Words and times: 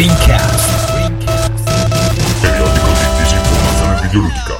Rincast. 0.00 1.10
Periodico 2.40 2.86
di 2.86 3.18
disinformazione 3.18 4.00
videoludica. 4.00 4.54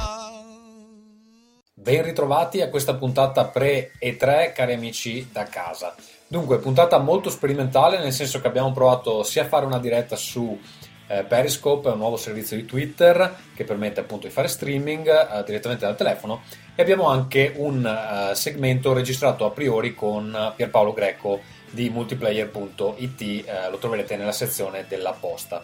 Ben 1.73 2.03
ritrovati 2.05 2.61
a 2.61 2.69
questa 2.69 2.95
puntata 2.97 3.47
pre 3.47 3.93
E3, 3.99 4.53
cari 4.53 4.75
amici 4.75 5.31
da 5.33 5.45
casa. 5.45 5.95
Dunque, 6.27 6.59
puntata 6.59 6.99
molto 6.99 7.31
sperimentale, 7.31 7.99
nel 7.99 8.13
senso 8.13 8.39
che 8.43 8.49
abbiamo 8.49 8.73
provato 8.73 9.23
sia 9.23 9.45
a 9.45 9.47
fare 9.47 9.65
una 9.65 9.79
diretta 9.79 10.15
su 10.15 10.61
eh, 11.07 11.25
Periscope, 11.25 11.89
un 11.89 11.97
nuovo 11.97 12.19
servizio 12.19 12.59
di 12.59 12.67
Twitter 12.67 13.35
che 13.55 13.65
permette 13.65 14.01
appunto 14.01 14.27
di 14.27 14.33
fare 14.35 14.47
streaming 14.47 15.09
eh, 15.09 15.43
direttamente 15.47 15.87
dal 15.87 15.97
telefono, 15.97 16.43
e 16.75 16.83
abbiamo 16.83 17.09
anche 17.09 17.53
un 17.57 17.85
uh, 17.85 18.35
segmento 18.35 18.93
registrato 18.93 19.45
a 19.45 19.51
priori 19.51 19.95
con 19.95 20.53
Pierpaolo 20.55 20.93
Greco 20.93 21.41
di 21.71 21.89
multiplayer.it, 21.91 23.21
eh, 23.21 23.45
lo 23.71 23.79
troverete 23.79 24.17
nella 24.17 24.33
sezione 24.33 24.87
della 24.89 25.13
posta. 25.13 25.63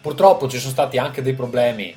Purtroppo 0.00 0.48
ci 0.48 0.58
sono 0.58 0.72
stati 0.72 0.98
anche 0.98 1.22
dei 1.22 1.34
problemi 1.34 1.94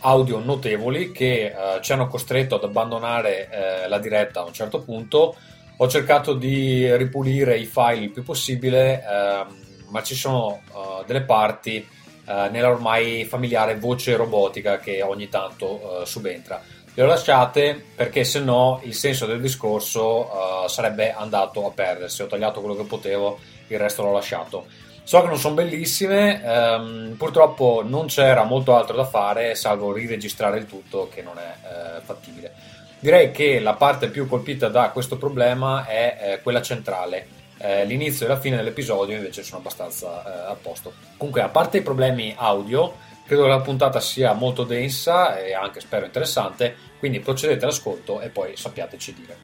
audio 0.00 0.38
notevoli 0.38 1.10
che 1.10 1.46
eh, 1.46 1.54
ci 1.80 1.92
hanno 1.92 2.06
costretto 2.06 2.56
ad 2.56 2.64
abbandonare 2.64 3.48
eh, 3.50 3.88
la 3.88 3.98
diretta 3.98 4.40
a 4.40 4.44
un 4.44 4.52
certo 4.52 4.82
punto. 4.82 5.34
Ho 5.78 5.88
cercato 5.88 6.34
di 6.34 6.94
ripulire 6.96 7.58
i 7.58 7.64
file 7.64 8.04
il 8.04 8.10
più 8.10 8.22
possibile, 8.22 9.02
ehm, 9.02 9.88
ma 9.88 10.02
ci 10.02 10.14
sono 10.14 10.60
eh, 10.68 11.04
delle 11.06 11.22
parti 11.22 11.76
eh, 11.76 12.48
nella 12.50 12.68
ormai 12.68 13.24
familiare 13.24 13.76
voce 13.76 14.16
robotica 14.16 14.78
che 14.78 15.02
ogni 15.02 15.28
tanto 15.28 16.02
eh, 16.02 16.06
subentra 16.06 16.62
le 16.96 17.02
ho 17.02 17.06
lasciate 17.06 17.84
perché 17.94 18.24
se 18.24 18.40
no 18.40 18.80
il 18.84 18.94
senso 18.94 19.26
del 19.26 19.38
discorso 19.38 20.30
uh, 20.64 20.66
sarebbe 20.66 21.12
andato 21.12 21.66
a 21.66 21.70
perdersi. 21.70 22.22
Ho 22.22 22.26
tagliato 22.26 22.60
quello 22.60 22.74
che 22.74 22.84
potevo, 22.84 23.38
il 23.66 23.78
resto 23.78 24.02
l'ho 24.02 24.12
lasciato. 24.12 24.64
So 25.02 25.20
che 25.20 25.28
non 25.28 25.36
sono 25.36 25.54
bellissime, 25.54 26.40
um, 26.42 27.14
purtroppo 27.18 27.82
non 27.84 28.06
c'era 28.06 28.44
molto 28.44 28.74
altro 28.74 28.96
da 28.96 29.04
fare 29.04 29.54
salvo 29.54 29.92
riregistrare 29.92 30.58
il 30.58 30.66
tutto 30.66 31.10
che 31.12 31.20
non 31.20 31.36
è 31.36 31.98
uh, 31.98 32.00
fattibile. 32.02 32.52
Direi 32.98 33.30
che 33.30 33.60
la 33.60 33.74
parte 33.74 34.08
più 34.08 34.26
colpita 34.26 34.68
da 34.68 34.88
questo 34.88 35.18
problema 35.18 35.84
è 35.86 36.18
eh, 36.18 36.42
quella 36.42 36.62
centrale. 36.62 37.28
Eh, 37.58 37.84
l'inizio 37.84 38.24
e 38.24 38.28
la 38.30 38.40
fine 38.40 38.56
dell'episodio 38.56 39.16
invece 39.16 39.42
sono 39.42 39.60
abbastanza 39.60 40.24
eh, 40.24 40.50
a 40.50 40.56
posto. 40.60 40.94
Comunque, 41.18 41.42
a 41.42 41.48
parte 41.48 41.76
i 41.76 41.82
problemi 41.82 42.34
audio, 42.36 42.94
credo 43.26 43.42
che 43.42 43.48
la 43.48 43.60
puntata 43.60 44.00
sia 44.00 44.32
molto 44.32 44.64
densa 44.64 45.38
e 45.38 45.52
anche 45.52 45.80
spero 45.80 46.06
interessante 46.06 46.85
quindi 46.98 47.20
procedete 47.20 47.64
all'ascolto 47.64 48.20
e 48.20 48.28
poi 48.30 48.56
sappiateci 48.56 49.14
dire. 49.14 49.38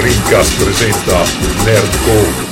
Rincast 0.00 0.62
presenta 0.62 1.22
Nerdcore. 1.64 2.48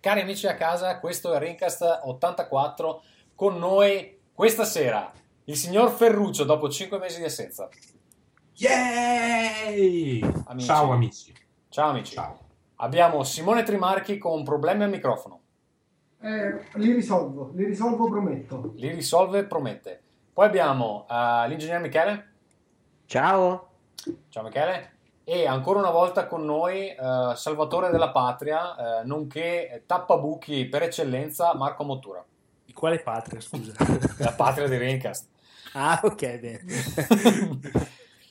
Cari 0.00 0.20
amici 0.22 0.46
a 0.48 0.56
casa, 0.56 0.98
questo 0.98 1.32
è 1.32 1.38
Rincast 1.38 2.00
84 2.02 3.02
con 3.34 3.58
noi 3.58 4.18
questa 4.32 4.64
sera 4.64 5.12
il 5.44 5.56
signor 5.56 5.90
Ferruccio 5.90 6.44
dopo 6.44 6.68
5 6.68 6.98
mesi 6.98 7.18
di 7.18 7.24
assenza. 7.24 7.68
Yay! 8.54 10.20
Amici. 10.46 10.66
Ciao 10.66 10.90
amici. 10.92 11.34
Ciao 11.68 11.90
amici. 11.90 12.14
Ciao. 12.14 12.38
Abbiamo 12.76 13.24
Simone 13.24 13.64
Trimarchi 13.64 14.18
con 14.18 14.44
problemi 14.44 14.84
al 14.84 14.90
microfono. 14.90 15.41
Eh, 16.24 16.66
li 16.74 16.92
risolvo, 16.92 17.50
li 17.54 17.64
risolvo, 17.64 18.08
prometto. 18.08 18.72
Li 18.76 18.90
risolve, 18.92 19.44
promette. 19.44 20.00
Poi 20.32 20.46
abbiamo 20.46 21.04
uh, 21.08 21.48
l'ingegnere 21.48 21.80
Michele. 21.80 22.32
Ciao. 23.06 23.70
Ciao 24.28 24.44
Michele. 24.44 24.90
E 25.24 25.46
ancora 25.48 25.80
una 25.80 25.90
volta 25.90 26.28
con 26.28 26.44
noi, 26.44 26.94
uh, 26.96 27.34
Salvatore 27.34 27.90
della 27.90 28.10
Patria, 28.10 29.00
uh, 29.00 29.06
nonché 29.06 29.82
tappabuchi 29.84 30.66
per 30.66 30.84
eccellenza, 30.84 31.56
Marco 31.56 31.82
Mottura. 31.82 32.24
Di 32.64 32.72
quale 32.72 33.00
patria, 33.00 33.40
scusa? 33.40 33.72
La 34.18 34.32
patria 34.32 34.68
di 34.68 34.76
Rincast. 34.76 35.28
Ah, 35.72 36.00
ok, 36.04 36.38
bene. 36.38 36.60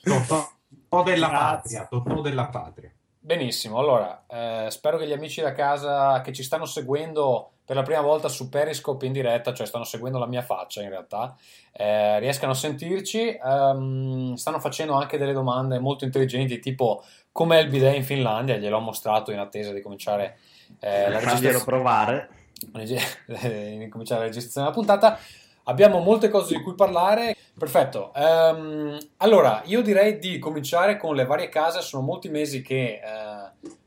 Totò 0.02 1.02
della 1.04 1.28
patria, 1.28 1.86
Totò 1.86 2.22
della 2.22 2.46
patria. 2.46 2.90
Benissimo, 3.24 3.78
allora 3.78 4.24
eh, 4.26 4.66
spero 4.70 4.98
che 4.98 5.06
gli 5.06 5.12
amici 5.12 5.40
da 5.40 5.52
casa 5.52 6.20
che 6.22 6.32
ci 6.32 6.42
stanno 6.42 6.64
seguendo 6.64 7.52
per 7.64 7.76
la 7.76 7.82
prima 7.82 8.00
volta 8.00 8.28
su 8.28 8.48
Periscope 8.48 9.06
in 9.06 9.12
diretta, 9.12 9.54
cioè 9.54 9.66
stanno 9.66 9.84
seguendo 9.84 10.18
la 10.18 10.26
mia 10.26 10.42
faccia 10.42 10.82
in 10.82 10.88
realtà, 10.88 11.36
eh, 11.72 12.18
riescano 12.18 12.52
a 12.52 12.56
sentirci, 12.56 13.38
um, 13.42 14.34
stanno 14.34 14.58
facendo 14.58 14.94
anche 14.94 15.16
delle 15.16 15.32
domande 15.32 15.78
molto 15.78 16.04
intelligenti 16.04 16.58
tipo 16.58 17.04
com'è 17.30 17.58
il 17.58 17.68
bidet 17.68 17.96
in 17.96 18.04
Finlandia, 18.04 18.56
gliel'ho 18.56 18.80
mostrato 18.80 19.30
in 19.30 19.38
attesa 19.38 19.72
di 19.72 19.80
cominciare 19.80 20.38
eh, 20.80 21.08
la 21.08 21.18
registrazione. 21.18 21.64
provare. 21.64 22.28
di 22.72 23.88
cominciare 23.88 24.20
la 24.20 24.26
registrazione 24.26 24.68
della 24.68 24.70
puntata. 24.70 25.18
Abbiamo 25.64 26.00
molte 26.00 26.28
cose 26.28 26.56
di 26.56 26.62
cui 26.62 26.74
parlare. 26.74 27.36
Perfetto. 27.56 28.12
Um, 28.14 28.98
allora, 29.18 29.62
io 29.66 29.80
direi 29.82 30.18
di 30.18 30.38
cominciare 30.38 30.96
con 30.96 31.14
le 31.14 31.24
varie 31.24 31.48
case. 31.48 31.80
Sono 31.80 32.02
molti 32.02 32.28
mesi 32.28 32.62
che 32.62 33.00
uh, 33.02 33.31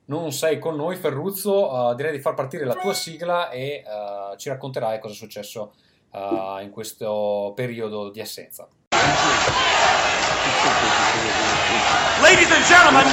non 0.06 0.32
sei 0.32 0.60
con 0.60 0.76
noi, 0.76 0.96
Ferruzzo. 0.96 1.72
Uh, 1.72 1.96
direi 1.96 2.12
di 2.12 2.20
far 2.20 2.34
partire 2.34 2.66
la 2.66 2.76
tua 2.76 2.94
sigla 2.94 3.50
e 3.50 3.84
uh, 3.86 4.36
ci 4.38 4.50
racconterai 4.50 5.00
cosa 5.00 5.14
è 5.14 5.18
successo 5.18 5.74
in 6.62 6.70
questo 6.72 7.52
periodo 7.58 8.10
di 8.10 8.22
assenza. 8.22 8.66
Ladies 12.22 12.50
and 12.52 12.64
gentlemen, 12.64 13.06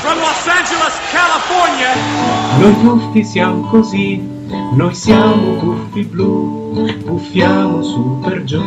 from 0.00 0.18
Los 0.18 0.48
Angeles, 0.48 0.98
California. 1.12 1.94
Noi 2.58 2.74
tuffi 2.80 3.22
siamo 3.24 3.68
così, 3.68 4.20
noi 4.74 4.94
siamo 4.94 5.58
tuffi 5.58 6.02
blu, 6.06 6.92
buffiamo 7.04 7.82
su 7.84 8.18
per 8.18 8.42
giù, 8.42 8.60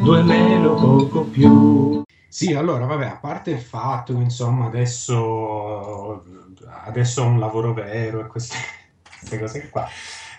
due 0.00 0.22
meno 0.22 0.74
poco 0.74 1.22
più. 1.22 2.04
Sì, 2.28 2.54
allora, 2.54 2.86
vabbè, 2.86 3.06
a 3.06 3.18
parte 3.20 3.50
il 3.50 3.60
fatto 3.60 4.14
che 4.14 4.22
insomma 4.22 4.66
adesso, 4.66 6.22
adesso 6.84 7.22
ho 7.22 7.26
un 7.26 7.38
lavoro 7.38 7.72
vero 7.72 8.24
e 8.24 8.26
queste, 8.26 8.56
queste 9.18 9.38
cose 9.38 9.68
qua. 9.68 9.88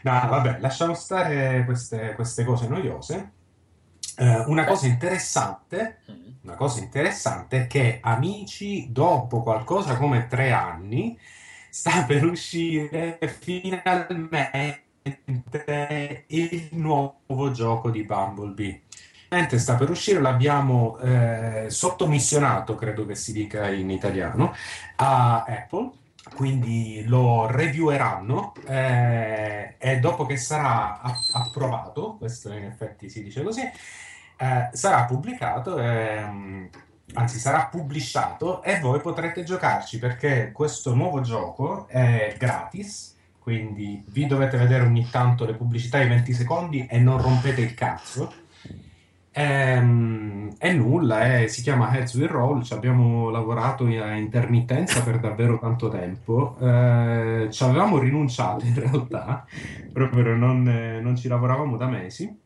No, 0.02 0.12
vabbè, 0.12 0.60
lasciamo 0.60 0.94
stare 0.94 1.64
queste, 1.66 2.14
queste 2.16 2.44
cose 2.44 2.68
noiose. 2.68 3.32
Eh, 4.18 4.44
una 4.48 4.66
cosa 4.66 4.88
interessante, 4.88 6.00
mm. 6.12 6.32
una 6.44 6.56
cosa 6.56 6.80
interessante 6.80 7.64
è 7.64 7.68
che 7.68 8.00
Amici, 8.02 8.92
dopo 8.92 9.42
qualcosa 9.42 9.98
come 9.98 10.28
tre 10.28 10.52
anni, 10.52 11.18
sta 11.70 12.04
per 12.04 12.26
uscire 12.26 13.18
finalmente 13.40 14.84
il 16.28 16.70
nuovo 16.72 17.52
gioco 17.52 17.90
di 17.90 18.04
Bumblebee. 18.04 18.82
Sta 19.58 19.76
per 19.76 19.92
uscire, 19.92 20.20
l'abbiamo 20.20 20.98
eh, 20.98 21.68
sottomissionato, 21.70 22.74
credo 22.74 23.06
che 23.06 23.14
si 23.14 23.32
dica 23.32 23.70
in 23.70 23.92
italiano, 23.92 24.54
a 24.96 25.44
Apple, 25.44 25.92
quindi 26.36 27.04
lo 27.06 27.48
revieweranno 27.48 28.54
eh, 28.68 29.76
e 29.78 30.00
dopo 30.00 30.26
che 30.26 30.38
sarà 30.38 31.02
approvato, 31.34 32.16
questo 32.18 32.52
in 32.54 32.66
effetti 32.66 33.10
si 33.10 33.24
dice 33.24 33.44
così, 33.44 33.62
eh, 33.62 34.70
sarà 34.72 35.06
pubblicato, 35.06 35.78
ehm, 35.78 36.70
anzi 37.14 37.40
sarà 37.40 37.66
pubblicizzato 37.66 38.64
e 38.64 38.80
voi 38.80 39.02
potrete 39.02 39.44
giocarci 39.44 40.00
perché 40.00 40.52
questo 40.52 40.94
nuovo 40.94 41.22
gioco 41.22 41.88
è 41.88 42.36
gratis, 42.38 43.16
quindi 43.40 44.04
vi 44.08 44.28
dovete 44.28 44.58
vedere 44.58 44.86
ogni 44.86 45.10
tanto 45.10 45.46
le 45.46 45.56
pubblicità 45.56 46.00
di 46.00 46.08
20 46.08 46.34
secondi 46.34 46.86
e 46.86 47.00
non 47.00 47.22
rompete 47.22 47.62
il 47.62 47.74
cazzo. 47.74 48.32
Ehm, 49.40 50.54
è 50.58 50.74
nulla, 50.74 51.40
eh, 51.40 51.48
si 51.48 51.62
chiama 51.62 51.96
Heads 51.96 52.16
Will 52.16 52.28
Roll, 52.28 52.62
ci 52.62 52.74
abbiamo 52.74 53.30
lavorato 53.30 53.86
a 53.86 54.16
intermittenza 54.18 55.02
per 55.02 55.20
davvero 55.22 55.58
tanto 55.58 55.88
tempo, 55.88 56.58
eh, 56.60 57.48
ci 57.50 57.64
avevamo 57.64 58.00
rinunciato 58.00 58.66
in 58.66 58.76
realtà, 58.76 59.46
proprio 59.94 60.36
non, 60.36 60.68
eh, 60.68 61.00
non 61.00 61.16
ci 61.16 61.30
lavoravamo 61.30 61.78
da 61.78 61.88
mesi. 61.88 62.38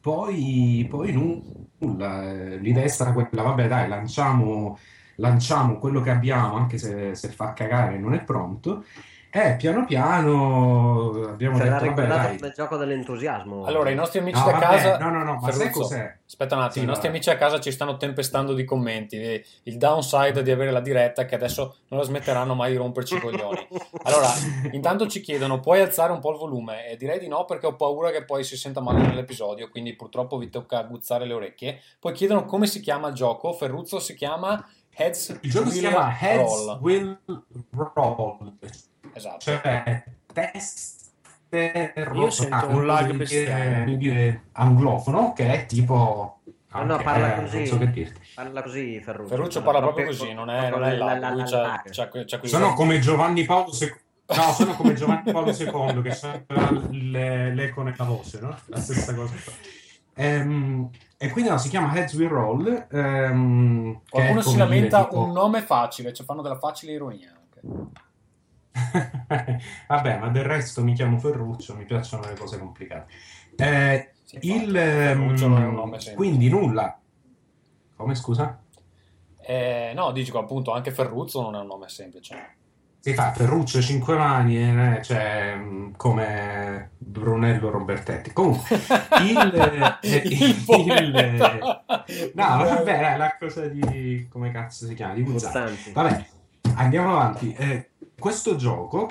Poi, 0.00 0.86
poi 0.88 1.12
nulla, 1.12 2.30
eh, 2.30 2.58
l'idea 2.58 2.86
sarà 2.86 3.12
quella, 3.12 3.42
vabbè 3.42 3.66
dai, 3.66 3.88
lanciamo, 3.88 4.78
lanciamo 5.16 5.78
quello 5.78 6.00
che 6.00 6.10
abbiamo, 6.10 6.54
anche 6.54 6.78
se, 6.78 7.16
se 7.16 7.28
fa 7.30 7.52
cagare 7.52 7.98
non 7.98 8.14
è 8.14 8.22
pronto, 8.22 8.84
eh, 9.30 9.56
piano 9.58 9.84
piano 9.84 11.28
abbiamo 11.28 11.58
cioè, 11.58 11.68
detto, 11.68 11.84
vabbè, 11.84 12.06
dai. 12.06 12.52
gioco 12.54 12.76
dell'entusiasmo. 12.76 13.64
Allora, 13.64 13.90
i 13.90 13.94
nostri 13.94 14.20
amici 14.20 14.38
no, 14.38 14.46
da 14.46 14.52
vabbè, 14.52 14.64
casa... 14.64 14.98
No, 14.98 15.10
no, 15.10 15.22
no, 15.22 15.38
ma 15.40 15.52
sai 15.52 15.70
cos'è? 15.70 16.16
Aspetta 16.26 16.56
un 16.56 16.62
attimo, 16.62 16.72
sì, 16.72 16.82
i 16.82 16.86
nostri 16.86 17.08
amici 17.08 17.28
a 17.28 17.36
casa 17.36 17.60
ci 17.60 17.70
stanno 17.70 17.98
tempestando 17.98 18.54
di 18.54 18.64
commenti. 18.64 19.16
Il 19.64 19.76
downside 19.76 20.42
di 20.42 20.50
avere 20.50 20.70
la 20.70 20.80
diretta 20.80 21.22
è 21.22 21.26
che 21.26 21.34
adesso 21.34 21.76
non 21.88 22.00
la 22.00 22.06
smetteranno 22.06 22.54
mai 22.54 22.70
di 22.70 22.78
romperci 22.78 23.16
i 23.16 23.20
coglioni. 23.22 23.68
Allora, 24.04 24.28
intanto 24.72 25.06
ci 25.06 25.20
chiedono, 25.20 25.60
puoi 25.60 25.80
alzare 25.80 26.12
un 26.12 26.20
po' 26.20 26.32
il 26.32 26.38
volume? 26.38 26.88
E 26.88 26.96
direi 26.96 27.18
di 27.18 27.28
no 27.28 27.44
perché 27.44 27.66
ho 27.66 27.76
paura 27.76 28.10
che 28.10 28.24
poi 28.24 28.44
si 28.44 28.56
senta 28.56 28.80
male 28.80 29.00
nell'episodio, 29.00 29.68
quindi 29.68 29.94
purtroppo 29.94 30.38
vi 30.38 30.48
tocca 30.48 30.78
aguzzare 30.78 31.26
le 31.26 31.34
orecchie. 31.34 31.80
Poi 32.00 32.14
chiedono 32.14 32.46
come 32.46 32.66
si 32.66 32.80
chiama 32.80 33.08
il 33.08 33.14
gioco. 33.14 33.52
Ferruzzo 33.52 34.00
si 34.00 34.14
chiama 34.14 34.66
Heads 35.00 35.38
Il 35.42 35.50
gioco 35.50 35.70
si 35.70 35.78
chiama 35.78 36.16
Heads 36.18 36.64
Roll. 36.66 36.78
Will 36.80 37.18
Roll, 37.94 38.52
Esatto. 39.12 39.38
cioè 39.38 40.02
teste 40.32 41.06
Io 41.50 42.30
sento 42.30 42.68
un 42.68 42.84
lag 42.86 43.12
bestiale. 43.12 43.96
dire 43.96 44.42
anglofono, 44.52 45.32
che 45.32 45.52
è 45.52 45.66
tipo... 45.66 46.40
No, 46.70 46.82
no, 46.82 46.92
anche- 46.92 47.04
parla 47.04 47.36
eh, 47.36 47.40
così. 47.40 47.66
So 47.66 47.78
che 47.78 47.90
dirti. 47.90 48.20
Parla 48.34 48.62
così 48.62 49.00
Ferruccio. 49.00 49.28
Ferruccio 49.30 49.62
parla 49.62 49.80
proprio 49.80 50.04
così, 50.06 50.34
non 50.34 50.50
è, 50.50 50.68
non 50.68 50.84
è 50.84 50.94
la- 50.96 51.16
la- 51.18 51.82
Sono 52.42 52.74
come 52.74 52.98
Giovanni 52.98 53.44
Paolo 53.44 53.70
II. 53.78 53.94
No, 54.36 54.52
sono 54.52 54.74
come 54.74 54.92
Giovanni 54.92 55.32
Paolo 55.32 55.50
II 55.52 56.02
che 56.02 56.44
le- 56.90 57.54
l'eco 57.54 57.82
nella 57.82 58.04
voce, 58.04 58.38
no? 58.40 58.54
La 58.66 58.78
stessa 58.78 59.14
cosa. 59.14 59.32
Ehm, 60.14 60.90
e 61.20 61.30
quindi 61.30 61.50
no, 61.50 61.58
si 61.58 61.68
chiama 61.68 61.92
Heads 61.94 62.14
We 62.14 62.28
Roll. 62.28 62.86
ehm, 62.90 64.00
Qualcuno 64.08 64.40
si 64.40 64.46
come 64.54 64.56
dire, 64.56 64.74
lamenta 64.88 65.04
tipo- 65.04 65.20
un 65.22 65.32
nome 65.32 65.62
facile, 65.62 66.12
cioè 66.12 66.24
fanno 66.24 66.42
della 66.42 66.58
facile 66.58 66.92
ironia. 66.92 67.32
anche. 67.36 67.60
Vabbè, 69.88 70.18
ma 70.18 70.28
del 70.28 70.44
resto 70.44 70.82
mi 70.84 70.94
chiamo 70.94 71.18
Ferruccio, 71.18 71.74
mi 71.76 71.84
piacciono 71.84 72.26
le 72.28 72.36
cose 72.36 72.58
complicate. 72.58 73.12
Eh, 73.56 74.12
Sì, 74.22 74.38
il, 74.42 74.70
Ferruccio 74.72 75.44
ehm, 75.46 75.50
non 75.52 75.62
è 75.62 75.66
un 75.66 75.74
nome 75.74 76.00
semplice. 76.00 76.14
quindi 76.14 76.48
nulla. 76.48 76.98
Come 77.96 78.14
scusa? 78.14 78.60
Eh, 79.40 79.92
no, 79.94 80.12
dico 80.12 80.38
appunto, 80.38 80.72
anche 80.72 80.92
Ferruzzo 80.92 81.40
non 81.42 81.56
è 81.56 81.58
un 81.58 81.66
nome 81.66 81.88
semplice. 81.88 82.56
Si 83.00 83.14
fa 83.14 83.32
Ferruccio 83.32 83.80
cinque 83.80 84.16
mani, 84.16 84.58
eh, 84.58 85.00
cioè 85.02 85.54
mh, 85.54 85.96
come 85.96 86.90
Brunello 86.98 87.70
Robertetti. 87.70 88.32
Comunque, 88.32 88.76
il, 89.22 89.98
eh, 90.02 90.22
Il 90.24 90.62
poeta. 90.64 91.84
no, 92.34 92.56
vabbè, 92.64 93.16
la 93.16 93.36
cosa 93.38 93.66
di 93.66 94.26
come 94.30 94.50
cazzo 94.50 94.86
si 94.86 94.94
chiama? 94.94 95.14
Di. 95.14 95.22
Buzzanti. 95.22 95.92
Vabbè, 95.92 96.24
andiamo 96.74 97.12
avanti. 97.12 97.54
Eh, 97.54 97.90
questo 98.18 98.56
gioco, 98.56 99.10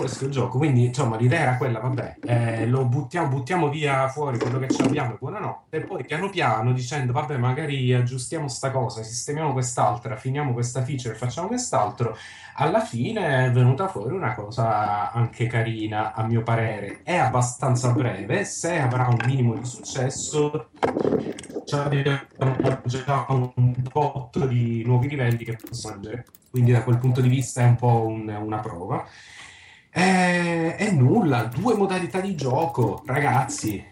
questo 0.00 0.28
gioco, 0.28 0.58
quindi 0.58 0.86
insomma 0.86 1.16
l'idea 1.16 1.40
era 1.40 1.56
quella, 1.56 1.78
vabbè, 1.78 2.16
eh, 2.24 2.66
lo 2.66 2.86
buttiamo, 2.86 3.28
buttiamo 3.28 3.68
via 3.68 4.08
fuori 4.08 4.38
quello 4.38 4.58
che 4.58 4.68
ci 4.68 4.80
abbiamo 4.82 5.14
e 5.14 5.16
buonanotte, 5.18 5.76
e 5.76 5.80
poi 5.82 6.04
piano 6.04 6.30
piano 6.30 6.72
dicendo, 6.72 7.12
vabbè, 7.12 7.36
magari 7.36 7.92
aggiustiamo 7.92 8.48
sta 8.48 8.70
cosa, 8.70 9.02
sistemiamo 9.02 9.52
quest'altra, 9.52 10.16
finiamo 10.16 10.52
questa 10.52 10.82
feature, 10.82 11.14
facciamo 11.14 11.48
quest'altro, 11.48 12.16
alla 12.54 12.80
fine 12.80 13.46
è 13.46 13.50
venuta 13.50 13.88
fuori 13.88 14.14
una 14.14 14.34
cosa 14.34 15.12
anche 15.12 15.46
carina, 15.46 16.14
a 16.14 16.24
mio 16.24 16.42
parere, 16.42 17.00
è 17.02 17.16
abbastanza 17.16 17.90
breve, 17.92 18.44
se 18.44 18.78
avrà 18.78 19.06
un 19.06 19.18
minimo 19.26 19.54
di 19.54 19.64
successo, 19.64 20.70
cioè 21.66 21.80
abbiamo 21.80 22.80
già 22.84 23.26
un 23.28 23.74
botto 23.92 24.46
di 24.46 24.82
nuovi 24.84 25.08
livelli 25.08 25.44
che 25.44 25.56
possiamo 25.56 25.96
aggiungere. 25.96 26.24
Quindi 26.50 26.72
da 26.72 26.82
quel 26.82 26.98
punto 26.98 27.20
di 27.20 27.28
vista 27.28 27.60
è 27.60 27.64
un 27.64 27.76
po' 27.76 28.06
un- 28.06 28.28
una 28.28 28.58
prova. 28.58 29.06
E, 29.92 30.76
e 30.78 30.90
nulla, 30.92 31.44
due 31.44 31.74
modalità 31.74 32.20
di 32.20 32.34
gioco, 32.36 33.02
ragazzi. 33.06 33.84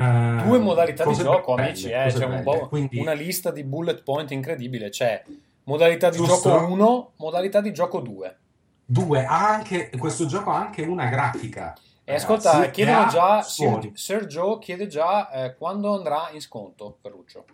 Eh, 0.00 0.42
Due 0.44 0.58
modalità 0.60 1.04
di 1.04 1.14
gioco, 1.14 1.54
belle, 1.54 1.68
amici, 1.68 1.90
eh, 1.90 2.06
c'è 2.08 2.24
un 2.24 2.42
po' 2.44 2.68
Quindi- 2.68 3.00
una 3.00 3.12
lista 3.14 3.50
di 3.50 3.64
bullet 3.64 4.02
point 4.02 4.30
incredibile. 4.30 4.90
C'è 4.90 5.24
modalità 5.64 6.08
di 6.10 6.16
Giusto. 6.18 6.50
gioco 6.50 6.72
1, 6.72 7.12
modalità 7.16 7.60
di 7.60 7.72
gioco 7.72 8.00
2. 8.00 8.36
Due, 8.84 9.24
ha 9.24 9.48
anche, 9.48 9.90
questo 9.98 10.26
gioco 10.26 10.50
ha 10.50 10.56
anche 10.58 10.82
una 10.82 11.06
grafica. 11.08 11.74
E 12.04 12.14
ascolta, 12.14 12.60
che 12.60 12.70
chiedono 12.70 13.06
già. 13.08 13.42
Sir, 13.42 13.90
Sir 13.94 14.26
Joe 14.26 14.58
chiede 14.60 14.86
già 14.86 15.30
eh, 15.30 15.56
quando 15.56 15.94
andrà 15.96 16.28
in 16.32 16.40
sconto, 16.40 16.98
Ferruccio. 17.02 17.44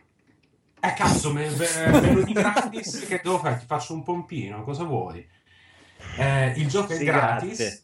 Eh 0.81 0.93
cazzo, 0.93 1.33
me, 1.33 1.49
me, 1.49 2.01
me 2.01 2.13
lo 2.13 2.23
di 2.25 2.33
gratis 2.35 3.07
che 3.09 3.21
devo 3.23 3.39
fare? 3.39 3.57
Ti 3.59 3.65
faccio 3.65 3.95
un 3.95 4.03
pompino, 4.03 4.63
cosa 4.65 4.85
vuoi? 4.85 5.27
Eh, 6.19 6.53
il 6.57 6.69
gioco 6.69 6.93
è 6.93 6.97
Sì, 6.97 7.05
gratis. 7.05 7.57
grazie. 7.59 7.83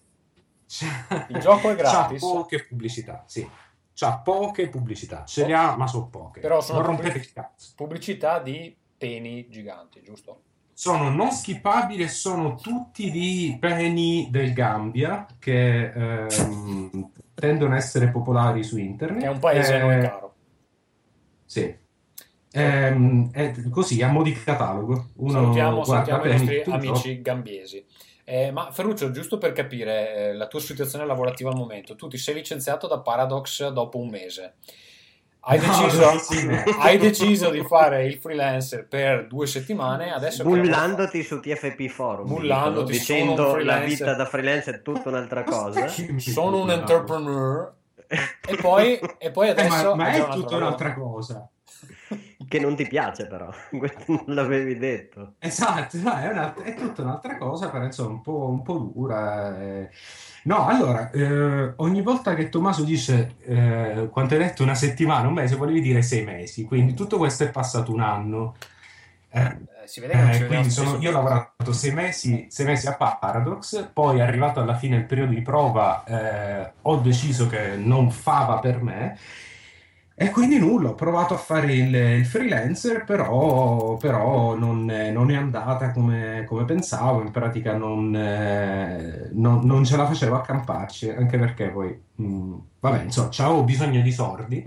Il 1.29 1.39
gioco 1.41 1.71
è 1.71 1.75
gratis. 1.75 2.21
C'ha 2.21 2.29
poche 2.29 2.65
pubblicità, 2.65 3.25
sì. 3.27 3.49
C'ha 3.93 4.19
poche 4.19 4.69
pubblicità. 4.69 5.25
Ce 5.25 5.47
le 5.47 5.55
ha, 5.55 5.77
ma 5.77 5.87
sono 5.87 6.09
poche. 6.09 6.41
Però 6.41 6.61
sono 6.61 6.81
non 6.83 6.97
pubblic-. 6.97 7.33
Pubblicità 7.75 8.39
di 8.39 8.75
peni 8.97 9.49
giganti, 9.49 10.01
giusto? 10.03 10.43
Sono 10.73 11.11
non 11.11 11.31
skippabili 11.31 12.05
e 12.05 12.09
sono 12.09 12.55
tutti 12.55 13.11
di 13.11 13.57
peni 13.61 14.29
del 14.31 14.55
Gambia 14.55 15.27
che 15.39 15.91
ehm, 15.91 17.11
tendono 17.35 17.75
a 17.75 17.77
essere 17.77 18.09
popolari 18.09 18.63
su 18.63 18.79
internet. 18.79 19.23
È 19.23 19.29
un 19.29 19.39
paese 19.39 19.77
Eh, 19.77 19.79
noi 19.81 20.01
caro. 20.01 20.35
Sì. 21.45 21.77
È 22.53 22.97
così, 23.71 24.03
a 24.03 24.09
mo' 24.09 24.23
di 24.23 24.33
catalogo. 24.33 25.11
Uno 25.17 25.31
salutiamo 25.31 25.83
guarda 25.83 26.05
salutiamo 26.05 26.25
i 26.25 26.39
nostri 26.39 26.63
tu 26.63 26.71
amici 26.71 27.21
gambiesi. 27.21 27.85
Eh, 28.33 28.53
ma 28.53 28.71
Ferruccio, 28.71 29.11
giusto 29.11 29.39
per 29.39 29.51
capire 29.53 30.15
eh, 30.15 30.35
la 30.35 30.47
tua 30.47 30.61
situazione 30.61 31.05
lavorativa 31.05 31.51
al 31.51 31.57
momento, 31.57 31.97
tu 31.97 32.07
ti 32.07 32.17
sei 32.17 32.35
licenziato 32.35 32.87
da 32.87 33.01
Paradox 33.01 33.69
dopo 33.71 33.99
un 33.99 34.09
mese. 34.09 34.55
Hai, 35.43 35.59
No, 35.59 35.67
deciso, 35.67 36.19
sì. 36.19 36.49
hai 36.81 36.99
deciso 36.99 37.51
di 37.51 37.65
fare 37.65 38.05
il 38.05 38.19
freelancer 38.19 38.87
per 38.87 39.27
due 39.27 39.47
settimane, 39.47 40.13
adesso 40.13 40.45
Bullandoti 40.45 41.23
su 41.25 41.41
TFP 41.41 41.89
Forum. 41.89 42.29
Bullandoti, 42.29 42.93
dicendo 42.93 43.47
la 43.47 43.51
freelancer. 43.53 43.89
vita 43.89 44.15
da 44.15 44.27
freelance 44.27 44.71
è 44.71 44.83
tutta 44.83 45.09
un'altra 45.09 45.43
cosa. 45.43 45.89
sono 46.19 46.61
un 46.61 46.71
entrepreneur 46.71 47.73
e 48.07 48.57
poi, 48.61 49.01
e 49.19 49.31
poi 49.31 49.47
Eh, 49.49 49.51
adesso 49.51 49.95
ma, 49.97 50.05
ma 50.05 50.11
è 50.11 50.25
è 50.25 50.29
tutta 50.29 50.57
un'altra 50.57 50.95
cosa. 50.95 51.49
Che 52.51 52.59
non 52.59 52.75
ti 52.75 52.85
piace 52.89 53.29
però, 53.29 53.49
non 54.09 54.25
l'avevi 54.27 54.77
detto. 54.77 55.35
Esatto, 55.39 55.97
no, 55.99 56.17
è, 56.17 56.27
una- 56.29 56.53
è 56.55 56.75
tutta 56.75 57.03
un'altra 57.03 57.37
cosa, 57.37 57.71
però 57.71 57.85
insomma 57.85 58.11
un 58.11 58.23
po', 58.23 58.49
un 58.49 58.63
po' 58.63 58.91
dura. 58.93 59.57
eh. 59.63 59.89
No, 60.45 60.67
allora, 60.67 61.11
eh, 61.13 61.75
ogni 61.77 62.03
volta 62.03 62.35
che 62.35 62.49
Tommaso 62.49 62.83
dice 62.83 63.37
eh, 63.45 64.09
quanto 64.11 64.35
hai 64.35 64.41
detto 64.41 64.65
una 64.65 64.75
settimana, 64.75 65.29
un 65.29 65.35
mese, 65.35 65.55
volevi 65.55 65.81
dire 65.81 66.03
sei 66.03 66.25
mesi, 66.25 66.65
quindi 66.65 66.95
tutto 66.95 67.19
questo 67.19 67.45
è 67.45 67.51
passato 67.51 67.93
un 67.93 68.01
anno. 68.01 68.57
Eh, 69.33 69.41
Eh, 69.83 69.87
si 69.87 70.01
vede 70.01 70.15
che 70.15 70.45
eh, 70.45 70.47
quindi 70.47 70.71
sono- 70.71 70.99
io 70.99 71.11
ho 71.11 71.13
lavorato 71.13 71.73
sei 71.73 71.93
mesi, 71.93 72.47
sei 72.51 72.67
mesi 72.67 72.89
a 72.89 72.95
Paradox, 72.97 73.91
poi 73.93 74.21
arrivato 74.21 74.59
alla 74.61 74.75
fine 74.75 74.97
il 74.97 75.05
periodo 75.07 75.33
di 75.33 75.43
prova, 75.43 76.03
eh, 76.05 76.73
ho 76.83 76.97
deciso 76.97 77.47
che 77.47 77.77
non 77.77 78.11
fava 78.11 78.59
per 78.59 78.83
me 78.83 79.17
e 80.23 80.31
quindi 80.31 80.59
nulla, 80.59 80.91
ho 80.91 80.95
provato 80.95 81.33
a 81.33 81.39
fare 81.39 81.73
il, 81.73 81.95
il 81.95 82.27
freelancer, 82.27 83.05
però, 83.05 83.97
però 83.97 84.55
non, 84.55 84.91
è- 84.91 85.11
non 85.11 85.31
è 85.31 85.35
andata 85.35 85.93
come, 85.93 86.45
come 86.47 86.67
pensavo, 86.67 87.23
in 87.23 87.31
pratica 87.31 87.75
non, 87.79 88.15
eh, 88.15 89.31
non- 89.33 89.65
non 89.65 89.83
ce 89.83 89.97
la 89.97 90.07
facevo 90.07 90.37
a 90.37 90.43
camparci, 90.43 91.09
anche 91.09 91.39
perché 91.39 91.71
poi, 91.71 91.99
mh, 92.17 92.55
vabbè, 92.81 93.05
insomma, 93.05 93.31
avevo 93.39 93.65
bisogno 93.65 94.03
di 94.03 94.13
soldi 94.13 94.63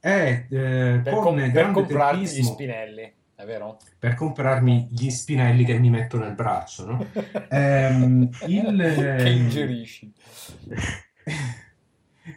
e 0.00 0.46
eh, 0.48 1.00
per, 1.04 1.12
com- 1.12 1.50
per 1.52 1.70
comprarti 1.72 2.20
gli 2.22 2.42
spinelli, 2.42 3.12
è 3.34 3.44
vero? 3.44 3.76
per 3.98 4.14
comprarmi 4.14 4.88
gli 4.92 5.10
spinelli 5.10 5.66
che 5.66 5.78
mi 5.78 5.90
metto 5.90 6.16
nel 6.16 6.32
braccio, 6.32 6.86
no? 6.86 7.06
Ehm, 7.50 8.30
il, 8.46 9.14
che 9.18 9.28
ingerisci. 9.28 10.10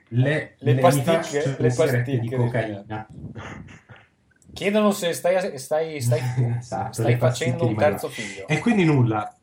le, 0.09 0.55
Le 0.57 0.73
mi 0.73 0.81
pasticche, 0.81 1.45
le 1.45 1.55
le 1.57 1.73
pasticche 1.73 2.19
di 2.19 2.29
cocaina. 2.29 3.07
Chiedono 4.53 4.91
se 4.91 5.13
stai, 5.13 5.57
stai, 5.57 5.99
stai, 5.99 6.21
Esatto, 6.59 6.93
stai 6.93 7.13
le 7.13 7.17
facendo 7.17 7.65
un 7.65 7.75
terzo 7.75 8.07
figlio. 8.07 8.47
E 8.47 8.59
quindi 8.59 8.85
nulla. 8.85 9.35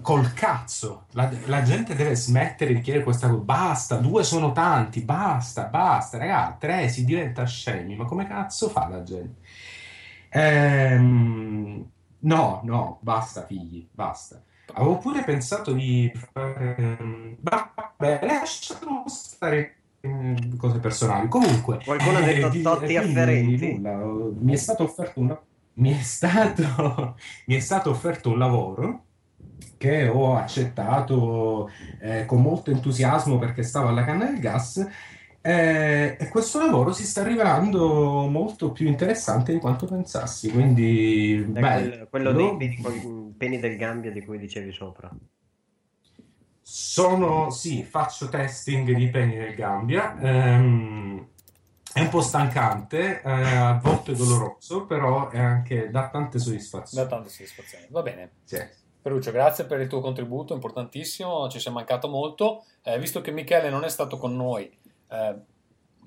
Col 0.00 0.32
cazzo, 0.32 1.06
la, 1.12 1.28
la 1.46 1.62
gente 1.62 1.94
deve 1.94 2.14
smettere 2.14 2.72
di 2.72 2.80
chiedere 2.80 3.04
questa 3.04 3.28
cosa. 3.28 3.42
Basta, 3.42 3.96
due 3.96 4.22
sono 4.22 4.52
tanti, 4.52 5.00
basta, 5.00 5.64
basta, 5.64 6.18
raga, 6.18 6.56
tre 6.58 6.88
si 6.88 7.04
diventa 7.04 7.44
scemi. 7.46 7.96
Ma 7.96 8.04
come 8.04 8.26
cazzo 8.26 8.68
fa 8.68 8.86
la 8.88 9.02
gente? 9.02 9.40
Ehm, 10.30 11.90
no, 12.20 12.60
no, 12.62 12.98
basta, 13.00 13.44
figli, 13.44 13.88
basta. 13.90 14.42
Avevo 14.74 14.98
pure 14.98 15.24
pensato 15.24 15.72
di 15.72 16.10
fare. 16.32 16.76
ehm, 16.76 17.36
Vabbè, 17.40 18.20
lasciamo 18.26 19.04
stare 19.08 19.76
ehm, 20.00 20.56
cose 20.56 20.78
personali. 20.78 21.28
Comunque, 21.28 21.80
Qualcuno 21.84 22.18
ha 22.18 22.20
detto 22.20 22.46
eh, 22.52 22.62
Totti 22.62 22.84
e 22.84 22.86
quindi 22.94 22.96
afferenti? 22.96 23.72
nulla, 23.72 23.96
mi 24.38 24.52
è 24.52 24.56
stato 24.56 24.84
offerto 24.84 25.20
un, 25.20 25.36
mi 25.74 25.90
è 25.98 26.02
stato, 26.02 27.16
mi 27.46 27.54
è 27.54 27.60
stato 27.60 27.90
offerto 27.90 28.30
un 28.30 28.38
lavoro 28.38 29.04
che 29.76 30.08
ho 30.08 30.36
accettato 30.36 31.70
eh, 32.00 32.24
con 32.26 32.42
molto 32.42 32.70
entusiasmo 32.70 33.38
perché 33.38 33.62
stavo 33.62 33.88
alla 33.88 34.04
canna 34.04 34.26
del 34.26 34.40
gas. 34.40 34.86
Eh, 35.50 36.16
e 36.18 36.28
questo 36.28 36.58
lavoro 36.58 36.92
si 36.92 37.04
sta 37.04 37.22
rivelando 37.22 38.26
molto 38.26 38.70
più 38.72 38.86
interessante 38.86 39.52
di 39.52 39.58
quanto 39.60 39.86
pensassi. 39.86 40.50
Quindi, 40.50 41.40
È 41.40 41.44
beh, 41.44 41.60
quel- 41.60 42.06
quello 42.10 42.30
lo- 42.32 42.56
dei 42.56 42.78
peni, 42.80 43.34
peni 43.36 43.58
del 43.58 43.76
Gambia 43.76 44.10
di 44.12 44.24
cui 44.24 44.38
dicevi 44.38 44.72
sopra. 44.72 45.10
Sono, 46.60 47.50
sì, 47.50 47.82
faccio 47.82 48.28
testing 48.28 48.92
di 48.92 49.08
peni 49.08 49.36
del 49.36 49.54
Gambia. 49.54 50.18
ehm, 50.20 51.26
È 51.90 52.00
un 52.02 52.08
po' 52.10 52.20
stancante, 52.20 53.22
eh, 53.22 53.30
a 53.32 53.80
volte 53.82 54.14
doloroso, 54.14 54.84
però 54.84 55.30
è 55.30 55.38
anche 55.38 55.90
dà 55.90 56.08
tante 56.10 56.36
Da 56.36 56.44
soddisfazioni. 56.44 57.08
tante 57.08 57.28
soddisfazioni. 57.30 57.86
Va 57.90 58.02
bene. 58.02 58.30
Sì. 58.44 58.58
Ferruccio, 59.00 59.32
grazie 59.32 59.64
per 59.64 59.80
il 59.80 59.88
tuo 59.88 60.00
contributo, 60.00 60.52
importantissimo, 60.54 61.48
ci 61.48 61.58
sia 61.58 61.70
mancato 61.72 62.06
molto. 62.08 62.64
Eh, 62.82 62.98
visto 63.00 63.20
che 63.22 63.32
Michele 63.32 63.70
non 63.70 63.82
è 63.84 63.88
stato 63.88 64.16
con 64.18 64.36
noi 64.36 64.70
eh, 65.10 65.34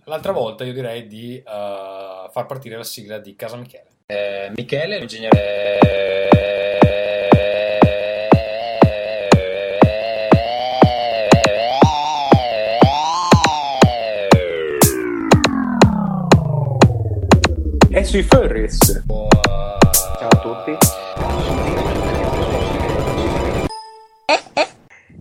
l'altra 0.05 0.31
volta, 0.31 0.63
io 0.63 0.73
direi 0.73 1.07
di 1.07 1.37
eh, 1.37 1.43
far 1.43 2.45
partire 2.45 2.77
la 2.77 2.83
sigla 2.83 3.17
di 3.17 3.35
Casa 3.35 3.57
Michele. 3.57 3.87
Eh, 4.05 4.51
Michele, 4.55 4.99
È 17.89 18.03
sui 18.03 18.23
furries. 18.23 19.03
Ciao 19.05 20.29
a 20.29 20.39
tutti. 20.39 20.77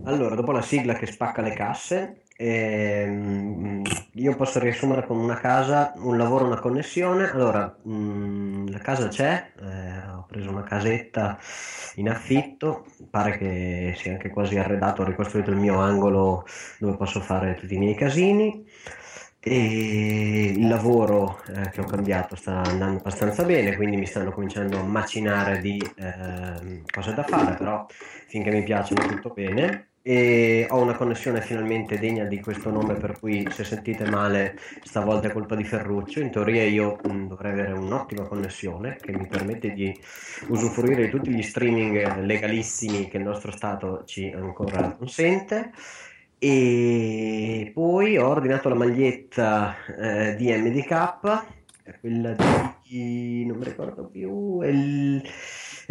Allora, 0.05 0.35
dopo 0.35 0.51
la 0.51 0.61
sigla 0.61 0.93
che 0.93 1.05
spacca 1.05 1.41
le 1.41 1.53
casse, 1.53 2.23
ehm, 2.41 3.81
io 4.13 4.35
posso 4.35 4.59
riassumere 4.59 5.05
con 5.05 5.17
una 5.17 5.39
casa, 5.39 5.93
un 5.97 6.17
lavoro, 6.17 6.45
una 6.45 6.59
connessione. 6.59 7.29
Allora, 7.31 7.75
mm, 7.87 8.67
la 8.69 8.79
casa 8.79 9.07
c'è, 9.07 9.51
eh, 9.59 10.09
ho 10.15 10.25
preso 10.27 10.49
una 10.49 10.63
casetta 10.63 11.37
in 11.95 12.09
affitto, 12.09 12.85
pare 13.09 13.37
che 13.37 13.93
sia 13.97 14.13
anche 14.13 14.29
quasi 14.29 14.57
arredato, 14.57 15.01
ho 15.01 15.05
ricostruito 15.05 15.51
il 15.51 15.57
mio 15.57 15.79
angolo 15.79 16.45
dove 16.79 16.97
posso 16.97 17.19
fare 17.21 17.55
tutti 17.55 17.75
i 17.75 17.77
miei 17.77 17.95
casini. 17.95 18.65
E 19.43 20.53
il 20.55 20.67
lavoro 20.67 21.41
eh, 21.47 21.69
che 21.71 21.81
ho 21.81 21.85
cambiato 21.85 22.35
sta 22.35 22.61
andando 22.61 22.99
abbastanza 22.99 23.43
bene, 23.43 23.75
quindi 23.75 23.97
mi 23.97 24.05
stanno 24.05 24.31
cominciando 24.31 24.77
a 24.79 24.83
macinare 24.83 25.59
di 25.59 25.81
ehm, 25.97 26.83
cose 26.91 27.13
da 27.15 27.23
fare, 27.23 27.55
però 27.55 27.85
finché 28.27 28.51
mi 28.51 28.63
piacciono 28.63 29.05
tutto 29.07 29.31
bene. 29.31 29.90
E 30.03 30.65
ho 30.69 30.81
una 30.81 30.95
connessione 30.95 31.41
finalmente 31.41 31.99
degna 31.99 32.25
di 32.25 32.39
questo 32.39 32.71
nome, 32.71 32.95
per 32.95 33.19
cui 33.19 33.47
se 33.51 33.63
sentite 33.63 34.09
male, 34.09 34.57
stavolta 34.83 35.27
è 35.27 35.31
colpa 35.31 35.55
di 35.55 35.63
Ferruccio. 35.63 36.19
In 36.19 36.31
teoria 36.31 36.63
io 36.63 36.99
mh, 37.03 37.27
dovrei 37.27 37.51
avere 37.51 37.73
un'ottima 37.73 38.27
connessione 38.27 38.97
che 38.99 39.11
mi 39.11 39.27
permette 39.27 39.73
di 39.73 39.95
usufruire 40.47 41.05
di 41.05 41.09
tutti 41.09 41.29
gli 41.31 41.43
streaming 41.43 42.17
legalissimi 42.21 43.07
che 43.07 43.17
il 43.17 43.23
nostro 43.23 43.51
Stato 43.51 44.03
ci 44.05 44.31
ancora 44.31 44.95
consente. 44.95 45.71
E 46.39 47.69
poi 47.71 48.17
ho 48.17 48.27
ordinato 48.27 48.69
la 48.69 48.75
maglietta 48.75 49.75
eh, 49.85 50.35
di 50.35 50.51
MDK, 50.51 51.43
quella 51.99 52.31
di 52.31 53.45
non 53.45 53.57
mi 53.57 53.63
ricordo 53.63 54.05
più, 54.05 54.59
è 54.61 54.67
il, 54.67 55.23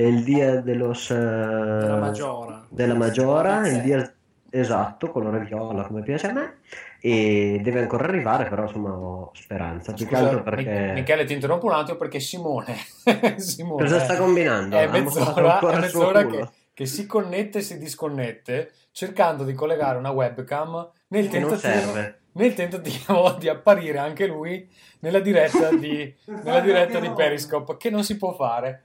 il 0.08 0.22
dia 0.24 0.60
dellos, 0.60 1.10
eh, 1.10 1.14
La 1.18 1.96
Maggiora. 1.98 2.66
della 2.68 2.94
Maggiora, 2.94 3.66
il 3.68 3.80
dia 3.82 4.12
esatto, 4.50 5.10
colore 5.10 5.40
viola 5.44 5.84
come 5.84 6.02
piace 6.02 6.28
a 6.28 6.32
me, 6.32 6.58
e 7.00 7.60
deve 7.62 7.80
ancora 7.80 8.04
arrivare, 8.04 8.48
però 8.48 8.62
insomma 8.64 8.90
ho 8.92 9.30
speranza. 9.34 9.92
Più 9.92 10.06
Scusa, 10.06 10.18
altro 10.18 10.42
perché 10.42 10.70
Mi- 10.70 10.92
Michele, 11.00 11.24
ti 11.24 11.32
interrompo 11.34 11.66
un 11.66 11.72
attimo 11.72 11.96
perché 11.96 12.20
Simone, 12.20 12.74
Simone 13.36 13.82
cosa 13.82 14.00
sta 14.00 14.16
combinando? 14.16 14.76
È 14.76 14.86
mezz'ora, 14.88 15.58
è 15.60 15.78
mezz'ora 15.80 16.26
che, 16.26 16.48
che 16.74 16.86
si 16.86 17.06
connette 17.06 17.58
e 17.58 17.62
si 17.62 17.78
disconnette 17.78 18.72
cercando 18.92 19.44
di 19.44 19.54
collegare 19.54 19.98
una 19.98 20.10
webcam 20.10 20.90
nel 21.08 21.28
Che 21.28 21.38
non 21.38 21.50
tentativo, 21.50 21.92
serve. 21.92 22.20
nel 22.32 22.54
tentativo 22.54 23.36
di 23.38 23.48
apparire 23.48 23.98
anche 23.98 24.26
lui 24.26 24.68
nella 25.00 25.20
diretta 25.20 25.70
di, 25.74 26.12
nella 26.26 26.60
diretta 26.60 26.98
di 26.98 27.10
Periscope, 27.10 27.76
che 27.76 27.88
non 27.90 28.04
si 28.04 28.16
può 28.16 28.32
fare. 28.34 28.84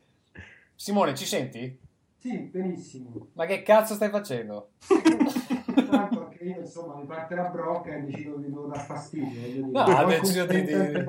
Simone, 0.76 1.16
ci 1.16 1.26
senti? 1.26 1.80
Sì, 2.20 2.38
benissimo. 2.52 3.28
Ma 3.34 3.46
che 3.46 3.62
cazzo 3.62 3.94
stai 3.94 4.10
facendo? 4.10 4.72
Tanto 5.90 6.26
anche 6.26 6.44
io, 6.44 6.60
insomma, 6.60 6.96
mi 6.96 7.06
parte 7.06 7.36
la 7.36 7.44
brocca 7.44 7.96
e 7.96 8.02
decido 8.02 8.38
di 8.38 8.50
non 8.50 8.70
dar 8.70 8.84
fastidio. 8.84 9.68
No, 9.72 9.80
ha 9.82 10.06
deciso 10.06 10.46
di- 10.46 10.64
di-. 10.64 11.06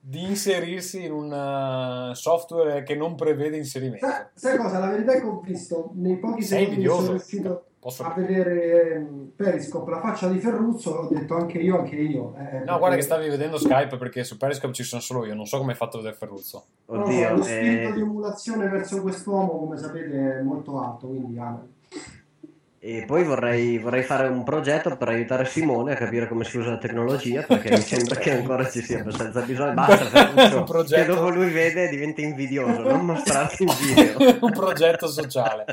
Di 0.00 0.22
inserirsi 0.22 1.04
in 1.04 1.12
un 1.12 1.30
uh, 2.10 2.14
software 2.14 2.82
che 2.82 2.94
non 2.94 3.16
prevede 3.16 3.56
inserimento. 3.56 4.06
Sai, 4.06 4.26
sai 4.34 4.56
cosa? 4.56 4.78
La 4.78 4.88
verità 4.88 5.12
è 5.12 5.20
che 5.20 5.26
ho 5.26 5.40
visto 5.40 5.90
nei 5.94 6.16
pochi 6.16 6.42
Sei 6.42 6.60
secondi 6.60 6.82
che 6.82 6.88
sono 6.88 7.10
riuscito 7.10 7.64
Posso- 7.86 8.02
a 8.02 8.12
vedere 8.16 8.94
ehm, 8.94 9.30
Periscope 9.36 9.92
la 9.92 10.00
faccia 10.00 10.26
di 10.28 10.40
Ferruzzo, 10.40 10.90
ho 10.90 11.06
detto 11.08 11.36
anche 11.36 11.58
io, 11.58 11.78
anche 11.78 11.94
io. 11.94 12.34
Eh, 12.36 12.42
No, 12.42 12.58
perché- 12.64 12.78
guarda 12.78 12.96
che 12.96 13.02
stavi 13.02 13.28
vedendo 13.28 13.58
Skype 13.58 13.96
perché 13.96 14.24
su 14.24 14.36
Periscope 14.36 14.72
ci 14.74 14.82
sono 14.82 15.00
solo 15.00 15.24
io, 15.24 15.34
non 15.36 15.46
so 15.46 15.58
come 15.58 15.70
hai 15.70 15.76
fatto 15.76 15.98
a 15.98 16.00
vedere 16.00 16.16
Ferruzzo. 16.18 16.64
No, 16.86 17.04
Oddio, 17.04 17.36
lo 17.36 17.42
spirito 17.44 17.88
eh, 17.88 17.92
di 17.92 18.00
emulazione 18.00 18.66
verso 18.68 19.00
quest'uomo, 19.02 19.56
come 19.60 19.76
sapete, 19.76 20.38
è 20.38 20.42
molto 20.42 20.80
alto, 20.80 21.06
quindi 21.06 21.38
amen. 21.38 21.74
E 22.88 23.02
poi 23.04 23.24
vorrei, 23.24 23.78
vorrei 23.78 24.04
fare 24.04 24.28
un 24.28 24.44
progetto 24.44 24.96
per 24.96 25.08
aiutare 25.08 25.44
Simone 25.44 25.94
a 25.94 25.96
capire 25.96 26.28
come 26.28 26.44
si 26.44 26.56
usa 26.56 26.70
la 26.70 26.78
tecnologia, 26.78 27.42
perché 27.42 27.70
mi 27.70 27.80
sembra 27.80 28.14
che 28.14 28.30
ancora 28.30 28.70
ci 28.70 28.80
sia 28.80 29.00
abbastanza 29.00 29.40
bisogno. 29.40 29.74
Basta, 29.74 30.04
Ferruccio, 30.04 30.58
Un 30.58 30.64
progetto- 30.64 31.02
che 31.02 31.06
dopo 31.08 31.28
lui 31.30 31.50
vede 31.50 31.88
diventa 31.88 32.20
invidioso, 32.20 32.82
non 32.82 33.04
mostrarti 33.04 33.64
in 33.64 33.72
video. 33.80 34.38
un 34.40 34.52
progetto 34.52 35.08
sociale. 35.08 35.64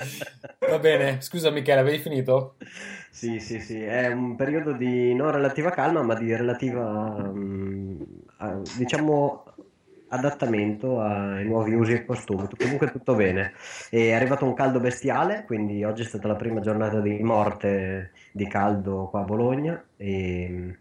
Va 0.67 0.79
bene, 0.79 1.21
scusa 1.21 1.51
Michele, 1.51 1.81
avevi 1.81 1.99
finito? 1.99 2.55
Sì, 3.11 3.37
sì, 3.39 3.59
sì, 3.59 3.79
è 3.83 4.07
un 4.07 4.35
periodo 4.35 4.71
di 4.71 5.13
non 5.13 5.29
relativa 5.29 5.69
calma, 5.69 6.01
ma 6.01 6.15
di 6.15 6.35
relativa, 6.35 7.29
mm, 7.31 8.01
diciamo, 8.75 9.52
adattamento 10.13 10.99
ai 11.01 11.45
nuovi 11.45 11.73
usi 11.73 11.93
e 11.93 12.05
costumi. 12.05 12.47
Tu- 12.47 12.57
Comunque 12.57 12.91
tutto 12.91 13.15
bene. 13.15 13.53
È 13.89 14.11
arrivato 14.13 14.45
un 14.45 14.53
caldo 14.53 14.79
bestiale, 14.79 15.43
quindi 15.45 15.83
oggi 15.83 16.01
è 16.03 16.05
stata 16.05 16.27
la 16.27 16.35
prima 16.35 16.59
giornata 16.61 16.99
di 17.01 17.19
morte 17.21 18.11
di 18.31 18.47
caldo 18.47 19.07
qua 19.09 19.21
a 19.21 19.23
Bologna 19.23 19.83
e 19.97 20.47
mm, 20.49 20.71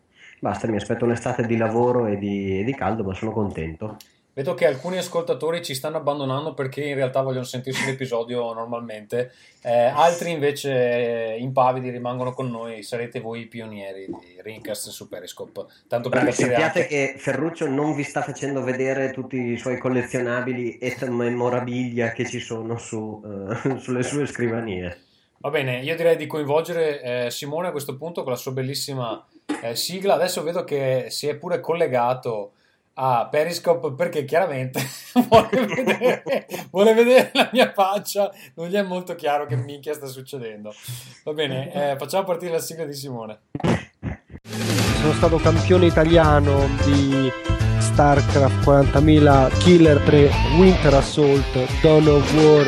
basta, 0.41 0.69
mi 0.69 0.77
aspetto 0.77 1.05
un'estate 1.05 1.47
di 1.47 1.57
lavoro 1.57 2.07
e 2.07 2.17
di, 2.19 2.61
e 2.61 2.65
di 2.65 2.75
caldo, 2.75 3.05
ma 3.05 3.15
sono 3.15 3.33
contento. 3.33 3.97
Vedo 4.35 4.55
che 4.55 4.67
alcuni 4.67 4.97
ascoltatori 4.97 5.63
ci 5.63 5.75
stanno 5.75 5.99
abbandonando 5.99 6.55
perché 6.55 6.83
in 6.85 6.95
realtà 6.95 7.21
vogliono 7.21 7.45
sentirsi 7.45 7.85
l'episodio 7.85 8.53
normalmente, 8.55 9.33
Eh, 9.65 9.71
altri 9.71 10.33
invece 10.33 11.35
eh, 11.35 11.39
impavidi 11.39 11.91
rimangono 11.91 12.33
con 12.33 12.51
noi, 12.51 12.83
sarete 12.83 13.21
voi 13.21 13.43
i 13.43 13.47
pionieri 13.47 14.07
di 14.07 14.41
Rincast 14.43 14.89
su 14.89 15.09
Periscope. 15.09 15.67
Tanto 15.87 16.09
per 16.09 16.25
capire 16.25 16.37
sappiate 16.37 16.83
anche... 16.83 16.87
che 16.87 17.15
Ferruccio 17.17 17.69
non 17.69 17.95
vi 17.95 18.03
sta 18.03 18.23
facendo 18.23 18.63
vedere 18.65 19.13
tutti 19.13 19.37
i 19.37 19.57
suoi 19.57 19.79
collezionabili 19.79 20.79
et 20.79 21.07
memorabilia 21.07 22.11
che 22.11 22.27
ci 22.27 22.41
sono 22.41 22.77
su, 22.77 23.23
eh, 23.25 23.79
sulle 23.79 24.03
sue 24.03 24.27
scrivanie. 24.27 24.99
Va 25.39 25.51
bene, 25.51 25.81
io 25.81 25.95
direi 25.95 26.17
di 26.17 26.27
coinvolgere 26.27 27.03
eh, 27.27 27.31
Simone 27.31 27.69
a 27.69 27.71
questo 27.71 27.97
punto 27.97 28.23
con 28.23 28.33
la 28.33 28.39
sua 28.39 28.53
bellissima 28.53 29.25
eh, 29.63 29.77
sigla. 29.77 30.15
Adesso 30.15 30.43
vedo 30.43 30.65
che 30.65 31.07
si 31.11 31.29
è 31.29 31.37
pure 31.37 31.61
collegato 31.61 32.55
a 32.95 33.29
Periscope 33.31 33.93
perché 33.93 34.25
chiaramente 34.25 34.81
vuole 35.29 35.67
vedere, 35.67 36.47
vuole 36.71 36.95
vedere 36.95 37.31
la 37.35 37.49
mia 37.53 37.73
faccia. 37.73 38.31
Non 38.55 38.69
gli 38.69 38.75
è 38.75 38.83
molto 38.83 39.15
chiaro 39.15 39.47
che 39.47 39.57
minchia 39.57 39.95
sta 39.95 40.07
succedendo. 40.07 40.75
Va 41.25 41.33
bene, 41.33 41.73
eh, 41.73 41.97
facciamo 41.97 42.25
partire 42.25 42.53
la 42.53 42.59
sigla 42.59 42.85
di 42.85 42.95
Simone. 42.95 43.41
sono 45.01 45.13
stato 45.15 45.37
campione 45.39 45.87
italiano 45.87 46.69
di 46.85 47.31
StarCraft 47.79 48.65
40.000 48.65 49.59
Killer 49.59 49.99
3 50.01 50.31
Winter 50.57 50.95
Assault 50.95 51.81
Dawn 51.81 52.07
of 52.07 52.33
War 52.35 52.67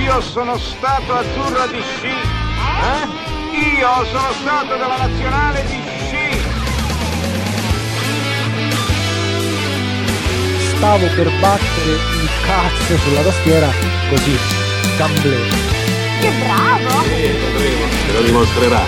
Io 0.00 0.20
sono 0.20 0.56
stato 0.58 1.12
azzurro 1.12 1.66
di 1.68 1.80
sci. 1.80 2.06
Eh? 2.06 3.26
Io 3.78 4.04
sono 4.04 4.32
stato 4.32 4.76
della 4.76 4.96
nazionale 4.98 5.62
di 5.62 5.72
sci. 5.72 5.87
Stavo 10.78 11.06
per 11.16 11.26
battere 11.40 11.90
il 11.90 12.28
cazzo 12.46 12.96
sulla 12.98 13.22
tastiera 13.22 13.66
così 14.10 14.36
gamble 14.96 15.36
Che 16.20 16.30
bravo! 16.38 17.02
Te 18.06 18.12
lo 18.12 18.22
dimostrerà. 18.22 18.82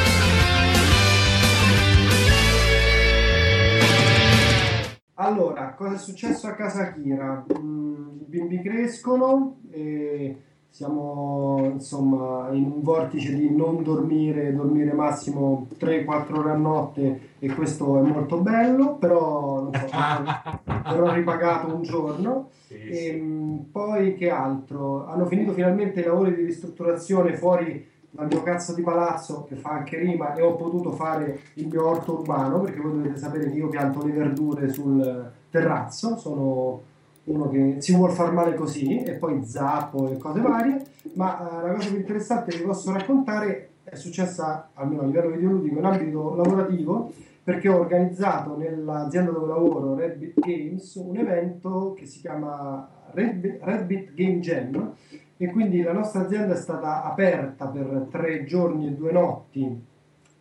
Allora, 5.14 5.74
cosa 5.74 5.96
è 5.96 5.98
successo 5.98 6.46
a 6.46 6.54
casa 6.54 6.92
Kira? 6.92 7.44
Mm, 7.58 8.20
I 8.20 8.24
bimbi 8.26 8.62
crescono 8.62 9.60
e 9.72 10.42
siamo 10.80 11.58
insomma 11.74 12.48
in 12.52 12.64
un 12.64 12.80
vortice 12.80 13.34
di 13.34 13.54
non 13.54 13.82
dormire, 13.82 14.54
dormire 14.54 14.94
massimo 14.94 15.66
3-4 15.78 16.38
ore 16.38 16.50
a 16.52 16.56
notte 16.56 17.20
e 17.38 17.52
questo 17.52 17.98
è 17.98 18.00
molto 18.00 18.38
bello, 18.38 18.94
però 18.94 19.60
non 19.64 19.72
so, 19.74 19.88
verrò 20.88 21.12
ripagato 21.12 21.74
un 21.74 21.82
giorno. 21.82 22.48
E, 22.68 23.14
mm, 23.14 23.56
poi 23.70 24.16
che 24.16 24.30
altro? 24.30 25.06
Hanno 25.06 25.26
finito 25.26 25.52
finalmente 25.52 26.00
i 26.00 26.04
lavori 26.04 26.34
di 26.34 26.44
ristrutturazione 26.44 27.36
fuori 27.36 27.86
dal 28.08 28.28
mio 28.28 28.42
cazzo 28.42 28.72
di 28.72 28.80
palazzo 28.80 29.44
che 29.46 29.56
fa 29.56 29.72
anche 29.72 29.98
rima 29.98 30.32
e 30.32 30.40
ho 30.40 30.56
potuto 30.56 30.92
fare 30.92 31.40
il 31.54 31.66
mio 31.66 31.86
orto 31.86 32.20
urbano 32.20 32.60
perché 32.60 32.80
voi 32.80 32.92
dovete 32.92 33.18
sapere 33.18 33.50
che 33.50 33.56
io 33.56 33.68
pianto 33.68 34.02
le 34.02 34.12
verdure 34.12 34.70
sul 34.70 35.30
terrazzo, 35.50 36.16
sono 36.16 36.88
uno 37.24 37.48
che 37.48 37.76
si 37.78 37.94
vuol 37.94 38.10
far 38.10 38.32
male 38.32 38.54
così 38.54 39.02
e 39.02 39.12
poi 39.12 39.44
zappo 39.44 40.10
e 40.10 40.16
cose 40.16 40.40
varie, 40.40 40.84
ma 41.14 41.38
eh, 41.38 41.66
la 41.66 41.74
cosa 41.74 41.88
più 41.88 41.98
interessante 41.98 42.50
che 42.50 42.58
vi 42.58 42.64
posso 42.64 42.92
raccontare 42.92 43.68
è 43.84 43.94
successa 43.94 44.70
almeno 44.74 45.02
a 45.02 45.06
livello 45.06 45.30
videoludico 45.30 45.78
in 45.78 45.84
ambito 45.84 46.34
lavorativo 46.34 47.12
perché 47.42 47.68
ho 47.68 47.78
organizzato 47.78 48.56
nell'azienda 48.56 49.32
dove 49.32 49.48
lavoro, 49.48 49.94
Redbit 49.94 50.38
Games, 50.38 50.94
un 50.94 51.16
evento 51.16 51.94
che 51.96 52.06
si 52.06 52.20
chiama 52.20 52.88
Redbit, 53.12 53.58
Redbit 53.62 54.14
Game 54.14 54.38
Jam 54.40 54.94
e 55.36 55.50
quindi 55.50 55.82
la 55.82 55.92
nostra 55.92 56.22
azienda 56.22 56.54
è 56.54 56.56
stata 56.56 57.02
aperta 57.02 57.66
per 57.66 58.08
tre 58.10 58.44
giorni 58.44 58.88
e 58.88 58.90
due 58.92 59.10
notti, 59.10 59.84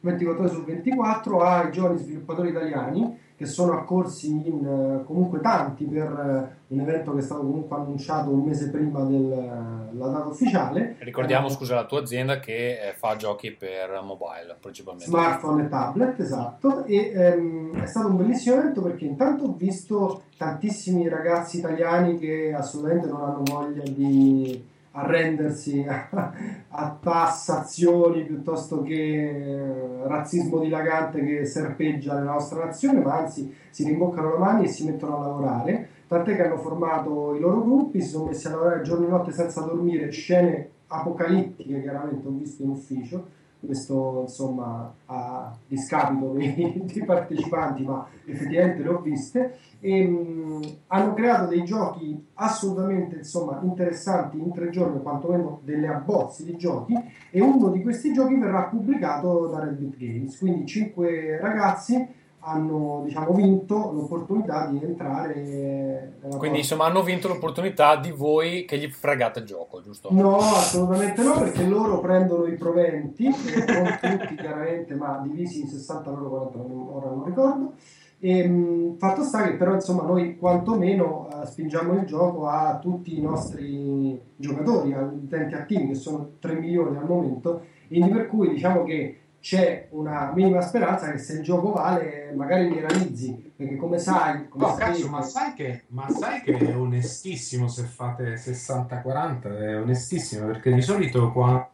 24 0.02 0.44
ore 0.44 0.54
su 0.54 0.64
24, 0.64 1.42
ai 1.42 1.72
giovani 1.72 1.98
sviluppatori 1.98 2.50
italiani 2.50 3.18
che 3.40 3.46
sono 3.46 3.72
accorsi 3.72 4.30
in 4.30 4.66
eh, 4.66 5.06
comunque 5.06 5.40
tanti 5.40 5.86
per 5.86 6.52
eh, 6.68 6.74
un 6.74 6.80
evento 6.82 7.14
che 7.14 7.20
è 7.20 7.22
stato 7.22 7.40
comunque 7.40 7.74
annunciato 7.78 8.30
un 8.32 8.44
mese 8.44 8.70
prima 8.70 9.00
della 9.06 9.88
data 9.94 10.26
ufficiale. 10.28 10.98
Ricordiamo, 11.00 11.48
Eh, 11.48 11.52
scusa, 11.52 11.76
la 11.76 11.86
tua 11.86 12.02
azienda 12.02 12.42
che 12.42 12.72
eh, 12.82 12.92
fa 12.98 13.16
giochi 13.16 13.52
per 13.52 13.98
mobile 14.04 14.58
principalmente. 14.60 15.06
smartphone 15.10 15.64
e 15.64 15.70
tablet, 15.70 16.20
esatto, 16.20 16.84
e 16.84 17.12
ehm, 17.16 17.82
è 17.82 17.86
stato 17.88 18.08
un 18.08 18.18
bellissimo 18.18 18.58
evento 18.58 18.82
perché 18.82 19.06
intanto 19.06 19.46
ho 19.46 19.54
visto 19.56 20.24
tantissimi 20.36 21.08
ragazzi 21.08 21.60
italiani 21.60 22.20
che 22.20 22.54
assolutamente 22.54 23.08
non 23.08 23.22
hanno 23.22 23.44
voglia 23.46 23.84
di 23.84 24.68
arrendersi 24.92 25.86
a, 25.88 26.98
tassazioni 27.02 28.26
piuttosto 28.26 28.82
che 28.82 29.30
eh, 29.30 30.08
razzismo 30.08 30.60
dilagante 30.60 31.24
che 31.24 31.46
serpeggia 31.46 32.16
nella 32.16 32.32
nostra 32.32 32.66
nazione, 32.66 33.00
ma 33.00 33.18
anzi 33.18 33.54
si 33.70 33.84
rimboccano 33.84 34.32
le 34.34 34.38
mani 34.38 34.66
e 34.66 34.70
si 34.70 34.86
mettono 34.86 35.18
a 35.18 35.28
lavorare, 35.28 35.90
tant'è 36.08 36.36
che 36.36 36.44
hanno 36.44 36.58
formato 36.58 37.36
i 37.36 37.40
loro 37.40 37.62
gruppi, 37.62 38.02
si 38.02 38.10
sono 38.10 38.26
messi 38.26 38.48
a 38.48 38.52
lavorare 38.52 38.82
giorno 38.82 39.06
e 39.06 39.10
notte 39.10 39.32
senza 39.32 39.62
dormire, 39.62 40.10
scene 40.10 40.70
apocalittiche 40.88 41.82
chiaramente 41.82 42.28
ho 42.28 42.32
visto 42.32 42.64
in 42.64 42.70
ufficio, 42.70 43.38
questo 43.66 44.22
insomma 44.22 44.94
a 45.06 45.54
discapito 45.68 46.32
dei, 46.34 46.84
dei 46.92 47.06
partecipanti, 47.06 47.84
ma 47.84 48.08
effettivamente 48.26 48.84
le 48.84 48.90
ho 48.90 49.00
viste, 49.00 49.58
e 49.80 50.08
mh, 50.08 50.62
hanno 50.88 51.14
creato 51.14 51.48
dei 51.48 51.64
giochi 51.64 52.28
assolutamente 52.36 53.18
insomma, 53.18 53.60
interessanti 53.64 54.38
in 54.38 54.54
tre 54.54 54.70
giorni, 54.70 54.98
o 54.98 55.02
quantomeno 55.02 55.60
delle 55.64 55.88
abbozzi 55.88 56.46
di 56.46 56.56
giochi, 56.58 56.96
e 57.30 57.42
uno 57.42 57.70
di 57.70 57.82
questi 57.82 58.14
giochi 58.14 58.36
verrà 58.36 58.64
pubblicato 58.64 59.48
da 59.48 59.60
Redbit 59.60 59.98
Games, 59.98 60.38
quindi 60.38 60.66
cinque 60.66 61.38
ragazzi 61.40 62.18
hanno 62.50 63.04
diciamo, 63.06 63.32
vinto 63.34 63.92
l'opportunità 63.94 64.68
di 64.68 64.80
entrare 64.84 66.14
Quindi 66.38 66.60
insomma 66.60 66.86
hanno 66.86 67.04
vinto 67.04 67.28
l'opportunità 67.28 67.96
di 67.98 68.12
voi 68.12 68.66
che 68.66 68.78
gli 68.78 68.88
fregate 68.90 69.40
il 69.40 69.46
gioco, 69.46 69.82
giusto? 69.82 70.10
No, 70.12 70.38
assolutamente 70.38 71.22
no, 71.22 71.38
perché 71.38 71.66
loro 71.68 72.00
prendono 72.00 72.46
i 72.46 72.56
proventi, 72.56 73.26
non 73.26 73.98
tutti 74.02 74.36
chiaramente, 74.36 74.96
ma 74.96 75.22
divisi 75.24 75.62
in 75.62 75.68
60 75.68 76.10
loro 76.10 76.30
40, 76.30 76.58
non- 76.58 76.88
ora 76.92 77.10
non 77.10 77.24
ricordo. 77.26 77.74
E, 78.22 78.48
mh, 78.48 78.98
fatto 78.98 79.24
sta 79.24 79.44
che 79.44 79.54
però 79.54 79.74
insomma 79.74 80.04
noi 80.04 80.38
quantomeno 80.38 81.30
eh, 81.32 81.46
spingiamo 81.46 81.94
il 81.94 82.06
gioco 82.06 82.48
a 82.48 82.78
tutti 82.82 83.18
i 83.18 83.22
nostri 83.22 84.20
giocatori, 84.36 84.94
agli 84.94 85.24
utenti 85.24 85.54
attivi 85.54 85.88
che 85.88 85.96
sono 85.96 86.32
3 86.40 86.56
milioni 86.56 86.98
al 86.98 87.06
momento, 87.06 87.62
quindi 87.88 88.10
per 88.10 88.28
cui 88.28 88.50
diciamo 88.50 88.84
che 88.84 89.18
c'è 89.40 89.88
una 89.92 90.32
minima 90.34 90.62
speranza 90.62 91.12
che 91.12 91.18
se 91.18 91.34
il 91.34 91.44
gioco 91.44 91.72
vale 91.72 92.34
magari 92.36 92.70
li 92.70 92.80
realizzi, 92.80 93.54
perché 93.56 93.76
come 93.78 93.98
sai, 93.98 94.48
come 94.50 94.66
No, 94.66 94.76
sai- 94.76 94.80
cazzo, 94.80 95.08
ma 95.10 95.22
sai, 95.22 95.54
che, 95.54 95.84
ma 95.88 96.10
sai 96.10 96.42
che 96.42 96.58
è 96.58 96.76
onestissimo 96.76 97.68
se 97.68 97.84
fate 97.84 98.34
60-40, 98.36 99.60
è 99.60 99.80
onestissimo, 99.80 100.46
perché 100.46 100.74
di 100.74 100.82
solito 100.82 101.32
quando, 101.32 101.70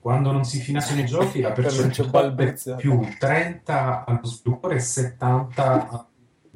quando 0.00 0.32
non 0.32 0.44
si 0.44 0.58
finanziano 0.58 1.00
i 1.00 1.06
giochi 1.06 1.40
la 1.40 1.52
percentuale 1.52 2.34
è 2.34 2.74
più 2.76 3.00
30 3.18 4.04
allo 4.04 4.24
sviluppatore 4.24 4.76
e 4.76 4.80
70 4.80 6.08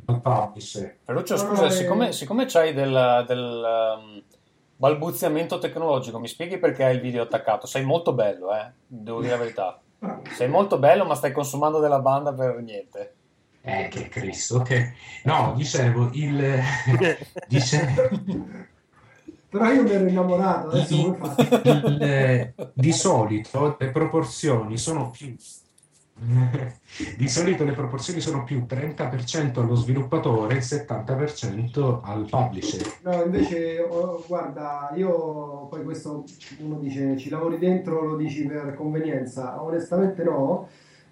al 0.06 0.20
publisher. 0.20 0.98
Ferruccio, 1.02 1.37
scusa, 1.37 1.62
no, 1.62 1.68
eh, 1.68 1.70
siccome, 1.70 2.12
siccome 2.12 2.44
c'hai 2.46 2.74
del, 2.74 3.24
del, 3.26 3.62
um, 3.98 4.22
balbuziamento 4.76 5.58
tecnologico, 5.58 6.18
mi 6.18 6.28
spieghi 6.28 6.58
perché 6.58 6.84
hai 6.84 6.94
il 6.96 7.00
video 7.00 7.22
attaccato? 7.22 7.66
Sei 7.66 7.84
molto 7.84 8.12
bello, 8.12 8.54
eh? 8.54 8.72
Devo 8.87 9.20
dire 9.20 9.32
la 9.32 9.38
verità. 9.38 9.80
Sei 10.34 10.48
molto 10.48 10.78
bello, 10.78 11.04
ma 11.04 11.14
stai 11.14 11.32
consumando 11.32 11.78
della 11.80 12.00
banda 12.00 12.32
per 12.32 12.60
niente. 12.60 13.14
Eh, 13.62 13.88
che 13.88 14.08
Cristo, 14.08 14.56
ok. 14.56 14.92
No, 15.24 15.54
dicevo, 15.56 16.10
il... 16.12 16.60
dice- 17.48 17.94
Però 19.48 19.70
io 19.72 19.82
mi 19.84 19.90
ero 19.90 20.06
innamorato, 20.06 20.68
adesso 20.68 21.14
fate? 21.14 21.60
il- 21.68 22.54
di 22.74 22.92
solito 22.92 23.76
le 23.78 23.90
proporzioni 23.90 24.76
sono 24.76 25.10
più 25.10 25.34
di 26.16 27.29
solito 27.29 27.64
le 27.64 27.72
proporzioni 27.72 28.20
sono 28.20 28.44
più 28.44 28.64
30% 28.68 29.59
allo 29.59 29.74
sviluppatore 29.74 30.57
e 30.57 30.61
70% 30.61 32.00
al 32.03 32.27
publisher. 32.31 32.98
No, 33.03 33.22
invece, 33.24 33.81
oh, 33.81 34.22
guarda, 34.27 34.92
io 34.94 35.66
poi 35.66 35.83
questo 35.83 36.24
uno 36.61 36.79
dice 36.79 37.16
ci 37.16 37.31
lavori 37.31 37.59
dentro, 37.59 38.03
lo 38.03 38.16
dici 38.16 38.46
per 38.46 38.74
convenienza. 38.74 39.61
Onestamente 39.61 40.22
no. 40.22 40.68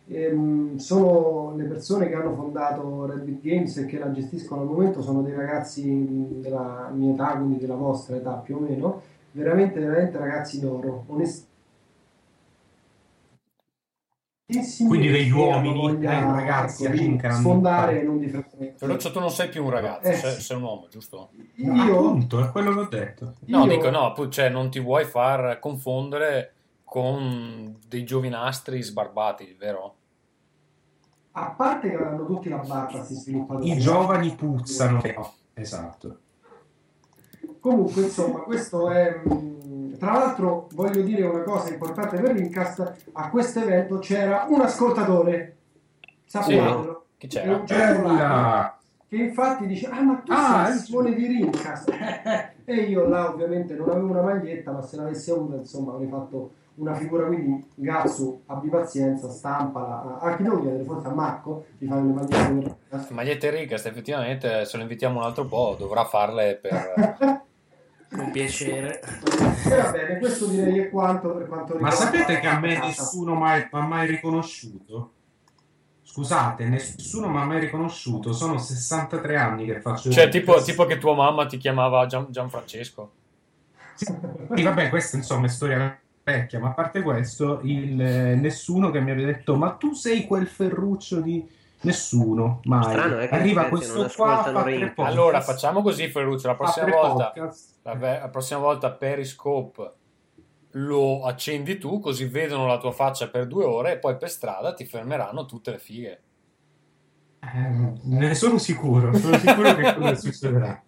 Ehm, 0.06 0.76
sono 0.76 1.54
le 1.56 1.64
persone 1.64 2.08
che 2.08 2.14
hanno 2.14 2.34
fondato 2.34 3.06
Redbit 3.06 3.40
Games 3.40 3.76
e 3.78 3.86
che 3.86 3.98
la 3.98 4.10
gestiscono 4.10 4.62
al 4.62 4.66
momento, 4.66 5.00
sono 5.00 5.22
dei 5.22 5.34
ragazzi 5.34 6.36
della 6.40 6.90
mia 6.94 7.12
età, 7.12 7.36
quindi 7.36 7.58
della 7.58 7.76
vostra 7.76 8.16
età 8.16 8.32
più 8.34 8.56
o 8.56 8.60
meno, 8.60 9.00
veramente, 9.32 9.80
veramente 9.80 10.18
ragazzi 10.18 10.60
d'oro, 10.60 11.04
onestissimi. 11.06 11.50
Quindi 14.86 15.10
degli 15.10 15.30
uomini, 15.30 16.04
eh, 16.04 16.06
ragazzi, 16.06 16.84
ecco, 16.84 17.30
sfondare 17.32 18.00
e 18.00 18.04
non 18.04 18.18
di 18.18 18.28
frequenza. 18.28 18.78
Ferruccio, 18.78 19.10
tu 19.12 19.20
non 19.20 19.30
sei 19.30 19.48
più 19.48 19.64
un 19.64 19.70
ragazzo, 19.70 20.08
Eh, 20.08 20.14
sei, 20.14 20.40
sei 20.40 20.56
un 20.56 20.62
uomo, 20.62 20.88
giusto? 20.90 21.30
Io, 21.56 21.98
appunto, 21.98 22.44
è 22.44 22.50
quello 22.50 22.72
che 22.74 22.78
ho 22.80 22.88
detto. 22.88 23.34
No, 23.46 23.64
io- 23.64 23.70
dico 23.70 23.90
no, 23.90 24.28
cioè, 24.28 24.48
non 24.48 24.70
ti 24.70 24.80
vuoi 24.80 25.04
far 25.04 25.58
confondere 25.58 26.54
con 26.84 27.78
dei 27.86 28.04
giovinastri 28.04 28.82
sbarbati, 28.82 29.56
vero? 29.58 29.94
A 31.32 31.50
parte 31.50 31.88
che 31.88 31.96
hanno 31.96 32.26
tutti 32.26 32.48
la 32.50 32.58
barba, 32.58 33.02
si 33.02 33.14
sviluppano. 33.14 33.64
I 33.64 33.78
giovani 33.78 34.34
puzzano. 34.34 35.00
Esatto. 35.54 36.18
Comunque, 37.60 38.02
insomma, 38.02 38.40
questo 38.40 38.90
è. 38.90 39.20
Tra 40.02 40.14
l'altro, 40.14 40.66
voglio 40.72 41.00
dire 41.02 41.22
una 41.24 41.44
cosa 41.44 41.68
importante 41.72 42.20
per 42.20 42.34
Rincast: 42.34 42.92
a 43.12 43.30
questo 43.30 43.60
evento 43.60 44.00
c'era 44.00 44.46
un 44.48 44.60
ascoltatore. 44.60 45.56
Sappiatelo. 46.24 47.04
Chi 47.18 47.26
È 47.26 47.28
c'era? 47.28 47.56
Bella! 47.58 48.78
che 49.06 49.14
infatti 49.14 49.64
dice: 49.68 49.86
Ah, 49.86 50.00
ma 50.02 50.16
tu 50.24 50.32
Ah, 50.32 50.64
sei 50.64 50.74
il- 50.74 50.80
Simone 50.80 51.14
di 51.14 51.26
Rincast. 51.28 51.88
e 52.64 52.74
io 52.74 53.06
là, 53.06 53.28
ovviamente, 53.32 53.74
non 53.74 53.90
avevo 53.90 54.08
una 54.08 54.22
maglietta, 54.22 54.72
ma 54.72 54.82
se 54.82 54.96
l'avessi 54.96 55.30
avuta, 55.30 55.54
insomma, 55.54 55.92
avrei 55.92 56.08
fatto 56.08 56.50
una 56.76 56.94
figura. 56.94 57.26
Quindi, 57.26 57.64
Gazzo, 57.76 58.40
abbi 58.46 58.70
pazienza, 58.70 59.28
stampala. 59.30 60.18
A 60.18 60.34
chi 60.34 60.42
devo 60.42 60.58
chiedere? 60.62 60.82
Forse 60.82 61.06
a 61.06 61.12
Marco 61.12 61.66
di 61.78 61.86
fare 61.86 62.02
le 62.02 62.12
magliette 62.12 62.48
Rincast. 62.48 63.10
Magliette 63.10 63.50
Ricast, 63.50 63.86
effettivamente, 63.86 64.64
se 64.64 64.76
lo 64.78 64.82
invitiamo 64.82 65.20
un 65.20 65.24
altro 65.26 65.44
po', 65.46 65.76
dovrà 65.78 66.04
farle 66.06 66.58
per... 66.60 67.44
Con 68.14 68.30
piacere. 68.30 69.00
E 69.00 69.76
va 69.76 69.90
bene, 69.90 70.18
questo 70.18 70.46
direi 70.46 70.78
è 70.80 70.90
quanto 70.90 71.32
per 71.34 71.46
quanto 71.46 71.74
Ma 71.78 71.88
riguarda. 71.90 71.96
sapete 71.96 72.40
che 72.40 72.46
a 72.46 72.58
me 72.58 72.78
nessuno 72.78 73.34
mai- 73.34 73.68
mi 73.72 73.78
ha 73.78 73.82
mai 73.82 74.06
riconosciuto? 74.06 75.12
Scusate, 76.02 76.66
nessuno 76.66 77.28
mi 77.28 77.38
ha 77.38 77.44
mai 77.44 77.60
riconosciuto. 77.60 78.32
Sono 78.34 78.58
63 78.58 79.36
anni 79.36 79.64
che 79.64 79.80
faccio 79.80 80.10
Cioè, 80.10 80.28
tipo, 80.28 80.60
tipo 80.62 80.84
che 80.84 80.98
tua 80.98 81.14
mamma 81.14 81.46
ti 81.46 81.56
chiamava 81.56 82.04
Gian- 82.06 82.26
Gianfrancesco. 82.28 83.12
Sì, 83.94 84.62
vabbè, 84.62 84.90
questa 84.90 85.16
insomma 85.16 85.46
è 85.46 85.48
storia 85.48 85.98
vecchia, 86.22 86.58
ma 86.60 86.68
a 86.68 86.72
parte 86.72 87.02
questo, 87.02 87.60
il, 87.62 88.00
eh, 88.00 88.34
nessuno 88.34 88.90
che 88.90 89.00
mi 89.00 89.10
abbia 89.10 89.26
detto 89.26 89.56
ma 89.56 89.70
tu 89.72 89.92
sei 89.94 90.26
quel 90.26 90.46
Ferruccio 90.46 91.20
di... 91.20 91.48
Nessuno, 91.82 92.60
mai. 92.64 92.84
Strano, 92.84 93.20
eh, 93.20 93.28
che 93.28 93.34
Arriva 93.34 93.64
questo 93.64 93.98
non 93.98 94.10
qua, 94.14 94.42
fa 94.42 95.04
Allora, 95.04 95.40
facciamo 95.40 95.82
così, 95.82 96.08
Ferruccio, 96.08 96.46
la 96.46 96.54
prossima 96.54 96.86
volta... 96.86 97.32
podcast. 97.32 97.78
La, 97.82 97.94
la 97.94 98.28
prossima 98.28 98.60
volta 98.60 98.92
Periscope 98.92 99.92
lo 100.72 101.24
accendi 101.24 101.78
tu, 101.78 101.98
così 101.98 102.26
vedono 102.26 102.66
la 102.66 102.78
tua 102.78 102.92
faccia 102.92 103.28
per 103.28 103.46
due 103.46 103.64
ore 103.64 103.92
e 103.92 103.98
poi 103.98 104.16
per 104.16 104.30
strada 104.30 104.72
ti 104.74 104.84
fermeranno 104.84 105.44
tutte 105.44 105.72
le 105.72 105.78
fighe. 105.78 106.22
Eh, 107.40 107.92
ne 108.02 108.34
sono 108.34 108.58
sicuro, 108.58 109.12
sono 109.16 109.36
sicuro 109.36 109.74
che 109.74 109.94
quello 109.94 110.14
succederà. 110.14 110.82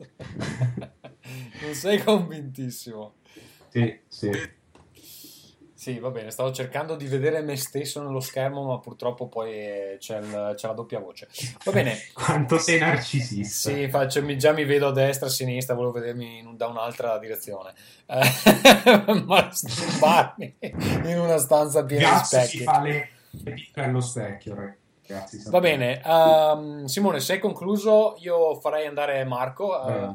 non 1.62 1.74
sei 1.74 2.02
convintissimo. 2.02 3.14
Sì, 3.68 4.00
sì. 4.06 4.30
Sì, 5.84 5.98
va 5.98 6.08
bene, 6.08 6.30
stavo 6.30 6.50
cercando 6.50 6.96
di 6.96 7.06
vedere 7.06 7.42
me 7.42 7.56
stesso 7.56 8.02
nello 8.02 8.20
schermo, 8.20 8.64
ma 8.64 8.78
purtroppo 8.78 9.28
poi 9.28 9.50
eh, 9.52 9.96
c'è, 9.98 10.16
il- 10.18 10.54
c'è 10.56 10.66
la 10.68 10.72
doppia 10.72 10.98
voce. 10.98 11.28
Va 11.62 11.72
bene. 11.72 11.94
Quanto 12.14 12.56
sei 12.56 12.78
narcisista. 12.78 13.68
Sì, 13.68 13.86
faccio- 13.90 14.22
mi- 14.22 14.38
già 14.38 14.52
mi 14.52 14.64
vedo 14.64 14.86
a 14.88 14.92
destra, 14.92 15.26
a 15.26 15.30
sinistra, 15.30 15.74
volevo 15.74 15.92
vedermi 15.92 16.38
in- 16.38 16.56
da 16.56 16.68
un'altra 16.68 17.18
direzione. 17.18 17.74
Eh, 18.06 19.12
ma 19.26 19.50
sbarmi 19.52 20.56
in 21.04 21.18
una 21.18 21.36
stanza 21.36 21.84
piena 21.84 22.04
di 22.08 22.14
Gas 22.14 22.28
si 22.28 22.36
specchi. 22.46 22.62
fa 22.64 22.80
le 22.80 23.08
le 23.44 23.52
picche 23.52 23.80
allo 23.82 24.00
specchio, 24.00 24.54
ragazzi. 25.06 25.42
Va 25.50 25.60
bene, 25.60 26.00
ehm, 26.02 26.84
Simone, 26.86 27.20
sei 27.20 27.38
concluso? 27.38 28.14
Io 28.20 28.54
farei 28.58 28.86
andare 28.86 29.22
Marco. 29.24 29.78
eh, 29.86 30.14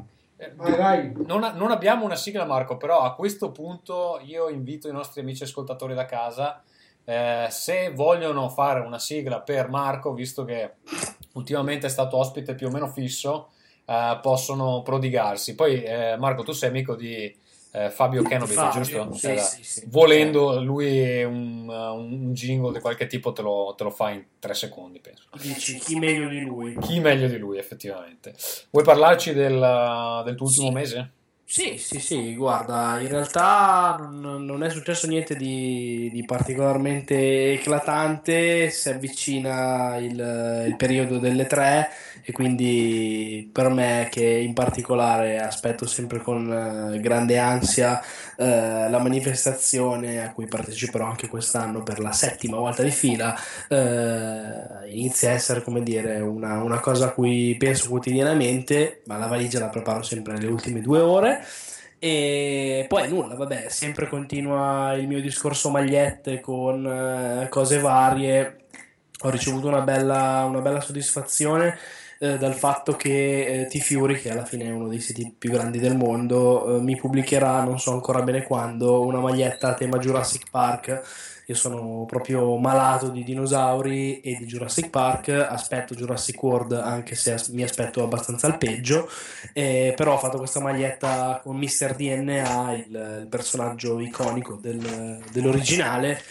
Vai. 0.54 0.76
Vai. 0.76 1.12
Non, 1.26 1.52
non 1.54 1.70
abbiamo 1.70 2.04
una 2.04 2.16
sigla, 2.16 2.44
Marco, 2.44 2.76
però 2.76 3.00
a 3.00 3.14
questo 3.14 3.50
punto 3.50 4.20
io 4.24 4.48
invito 4.48 4.88
i 4.88 4.92
nostri 4.92 5.20
amici 5.20 5.42
ascoltatori 5.42 5.94
da 5.94 6.06
casa. 6.06 6.62
eh, 7.04 7.46
se 7.50 7.90
vogliono 7.94 8.48
fare 8.48 8.80
una 8.80 8.98
sigla 8.98 9.40
per 9.40 9.68
Marco, 9.68 10.12
visto 10.12 10.44
che 10.44 10.74
ultimamente 11.34 11.86
è 11.86 11.90
stato 11.90 12.16
ospite 12.16 12.54
più 12.54 12.68
o 12.68 12.70
meno 12.70 12.86
fisso, 12.88 13.50
eh, 13.84 14.18
possono 14.22 14.82
prodigarsi. 14.82 15.54
Poi, 15.54 15.82
eh, 15.82 16.16
Marco, 16.18 16.42
tu 16.42 16.52
sei 16.52 16.68
amico 16.68 16.94
di 16.94 17.34
eh, 17.72 17.90
Fabio 17.90 18.22
Fabio, 18.22 18.70
giusto? 18.70 19.12
sì, 19.14 19.26
Eh, 19.28 19.38
sì, 19.38 19.62
sì. 19.62 19.84
Volendo, 19.86 20.60
lui 20.62 21.22
un, 21.22 21.68
un 21.68 22.32
jingle 22.32 22.72
di 22.72 22.80
qualche 22.80 23.06
tipo 23.06 23.32
te 23.32 23.42
lo, 23.42 23.74
te 23.76 23.84
lo 23.84 23.90
fa 23.90 24.10
in 24.10 24.24
tre 24.38 24.54
secondi, 24.54 24.98
penso. 25.00 25.24
Dici 25.40 25.78
chi 25.78 25.96
meglio 25.96 26.28
di 26.28 26.40
lui? 26.40 26.76
Chi 26.78 27.00
meglio 27.00 27.28
di 27.28 27.38
lui, 27.38 27.58
effettivamente. 27.58 28.34
Vuoi 28.70 28.84
parlarci 28.84 29.32
del, 29.32 30.22
del 30.24 30.34
tuo 30.34 30.46
ultimo 30.46 30.70
mese? 30.70 31.10
Sì, 31.50 31.78
sì, 31.78 31.98
sì, 31.98 32.36
guarda, 32.36 33.00
in 33.00 33.08
realtà 33.08 33.96
non, 33.98 34.44
non 34.44 34.62
è 34.62 34.70
successo 34.70 35.08
niente 35.08 35.34
di, 35.34 36.08
di 36.12 36.24
particolarmente 36.24 37.54
eclatante, 37.54 38.70
si 38.70 38.88
avvicina 38.88 39.96
il, 39.96 40.64
il 40.68 40.76
periodo 40.76 41.18
delle 41.18 41.46
tre 41.46 41.88
e 42.30 42.32
quindi 42.32 43.50
per 43.52 43.68
me 43.68 44.08
che 44.10 44.24
in 44.24 44.54
particolare 44.54 45.40
aspetto 45.40 45.84
sempre 45.86 46.20
con 46.20 46.92
eh, 46.94 47.00
grande 47.00 47.38
ansia 47.38 48.00
eh, 48.36 48.88
la 48.88 48.98
manifestazione 48.98 50.22
a 50.22 50.32
cui 50.32 50.46
parteciperò 50.46 51.06
anche 51.06 51.26
quest'anno 51.28 51.82
per 51.82 51.98
la 51.98 52.12
settima 52.12 52.56
volta 52.56 52.82
di 52.84 52.90
fila, 52.92 53.36
eh, 53.68 54.90
inizia 54.92 55.30
a 55.30 55.32
essere 55.32 55.62
come 55.62 55.82
dire 55.82 56.20
una, 56.20 56.62
una 56.62 56.78
cosa 56.78 57.06
a 57.06 57.10
cui 57.10 57.56
penso 57.58 57.88
quotidianamente, 57.88 59.02
ma 59.06 59.16
la 59.18 59.26
valigia 59.26 59.58
la 59.58 59.68
preparo 59.68 60.02
sempre 60.02 60.32
nelle 60.34 60.46
ultime 60.46 60.80
due 60.80 61.00
ore. 61.00 61.44
E 61.98 62.86
poi 62.88 63.08
nulla, 63.10 63.34
vabbè, 63.34 63.68
sempre 63.68 64.08
continua 64.08 64.94
il 64.94 65.06
mio 65.06 65.20
discorso 65.20 65.68
magliette 65.68 66.40
con 66.40 66.86
eh, 66.86 67.48
cose 67.50 67.78
varie. 67.78 68.56
Ho 69.22 69.30
ricevuto 69.30 69.66
una 69.66 69.82
bella, 69.82 70.44
una 70.48 70.60
bella 70.60 70.80
soddisfazione 70.80 71.76
eh, 72.22 72.36
dal 72.36 72.52
fatto 72.54 72.96
che 72.96 73.62
eh, 73.62 73.66
T-Fury, 73.66 74.20
che 74.20 74.30
alla 74.30 74.44
fine 74.44 74.64
è 74.66 74.70
uno 74.70 74.88
dei 74.88 75.00
siti 75.00 75.34
più 75.36 75.50
grandi 75.50 75.78
del 75.78 75.96
mondo, 75.96 76.76
eh, 76.76 76.80
mi 76.82 76.94
pubblicherà, 76.94 77.64
non 77.64 77.80
so 77.80 77.92
ancora 77.92 78.20
bene 78.20 78.42
quando, 78.42 79.06
una 79.06 79.20
maglietta 79.20 79.68
a 79.68 79.74
tema 79.74 79.96
Jurassic 79.96 80.50
Park. 80.50 81.02
Io 81.50 81.56
sono 81.56 82.04
proprio 82.06 82.56
malato 82.58 83.08
di 83.08 83.24
dinosauri 83.24 84.20
e 84.20 84.36
di 84.36 84.46
Jurassic 84.46 84.88
Park, 84.88 85.30
aspetto 85.30 85.96
Jurassic 85.96 86.40
World 86.40 86.70
anche 86.74 87.16
se 87.16 87.34
mi 87.48 87.64
aspetto 87.64 88.04
abbastanza 88.04 88.46
al 88.46 88.56
peggio, 88.56 89.10
eh, 89.52 89.92
però 89.96 90.14
ho 90.14 90.18
fatto 90.18 90.38
questa 90.38 90.60
maglietta 90.60 91.40
con 91.42 91.56
Mr. 91.56 91.96
DNA, 91.96 92.72
il, 92.74 93.18
il 93.22 93.26
personaggio 93.28 93.98
iconico 93.98 94.60
del- 94.62 95.24
dell'originale, 95.32 96.22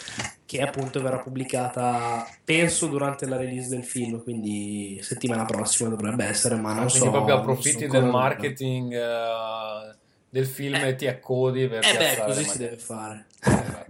che 0.46 0.62
appunto 0.62 1.02
verrà 1.02 1.18
pubblicata, 1.18 2.26
penso, 2.42 2.86
durante 2.86 3.26
la 3.26 3.36
release 3.36 3.68
del 3.68 3.84
film, 3.84 4.22
quindi 4.22 5.00
settimana 5.02 5.44
prossima 5.44 5.90
dovrebbe 5.90 6.24
essere, 6.24 6.54
ma 6.54 6.72
non 6.72 6.88
so. 6.88 6.98
Quindi 6.98 7.10
proprio 7.10 7.34
so 7.34 7.40
approfitti 7.40 7.86
del 7.86 8.04
marketing 8.04 8.94
eh, 8.94 9.94
del 10.30 10.46
film 10.46 10.82
e 10.82 10.94
ti 10.94 11.06
accodi 11.06 11.68
per 11.68 11.84
Eh 11.84 11.96
beh, 11.98 12.22
così 12.24 12.44
si 12.46 12.56
deve 12.56 12.78
fare. 12.78 13.26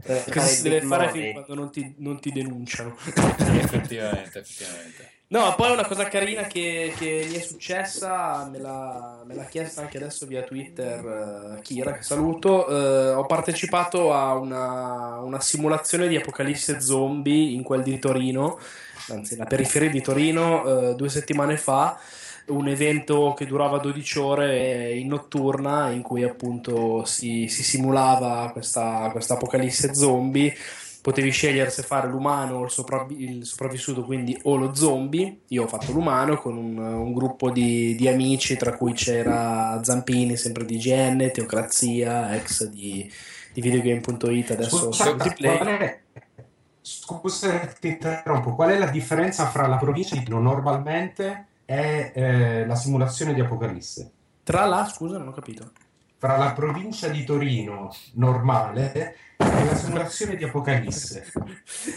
Eh, 0.02 0.24
Così 0.32 0.54
si 0.54 0.62
deve 0.62 0.80
fare 0.82 1.10
fin 1.10 1.32
quando 1.32 1.54
non 1.54 1.70
ti, 1.70 1.94
non 1.98 2.20
ti 2.20 2.32
denunciano. 2.32 2.96
effettivamente, 3.04 4.38
effettivamente. 4.38 5.12
No, 5.28 5.54
poi 5.54 5.70
una 5.70 5.86
cosa 5.86 6.08
carina 6.08 6.42
che, 6.42 6.92
che 6.96 7.26
mi 7.28 7.36
è 7.36 7.40
successa, 7.40 8.48
me 8.50 8.58
l'ha, 8.58 9.22
me 9.24 9.34
l'ha 9.34 9.44
chiesta 9.44 9.82
anche 9.82 9.98
adesso 9.98 10.26
via 10.26 10.42
Twitter 10.42 11.56
eh, 11.58 11.62
Kira, 11.62 11.92
che 11.92 12.02
saluto. 12.02 12.66
eh, 12.68 13.10
ho 13.12 13.26
partecipato 13.26 14.12
a 14.12 14.34
una, 14.34 15.20
una 15.20 15.40
simulazione 15.40 16.08
di 16.08 16.16
apocalisse 16.16 16.80
zombie 16.80 17.52
in 17.52 17.62
quel 17.62 17.84
di 17.84 17.96
Torino, 18.00 18.58
anzi 19.10 19.36
la 19.36 19.44
periferia 19.44 19.88
di 19.90 20.00
Torino, 20.00 20.90
eh, 20.90 20.94
due 20.96 21.08
settimane 21.08 21.56
fa. 21.56 21.96
Un 22.50 22.68
evento 22.68 23.34
che 23.36 23.46
durava 23.46 23.78
12 23.78 24.18
ore 24.18 24.90
eh, 24.90 24.98
in 24.98 25.08
notturna 25.08 25.90
in 25.90 26.02
cui 26.02 26.22
appunto 26.22 27.04
si, 27.04 27.48
si 27.48 27.62
simulava 27.62 28.50
questa, 28.52 29.08
questa 29.12 29.34
apocalisse 29.34 29.94
zombie 29.94 30.54
potevi 31.00 31.30
scegliere 31.30 31.70
se 31.70 31.82
fare 31.82 32.08
l'umano 32.08 32.56
o 32.56 32.64
il, 32.64 32.70
sopravvi- 32.70 33.22
il 33.22 33.44
sopravvissuto, 33.44 34.04
quindi 34.04 34.38
o 34.44 34.56
lo 34.56 34.74
zombie. 34.74 35.40
Io 35.48 35.64
ho 35.64 35.66
fatto 35.66 35.92
l'umano 35.92 36.36
con 36.36 36.56
un, 36.56 36.78
un 36.78 37.12
gruppo 37.12 37.50
di, 37.50 37.94
di 37.94 38.08
amici, 38.08 38.56
tra 38.56 38.76
cui 38.76 38.92
c'era 38.92 39.80
Zampini, 39.82 40.36
sempre 40.36 40.64
di 40.64 40.76
IGN, 40.76 41.30
Teocrazia, 41.32 42.34
ex 42.34 42.66
di, 42.66 43.10
di 43.52 43.60
videogame.it, 43.60 44.50
adesso 44.50 44.92
Scusa, 44.92 45.16
è- 45.16 46.00
scusa, 46.80 47.58
ti 47.78 47.88
interrompo. 47.88 48.54
Qual 48.54 48.70
è 48.70 48.78
la 48.78 48.90
differenza 48.90 49.46
fra 49.46 49.66
la 49.66 49.76
provincia 49.76 50.16
di 50.16 50.24
normalmente 50.28 51.46
e 51.70 52.10
eh, 52.12 52.66
la 52.66 52.74
simulazione 52.74 53.32
di 53.32 53.40
Apocalisse? 53.40 54.10
Tra 54.42 54.64
la, 54.64 54.90
scusa, 54.92 55.18
non 55.18 55.28
ho 55.28 55.32
capito. 55.32 55.70
Fra 56.18 56.36
la 56.36 56.52
provincia 56.52 57.06
di 57.06 57.22
Torino 57.22 57.94
normale 58.14 58.92
e 58.92 59.14
la 59.36 59.76
simulazione 59.76 60.34
di 60.34 60.42
Apocalisse. 60.42 61.30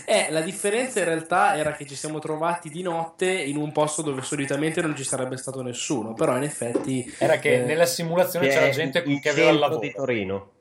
Eh, 0.05 0.27
la 0.29 0.41
differenza 0.41 0.99
in 0.99 1.05
realtà 1.05 1.57
era 1.57 1.71
che 1.71 1.87
ci 1.87 1.95
siamo 1.95 2.19
trovati 2.19 2.69
di 2.69 2.83
notte 2.83 3.31
in 3.31 3.57
un 3.57 3.71
posto 3.71 4.03
dove 4.03 4.21
solitamente 4.21 4.79
non 4.79 4.95
ci 4.95 5.03
sarebbe 5.03 5.37
stato 5.37 5.63
nessuno, 5.63 6.13
però 6.13 6.37
in 6.37 6.43
effetti... 6.43 7.11
Era 7.17 7.39
che 7.39 7.63
eh, 7.63 7.65
nella 7.65 7.87
simulazione 7.87 8.47
Che 8.47 8.53
c'era 8.53 8.65
è 8.67 8.69
gente 8.69 9.01
che 9.01 9.29
aveva 9.29 9.49
il 9.49 9.57
lavoro. 9.57 9.79
di 9.79 9.91
Torino. 9.91 10.51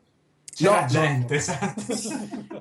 C'era 0.55 0.83
No, 0.83 0.87
gente, 0.87 1.35
esatto. 1.37 1.83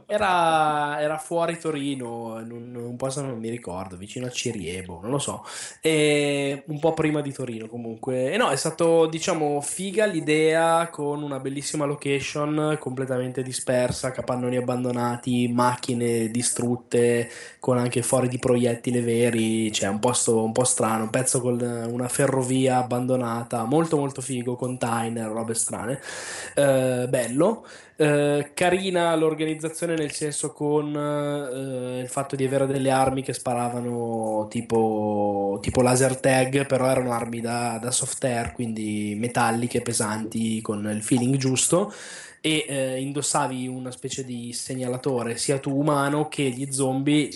Era, 0.05 0.99
era 1.01 1.17
fuori 1.17 1.57
Torino, 1.57 2.39
in 2.39 2.51
un, 2.51 2.75
un 2.75 2.95
posto 2.95 3.21
non 3.21 3.37
mi 3.37 3.49
ricordo, 3.49 3.97
vicino 3.97 4.27
a 4.27 4.29
Ciriebo, 4.29 4.99
non 5.01 5.11
lo 5.11 5.19
so, 5.19 5.45
e 5.81 6.63
un 6.67 6.79
po' 6.79 6.93
prima 6.93 7.21
di 7.21 7.33
Torino 7.33 7.67
comunque. 7.67 8.31
E 8.31 8.37
no, 8.37 8.49
è 8.49 8.55
stato 8.55 9.07
diciamo 9.07 9.59
figa 9.61 10.05
l'idea 10.05 10.87
con 10.89 11.21
una 11.21 11.39
bellissima 11.39 11.85
location 11.85 12.77
completamente 12.79 13.43
dispersa, 13.43 14.11
capannoni 14.11 14.55
abbandonati, 14.57 15.47
macchine 15.49 16.29
distrutte, 16.29 17.29
con 17.59 17.77
anche 17.77 18.01
fuori 18.03 18.27
di 18.29 18.39
proiettili 18.39 19.01
veri, 19.01 19.71
cioè 19.71 19.89
un 19.89 19.99
posto 19.99 20.43
un 20.43 20.51
po' 20.53 20.63
strano, 20.63 21.03
un 21.03 21.09
pezzo 21.09 21.41
con 21.41 21.59
una 21.61 22.07
ferrovia 22.07 22.77
abbandonata, 22.77 23.65
molto 23.65 23.97
molto 23.97 24.21
figo, 24.21 24.55
container, 24.55 25.29
robe 25.29 25.53
strane. 25.53 25.99
Eh, 26.55 27.05
bello. 27.09 27.65
Eh, 28.01 28.53
carina 28.55 29.15
l'organizzazione 29.15 29.93
nel 29.93 30.11
senso 30.11 30.53
con 30.53 30.87
eh, 30.95 31.99
il 31.99 32.07
fatto 32.09 32.35
di 32.35 32.43
avere 32.43 32.65
delle 32.65 32.89
armi 32.89 33.21
che 33.21 33.31
sparavano 33.31 34.47
tipo, 34.49 35.59
tipo 35.61 35.83
laser 35.83 36.19
tag, 36.19 36.65
però 36.65 36.87
erano 36.87 37.11
armi 37.11 37.41
da, 37.41 37.77
da 37.79 37.91
soft 37.91 38.23
air, 38.23 38.53
quindi 38.53 39.13
metalliche, 39.19 39.83
pesanti, 39.83 40.61
con 40.61 40.83
il 40.89 41.03
feeling 41.03 41.35
giusto. 41.35 41.93
E 42.41 42.65
eh, 42.67 42.99
indossavi 43.01 43.67
una 43.67 43.91
specie 43.91 44.25
di 44.25 44.51
segnalatore 44.51 45.37
sia 45.37 45.59
tu 45.59 45.77
umano 45.77 46.27
che 46.27 46.49
gli 46.49 46.71
zombie. 46.71 47.29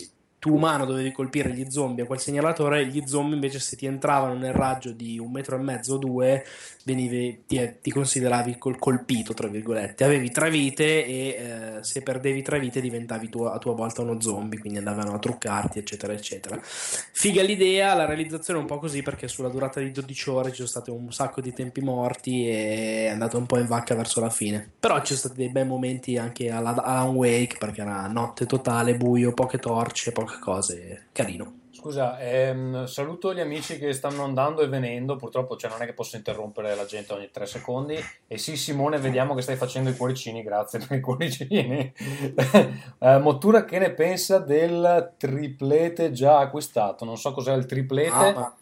Tu 0.46 0.54
umano 0.54 0.84
dovevi 0.84 1.10
colpire 1.10 1.50
gli 1.50 1.68
zombie 1.68 2.04
a 2.04 2.06
quel 2.06 2.20
segnalatore, 2.20 2.86
gli 2.86 3.02
zombie 3.04 3.34
invece 3.34 3.58
se 3.58 3.74
ti 3.74 3.84
entravano 3.84 4.34
nel 4.34 4.52
raggio 4.52 4.92
di 4.92 5.18
un 5.18 5.32
metro 5.32 5.56
e 5.56 5.58
mezzo 5.58 5.94
o 5.94 5.98
due 5.98 6.44
venivi, 6.84 7.42
ti, 7.48 7.78
ti 7.82 7.90
consideravi 7.90 8.56
col 8.56 8.78
colpito, 8.78 9.34
tra 9.34 9.48
virgolette. 9.48 10.04
Avevi 10.04 10.30
tre 10.30 10.48
vite 10.48 11.04
e 11.04 11.26
eh, 11.28 11.82
se 11.82 12.00
perdevi 12.00 12.42
tre 12.42 12.60
vite 12.60 12.80
diventavi 12.80 13.28
tu, 13.28 13.42
a 13.42 13.58
tua 13.58 13.74
volta 13.74 14.02
uno 14.02 14.20
zombie, 14.20 14.60
quindi 14.60 14.78
andavano 14.78 15.14
a 15.14 15.18
truccarti, 15.18 15.80
eccetera, 15.80 16.12
eccetera. 16.12 16.60
Figa 16.62 17.42
l'idea, 17.42 17.92
la 17.94 18.04
realizzazione 18.04 18.60
è 18.60 18.62
un 18.62 18.68
po' 18.68 18.78
così 18.78 19.02
perché 19.02 19.26
sulla 19.26 19.48
durata 19.48 19.80
di 19.80 19.90
12 19.90 20.30
ore 20.30 20.50
ci 20.50 20.56
sono 20.58 20.68
stati 20.68 20.90
un 20.90 21.12
sacco 21.12 21.40
di 21.40 21.52
tempi 21.52 21.80
morti 21.80 22.48
e 22.48 23.06
è 23.06 23.08
andato 23.08 23.36
un 23.36 23.46
po' 23.46 23.58
in 23.58 23.66
vacca 23.66 23.96
verso 23.96 24.20
la 24.20 24.30
fine. 24.30 24.70
Però 24.78 24.96
ci 25.00 25.06
sono 25.06 25.18
stati 25.18 25.34
dei 25.38 25.50
bei 25.50 25.66
momenti 25.66 26.16
anche 26.16 26.50
alla 26.50 26.72
Alan 26.76 27.16
Wake 27.16 27.56
perché 27.58 27.80
era 27.80 28.06
notte 28.06 28.46
totale, 28.46 28.94
buio, 28.94 29.32
poche 29.32 29.58
torce, 29.58 30.12
poca 30.12 30.35
cose, 30.38 31.08
carino. 31.12 31.60
Scusa, 31.76 32.18
ehm, 32.18 32.86
saluto 32.86 33.34
gli 33.34 33.40
amici 33.40 33.78
che 33.78 33.92
stanno 33.92 34.24
andando 34.24 34.62
e 34.62 34.66
venendo. 34.66 35.16
Purtroppo 35.16 35.56
cioè, 35.56 35.70
non 35.70 35.82
è 35.82 35.84
che 35.84 35.92
posso 35.92 36.16
interrompere 36.16 36.74
la 36.74 36.86
gente 36.86 37.12
ogni 37.12 37.30
tre 37.30 37.44
secondi. 37.44 37.96
E 38.26 38.38
sì, 38.38 38.56
Simone, 38.56 38.98
vediamo 38.98 39.34
che 39.34 39.42
stai 39.42 39.56
facendo 39.56 39.90
i 39.90 39.96
cuoricini. 39.96 40.42
Grazie 40.42 40.78
per 40.78 40.96
i 40.96 41.00
cuoricini. 41.00 41.92
Eh, 42.98 43.18
Mottura, 43.18 43.64
che 43.64 43.78
ne 43.78 43.92
pensa 43.92 44.38
del 44.38 45.12
triplete 45.18 46.12
già 46.12 46.38
acquistato? 46.38 47.04
Non 47.04 47.18
so 47.18 47.32
cos'è 47.32 47.52
il 47.52 47.66
triplete. 47.66 48.10
Ah, 48.10 48.32
ma- 48.32 48.56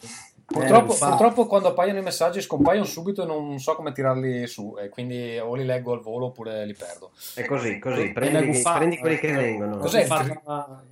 Purtroppo, 0.47 0.93
eh, 0.93 0.97
purtroppo 0.99 1.47
quando 1.47 1.69
appaiono 1.69 1.97
i 1.97 2.03
messaggi 2.03 2.39
scompaiono 2.39 2.85
subito 2.85 3.23
e 3.23 3.25
non 3.25 3.57
so 3.59 3.73
come 3.75 3.91
tirarli 3.91 4.45
su. 4.45 4.75
E 4.79 4.89
quindi 4.89 5.39
o 5.39 5.55
li 5.55 5.65
leggo 5.65 5.93
al 5.93 6.01
volo 6.01 6.27
oppure 6.27 6.65
li 6.65 6.73
perdo. 6.73 7.11
È 7.33 7.43
così, 7.45 7.79
così. 7.79 8.11
Prendi, 8.11 8.61
prendi 8.61 8.97
quelli 8.99 9.17
che 9.17 9.29
eh. 9.29 9.33
vengono. 9.33 9.77
Cos'è 9.77 10.03
il 10.03 10.07
tri- 10.07 10.39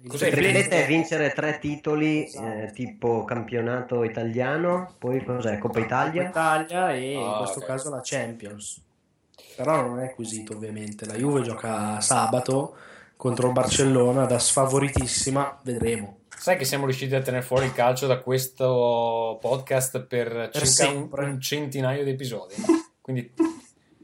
cos'è 0.08 0.28
Il 0.28 0.34
triplete 0.34 0.84
è 0.84 0.88
vincere 0.88 1.32
tre 1.34 1.60
titoli, 1.60 2.24
eh, 2.24 2.26
Esatto. 2.26 2.74
tipo 2.74 3.24
campionato 3.26 4.04
italiano, 4.04 4.96
poi 4.98 5.24
cos'è? 5.24 5.60
Coppa 5.60 5.80
Italia? 5.80 6.30
Italia 6.30 6.92
e 6.92 7.12
in 7.12 7.24
Ah, 7.24 7.38
questo 7.38 7.60
ok. 7.60 7.66
caso 7.66 7.90
la 7.92 8.02
Champions. 8.04 8.82
Però 9.56 9.82
non 9.82 10.00
è 10.00 10.06
acquisito 10.06 10.54
ovviamente. 10.54 11.06
La 11.06 11.14
Juve 11.14 11.42
gioca 11.44 12.02
sabato 12.02 12.76
contro 13.16 13.48
il 13.48 13.54
Barcellona 13.54 14.26
da 14.26 14.40
sfavoritissima, 14.40 15.60
vedremo. 15.62 16.18
Sai 16.44 16.58
che 16.58 16.66
siamo 16.66 16.84
riusciti 16.84 17.16
a 17.16 17.22
tenere 17.22 17.42
fuori 17.42 17.68
il 17.68 17.72
calcio 17.72 18.06
da 18.06 18.20
questo 18.20 19.38
podcast 19.40 20.02
per 20.02 20.50
circa 20.52 20.90
un, 20.90 21.08
un 21.10 21.40
centinaio 21.40 22.04
di 22.04 22.10
episodi. 22.10 22.56
Quindi, 23.00 23.34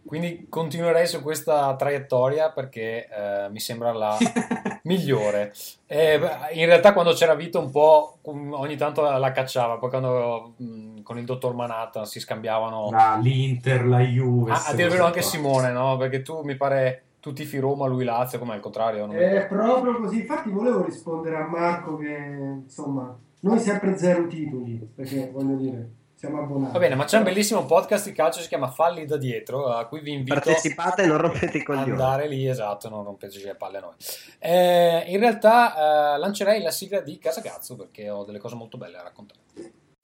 quindi 0.06 0.46
continuerei 0.48 1.06
su 1.06 1.22
questa 1.22 1.76
traiettoria 1.76 2.50
perché 2.52 3.10
eh, 3.10 3.50
mi 3.50 3.60
sembra 3.60 3.92
la 3.92 4.18
migliore. 4.84 5.54
Eh, 5.86 6.14
in 6.54 6.66
realtà 6.66 6.94
quando 6.94 7.12
c'era 7.12 7.36
Vito 7.36 7.60
un 7.60 7.72
po' 7.72 8.20
ogni 8.22 8.78
tanto 8.78 9.02
la, 9.02 9.32
cacciava, 9.34 9.78
poi 9.78 9.90
quando 9.90 10.54
mh, 10.56 11.02
con 11.02 11.18
il 11.18 11.26
dottor 11.26 11.54
Manhattan 11.54 12.06
si 12.06 12.22
scambiavano... 12.22 12.90
La- 12.90 13.20
L'Inter, 13.22 13.86
la 13.86 14.00
Juve. 14.00 14.54
Ah, 14.54 14.64
a 14.68 14.74
vero 14.74 15.04
anche. 15.04 15.22
Simone, 15.22 15.72
no? 15.74 15.98
Perché 15.98 16.22
tu 16.22 16.42
mi 16.44 16.56
pare 16.56 17.04
tu 17.20 17.34
tifi 17.34 17.58
Roma, 17.60 17.86
lui 17.86 18.04
Lazio, 18.04 18.40
come 18.40 18.54
al 18.54 18.60
contrario? 18.60 19.06
Non 19.06 19.16
È 19.16 19.46
proprio 19.48 19.98
così. 19.98 20.20
Infatti, 20.20 20.50
volevo 20.50 20.84
rispondere 20.84 21.38
a 21.38 21.48
Marco 21.48 21.98
che 21.98 22.62
insomma, 22.64 23.18
noi 23.42 23.60
sempre 23.60 23.98
zero 23.98 24.28
titoli 24.28 24.90
perché 24.96 25.30
voglio 25.32 25.56
dire, 25.56 25.90
siamo 26.16 26.42
abbonati. 26.42 26.74
Va 26.74 26.80
bene, 26.80 26.96
ma 26.96 27.06
c'è 27.06 27.18
un 27.18 27.24
bellissimo 27.24 27.66
podcast 27.66 28.08
di 28.08 28.14
calcio 28.14 28.38
che 28.38 28.44
si 28.44 28.50
chiama 28.50 28.70
Falli 28.70 29.06
da 29.06 29.16
dietro, 29.18 29.68
a 29.68 29.86
cui 29.86 30.02
vi 30.02 30.12
invito 30.12 30.40
Partecipate 30.40 31.04
e 31.04 31.08
non 31.08 31.18
rompete 31.18 31.58
i 31.58 31.64
coglioni. 31.64 31.92
andare 31.92 32.28
lì, 32.28 32.48
esatto, 32.48 32.90
non 32.90 33.04
rompeteci 33.04 33.46
le 33.46 33.56
palle 33.56 33.78
a 33.78 33.82
noi. 33.82 33.96
Eh, 34.38 35.06
in 35.08 35.20
realtà 35.20 36.16
eh, 36.16 36.18
lancerei 36.18 36.62
la 36.62 36.72
sigla 36.72 37.00
di 37.00 37.18
Casa 37.20 37.42
Cazzo 37.42 37.76
perché 37.76 38.10
ho 38.10 38.24
delle 38.26 38.40
cose 38.40 38.56
molto 38.56 38.78
belle 38.78 38.98
da 38.98 39.04
raccontare. 39.04 39.40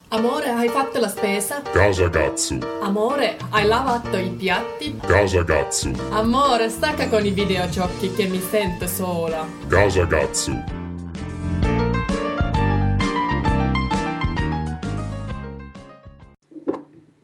Amore, 0.10 0.50
hai 0.50 0.70
fatto 0.70 1.00
la 1.00 1.08
spesa? 1.08 1.64
Casa 1.64 2.08
Gatsu, 2.10 2.60
Amore, 2.82 3.38
hai 3.50 3.66
lavato 3.66 4.18
i 4.18 4.30
piatti? 4.30 4.96
Casa 4.98 5.42
Gatsu, 5.42 5.92
Amore, 6.12 6.70
stacca 6.70 7.10
con 7.10 7.26
i 7.26 7.32
videogiochi 7.32 8.14
che 8.14 8.28
mi 8.28 8.40
sento 8.40 8.86
sola. 8.86 9.48
Casa 9.68 10.06
Gatsu. 10.06 10.64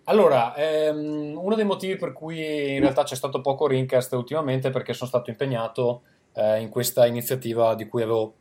Allora, 0.06 0.56
ehm, 0.56 1.38
uno 1.38 1.54
dei 1.54 1.66
motivi 1.66 1.98
per 1.98 2.14
cui 2.14 2.74
in 2.74 2.80
realtà 2.80 3.04
c'è 3.04 3.16
stato 3.16 3.42
poco 3.42 3.68
Rincast 3.68 4.12
ultimamente 4.14 4.70
è 4.70 4.72
perché 4.72 4.94
sono 4.94 5.08
stato 5.08 5.30
impegnato 5.30 6.02
eh, 6.34 6.60
in 6.60 6.70
questa 6.70 7.06
iniziativa 7.06 7.76
di 7.76 7.88
cui 7.88 8.02
avevo 8.02 8.34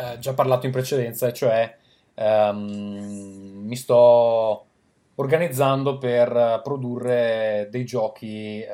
eh, 0.00 0.18
già 0.18 0.34
parlato 0.34 0.66
in 0.66 0.72
precedenza, 0.72 1.28
e 1.28 1.32
cioè 1.32 1.76
ehm, 2.16 3.62
mi 3.64 3.76
sto 3.76 4.66
organizzando 5.16 5.98
per 5.98 6.60
produrre 6.62 7.68
dei 7.70 7.84
giochi, 7.84 8.60
eh, 8.60 8.68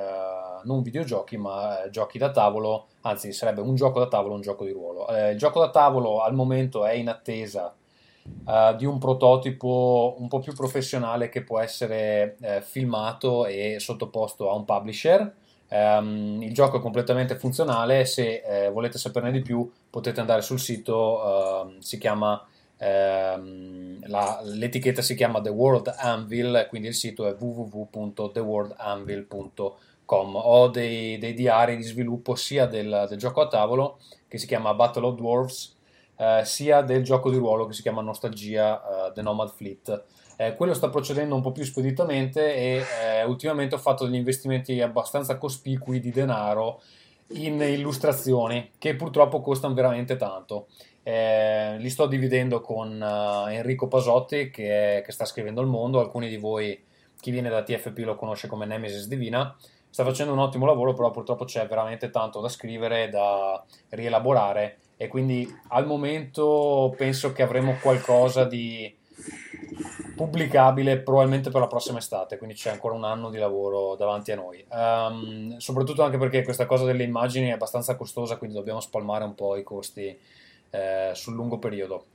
non 0.64 0.82
videogiochi, 0.82 1.36
ma 1.36 1.82
eh, 1.82 1.90
giochi 1.90 2.18
da 2.18 2.30
tavolo, 2.30 2.86
anzi 3.02 3.32
sarebbe 3.32 3.60
un 3.60 3.74
gioco 3.74 3.98
da 3.98 4.08
tavolo, 4.08 4.34
un 4.34 4.40
gioco 4.40 4.64
di 4.64 4.72
ruolo. 4.72 5.08
Eh, 5.08 5.32
il 5.32 5.38
gioco 5.38 5.60
da 5.60 5.70
tavolo 5.70 6.22
al 6.22 6.34
momento 6.34 6.84
è 6.84 6.92
in 6.92 7.08
attesa 7.08 7.74
eh, 8.46 8.74
di 8.76 8.84
un 8.84 8.98
prototipo 8.98 10.16
un 10.18 10.28
po' 10.28 10.40
più 10.40 10.52
professionale 10.52 11.28
che 11.28 11.42
può 11.42 11.60
essere 11.60 12.36
filmato 12.62 13.46
e 13.46 13.76
sottoposto 13.78 14.50
a 14.50 14.54
un 14.54 14.64
publisher. 14.64 15.34
Ehm, 15.68 16.42
il 16.42 16.52
gioco 16.52 16.78
è 16.78 16.80
completamente 16.80 17.36
funzionale, 17.36 18.04
se 18.04 18.70
volete 18.72 18.98
saperne 18.98 19.30
di 19.30 19.42
più 19.42 19.70
potete 19.88 20.20
andare 20.20 20.42
sul 20.42 20.58
sito, 20.58 21.62
ehm, 21.62 21.78
si 21.78 21.98
chiama, 21.98 22.44
ehm, 22.82 24.08
la- 24.08 24.40
l'etichetta 24.42 25.00
si 25.02 25.14
chiama 25.14 25.40
The 25.40 25.50
World 25.50 25.94
Anvil, 25.96 26.66
quindi 26.68 26.88
il 26.88 26.94
sito 26.94 27.28
è 27.28 27.36
www.theworldanvil.com. 27.38 30.36
Ho 30.36 30.68
dei, 30.68 31.16
dei 31.18 31.32
diari 31.32 31.76
di 31.76 31.84
sviluppo 31.84 32.34
sia 32.34 32.66
del, 32.66 33.06
del 33.08 33.18
gioco 33.18 33.40
a 33.40 33.46
tavolo 33.48 33.98
che 34.26 34.38
si 34.38 34.46
chiama 34.46 34.74
Battle 34.74 35.06
of 35.06 35.14
Dwarfs, 35.14 35.76
eh, 36.16 36.42
sia 36.44 36.82
del 36.82 37.04
gioco 37.04 37.30
di 37.30 37.36
ruolo 37.36 37.66
che 37.66 37.72
si 37.72 37.82
chiama 37.82 38.02
Nostalgia 38.02 39.08
eh, 39.08 39.12
The 39.12 39.22
Nomad 39.22 39.50
Fleet. 39.50 40.02
Eh, 40.36 40.54
quello 40.54 40.74
sta 40.74 40.88
procedendo 40.88 41.36
un 41.36 41.42
po' 41.42 41.52
più 41.52 41.64
speditamente 41.64 42.54
e 42.54 42.82
eh, 43.04 43.22
ultimamente 43.24 43.76
ho 43.76 43.78
fatto 43.78 44.06
degli 44.06 44.16
investimenti 44.16 44.80
abbastanza 44.80 45.38
cospicui 45.38 46.00
di 46.00 46.10
denaro 46.10 46.80
in 47.34 47.60
illustrazioni 47.60 48.72
che 48.78 48.96
purtroppo 48.96 49.40
costano 49.40 49.74
veramente 49.74 50.16
tanto. 50.16 50.66
Eh, 51.04 51.76
li 51.78 51.90
sto 51.90 52.06
dividendo 52.06 52.60
con 52.60 53.02
eh, 53.02 53.54
Enrico 53.54 53.88
Pasotti 53.88 54.50
che, 54.50 54.98
è- 54.98 55.02
che 55.02 55.12
sta 55.12 55.24
scrivendo 55.24 55.60
Il 55.60 55.66
Mondo, 55.66 56.00
alcuni 56.00 56.28
di 56.28 56.36
voi 56.36 56.80
chi 57.20 57.30
viene 57.30 57.48
da 57.48 57.62
TFP 57.62 57.98
lo 57.98 58.16
conosce 58.16 58.48
come 58.48 58.66
Nemesis 58.66 59.06
Divina, 59.06 59.56
sta 59.90 60.04
facendo 60.04 60.32
un 60.32 60.38
ottimo 60.38 60.66
lavoro 60.66 60.92
però 60.92 61.10
purtroppo 61.10 61.44
c'è 61.44 61.66
veramente 61.66 62.10
tanto 62.10 62.40
da 62.40 62.48
scrivere, 62.48 63.08
da 63.08 63.62
rielaborare. 63.90 64.78
E 64.96 65.08
quindi 65.08 65.48
al 65.68 65.86
momento 65.86 66.94
penso 66.96 67.32
che 67.32 67.42
avremo 67.42 67.76
qualcosa 67.80 68.44
di 68.44 68.94
pubblicabile 70.14 70.98
probabilmente 70.98 71.50
per 71.50 71.60
la 71.60 71.66
prossima 71.66 71.98
estate, 71.98 72.38
quindi 72.38 72.54
c'è 72.54 72.70
ancora 72.70 72.94
un 72.94 73.04
anno 73.04 73.30
di 73.30 73.38
lavoro 73.38 73.96
davanti 73.96 74.30
a 74.32 74.36
noi. 74.36 74.64
Ehm, 74.72 75.56
soprattutto 75.58 76.02
anche 76.02 76.18
perché 76.18 76.42
questa 76.44 76.66
cosa 76.66 76.84
delle 76.84 77.02
immagini 77.02 77.48
è 77.48 77.52
abbastanza 77.52 77.96
costosa, 77.96 78.36
quindi 78.36 78.56
dobbiamo 78.56 78.80
spalmare 78.80 79.24
un 79.24 79.34
po' 79.34 79.56
i 79.56 79.62
costi 79.62 80.16
eh, 80.72 81.12
sul 81.14 81.34
lungo 81.34 81.58
periodo. 81.58 82.06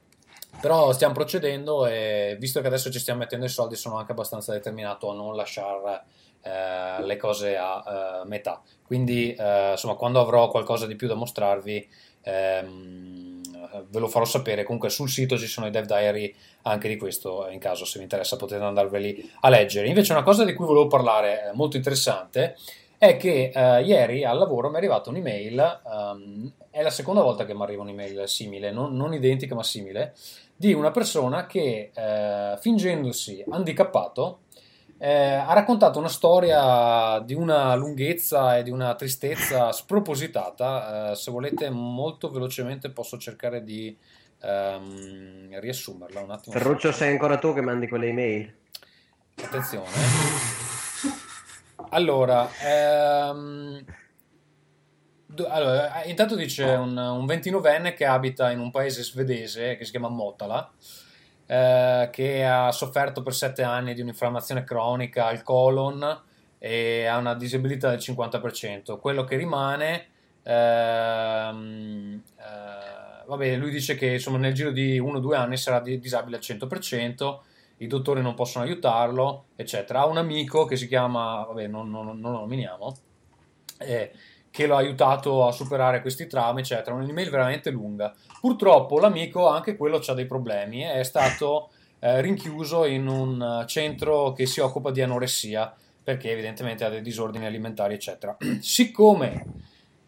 Però 0.60 0.92
stiamo 0.92 1.14
procedendo 1.14 1.86
e 1.86 2.36
visto 2.40 2.62
che 2.62 2.68
adesso 2.68 2.92
ci 2.92 3.00
stiamo 3.00 3.20
mettendo 3.20 3.46
i 3.46 3.50
soldi, 3.50 3.76
sono 3.76 3.98
anche 3.98 4.12
abbastanza 4.12 4.52
determinato 4.54 5.10
a 5.12 5.14
non 5.14 5.36
lasciare 5.36 6.04
eh, 6.42 7.04
le 7.04 7.18
cose 7.18 7.58
a 7.58 8.22
eh, 8.24 8.28
metà. 8.28 8.62
Quindi, 8.84 9.34
eh, 9.34 9.72
insomma, 9.72 9.96
quando 9.96 10.20
avrò 10.20 10.50
qualcosa 10.50 10.88
di 10.88 10.96
più 10.96 11.08
da 11.08 11.14
mostrarvi, 11.14 11.88
ehm, 12.22 13.42
ve 13.90 14.00
lo 14.00 14.08
farò 14.08 14.26
sapere. 14.26 14.64
Comunque 14.64 14.90
sul 14.90 15.10
sito 15.10 15.38
ci 15.38 15.48
sono 15.48 15.68
i 15.68 15.72
dev 15.72 15.86
diary 15.86 16.34
anche 16.64 16.88
di 16.88 16.98
questo, 16.98 17.48
in 17.50 17.60
caso 17.60 17.86
se 17.86 17.98
vi 17.98 18.04
interessa 18.04 18.36
potete 18.36 18.64
andarveli 18.64 19.32
a 19.42 19.50
leggere. 19.50 19.88
Invece 19.88 20.14
una 20.14 20.24
cosa 20.24 20.44
di 20.44 20.54
cui 20.54 20.66
volevo 20.66 20.88
parlare, 20.88 21.50
eh, 21.50 21.54
molto 21.54 21.78
interessante, 21.78 22.56
è 22.98 23.16
che 23.18 23.52
eh, 23.54 23.84
ieri 23.84 24.24
al 24.24 24.38
lavoro 24.38 24.70
mi 24.70 24.76
è 24.76 24.78
arrivata 24.78 25.10
un'email, 25.10 25.82
ehm, 25.86 26.54
è 26.78 26.84
la 26.84 26.92
seconda 26.92 27.24
volta 27.24 27.44
che 27.44 27.56
mi 27.56 27.64
arriva 27.64 27.82
un'email 27.82 28.28
simile, 28.28 28.72
non, 28.72 28.96
non 28.96 29.12
identica 29.12 29.56
ma 29.56 29.64
simile, 29.64 30.14
di 30.56 30.74
una 30.74 30.92
persona 30.92 31.48
che 31.48 31.90
eh, 31.92 32.58
fingendosi 32.60 33.44
handicappato 33.50 34.42
eh, 35.00 35.34
ha 35.34 35.52
raccontato 35.54 35.98
una 35.98 36.08
storia 36.08 37.20
di 37.26 37.34
una 37.34 37.74
lunghezza 37.74 38.58
e 38.58 38.64
di 38.64 38.70
una 38.70 38.94
tristezza 38.94 39.72
spropositata. 39.72 41.12
Eh, 41.12 41.16
se 41.16 41.32
volete 41.32 41.68
molto 41.72 42.30
velocemente 42.30 42.92
posso 42.92 43.18
cercare 43.18 43.64
di 43.64 43.98
ehm, 44.42 45.60
riassumerla 45.60 46.22
un 46.22 46.30
attimo. 46.30 46.56
Ferruccio, 46.56 46.92
sei 46.92 47.12
ancora 47.12 47.40
tu 47.40 47.56
che 47.56 47.62
mandi 47.62 47.88
quelle 47.88 48.10
email? 48.10 48.54
Attenzione. 49.42 49.88
Allora, 51.90 52.50
ehm, 52.62 53.84
allora, 55.46 56.04
intanto 56.06 56.36
dice 56.36 56.64
un, 56.64 56.98
un 56.98 57.26
29enne 57.26 57.94
che 57.94 58.06
abita 58.06 58.52
in 58.52 58.60
un 58.60 58.72
paese 58.72 59.04
svedese 59.04 59.76
che 59.78 59.86
si 59.86 59.92
chiama 59.92 60.10
Motala, 60.10 60.72
eh, 61.46 62.10
che 62.12 62.46
ha 62.46 62.72
sofferto 62.72 63.22
per 63.22 63.34
7 63.34 63.64
anni 63.64 63.94
di 63.94 64.02
un'infiammazione 64.02 64.64
cronica 64.64 65.28
al 65.28 65.44
colon 65.44 66.22
e 66.60 67.06
ha 67.06 67.18
una 67.18 67.36
disabilità 67.36 67.90
del 67.90 68.00
50%. 68.00 69.00
Quello 69.00 69.24
che 69.24 69.38
rimane, 69.38 70.08
ehm, 70.44 72.22
eh, 72.38 73.26
vabbè, 73.26 73.56
lui 73.56 73.70
dice 73.70 73.96
che 73.96 74.14
insomma, 74.14 74.38
nel 74.38 74.54
giro 74.54 74.72
di 74.72 75.00
1-2 75.00 75.36
anni 75.36 75.58
sarà 75.58 75.80
di- 75.80 76.00
disabile 76.00 76.38
al 76.38 76.42
100%, 76.42 77.44
i 77.78 77.88
dottori 77.88 78.22
non 78.22 78.34
possono 78.34 78.64
aiutarlo, 78.66 79.46
eccetera. 79.56 80.02
Ha 80.02 80.06
un 80.06 80.18
amico 80.18 80.66
che 80.66 80.76
si 80.76 80.88
chiama, 80.88 81.44
vabbè, 81.48 81.68
non, 81.68 81.90
non- 81.90 82.20
non 82.20 82.32
lo 82.32 82.40
nominiamo, 82.40 82.96
eh, 83.80 84.12
che 84.58 84.66
l'ha 84.66 84.78
aiutato 84.78 85.46
a 85.46 85.52
superare 85.52 86.02
questi 86.02 86.26
traumi, 86.26 86.62
eccetera. 86.62 86.96
Un'email 86.96 87.30
veramente 87.30 87.70
lunga. 87.70 88.12
Purtroppo 88.42 88.98
l'amico, 88.98 89.48
anche 89.48 89.78
quello, 89.78 90.02
ha 90.04 90.14
dei 90.16 90.26
problemi. 90.26 90.82
È 90.82 91.04
stato 91.04 91.70
eh, 92.00 92.22
rinchiuso 92.22 92.86
in 92.86 93.06
un 93.06 93.40
eh, 93.40 93.68
centro 93.68 94.32
che 94.32 94.48
si 94.48 94.60
occupa 94.60 94.90
di 94.90 95.04
anoressia 95.04 95.72
perché 96.04 96.32
evidentemente 96.32 96.84
ha 96.84 96.90
dei 96.90 97.04
disordini 97.04 97.46
alimentari, 97.46 97.94
eccetera. 97.94 98.36
Siccome 98.60 99.46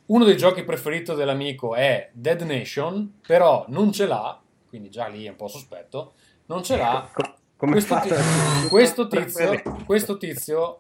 uno 0.08 0.26
dei 0.26 0.36
giochi 0.36 0.64
preferiti 0.64 1.14
dell'amico 1.14 1.76
è 1.76 2.10
Dead 2.12 2.42
Nation, 2.42 3.20
però 3.28 3.66
non 3.68 3.92
ce 3.92 4.08
l'ha, 4.08 4.42
quindi 4.68 4.90
già 4.90 5.06
lì 5.06 5.26
è 5.26 5.30
un 5.30 5.36
po' 5.36 5.48
sospetto, 5.48 6.14
non 6.48 6.64
ce 6.64 6.76
l'ha. 6.76 7.08
Questo, 7.56 7.96
fatto? 7.96 8.16
ti- 8.16 8.68
questo 8.70 9.08
tizio, 9.08 9.62
questo 9.86 10.18
tizio 10.18 10.80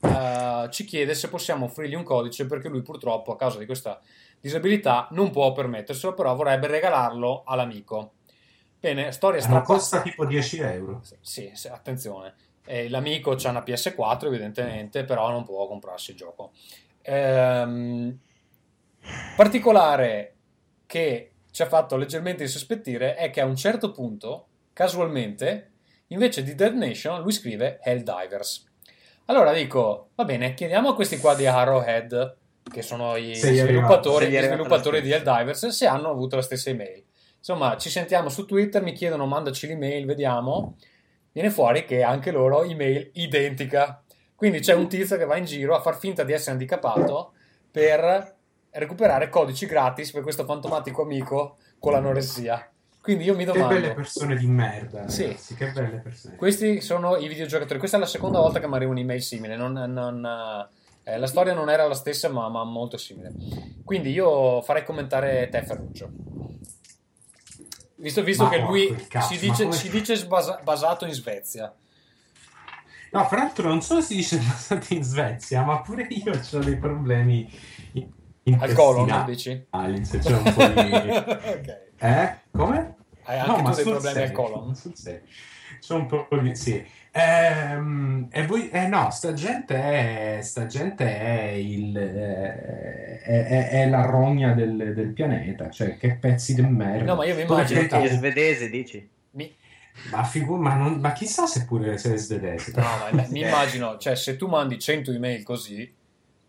eh, 0.00 0.68
ci 0.70 0.84
chiede 0.84 1.14
se 1.14 1.28
possiamo 1.28 1.66
offrirgli 1.66 1.94
un 1.94 2.02
codice 2.02 2.46
perché 2.46 2.68
lui 2.68 2.82
purtroppo 2.82 3.32
a 3.32 3.36
causa 3.36 3.58
di 3.58 3.66
questa 3.66 4.00
disabilità 4.40 5.08
non 5.10 5.30
può 5.30 5.52
permetterselo, 5.52 6.14
però 6.14 6.34
vorrebbe 6.34 6.66
regalarlo 6.66 7.42
all'amico. 7.44 8.12
Bene, 8.80 9.12
storia 9.12 9.40
Ma 9.40 9.46
strappata. 9.46 9.72
costa 9.72 10.02
tipo 10.02 10.24
10 10.24 10.58
euro. 10.60 11.02
Sì, 11.20 11.50
sì, 11.52 11.68
attenzione. 11.68 12.34
Eh, 12.64 12.88
l'amico 12.88 13.32
ha 13.32 13.50
una 13.50 13.62
PS4 13.62 14.26
evidentemente, 14.26 15.04
però 15.04 15.30
non 15.30 15.44
può 15.44 15.66
comprarsi 15.66 16.12
il 16.12 16.16
gioco. 16.16 16.52
Ehm, 17.02 18.18
particolare 19.36 20.34
che 20.86 21.32
ci 21.50 21.62
ha 21.62 21.66
fatto 21.66 21.96
leggermente 21.96 22.42
insospettire 22.42 23.16
è 23.16 23.30
che 23.30 23.40
a 23.40 23.44
un 23.44 23.56
certo 23.56 23.90
punto, 23.90 24.46
casualmente, 24.72 25.72
invece 26.08 26.42
di 26.42 26.54
Dead 26.54 26.74
Nation, 26.74 27.20
lui 27.20 27.32
scrive 27.32 27.80
Helldivers. 27.82 28.69
Allora 29.30 29.52
dico, 29.52 30.08
va 30.16 30.24
bene, 30.24 30.54
chiediamo 30.54 30.88
a 30.88 30.94
questi 30.96 31.18
qua 31.18 31.36
di 31.36 31.46
Arrowhead, 31.46 32.36
che 32.68 32.82
sono 32.82 33.14
i 33.14 33.36
Se 33.36 33.54
sviluppatori, 33.54 34.26
gli 34.26 34.36
sviluppatori 34.36 35.00
di 35.00 35.12
Helldivers, 35.12 35.68
se 35.68 35.86
hanno 35.86 36.10
avuto 36.10 36.34
la 36.34 36.42
stessa 36.42 36.70
email. 36.70 37.04
Insomma, 37.38 37.76
ci 37.76 37.90
sentiamo 37.90 38.28
su 38.28 38.44
Twitter, 38.44 38.82
mi 38.82 38.90
chiedono 38.90 39.26
mandaci 39.26 39.68
l'email, 39.68 40.04
vediamo. 40.04 40.76
Viene 41.30 41.50
fuori 41.50 41.84
che 41.84 42.02
anche 42.02 42.32
loro 42.32 42.64
email 42.64 43.08
identica. 43.14 44.02
Quindi 44.34 44.58
c'è 44.58 44.74
un 44.74 44.88
tizio 44.88 45.16
che 45.16 45.26
va 45.26 45.36
in 45.36 45.44
giro 45.44 45.76
a 45.76 45.80
far 45.80 45.96
finta 45.96 46.24
di 46.24 46.32
essere 46.32 46.50
handicappato 46.50 47.34
per 47.70 48.36
recuperare 48.72 49.28
codici 49.28 49.66
gratis 49.66 50.10
per 50.10 50.22
questo 50.22 50.44
fantomatico 50.44 51.02
amico 51.02 51.56
con 51.78 51.92
l'anoressia. 51.92 52.68
Quindi 53.02 53.24
io 53.24 53.34
mi 53.34 53.44
Che 53.44 53.52
domando... 53.52 53.74
belle 53.74 53.94
persone 53.94 54.36
di 54.36 54.46
merda, 54.46 55.08
Sì. 55.08 55.22
ragazzi, 55.24 55.54
che 55.54 55.70
belle 55.70 55.98
persone. 56.00 56.36
Questi 56.36 56.80
sono 56.82 57.16
i 57.16 57.28
videogiocatori. 57.28 57.78
Questa 57.78 57.96
è 57.96 58.00
la 58.00 58.06
seconda 58.06 58.38
volta 58.40 58.60
che 58.60 58.68
mi 58.68 58.74
arriva 58.74 58.90
un'email 58.90 59.22
simile. 59.22 59.56
Non, 59.56 59.72
non, 59.72 60.68
eh, 61.04 61.18
la 61.18 61.26
storia 61.26 61.54
non 61.54 61.70
era 61.70 61.86
la 61.86 61.94
stessa, 61.94 62.28
ma, 62.28 62.48
ma 62.50 62.62
molto 62.64 62.98
simile. 62.98 63.32
Quindi 63.84 64.10
io 64.10 64.60
farei 64.62 64.84
commentare 64.84 65.48
te, 65.50 65.62
Ferruccio. 65.62 66.10
Visto, 67.96 68.22
visto 68.22 68.48
che 68.48 68.58
lui 68.60 68.94
cazzo, 69.08 69.34
si 69.34 69.38
dice, 69.38 69.64
come- 69.64 69.76
si 69.76 69.90
dice 69.90 70.16
sbasa- 70.16 70.60
basato 70.62 71.04
in 71.06 71.12
Svezia. 71.12 71.74
No, 73.12 73.24
fra 73.24 73.38
l'altro 73.38 73.68
non 73.68 73.82
solo 73.82 74.00
si 74.02 74.14
dice 74.16 74.36
basati 74.44 74.94
in 74.94 75.02
Svezia, 75.02 75.62
ma 75.62 75.80
pure 75.80 76.06
io 76.10 76.32
ho 76.52 76.58
dei 76.58 76.76
problemi 76.76 77.50
Al 78.58 78.72
colon, 78.72 79.24
dici? 79.26 79.66
se 80.02 80.18
c'è 80.18 80.36
un 80.36 80.52
po' 80.54 80.66
di... 80.66 80.90
ok. 81.50 81.88
Eh? 82.00 82.34
Come? 82.52 82.94
Hai 83.24 83.38
anche 83.38 83.54
tu 83.54 83.62
ma 83.62 83.74
dei 83.74 83.84
problemi 83.84 84.06
al 84.08 84.12
serio, 84.14 84.32
colon? 84.32 84.74
sul 84.76 84.96
serio. 84.96 85.20
C'è 85.80 85.94
un 85.94 86.06
po' 86.06 86.26
di... 86.40 86.54
sì. 86.56 86.84
Ehm, 87.12 88.28
e 88.30 88.46
voi... 88.46 88.70
Eh 88.70 88.86
no, 88.86 89.10
sta 89.10 89.32
gente 89.32 89.74
è... 89.74 90.38
Sta 90.42 90.66
gente 90.66 91.04
è 91.04 91.50
il... 91.52 91.96
eh, 91.96 93.20
È, 93.22 93.46
è- 93.46 93.68
è 93.82 93.88
la 93.88 94.02
rogna 94.04 94.52
del, 94.52 94.92
del 94.94 95.08
pianeta. 95.12 95.70
Cioè, 95.70 95.96
che 95.96 96.14
pezzi 96.16 96.54
di 96.54 96.62
merda. 96.62 97.04
No, 97.04 97.14
ma 97.16 97.24
io 97.24 97.34
mi 97.34 97.42
immagino 97.42 97.80
diventa- 97.82 98.00
È 98.00 98.08
svedese, 98.08 98.68
dici? 98.70 99.08
Mi- 99.32 99.54
Ma, 100.10 100.24
figu- 100.24 100.58
ma, 100.60 100.74
non- 100.74 100.98
ma 101.00 101.12
chissà 101.12 101.46
se 101.46 101.64
pure 101.66 101.98
se 101.98 102.14
è 102.14 102.16
svedese. 102.16 102.72
No, 102.74 102.82
ma 103.12 103.26
mi 103.28 103.40
immagino, 103.40 103.96
cioè, 103.98 104.14
se 104.16 104.36
tu 104.36 104.46
mandi 104.48 104.78
100 104.78 105.12
email 105.12 105.42
così, 105.42 105.92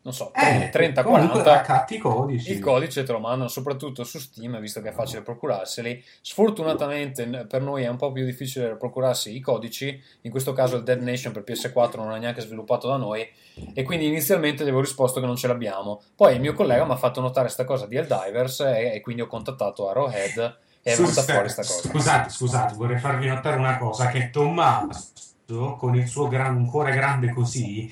non 0.04 0.14
so, 0.14 0.32
Eh, 0.34 0.70
30, 0.72 1.04
comunque 1.04 1.42
40, 1.42 1.54
accatti 1.54 1.96
i 1.96 1.98
codici. 2.00 2.52
il 2.52 2.60
codice 2.60 3.04
te 3.04 3.12
lo 3.12 3.20
mandano 3.20 3.48
soprattutto 3.50 4.04
su 4.04 4.18
Steam, 4.18 4.60
visto 4.60 4.82
che 4.82 4.90
è 4.90 4.92
facile 4.92 5.22
procurarseli. 5.22 6.04
Sfortunatamente 6.22 7.46
per 7.46 7.62
noi 7.62 7.84
è 7.84 7.88
un 7.88 7.98
po' 7.98 8.12
più 8.12 8.26
difficile 8.26 8.76
procurarsi 8.76 9.36
i 9.36 9.40
codici, 9.40 10.02
in 10.22 10.32
questo 10.32 10.54
caso 10.54 10.76
il 10.78 10.84
Dead 10.84 11.02
Nation 11.02 11.32
per 11.32 11.44
PS4 11.44 11.98
non 11.98 12.14
è 12.14 12.20
neanche 12.20 12.42
sviluppato 12.42 12.88
da 12.88 12.98
noi, 12.98 13.28
e 13.74 13.84
quindi 13.84 14.08
inizialmente 14.08 14.60
gli 14.64 14.68
avevo 14.68 14.82
risposto 14.82 15.20
che 15.20 15.26
non 15.28 15.36
ce 15.36 15.48
l'abbiamo. 15.48 16.02
Poi 16.16 16.34
il 16.34 16.42
mio 16.42 16.54
collega 16.54 16.84
mi 16.84 16.92
ha 16.94 16.98
fatto 16.98 17.22
notare 17.22 17.46
questa 17.46 17.66
cosa 17.66 17.86
di 17.86 17.96
Helldivers 17.96 18.62
e, 18.62 18.94
e 18.96 19.02
quindi 19.02 19.22
ho 19.22 19.28
contattato 19.28 19.88
Arrowhead 19.90 20.58
e 20.82 20.94
è 20.94 20.96
venuta 20.96 21.22
fuori 21.22 21.42
questa 21.42 21.62
cosa. 21.62 21.88
Scusate, 21.90 22.30
scusate, 22.32 22.74
vorrei 22.76 22.98
farvi 22.98 23.28
notare 23.28 23.58
una 23.58 23.78
cosa, 23.78 24.08
che 24.08 24.32
Tommaso, 24.32 25.76
con 25.78 25.96
il 25.96 26.08
suo 26.08 26.28
gran- 26.28 26.56
un 26.56 26.66
cuore 26.66 26.92
grande 26.94 27.32
così, 27.34 27.92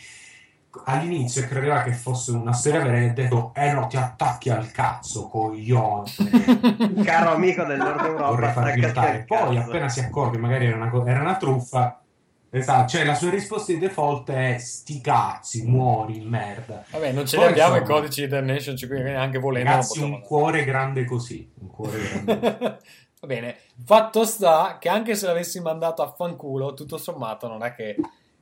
all'inizio 0.85 1.45
credeva 1.47 1.81
che 1.83 1.93
fosse 1.93 2.31
una 2.31 2.53
storia 2.53 2.81
vera 2.81 2.97
e 2.97 3.09
ha 3.09 3.13
detto, 3.13 3.51
eh 3.55 3.71
no, 3.73 3.87
ti 3.87 3.97
attacchi 3.97 4.49
al 4.49 4.71
cazzo, 4.71 5.27
coglione. 5.27 6.11
Caro 7.03 7.31
amico 7.31 7.63
del 7.65 7.81
Nord 7.81 8.03
Europa, 8.05 8.51
Vorrei 8.51 8.77
notare. 8.77 9.19
al 9.19 9.25
Poi, 9.25 9.57
cazzo. 9.57 9.57
appena 9.57 9.89
si 9.89 9.99
accorge, 9.99 10.37
magari 10.39 10.65
era 10.67 10.75
una, 10.75 10.89
co- 10.89 11.05
era 11.05 11.21
una 11.21 11.37
truffa, 11.37 12.03
esatto, 12.49 12.87
cioè 12.89 13.03
la 13.05 13.15
sua 13.15 13.29
risposta 13.31 13.71
di 13.73 13.79
default 13.79 14.31
è 14.31 14.57
sti 14.57 15.01
cazzi, 15.01 15.65
muori, 15.67 16.21
merda. 16.21 16.83
Vabbè, 16.91 17.11
non 17.11 17.25
ce 17.27 17.37
Poi, 17.37 17.45
li 17.45 17.51
abbiamo 17.51 17.75
i 17.75 17.79
insomma, 17.79 17.99
codici 17.99 18.21
di 18.21 18.27
Dead 18.27 18.43
Nation, 18.43 18.75
quindi 18.75 19.03
neanche 19.03 19.37
volendo 19.39 19.69
Ragazzi, 19.71 19.99
un 20.01 20.21
cuore 20.21 20.63
grande 20.65 21.05
così, 21.05 21.51
un 21.59 21.67
cuore 21.69 21.99
grande 21.99 22.33
Va 23.21 23.27
bene, 23.27 23.57
fatto 23.83 24.23
sta 24.25 24.77
che 24.79 24.87
anche 24.89 25.15
se 25.15 25.25
l'avessi 25.25 25.59
mandato 25.59 26.01
a 26.01 26.11
fanculo, 26.11 26.73
tutto 26.73 26.97
sommato 26.97 27.47
non 27.47 27.63
è 27.63 27.73
che, 27.73 27.95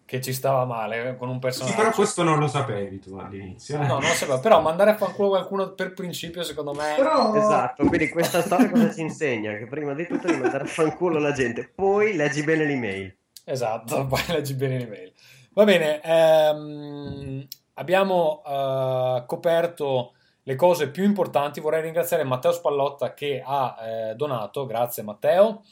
che 0.08 0.22
ci 0.22 0.32
stava 0.32 0.63
male 0.63 1.17
con 1.17 1.28
un 1.28 1.34
Sì, 1.36 1.39
personaggio. 1.41 1.76
però 1.76 1.91
questo 1.91 2.24
non 2.24 2.39
lo 2.39 2.48
sapevi 2.48 2.98
tu 3.00 3.15
all'inizio. 3.17 3.76
eh? 3.76 3.80
No, 3.86 4.00
non 4.00 4.04
lo 4.04 4.15
sapevo, 4.15 4.39
però 4.39 4.62
mandare 4.62 4.91
a 4.91 4.96
fanculo 4.96 5.28
qualcuno 5.28 5.74
per 5.74 5.93
principio, 5.93 6.43
secondo 6.43 6.74
me... 6.74 6.93
Però 6.96 7.36
Esatto, 7.36 7.86
quindi 7.86 8.08
questa 8.08 8.41
storia 8.41 8.70
cosa 8.70 8.93
ci 8.93 9.02
insegna? 9.02 9.58
Che 9.58 9.67
prima 9.67 9.93
di 9.93 10.08
tutto 10.08 10.28
devi 10.28 10.39
mandare 10.39 10.63
a 10.63 10.67
fanculo 10.67 11.20
la 11.20 11.34
gente, 11.34 11.67
poi 11.67 12.15
leggi 12.15 12.41
bene 12.43 12.63
l'email. 12.63 13.17
Esatto, 13.43 14.06
poi 14.08 14.24
leggi 14.30 14.54
bene 14.54 14.78
l'email. 14.78 15.12
Va 15.52 15.63
bene, 15.65 16.02
ehm, 16.02 17.48
abbiamo 17.74 18.43
eh, 18.48 19.24
coperto 19.26 20.13
le 20.43 20.56
cose 20.56 20.89
più 20.89 21.04
importanti. 21.04 21.60
Vorrei 21.60 21.82
ringraziare 21.82 22.24
Matteo 22.24 22.54
Spallotta 22.54 23.13
che 23.13 23.43
ha 23.46 23.76
eh, 23.82 24.15
donato, 24.15 24.65
grazie 24.65 25.04
Matteo. 25.04 25.63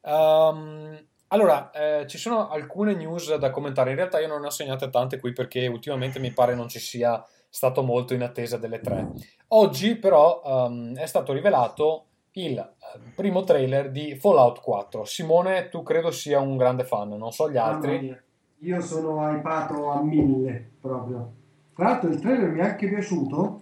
Ehm, 0.00 1.06
allora, 1.32 1.70
eh, 1.70 2.06
ci 2.06 2.18
sono 2.18 2.50
alcune 2.50 2.94
news 2.94 3.34
da 3.36 3.50
commentare. 3.50 3.90
In 3.90 3.96
realtà 3.96 4.20
io 4.20 4.28
non 4.28 4.42
ne 4.42 4.48
ho 4.48 4.50
segnate 4.50 4.90
tante 4.90 5.18
qui 5.18 5.32
perché 5.32 5.66
ultimamente 5.66 6.18
mi 6.18 6.30
pare 6.30 6.54
non 6.54 6.68
ci 6.68 6.78
sia 6.78 7.24
stato 7.48 7.82
molto 7.82 8.12
in 8.12 8.22
attesa 8.22 8.58
delle 8.58 8.80
tre. 8.80 9.10
Oggi 9.48 9.96
però 9.96 10.42
ehm, 10.44 10.96
è 10.96 11.06
stato 11.06 11.32
rivelato 11.32 12.04
il 12.32 12.58
eh, 12.58 12.98
primo 13.14 13.44
trailer 13.44 13.90
di 13.90 14.14
Fallout 14.14 14.60
4. 14.60 15.04
Simone, 15.04 15.70
tu 15.70 15.82
credo 15.82 16.10
sia 16.10 16.38
un 16.38 16.58
grande 16.58 16.84
fan, 16.84 17.08
non 17.16 17.32
so 17.32 17.50
gli 17.50 17.56
altri. 17.56 18.14
Io 18.58 18.80
sono 18.82 19.26
hypato 19.30 19.88
a 19.88 20.02
mille 20.02 20.72
proprio. 20.80 21.32
Tra 21.74 21.86
l'altro 21.86 22.10
il 22.10 22.20
trailer 22.20 22.50
mi 22.50 22.60
è 22.60 22.64
anche 22.64 22.88
piaciuto. 22.88 23.60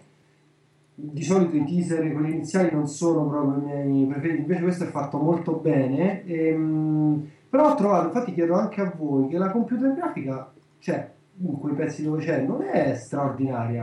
Di 0.95 1.23
solito 1.23 1.57
i 1.57 1.65
teaser, 1.65 2.13
quelli 2.13 2.33
iniziali, 2.33 2.71
non 2.73 2.87
sono 2.87 3.27
proprio 3.29 3.63
i 3.63 3.87
miei 3.87 4.07
preferiti, 4.07 4.41
invece 4.41 4.61
questo 4.61 4.85
è 4.85 4.89
fatto 4.89 5.19
molto 5.19 5.53
bene. 5.53 6.25
Ehm, 6.27 7.31
però 7.51 7.71
ho 7.71 7.75
trovato, 7.75 8.07
infatti 8.07 8.33
chiedo 8.33 8.55
anche 8.55 8.81
a 8.81 8.93
voi, 8.97 9.29
che 9.29 9.37
la 9.37 9.51
computer 9.51 9.93
grafica, 9.95 10.51
cioè 10.79 11.11
in 11.43 11.59
quei 11.59 11.75
pezzi 11.75 12.05
dove 12.05 12.23
c'è, 12.25 12.41
non 12.41 12.63
è 12.63 12.95
straordinaria. 12.95 13.83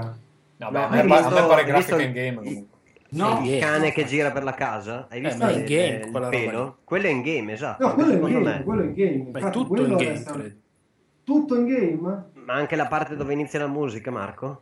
No, 0.59 0.71
beh, 0.71 0.79
a 0.79 0.87
hai 0.89 1.01
me, 1.03 1.07
pa- 1.07 1.15
a 1.15 1.17
visto- 1.19 1.33
me 1.41 1.47
pare 1.47 1.61
hai 1.61 1.67
grafica 1.67 1.95
visto 1.95 2.07
in 2.07 2.11
game. 2.13 2.29
il- 2.29 2.35
comunque. 2.47 2.75
No, 3.09 3.39
il 3.43 3.59
cane 3.59 3.91
che 3.91 4.03
gira 4.05 4.31
per 4.31 4.43
la 4.43 4.53
casa? 4.53 5.07
Hai 5.09 5.21
visto 5.21 5.43
ma 5.43 5.49
è 5.49 5.53
il, 5.53 5.59
in 5.59 5.65
game 5.65 5.95
il 6.05 6.11
roba 6.11 6.27
pelo? 6.29 6.77
Quello 6.83 7.05
è 7.05 7.09
in 7.09 7.21
game, 7.21 7.51
esatto. 7.53 7.87
No, 7.87 7.93
quello 7.93 8.11
è 8.11 8.15
in 8.15 8.21
game, 8.21 8.39
me. 8.39 8.63
quello 8.63 8.81
è 8.81 8.85
in 8.85 8.93
game. 8.93 9.17
Ma 9.17 9.23
è 9.23 9.27
Infatti, 9.37 9.51
tutto 9.57 9.67
quello 9.69 9.87
in 9.87 9.95
game, 9.97 10.15
sta- 10.17 10.31
credo. 10.33 10.55
Tutto 11.23 11.55
in 11.55 11.65
game? 11.67 12.23
Ma 12.33 12.53
anche 12.53 12.75
la 12.75 12.87
parte 12.87 13.15
dove 13.15 13.31
inizia 13.33 13.59
la 13.59 13.67
musica, 13.67 14.11
Marco? 14.11 14.61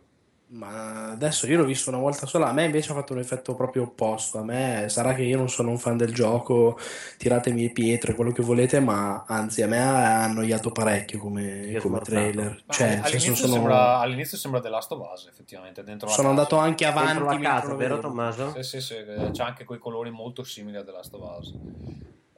Ma 0.55 1.11
adesso 1.11 1.47
io 1.47 1.57
l'ho 1.57 1.65
visto 1.65 1.89
una 1.89 1.99
volta 1.99 2.25
sola, 2.25 2.47
a 2.47 2.53
me 2.53 2.63
invece 2.63 2.91
ha 2.91 2.95
fatto 2.95 3.11
un 3.11 3.19
effetto 3.19 3.55
proprio 3.55 3.83
opposto. 3.83 4.37
A 4.37 4.43
me 4.43 4.85
sarà 4.87 5.13
che 5.13 5.23
io 5.23 5.35
non 5.35 5.49
sono 5.49 5.69
un 5.69 5.77
fan 5.77 5.97
del 5.97 6.13
gioco, 6.13 6.79
tiratemi 7.17 7.63
le 7.63 7.71
pietre, 7.71 8.15
quello 8.15 8.31
che 8.31 8.41
volete, 8.41 8.79
ma 8.79 9.25
anzi 9.27 9.61
a 9.63 9.67
me 9.67 9.79
ha 9.79 10.23
annoiato 10.23 10.71
parecchio 10.71 11.19
come, 11.19 11.77
come 11.81 11.99
trailer. 11.99 12.63
Cioè, 12.69 12.87
all'inizio, 12.87 13.19
senso, 13.19 13.47
sono, 13.47 13.53
sembra, 13.53 13.99
all'inizio 13.99 14.37
sembra 14.37 14.61
The 14.61 14.69
Last 14.69 14.91
of 14.93 15.09
Us, 15.13 15.27
effettivamente, 15.27 15.83
dentro 15.83 16.07
la 16.07 16.13
sono 16.13 16.29
casa. 16.29 16.39
andato 16.41 16.57
anche 16.57 16.85
avanti. 16.85 17.13
Dentro 17.13 17.25
la 17.25 17.39
casa, 17.39 17.73
vero. 17.75 17.99
Tommaso? 17.99 18.53
Sì, 18.55 18.63
sì, 18.63 18.81
sì, 18.81 18.93
eh, 18.95 19.29
c'ha 19.33 19.45
anche 19.45 19.65
quei 19.65 19.79
colori 19.79 20.09
molto 20.09 20.43
simili 20.43 20.77
a 20.77 20.83
The 20.83 20.91
Last 20.91 21.13
of 21.15 21.37
Us. 21.39 21.53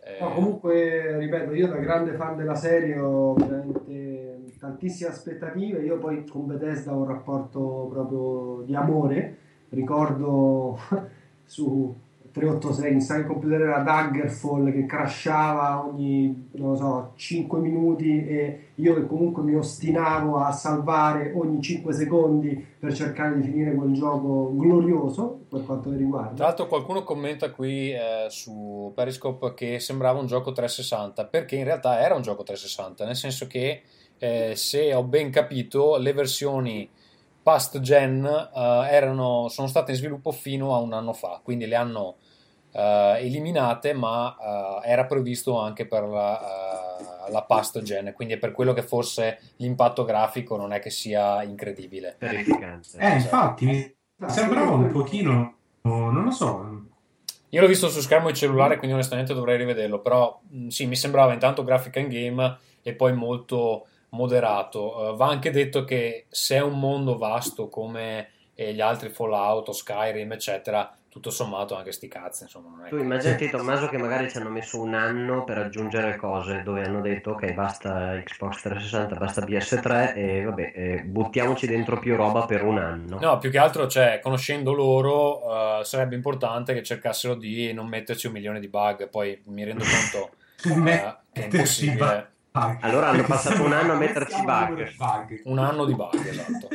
Eh, 0.03 0.17
No, 0.21 0.33
comunque, 0.33 1.17
ripeto, 1.19 1.53
io 1.53 1.67
da 1.67 1.75
grande 1.75 2.13
fan 2.13 2.35
della 2.37 2.55
serie 2.55 2.97
ho 2.97 3.33
veramente 3.33 4.36
tantissime 4.59 5.09
aspettative. 5.09 5.79
Io 5.83 5.97
poi 5.97 6.25
con 6.25 6.45
Bethesda 6.47 6.93
ho 6.93 6.99
un 6.99 7.07
rapporto 7.07 7.87
proprio 7.91 8.63
di 8.65 8.75
amore 8.75 9.37
ricordo 9.69 10.77
su 11.43 11.95
386 12.31 12.91
in 12.91 13.23
di 13.23 13.27
computer 13.27 13.61
era 13.61 13.79
Daggerfall 13.79 14.71
che 14.71 14.85
crashava 14.85 15.83
ogni, 15.83 16.49
so, 16.53 17.13
5 17.15 17.59
minuti 17.59 18.27
e 18.27 18.59
io 18.75 18.93
che 18.93 19.07
comunque 19.07 19.41
mi 19.41 19.55
ostinavo 19.55 20.37
a 20.37 20.51
salvare 20.51 21.33
ogni 21.35 21.59
5 21.59 21.91
secondi 21.93 22.63
per 22.79 22.93
cercare 22.93 23.37
di 23.37 23.41
finire 23.41 23.73
quel 23.73 23.91
gioco 23.93 24.51
glorioso 24.55 25.45
per 25.49 25.63
quanto 25.63 25.89
mi 25.89 25.95
Tra 25.95 26.05
riguarda. 26.05 26.43
l'altro 26.43 26.67
qualcuno 26.67 27.03
commenta 27.03 27.49
qui 27.49 27.91
eh, 27.91 28.27
su 28.29 28.91
Periscope 28.93 29.55
che 29.55 29.79
sembrava 29.79 30.19
un 30.19 30.27
gioco 30.27 30.51
360 30.51 31.25
perché 31.25 31.55
in 31.55 31.63
realtà 31.63 31.99
era 31.99 32.13
un 32.13 32.21
gioco 32.21 32.43
360, 32.43 33.03
nel 33.03 33.15
senso 33.15 33.47
che 33.47 33.81
eh, 34.19 34.55
se 34.55 34.93
ho 34.93 35.03
ben 35.03 35.29
capito 35.31 35.97
le 35.97 36.13
versioni 36.13 36.89
past 37.41 37.79
gen 37.79 38.25
eh, 38.25 38.87
erano, 38.89 39.47
sono 39.47 39.67
state 39.67 39.91
in 39.91 39.97
sviluppo 39.97 40.31
fino 40.31 40.75
a 40.75 40.79
un 40.79 40.93
anno 40.93 41.13
fa, 41.13 41.39
quindi 41.41 41.65
le 41.65 41.75
hanno 41.75 42.15
eh, 42.73 43.19
eliminate 43.21 43.93
ma 43.93 44.35
eh, 44.83 44.89
era 44.89 45.05
previsto 45.05 45.57
anche 45.57 45.87
per 45.87 46.03
la, 46.03 46.39
eh, 47.27 47.31
la 47.31 47.43
past 47.43 47.81
gen, 47.81 48.11
quindi 48.13 48.33
è 48.33 48.37
per 48.37 48.51
quello 48.51 48.73
che 48.73 48.81
forse 48.81 49.39
l'impatto 49.57 50.03
grafico 50.03 50.57
non 50.57 50.73
è 50.73 50.79
che 50.79 50.89
sia 50.89 51.41
incredibile. 51.43 52.15
Terrificante. 52.19 52.97
Eh, 52.97 53.13
infatti, 53.13 53.65
mi 53.65 53.95
sembrava 54.27 54.71
un 54.71 54.91
pochino, 54.91 55.55
non 55.83 56.23
lo 56.23 56.31
so, 56.31 56.85
Io 57.49 57.61
l'ho 57.61 57.67
visto 57.67 57.87
su 57.87 58.01
schermo 58.01 58.27
di 58.27 58.35
cellulare, 58.35 58.75
quindi 58.75 58.93
onestamente 58.93 59.33
dovrei 59.33 59.57
rivederlo, 59.57 60.01
però 60.01 60.37
mh, 60.49 60.67
sì, 60.67 60.85
mi 60.85 60.97
sembrava 60.97 61.31
intanto 61.31 61.63
grafica 61.63 61.99
in 61.99 62.09
game 62.09 62.57
e 62.81 62.93
poi 62.93 63.13
molto 63.13 63.87
moderato. 64.09 65.13
Eh, 65.13 65.15
va 65.15 65.27
anche 65.27 65.51
detto 65.51 65.83
che 65.83 66.25
se 66.29 66.55
è 66.55 66.61
un 66.61 66.79
mondo 66.79 67.17
vasto 67.17 67.69
come 67.69 68.29
eh, 68.53 68.73
gli 68.73 68.81
altri 68.81 69.09
Fallout 69.09 69.69
o 69.69 69.71
Skyrim, 69.71 70.31
eccetera, 70.31 70.91
tutto 71.09 71.29
sommato 71.31 71.75
anche 71.75 71.91
sti 71.91 72.07
cazzi, 72.07 72.43
insomma, 72.43 72.69
non 72.69 72.85
è 72.85 72.89
Tu 72.89 72.97
immaginati 72.97 73.49
Tommaso 73.49 73.87
che 73.87 73.97
magari 73.97 74.29
ci 74.29 74.37
hanno 74.37 74.49
messo 74.49 74.79
un 74.79 74.93
anno 74.93 75.43
per 75.43 75.57
aggiungere 75.57 76.15
cose 76.15 76.61
dove 76.63 76.83
hanno 76.83 77.01
detto 77.01 77.31
ok 77.31 77.53
basta 77.53 78.21
Xbox 78.23 78.61
360, 78.61 79.15
basta 79.15 79.43
PS3 79.43 80.15
e 80.15 80.43
vabbè 80.43 80.71
eh, 80.75 81.01
buttiamoci 81.03 81.65
dentro 81.65 81.97
più 81.97 82.15
roba 82.15 82.45
per 82.45 82.63
un 82.63 82.77
anno. 82.77 83.19
No, 83.19 83.37
più 83.39 83.49
che 83.49 83.57
altro, 83.57 83.87
cioè, 83.87 84.19
conoscendo 84.21 84.73
loro, 84.73 85.79
eh, 85.79 85.83
sarebbe 85.85 86.15
importante 86.15 86.73
che 86.73 86.83
cercassero 86.83 87.33
di 87.33 87.73
non 87.73 87.87
metterci 87.87 88.27
un 88.27 88.33
milione 88.33 88.59
di 88.59 88.67
bug. 88.67 89.09
Poi 89.09 89.41
mi 89.45 89.63
rendo 89.63 89.83
conto 89.83 90.35
eh, 90.87 91.15
che 91.31 91.41
è 91.41 91.43
impossibile. 91.45 92.35
Allora 92.81 93.07
hanno 93.09 93.23
passato 93.23 93.63
un 93.63 93.73
anno 93.73 93.93
a 93.93 93.95
metterci 93.95 94.41
bug. 94.43 94.79
Un 95.45 95.59
anno 95.59 95.85
di 95.85 95.93
bug, 95.93 96.25
esatto. 96.25 96.67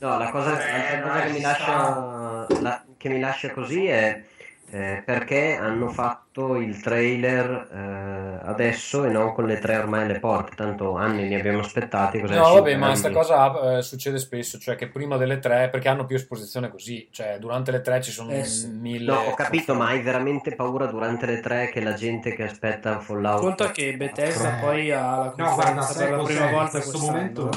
No, 0.00 0.18
la 0.18 0.30
cosa, 0.30 0.50
l'altra 0.52 1.00
cosa 1.02 1.20
che 1.24 1.30
mi 1.32 1.40
lascia, 1.40 2.46
la- 2.60 2.84
che 2.96 3.08
mi 3.10 3.20
lascia 3.20 3.50
così 3.52 3.86
è 3.86 4.24
eh, 4.72 5.02
perché 5.04 5.56
hanno 5.56 5.88
fatto 5.88 6.56
il 6.56 6.80
trailer 6.80 7.68
eh, 7.72 8.48
adesso 8.48 9.04
e 9.04 9.10
non 9.10 9.32
con 9.32 9.46
le 9.46 9.58
tre 9.58 9.76
ormai 9.76 10.04
alle 10.04 10.20
porte. 10.20 10.54
Tanto 10.54 10.96
anni 10.96 11.26
li 11.26 11.34
abbiamo 11.34 11.58
aspettati. 11.60 12.20
cos'è, 12.20 12.36
No, 12.36 12.54
vabbè, 12.54 12.76
ma 12.76 12.86
questa 12.88 13.10
cosa 13.10 13.78
eh, 13.78 13.82
succede 13.82 14.18
spesso, 14.18 14.58
cioè 14.58 14.76
che 14.76 14.88
prima 14.88 15.16
delle 15.16 15.38
tre, 15.40 15.68
perché 15.70 15.88
hanno 15.88 16.04
più 16.06 16.16
esposizione 16.16 16.70
così, 16.70 17.08
cioè 17.10 17.38
durante 17.40 17.70
le 17.72 17.80
tre 17.80 18.00
ci 18.00 18.10
sono 18.12 18.30
Eh 18.30 18.44
sì. 18.44 18.68
mille... 18.68 19.12
No, 19.12 19.18
ho 19.20 19.34
capito, 19.34 19.74
ma 19.74 19.88
hai 19.88 20.00
veramente 20.02 20.54
paura 20.54 20.86
durante 20.86 21.26
le 21.26 21.40
tre 21.40 21.68
che 21.70 21.80
la 21.82 21.94
gente 21.94 22.34
che 22.34 22.44
aspetta 22.44 23.00
Fallout... 23.00 23.40
Conta 23.40 23.70
che 23.72 23.96
Bethesda 23.96 24.58
Eh. 24.58 24.60
poi 24.60 24.90
ha 24.92 25.16
la 25.16 25.34
No, 25.36 25.44
conferenza 25.46 25.92
sai 25.92 26.08
per 26.08 26.16
la 26.18 26.22
prima 26.24 26.44
In 26.46 26.50
volta 26.52 26.70
questo 26.70 26.90
quest'anno. 26.90 27.16
momento... 27.18 27.50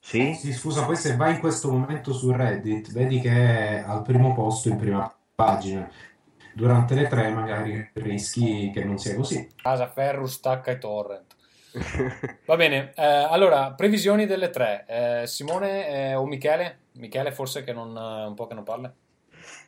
Sì? 0.00 0.34
Sì, 0.34 0.52
scusa, 0.52 0.84
poi 0.84 0.96
se 0.96 1.16
vai 1.16 1.32
in 1.32 1.40
questo 1.40 1.70
momento 1.72 2.12
su 2.12 2.30
Reddit, 2.30 2.92
vedi 2.92 3.20
che 3.20 3.30
è 3.30 3.84
al 3.86 4.02
primo 4.02 4.34
posto 4.34 4.68
in 4.68 4.76
prima 4.76 5.10
pagina. 5.34 5.90
Durante 6.54 6.94
le 6.94 7.08
tre 7.08 7.30
magari 7.30 7.90
rischi 7.94 8.70
che 8.72 8.84
non 8.84 8.98
sia 8.98 9.16
così. 9.16 9.48
Casa 9.60 9.88
Ferro, 9.88 10.26
stacca 10.26 10.70
e 10.70 10.78
torrent. 10.78 11.34
Va 12.46 12.54
bene, 12.56 12.92
eh, 12.94 13.02
allora, 13.04 13.72
previsioni 13.72 14.26
delle 14.26 14.50
tre. 14.50 14.84
Eh, 14.86 15.26
Simone 15.26 15.88
eh, 15.88 16.14
o 16.14 16.24
Michele? 16.26 16.82
Michele 16.92 17.32
forse 17.32 17.64
che 17.64 17.72
non, 17.72 17.96
eh, 17.96 18.26
un 18.26 18.34
po' 18.34 18.46
che 18.46 18.54
non 18.54 18.62
parla. 18.62 18.92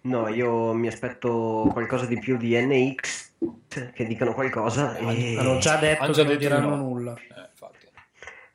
No, 0.02 0.28
io 0.28 0.72
mi 0.72 0.86
aspetto 0.86 1.68
qualcosa 1.72 2.06
di 2.06 2.18
più 2.20 2.36
di 2.36 2.56
NX, 2.56 3.32
che 3.92 4.06
dicano 4.06 4.32
qualcosa. 4.34 4.96
e- 4.96 5.36
Hanno 5.36 5.58
già 5.58 5.76
detto 5.76 6.04
Hanno 6.04 6.12
già 6.12 6.22
che 6.22 6.28
non 6.28 6.38
diranno 6.38 6.68
no. 6.68 6.76
nulla. 6.76 7.14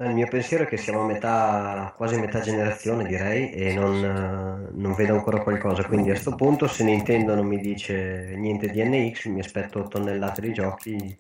Il 0.04 0.16
mio 0.16 0.28
pensiero 0.28 0.64
è 0.64 0.68
che 0.68 0.78
siamo 0.78 1.02
a 1.02 1.06
metà, 1.06 1.94
quasi 1.96 2.20
metà 2.20 2.40
generazione, 2.40 3.06
direi, 3.06 3.52
e 3.52 3.72
non, 3.76 4.72
non 4.74 4.96
vedo 4.96 5.14
ancora 5.14 5.42
qualcosa. 5.42 5.84
Quindi 5.84 6.10
a 6.10 6.16
sto 6.16 6.34
punto, 6.34 6.68
se 6.68 6.84
Nintendo 6.84 7.36
non 7.36 7.46
mi 7.46 7.60
dice 7.60 8.34
niente 8.36 8.68
di 8.72 8.84
NX, 8.84 9.26
mi 9.28 9.42
aspetto 9.42 9.84
tonnellate 9.84 10.42
di 10.42 10.54
giochi, 10.54 11.16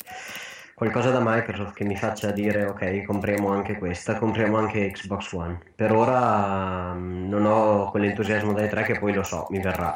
qualcosa 0.73 1.11
da 1.11 1.21
Microsoft 1.23 1.75
che 1.75 1.83
mi 1.83 1.95
faccia 1.95 2.31
dire 2.31 2.65
ok, 2.65 3.03
compriamo 3.03 3.49
anche 3.49 3.77
questa, 3.77 4.17
compriamo 4.17 4.57
anche 4.57 4.89
Xbox 4.89 5.31
One. 5.33 5.59
Per 5.75 5.91
ora 5.91 6.93
non 6.93 7.45
ho 7.45 7.91
quell'entusiasmo 7.91 8.51
dai 8.51 8.67
tre 8.67 8.81
che 8.81 8.97
poi 8.97 9.13
lo 9.13 9.21
so, 9.21 9.45
mi 9.51 9.59
verrà. 9.59 9.93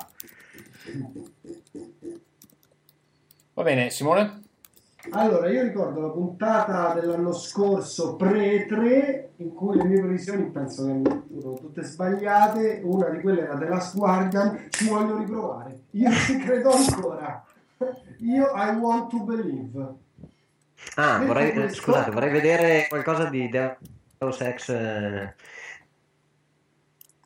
Va 3.55 3.63
bene, 3.63 3.89
Simone? 3.89 4.44
Allora, 5.11 5.49
io 5.49 5.61
ricordo 5.61 6.01
la 6.01 6.09
puntata 6.09 6.93
dell'anno 6.93 7.31
scorso 7.33 8.15
pre-3 8.15 9.25
in 9.37 9.53
cui 9.53 9.77
le 9.77 9.83
mie 9.85 9.99
previsioni 9.99 10.49
penso 10.49 10.85
che 10.85 11.01
furono 11.27 11.55
tutte 11.55 11.83
sbagliate. 11.83 12.81
Una 12.83 13.09
di 13.09 13.21
quelle 13.21 13.41
era 13.41 13.57
The 13.57 13.65
Last 13.67 13.95
Guardian. 13.95 14.67
Ci 14.69 14.87
voglio 14.87 15.17
riprovare. 15.17 15.81
Io 15.91 16.11
ci 16.11 16.37
credo 16.39 16.71
ancora. 16.71 17.45
Io 18.19 18.51
I 18.55 18.75
want 18.75 19.09
to 19.09 19.19
believe. 19.21 19.93
Ah, 20.95 21.23
vorrei, 21.25 21.49
eh, 21.49 21.53
questo- 21.53 21.81
scusate, 21.81 22.11
vorrei 22.11 22.31
vedere 22.31 22.85
qualcosa 22.89 23.25
di 23.25 23.47
Deus 23.49 24.41
Ex 24.41 24.69
eh, 24.69 25.33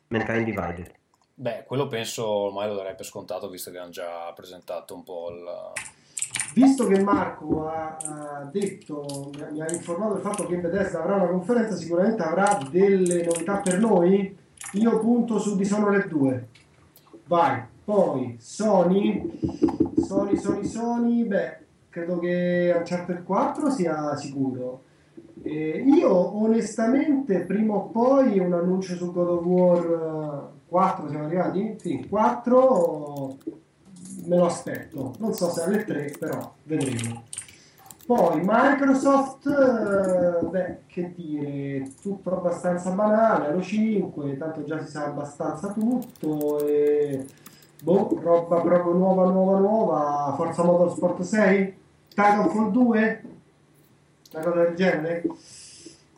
Mankind 0.08 0.44
Divided. 0.44 0.92
Beh, 1.34 1.64
quello 1.66 1.86
penso 1.86 2.26
ormai 2.26 2.68
lo 2.68 2.74
darei 2.74 2.94
per 2.94 3.06
scontato 3.06 3.48
visto 3.48 3.70
che 3.70 3.78
hanno 3.78 3.90
già 3.90 4.30
presentato 4.34 4.94
un 4.94 5.02
po' 5.02 5.30
il... 5.30 5.44
Visto 6.54 6.86
che 6.86 7.00
Marco 7.02 7.68
ha, 7.68 7.96
ha 7.96 8.48
detto, 8.50 9.30
mi 9.52 9.60
ha- 9.60 9.72
informato 9.72 10.14
del 10.14 10.22
fatto 10.22 10.46
che 10.46 10.56
Bethesda 10.56 11.00
avrà 11.00 11.16
una 11.16 11.26
conferenza, 11.26 11.76
sicuramente 11.76 12.22
avrà 12.22 12.58
delle 12.70 13.24
novità 13.24 13.56
per 13.58 13.78
noi. 13.78 14.36
Io 14.72 14.98
punto 14.98 15.38
su 15.38 15.56
Dishonored 15.56 16.08
2. 16.08 16.48
Vai. 17.26 17.62
Poi 17.84 18.36
Sony, 18.38 19.38
Sony, 19.96 20.36
Sony, 20.36 20.64
Sony, 20.64 21.24
beh, 21.24 21.58
credo 21.88 22.18
che 22.18 22.72
Uncharted 22.76 23.24
4 23.24 23.70
sia 23.70 24.16
sicuro. 24.16 24.82
Eh, 25.42 25.82
io 25.86 26.36
onestamente 26.42 27.40
prima 27.40 27.74
o 27.74 27.86
poi 27.86 28.38
un 28.38 28.52
annuncio 28.52 28.94
su 28.94 29.10
God 29.10 29.28
of 29.28 29.44
War 29.44 30.50
eh, 30.54 30.58
4 30.68 31.08
siamo 31.08 31.24
arrivati? 31.24 31.76
Sì, 31.78 32.06
4 32.08 33.36
me 34.26 34.36
lo 34.36 34.46
aspetto. 34.46 35.14
Non 35.18 35.34
so 35.34 35.50
se 35.50 35.62
alle 35.62 35.84
3, 35.84 36.16
però 36.18 36.54
vedremo. 36.64 37.24
Poi 38.06 38.40
Microsoft, 38.42 39.46
eh, 39.46 40.44
beh, 40.44 40.78
che 40.86 41.12
dire, 41.14 41.92
tutto 42.02 42.36
abbastanza 42.36 42.90
banale, 42.90 43.46
Halo 43.46 43.62
5, 43.62 44.36
tanto 44.36 44.64
già 44.64 44.84
si 44.84 44.90
sa 44.90 45.06
abbastanza 45.06 45.68
tutto 45.68 46.66
e 46.66 47.24
boh, 47.82 48.18
roba 48.20 48.60
proprio 48.60 48.94
nuova, 48.94 49.30
nuova, 49.30 49.58
nuova, 49.58 50.34
Forza 50.36 50.64
Motorsport 50.64 51.22
6, 51.22 51.74
Titanfall 52.08 52.70
2, 52.72 53.22
una 54.32 54.42
cosa 54.42 54.62
del 54.64 54.74
genere. 54.74 55.22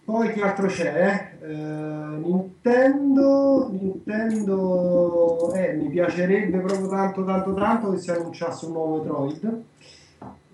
Poi 0.04 0.32
che 0.32 0.42
altro 0.42 0.66
c'è? 0.66 1.30
Eh, 1.40 1.46
Nintendo, 1.46 3.68
Nintendo, 3.70 5.52
eh, 5.54 5.74
mi 5.74 5.88
piacerebbe 5.88 6.58
proprio 6.58 6.88
tanto, 6.88 7.24
tanto, 7.24 7.54
tanto 7.54 7.90
che 7.92 7.98
si 7.98 8.10
annunciasse 8.10 8.66
un 8.66 8.72
nuovo 8.72 8.96
Metroid. 8.96 9.62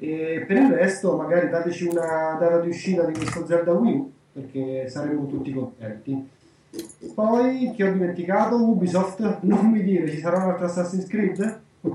E 0.00 0.44
per 0.46 0.56
il 0.56 0.70
resto, 0.72 1.16
magari 1.16 1.48
dateci 1.48 1.86
una 1.86 2.36
data 2.38 2.60
di 2.60 2.68
uscita 2.68 3.02
di 3.04 3.14
questo 3.14 3.46
Zelda 3.46 3.72
Wii 3.72 3.92
U, 3.94 4.12
perché 4.32 4.88
saremmo 4.88 5.26
tutti 5.26 5.52
contenti. 5.52 6.28
Poi, 7.14 7.72
che 7.74 7.88
ho 7.88 7.92
dimenticato, 7.92 8.56
Ubisoft, 8.56 9.38
non 9.42 9.70
mi 9.70 9.82
dire, 9.82 10.08
ci 10.10 10.18
sarà 10.18 10.44
un 10.44 10.50
altro 10.50 10.66
Assassin's 10.66 11.06
Creed? 11.06 11.60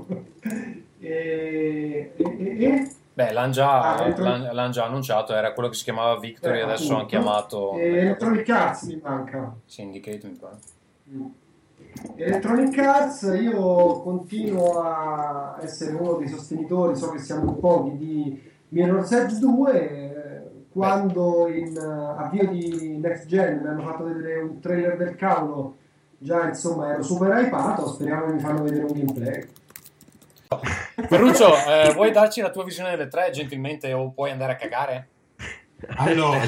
e, 0.98 0.98
e, 0.98 2.12
e- 2.16 2.64
e- 2.64 2.90
Beh, 3.14 3.32
l'hanno 3.32 3.52
già, 3.52 3.94
Ah, 3.94 4.08
l'han- 4.18 4.48
l'han 4.52 4.70
già 4.72 4.84
annunciato, 4.86 5.34
era 5.34 5.52
quello 5.52 5.68
che 5.68 5.76
si 5.76 5.84
chiamava 5.84 6.18
Victory, 6.18 6.58
Eh, 6.58 6.62
adesso 6.62 6.94
hanno 6.96 7.06
chiamato 7.06 7.78
e 7.78 7.98
Electronic 7.98 8.48
Arts 8.48 8.82
mi 8.82 9.00
manca. 9.02 9.54
Syndicate, 9.66 10.26
mi 10.26 10.36
pare. 10.36 10.56
Electronic 12.16 12.76
Arts, 12.78 13.22
io 13.40 14.00
continuo 14.02 14.80
a 14.82 15.58
essere 15.62 15.92
uno 15.94 16.14
dei 16.14 16.26
sostenitori, 16.28 16.96
so 16.96 17.10
che 17.10 17.18
siamo 17.18 17.52
pochi, 17.54 17.96
di 17.96 18.42
Mirror's 18.70 19.12
Edge 19.12 19.38
2. 19.38 19.90
eh, 19.90 20.22
Quando 20.74 21.46
in 21.46 21.76
eh, 21.76 22.20
avvio 22.20 22.48
di 22.48 22.98
Next 23.00 23.26
Gen 23.26 23.60
mi 23.62 23.68
hanno 23.68 23.82
fatto 23.82 24.02
vedere 24.02 24.40
un 24.40 24.58
trailer 24.58 24.96
del 24.96 25.14
cavolo 25.14 25.76
già 26.18 26.48
insomma 26.48 26.90
ero 26.90 27.02
super 27.04 27.30
hypato, 27.30 27.86
speriamo 27.86 28.26
che 28.26 28.32
mi 28.32 28.40
fanno 28.40 28.62
vedere 28.64 28.82
un 28.82 28.92
gameplay. 28.92 29.48
Ferruccio, 31.08 31.54
eh, 31.66 31.92
vuoi 31.92 32.12
darci 32.12 32.40
la 32.40 32.50
tua 32.50 32.64
visione 32.64 32.90
delle 32.90 33.08
tre 33.08 33.30
gentilmente 33.30 33.92
o 33.92 34.10
puoi 34.10 34.30
andare 34.30 34.52
a 34.52 34.56
cagare? 34.56 35.08
Allora, 35.96 36.40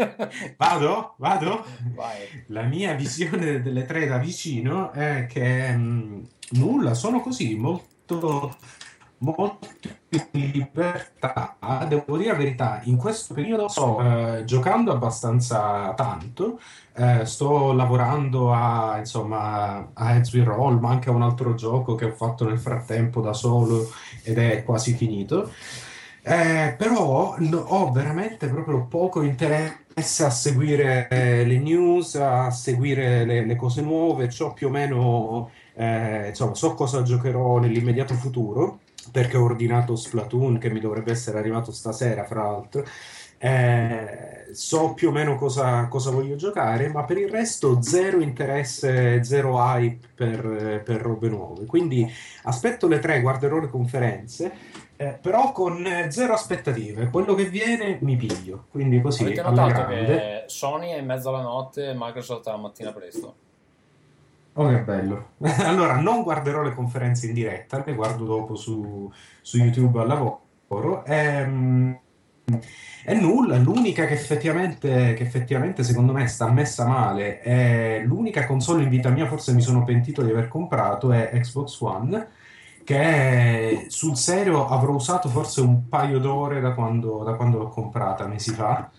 vado? 0.58 1.14
Vado? 1.16 1.64
Vai. 1.94 2.44
La 2.48 2.62
mia 2.62 2.94
visione 2.94 3.62
delle 3.62 3.84
tre 3.84 4.06
da 4.06 4.18
vicino 4.18 4.92
è 4.92 5.26
che 5.26 5.72
mh, 5.72 6.28
nulla, 6.50 6.94
sono 6.94 7.20
così, 7.20 7.54
molto, 7.56 8.56
molto 9.18 9.68
in 10.32 10.50
libertà. 10.52 11.56
Devo 11.88 12.16
dire 12.16 12.32
la 12.32 12.38
verità, 12.38 12.80
in 12.84 12.96
questo 12.96 13.34
periodo 13.34 13.68
sto 13.68 14.00
eh, 14.00 14.44
giocando 14.44 14.92
abbastanza 14.92 15.92
tanto, 15.94 16.60
eh, 16.96 17.24
sto 17.24 17.72
lavorando 17.72 18.52
a, 18.52 18.98
insomma, 18.98 19.90
a 19.92 20.14
Heads 20.14 20.32
We 20.34 20.44
Roll, 20.44 20.78
ma 20.78 20.90
anche 20.90 21.08
a 21.10 21.12
un 21.12 21.22
altro 21.22 21.54
gioco 21.54 21.94
che 21.94 22.06
ho 22.06 22.12
fatto 22.12 22.46
nel 22.46 22.58
frattempo 22.58 23.20
da 23.20 23.32
solo 23.32 23.90
ed 24.22 24.38
è 24.38 24.62
quasi 24.64 24.94
finito. 24.94 25.50
Eh, 26.26 26.74
però 26.78 27.34
no- 27.38 27.58
ho 27.58 27.92
veramente 27.92 28.48
proprio 28.48 28.86
poco 28.86 29.20
interesse 29.22 30.24
a 30.24 30.30
seguire 30.30 31.06
le 31.10 31.58
news, 31.58 32.14
a 32.14 32.50
seguire 32.50 33.24
le, 33.24 33.44
le 33.44 33.56
cose 33.56 33.82
nuove, 33.82 34.30
so 34.30 34.52
più 34.54 34.68
o 34.68 34.70
meno, 34.70 35.50
eh, 35.74 36.28
insomma, 36.28 36.54
so 36.54 36.74
cosa 36.74 37.02
giocherò 37.02 37.58
nell'immediato 37.58 38.14
futuro, 38.14 38.80
perché 39.10 39.36
ho 39.36 39.44
ordinato 39.44 39.96
Splatoon 39.96 40.58
che 40.58 40.70
mi 40.70 40.80
dovrebbe 40.80 41.12
essere 41.12 41.38
arrivato 41.38 41.72
stasera, 41.72 42.24
fra 42.24 42.44
l'altro. 42.44 42.84
Eh, 43.38 44.46
so 44.52 44.94
più 44.94 45.08
o 45.08 45.12
meno 45.12 45.36
cosa, 45.36 45.86
cosa 45.88 46.10
voglio 46.10 46.36
giocare, 46.36 46.88
ma 46.88 47.04
per 47.04 47.18
il 47.18 47.28
resto 47.28 47.82
zero 47.82 48.20
interesse, 48.20 49.22
zero 49.22 49.58
hype 49.58 50.08
per, 50.14 50.82
per 50.84 51.00
robe 51.00 51.28
nuove. 51.28 51.66
Quindi 51.66 52.10
aspetto 52.44 52.88
le 52.88 53.00
tre, 53.00 53.20
guarderò 53.20 53.58
le 53.58 53.68
conferenze. 53.68 54.52
Eh, 54.96 55.18
però 55.20 55.50
con 55.50 55.84
eh, 55.84 56.10
zero 56.10 56.34
aspettative, 56.34 57.10
quello 57.10 57.34
che 57.34 57.46
viene 57.46 57.98
mi 58.02 58.16
piglio, 58.16 58.66
quindi 58.70 59.00
così 59.00 59.24
Avete 59.24 59.42
notato 59.42 59.86
che 59.86 60.44
Sony 60.46 60.90
è 60.90 60.98
in 60.98 61.06
mezzo 61.06 61.30
alla 61.30 61.42
notte 61.42 61.88
e 61.88 61.94
Microsoft 61.96 62.46
alla 62.46 62.58
mattina 62.58 62.92
presto? 62.92 63.34
Oh, 64.56 64.68
che 64.68 64.82
bello! 64.82 65.32
Allora, 65.64 66.00
non 66.00 66.22
guarderò 66.22 66.62
le 66.62 66.74
conferenze 66.74 67.26
in 67.26 67.34
diretta, 67.34 67.82
le 67.84 67.94
guardo 67.94 68.24
dopo 68.24 68.54
su, 68.54 69.10
su 69.40 69.56
YouTube 69.58 70.00
al 70.00 70.06
lavoro. 70.06 71.04
Ehm, 71.06 71.98
è 73.04 73.14
nulla, 73.14 73.56
l'unica 73.56 74.06
che 74.06 74.14
effettivamente, 74.14 75.14
che 75.14 75.22
effettivamente 75.22 75.82
secondo 75.82 76.12
me 76.12 76.26
sta 76.28 76.50
messa 76.50 76.86
male, 76.86 77.40
è 77.40 78.02
l'unica 78.04 78.46
console 78.46 78.82
in 78.84 78.88
vita 78.90 79.10
mia, 79.10 79.26
forse 79.26 79.52
mi 79.54 79.60
sono 79.62 79.82
pentito 79.84 80.22
di 80.22 80.30
aver 80.30 80.48
comprato, 80.48 81.10
è 81.12 81.30
Xbox 81.40 81.80
One, 81.80 82.28
che 82.84 83.86
sul 83.88 84.16
serio 84.16 84.66
avrò 84.68 84.92
usato 84.92 85.28
forse 85.28 85.60
un 85.62 85.88
paio 85.88 86.18
d'ore 86.18 86.60
da 86.60 86.74
quando, 86.74 87.22
da 87.24 87.34
quando 87.34 87.58
l'ho 87.58 87.68
comprata, 87.68 88.26
mesi 88.26 88.52
fa. 88.52 88.90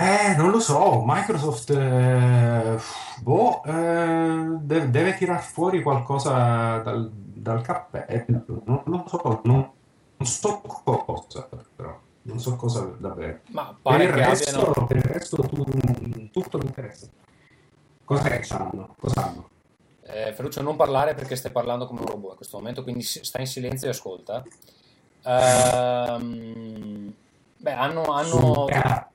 Eh, 0.00 0.34
non 0.34 0.50
lo 0.50 0.60
so, 0.60 1.02
Microsoft 1.04 1.68
eh, 1.68 2.78
boh, 3.20 3.62
eh, 3.64 4.56
de- 4.62 4.88
deve 4.88 5.14
tirar 5.14 5.42
fuori 5.42 5.82
qualcosa 5.82 6.78
dal, 6.78 7.10
dal 7.12 7.60
cappello, 7.60 8.62
non 8.64 8.82
lo 8.86 9.04
so, 9.06 9.40
non, 9.44 9.70
non 10.16 10.26
so 10.26 10.62
cosa, 10.62 11.46
però, 11.76 12.00
non 12.22 12.40
so 12.40 12.56
cosa 12.56 12.80
davvero. 12.98 13.40
Ma 13.48 13.76
Per 13.82 14.00
il 14.00 14.08
resto, 14.08 14.60
abbiano... 14.70 14.86
per 14.86 14.96
il 14.96 15.02
resto 15.02 15.36
tu- 15.36 16.30
tutto 16.30 16.56
mi 16.56 16.64
interessa. 16.64 17.06
Cos'è 18.02 18.40
che 18.40 18.54
hanno? 18.54 18.96
Eh, 20.02 20.32
Ferruccio, 20.32 20.62
non 20.62 20.76
parlare 20.76 21.12
perché 21.12 21.36
stai 21.36 21.52
parlando 21.52 21.86
come 21.86 22.00
un 22.00 22.06
robot 22.06 22.30
in 22.30 22.36
questo 22.36 22.56
momento, 22.56 22.82
quindi 22.82 23.02
stai 23.02 23.42
in 23.42 23.46
silenzio 23.46 23.88
e 23.88 23.90
ascolta. 23.90 24.42
Ehm, 25.24 27.12
beh, 27.58 27.72
hanno, 27.72 28.04
hanno 28.04 28.64
Suca, 28.64 29.10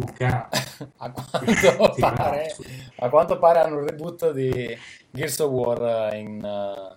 suca. 0.00 0.48
a, 0.98 1.10
quanto 1.10 1.94
pare, 1.98 2.56
a 2.96 3.08
quanto 3.08 3.38
pare 3.38 3.60
hanno 3.60 3.78
un 3.78 3.86
reboot 3.86 4.32
di 4.32 4.76
Gears 5.10 5.38
of 5.40 5.50
War 5.50 6.14
in, 6.14 6.44
eh, 6.44 6.96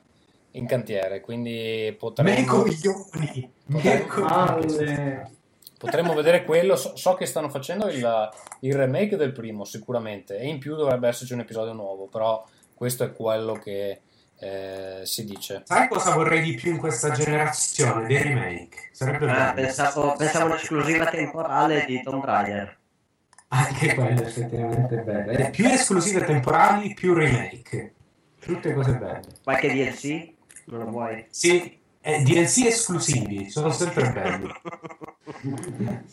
in 0.57 0.65
cantiere, 0.67 1.21
quindi 1.21 1.95
potremmo, 1.97 2.45
coglioni! 2.45 3.51
Potremmo- 3.65 5.31
potremmo 5.77 6.13
vedere 6.13 6.43
quello. 6.43 6.75
So, 6.75 6.95
so 6.95 7.13
che 7.15 7.25
stanno 7.25 7.49
facendo 7.49 7.87
il, 7.89 8.29
il 8.61 8.75
remake 8.75 9.15
del 9.17 9.31
primo 9.31 9.63
sicuramente 9.63 10.37
e 10.37 10.47
in 10.47 10.59
più 10.59 10.75
dovrebbe 10.75 11.07
esserci 11.07 11.33
un 11.33 11.39
episodio 11.39 11.73
nuovo, 11.73 12.05
però 12.07 12.45
questo 12.73 13.03
è 13.03 13.11
quello 13.13 13.53
che 13.53 14.01
eh, 14.39 15.01
si 15.03 15.23
dice. 15.23 15.61
Sai 15.65 15.87
cosa 15.87 16.13
vorrei 16.13 16.41
di 16.41 16.55
più 16.55 16.71
in 16.71 16.77
questa 16.77 17.11
generazione? 17.11 18.07
Dei 18.07 18.21
remake. 18.23 18.89
Sarebbe 18.91 19.29
Ah, 19.29 19.53
bello. 19.53 19.67
pensavo, 19.67 20.15
pensavo 20.15 20.45
un'esclusiva 20.47 21.05
temporale 21.05 21.85
di 21.85 22.01
Tomb 22.01 22.23
Raider. 22.23 22.79
Anche 23.53 23.95
quello 23.95 24.21
effettivamente 24.23 24.95
è 24.99 25.03
bello. 25.03 25.31
E 25.31 25.49
più 25.49 25.67
esclusive 25.67 26.23
temporali, 26.23 26.93
più 26.93 27.13
remake. 27.13 27.93
Tutte 28.39 28.73
cose 28.73 28.93
belle. 28.93 29.21
Qualche 29.43 29.69
DLC? 29.69 30.29
Non 30.65 30.79
lo 30.79 30.85
vuoi? 30.91 31.25
Sì, 31.29 31.79
e 31.99 32.21
DLC 32.23 32.65
esclusivi, 32.65 33.49
sono 33.49 33.71
sempre 33.71 34.09
belli. 34.11 34.51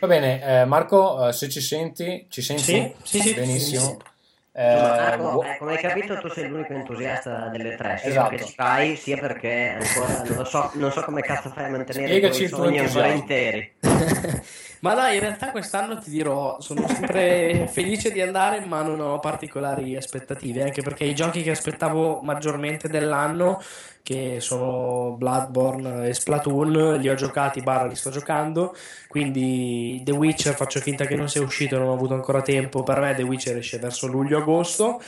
Va 0.00 0.06
bene, 0.08 0.42
eh, 0.42 0.64
Marco, 0.64 1.28
eh, 1.28 1.32
se 1.32 1.48
ci 1.48 1.60
senti, 1.60 2.26
ci 2.28 2.42
senti? 2.42 2.62
Sì, 2.62 2.94
sì, 3.02 3.20
sì. 3.20 3.34
Benissimo. 3.34 3.80
Insomma, 3.82 4.12
Eh, 4.56 5.16
Marco, 5.16 5.42
eh, 5.44 5.56
come 5.58 5.72
hai 5.72 5.78
capito 5.78 6.18
tu 6.20 6.28
sei 6.28 6.48
l'unico 6.48 6.72
entusiasta 6.74 7.48
delle 7.48 7.76
tre, 7.76 7.96
sia 7.98 8.08
Esatto. 8.10 8.28
perché 8.30 8.44
ci 8.44 8.54
fai, 8.54 8.96
sia 8.96 9.16
perché 9.18 9.76
ancora 9.78 10.22
non 10.34 10.46
so, 10.46 10.70
non 10.74 10.92
so 10.92 11.02
come 11.02 11.22
cazzo 11.22 11.48
fai 11.50 11.64
a 11.64 11.68
mantenere 11.70 12.06
Spiegaci 12.06 12.44
i 12.44 12.48
tuoi 12.48 12.88
sogni 12.88 13.14
interi. 13.16 13.72
Ma 14.84 14.92
dai, 14.92 15.14
in 15.14 15.20
realtà 15.20 15.50
quest'anno 15.50 15.98
ti 15.98 16.10
dirò, 16.10 16.60
sono 16.60 16.86
sempre 16.86 17.66
felice 17.72 18.12
di 18.12 18.20
andare, 18.20 18.66
ma 18.66 18.82
non 18.82 19.00
ho 19.00 19.18
particolari 19.18 19.96
aspettative, 19.96 20.62
anche 20.62 20.82
perché 20.82 21.04
i 21.04 21.14
giochi 21.14 21.42
che 21.42 21.52
aspettavo 21.52 22.20
maggiormente 22.22 22.88
dell'anno, 22.88 23.62
che 24.02 24.40
sono 24.40 25.14
Bloodborne 25.16 26.08
e 26.08 26.12
Splatoon, 26.12 26.98
li 27.00 27.08
ho 27.08 27.14
giocati, 27.14 27.62
barra 27.62 27.86
li 27.86 27.94
sto 27.94 28.10
giocando, 28.10 28.76
quindi 29.08 30.02
The 30.04 30.12
Witcher 30.12 30.54
faccio 30.54 30.80
finta 30.80 31.06
che 31.06 31.16
non 31.16 31.30
sia 31.30 31.40
uscito, 31.40 31.78
non 31.78 31.88
ho 31.88 31.94
avuto 31.94 32.12
ancora 32.12 32.42
tempo, 32.42 32.82
per 32.82 33.00
me 33.00 33.14
The 33.14 33.22
Witcher 33.22 33.56
esce 33.56 33.78
verso 33.78 34.06
luglio-agosto, 34.06 35.00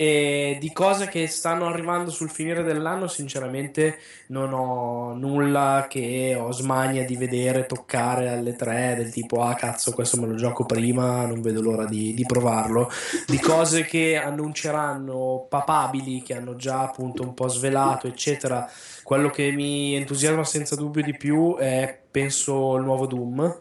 e 0.00 0.56
di 0.58 0.72
cose 0.72 1.08
che 1.08 1.26
stanno 1.26 1.66
arrivando 1.66 2.10
sul 2.10 2.30
finire 2.30 2.62
dell'anno, 2.62 3.06
sinceramente 3.06 3.98
non 4.28 4.54
ho 4.54 5.12
nulla 5.12 5.88
che 5.90 6.34
ho 6.40 6.50
smania 6.52 7.04
di 7.04 7.16
vedere, 7.16 7.66
toccare 7.66 8.30
alle 8.30 8.56
tre, 8.56 8.94
del 8.96 9.12
tipo 9.12 9.42
ah 9.42 9.52
cazzo 9.52 9.92
questo 9.92 10.18
me 10.18 10.26
lo 10.26 10.36
gioco 10.36 10.64
prima, 10.64 11.26
non 11.26 11.42
vedo 11.42 11.60
l'ora 11.60 11.84
di, 11.84 12.14
di 12.14 12.24
provarlo. 12.24 12.90
Di 13.26 13.38
cose 13.40 13.84
che 13.84 14.16
annunceranno 14.16 15.44
papabili, 15.46 16.22
che 16.22 16.34
hanno 16.34 16.56
già 16.56 16.80
appunto 16.80 17.22
un 17.22 17.34
po' 17.34 17.48
svelato, 17.48 18.06
eccetera. 18.06 18.66
Quello 19.02 19.28
che 19.28 19.50
mi 19.50 19.94
entusiasma 19.96 20.44
senza 20.44 20.76
dubbio 20.76 21.02
di 21.02 21.14
più 21.14 21.56
è 21.58 22.00
penso 22.10 22.74
il 22.76 22.84
nuovo 22.84 23.06
Doom. 23.06 23.58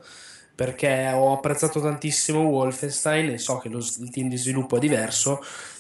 Perché 0.56 1.10
ho 1.14 1.32
apprezzato 1.32 1.80
tantissimo 1.80 2.42
Wolfenstein 2.42 3.30
e 3.30 3.38
so 3.38 3.60
che 3.60 3.70
lo- 3.70 3.78
il 3.78 4.10
team 4.10 4.28
di 4.28 4.36
sviluppo 4.36 4.76
è 4.76 4.80
diverso, 4.80 5.40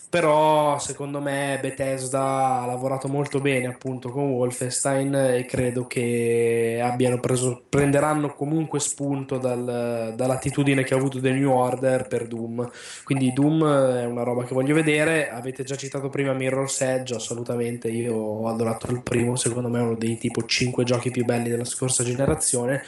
però 0.09 0.79
secondo 0.79 1.21
me 1.21 1.59
Bethesda 1.61 2.61
ha 2.61 2.65
lavorato 2.65 3.07
molto 3.07 3.39
bene 3.39 3.67
appunto 3.67 4.09
con 4.09 4.31
Wolfenstein 4.31 5.13
e 5.13 5.45
credo 5.45 5.85
che 5.85 6.81
preso, 7.19 7.63
prenderanno 7.69 8.33
comunque 8.33 8.79
spunto 8.79 9.37
dal- 9.37 10.13
dall'attitudine 10.15 10.83
che 10.83 10.95
ha 10.95 10.97
avuto 10.97 11.19
The 11.19 11.31
New 11.31 11.51
Order 11.51 12.07
per 12.07 12.27
Doom. 12.27 12.69
Quindi 13.03 13.31
Doom 13.33 13.63
è 13.63 14.05
una 14.05 14.23
roba 14.23 14.43
che 14.45 14.55
voglio 14.55 14.73
vedere. 14.73 15.29
Avete 15.29 15.63
già 15.63 15.75
citato 15.75 16.09
prima 16.09 16.33
Mirror's 16.33 16.81
Edge, 16.81 17.13
assolutamente. 17.13 17.89
Io 17.89 18.15
ho 18.15 18.47
adorato 18.47 18.91
il 18.91 19.03
primo, 19.03 19.35
secondo 19.35 19.69
me 19.69 19.79
è 19.79 19.83
uno 19.83 19.95
dei 19.95 20.17
tipo 20.17 20.43
5 20.43 20.83
giochi 20.83 21.11
più 21.11 21.23
belli 21.23 21.49
della 21.49 21.65
scorsa 21.65 22.03
generazione. 22.03 22.81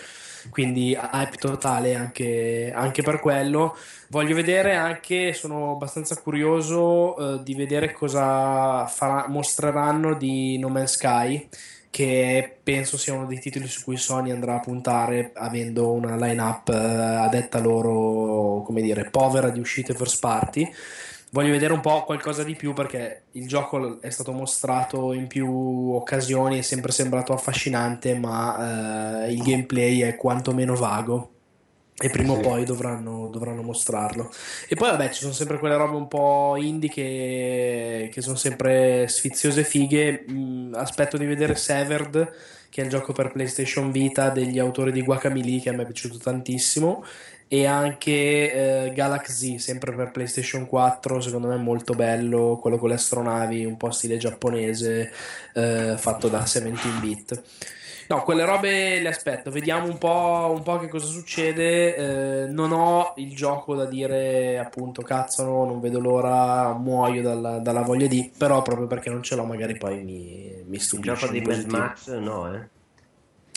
Quindi 0.49 0.93
hype 0.93 1.37
totale 1.37 1.95
anche, 1.95 2.71
anche 2.73 3.01
per 3.01 3.19
quello. 3.19 3.75
Voglio 4.09 4.35
vedere 4.35 4.75
anche, 4.75 5.33
sono 5.33 5.71
abbastanza 5.71 6.15
curioso 6.17 7.17
eh, 7.17 7.43
di 7.43 7.53
vedere 7.55 7.93
cosa 7.93 8.85
farà- 8.87 9.27
mostreranno 9.27 10.15
di 10.15 10.57
No 10.57 10.69
Man's 10.69 10.93
Sky, 10.93 11.47
che 11.89 12.57
penso 12.63 12.97
sia 12.97 13.13
uno 13.13 13.25
dei 13.25 13.39
titoli 13.39 13.67
su 13.67 13.83
cui 13.83 13.97
Sony 13.97 14.31
andrà 14.31 14.55
a 14.55 14.59
puntare, 14.59 15.31
avendo 15.33 15.91
una 15.91 16.15
line-up 16.15 16.69
eh, 16.69 16.75
a 16.75 17.27
detta 17.27 17.59
loro, 17.59 18.63
come 18.63 18.81
dire, 18.81 19.09
povera 19.09 19.49
di 19.49 19.59
uscite 19.59 19.93
first 19.93 20.19
party. 20.19 20.69
Voglio 21.34 21.51
vedere 21.51 21.71
un 21.71 21.79
po' 21.79 22.03
qualcosa 22.03 22.43
di 22.43 22.55
più 22.55 22.73
perché 22.73 23.23
il 23.32 23.47
gioco 23.47 24.01
è 24.01 24.09
stato 24.09 24.34
mostrato 24.34 25.13
in 25.13 25.27
più 25.27 25.47
occasioni, 25.93 26.59
è 26.59 26.61
sempre 26.61 26.91
sembrato 26.91 27.32
affascinante, 27.32 28.15
ma 28.15 29.23
eh, 29.25 29.32
il 29.32 29.41
gameplay 29.41 30.01
è 30.01 30.15
quantomeno 30.17 30.75
vago. 30.75 31.29
E 31.97 32.09
prima 32.09 32.34
o 32.34 32.38
Sì. 32.38 32.41
poi 32.41 32.65
dovranno, 32.65 33.29
dovranno 33.32 33.61
mostrarlo. 33.61 34.29
E 34.67 34.75
poi, 34.75 34.89
vabbè, 34.89 35.09
ci 35.11 35.21
sono 35.21 35.34
sempre 35.34 35.57
quelle 35.59 35.75
robe 35.77 35.95
un 35.95 36.07
po' 36.07 36.55
indie 36.57 36.89
che, 36.89 38.09
che 38.11 38.21
sono 38.21 38.36
sempre 38.36 39.07
sfiziose 39.07 39.63
fighe. 39.63 40.25
Mm, 40.29 40.73
aspetto 40.73 41.17
di 41.17 41.25
vedere 41.25 41.55
Severed, 41.55 42.34
che 42.69 42.82
è 42.82 42.84
il 42.86 42.89
gioco 42.89 43.13
per 43.13 43.32
PlayStation 43.32 43.91
Vita 43.91 44.29
degli 44.32 44.57
autori 44.59 44.91
di 44.91 45.01
Guacamole, 45.03 45.59
che 45.59 45.69
a 45.69 45.73
me 45.73 45.84
è 45.84 45.86
piaciuto 45.86 46.17
tantissimo. 46.17 47.03
E 47.54 47.66
anche 47.66 48.86
eh, 48.86 48.93
Galaxy, 48.93 49.60
sempre 49.60 49.93
per 49.93 50.12
PlayStation 50.12 50.66
4, 50.68 51.20
secondo 51.20 51.47
me 51.49 51.56
è 51.56 51.58
molto 51.58 51.95
bello. 51.95 52.58
Quello 52.62 52.78
con 52.78 52.88
le 52.88 52.95
astronavi, 52.95 53.66
un 53.66 53.76
po' 53.76 53.91
stile 53.91 54.16
giapponese, 54.16 55.12
eh, 55.54 55.95
fatto 55.97 56.30
da 56.30 56.39
17-bit. 56.45 57.43
No, 58.08 58.24
quelle 58.24 58.45
robe 58.45 59.02
le 59.02 59.10
aspetto, 59.10 59.52
vediamo 59.52 59.86
un 59.88 59.97
po', 59.97 60.52
un 60.56 60.64
po' 60.64 60.78
che 60.80 60.88
cosa 60.88 61.06
succede. 61.08 62.45
Eh, 62.45 62.47
non 62.47 62.72
ho 62.72 63.14
il 63.18 63.36
gioco 63.36 63.76
da 63.76 63.86
dire, 63.86 64.58
appunto, 64.58 65.02
cazzo, 65.02 65.43
no, 65.43 65.66
non 65.66 65.80
vedo 65.82 65.99
l'ora, 65.99 66.74
muoio 66.74 67.22
dalla, 67.22 67.60
dalla 67.60 67.82
voglia 67.82 68.08
di, 68.08 68.32
però 68.38 68.62
proprio 68.62 68.88
perché 68.88 69.10
non 69.10 69.24
ce 69.24 69.36
l'ho, 69.36 69.43
magari 69.45 69.78
poi 69.78 70.04
mi, 70.04 70.64
mi 70.66 70.78
Il 70.78 70.82
stupisce. 70.82 71.28
gioco 71.28 71.28
di 71.28 71.41
Mad. 71.41 71.66
Max 71.66 72.08
no, 72.18 72.54
eh. 72.54 72.70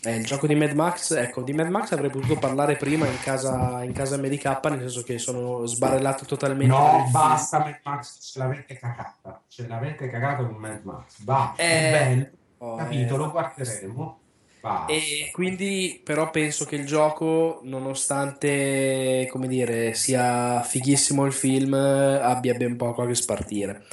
Eh, 0.04 0.16
il 0.16 0.24
gioco 0.26 0.46
di 0.46 0.54
Mad 0.54 0.72
Max, 0.72 1.12
ecco, 1.12 1.42
di 1.42 1.52
Mad 1.52 1.68
Max 1.68 1.92
avrei 1.92 2.10
potuto 2.10 2.36
parlare 2.38 2.76
prima 2.76 3.06
in 3.06 3.18
casa, 3.20 3.82
in 3.82 3.92
casa 3.92 4.16
MDK, 4.18 4.60
nel 4.70 4.80
senso 4.80 5.02
che 5.02 5.18
sono 5.18 5.64
sbarellato 5.66 6.24
totalmente. 6.26 6.74
No, 6.74 7.08
basta 7.10 7.58
Mad 7.60 7.80
Max, 7.82 8.18
ce 8.20 8.38
l'avete 8.38 8.76
cagata. 8.76 9.42
Ce 9.48 9.66
l'avete 9.66 10.08
cagato 10.10 10.46
con 10.46 10.56
Mad 10.56 10.80
Max. 10.84 11.20
Basta, 11.20 11.62
Eh, 11.62 11.90
bello. 11.90 12.26
oh, 12.58 12.76
Capito, 12.76 13.14
eh. 13.14 13.18
lo 13.18 13.30
guarderemo. 13.30 14.18
Basta. 14.60 14.92
E 14.92 15.30
quindi 15.32 16.00
però 16.02 16.30
penso 16.30 16.64
che 16.64 16.76
il 16.76 16.86
gioco, 16.86 17.60
nonostante, 17.64 19.26
come 19.30 19.46
dire, 19.46 19.94
sia 19.94 20.62
fighissimo 20.62 21.24
il 21.26 21.32
film, 21.32 21.74
abbia 21.74 22.54
ben 22.54 22.76
poco 22.76 23.02
a 23.02 23.06
che 23.06 23.14
spartire. 23.14 23.84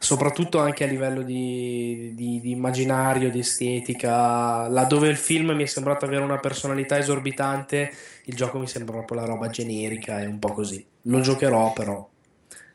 Soprattutto 0.00 0.60
anche 0.60 0.84
a 0.84 0.86
livello 0.86 1.22
di, 1.22 2.12
di- 2.14 2.40
di 2.40 2.50
immaginario, 2.52 3.30
di 3.30 3.40
estetica, 3.40 4.68
laddove 4.68 5.08
il 5.08 5.16
film 5.16 5.50
mi 5.50 5.64
è 5.64 5.66
sembrato 5.66 6.04
avere 6.04 6.22
una 6.22 6.38
personalità 6.38 6.96
esorbitante, 6.98 7.90
il 8.24 8.34
gioco 8.36 8.58
mi 8.58 8.68
sembra 8.68 8.96
proprio 8.96 9.20
la 9.20 9.26
roba 9.26 9.48
generica 9.48 10.20
e 10.20 10.26
un 10.26 10.38
po' 10.38 10.52
così. 10.52 10.84
Lo 11.02 11.20
giocherò 11.20 11.72
però. 11.72 12.08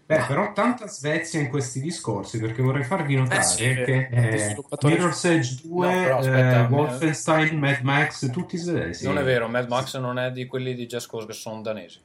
Beh, 0.05 0.25
però 0.27 0.51
tanta 0.51 0.85
Svezia 0.87 1.39
in 1.39 1.47
questi 1.47 1.79
discorsi, 1.79 2.37
perché 2.37 2.61
vorrei 2.61 2.83
farvi 2.83 3.15
notare 3.15 3.39
Eh 3.39 3.43
sì, 3.43 3.63
che 3.63 4.09
eh, 4.11 4.35
eh, 4.35 4.63
Mirror's 4.81 5.23
Edge 5.23 5.61
2, 5.63 5.87
No, 5.87 6.03
però 6.03 6.17
aspetta, 6.17 6.59
eh, 6.59 6.67
Wolfenstein, 6.67 7.57
Mad 7.57 7.79
Max, 7.83 8.29
tutti 8.29 8.57
svedesi. 8.57 9.05
Non 9.05 9.17
è 9.17 9.23
vero, 9.23 9.47
Mad 9.47 9.69
Max 9.69 9.97
non 9.97 10.19
è 10.19 10.29
di 10.31 10.45
quelli 10.45 10.75
di 10.75 10.85
Just 10.87 11.09
Cause 11.09 11.25
che 11.25 11.33
sono 11.33 11.61
danesi. 11.61 12.01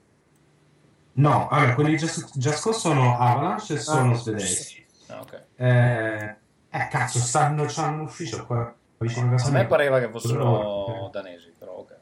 No, 1.15 1.49
allora, 1.49 1.75
quelli 1.75 1.91
di 1.91 1.97
Just, 1.97 2.39
Just 2.39 2.63
Cause 2.63 2.79
sono 2.79 3.19
Avalanche 3.19 3.75
e 3.75 3.79
sono 3.79 4.13
Ah, 4.13 4.17
svedesi. 4.17 4.87
Ah, 5.09 5.21
ok. 5.21 5.43
Eh, 5.57 6.37
eh, 6.71 6.89
cazzo, 6.91 7.19
stanno, 7.19 7.65
c'hanno 7.67 7.95
un 7.97 8.01
ufficio 8.03 8.45
qua 8.47 8.75
vicino 8.99 9.27
a 9.29 9.31
casa 9.31 9.49
A 9.49 9.53
me 9.53 9.67
pareva 9.67 10.01
che 10.01 10.09
fossero 10.09 11.07
eh, 11.07 11.11
danesi, 11.11 11.53
però 11.59 11.73
ok. 11.73 11.97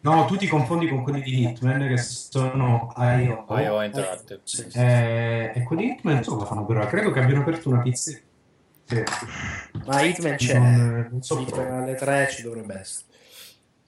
No, 0.00 0.26
tu 0.26 0.36
ti 0.36 0.46
confondi 0.46 0.88
con 0.88 1.02
quelli 1.02 1.20
di 1.22 1.48
Hitman 1.48 1.86
che 1.88 1.96
sono 1.98 2.92
IO. 2.96 3.44
IO 3.48 3.82
Interactive. 3.82 4.40
Eh, 4.74 5.52
e 5.54 5.62
quelli 5.64 5.86
di 5.86 5.90
Hitman 5.90 6.16
insomma 6.18 6.44
fanno 6.44 6.64
però, 6.64 6.86
credo 6.86 7.10
che 7.10 7.20
abbiano 7.20 7.40
aperto 7.40 7.68
una 7.68 7.82
pizzeria. 7.82 8.22
Sì. 8.84 9.02
Ma 9.84 10.00
Hitman 10.02 10.36
c'è, 10.36 10.58
Non- 10.58 11.08
non 11.10 11.22
so 11.22 11.40
Hitman 11.40 11.82
alle 11.82 11.94
3 11.96 12.28
ci 12.30 12.42
dovrebbe 12.42 12.78
essere. 12.78 13.06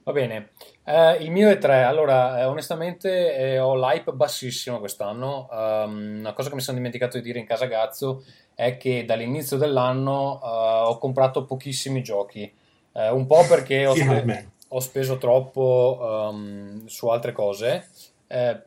Va 0.02 0.12
bene, 0.12 0.50
Eh, 0.84 1.16
il 1.22 1.30
mio 1.30 1.50
è 1.50 1.58
3. 1.58 1.82
Allora, 1.82 2.40
eh, 2.40 2.44
onestamente 2.44 3.36
eh, 3.36 3.58
ho 3.58 3.74
l'hype 3.76 4.12
bassissimo 4.12 4.78
quest'anno. 4.78 5.48
Um, 5.50 6.18
una 6.20 6.32
cosa 6.32 6.48
che 6.48 6.54
mi 6.54 6.60
sono 6.60 6.76
dimenticato 6.76 7.16
di 7.16 7.22
dire 7.22 7.38
in 7.38 7.46
casa 7.46 7.66
Gazzo 7.66 8.24
è 8.54 8.76
che 8.76 9.04
dall'inizio 9.04 9.56
dell'anno 9.56 10.40
eh, 10.42 10.46
ho 10.88 10.98
comprato 10.98 11.44
pochissimi 11.44 12.02
giochi. 12.02 12.50
Eh, 12.92 13.10
un 13.10 13.26
po' 13.26 13.44
perché 13.46 13.86
ho, 13.86 13.94
spe- 13.94 14.48
ho 14.68 14.80
speso 14.80 15.18
troppo 15.18 15.98
um, 16.00 16.86
su 16.86 17.08
altre 17.08 17.32
cose, 17.32 17.88
eh, 18.26 18.60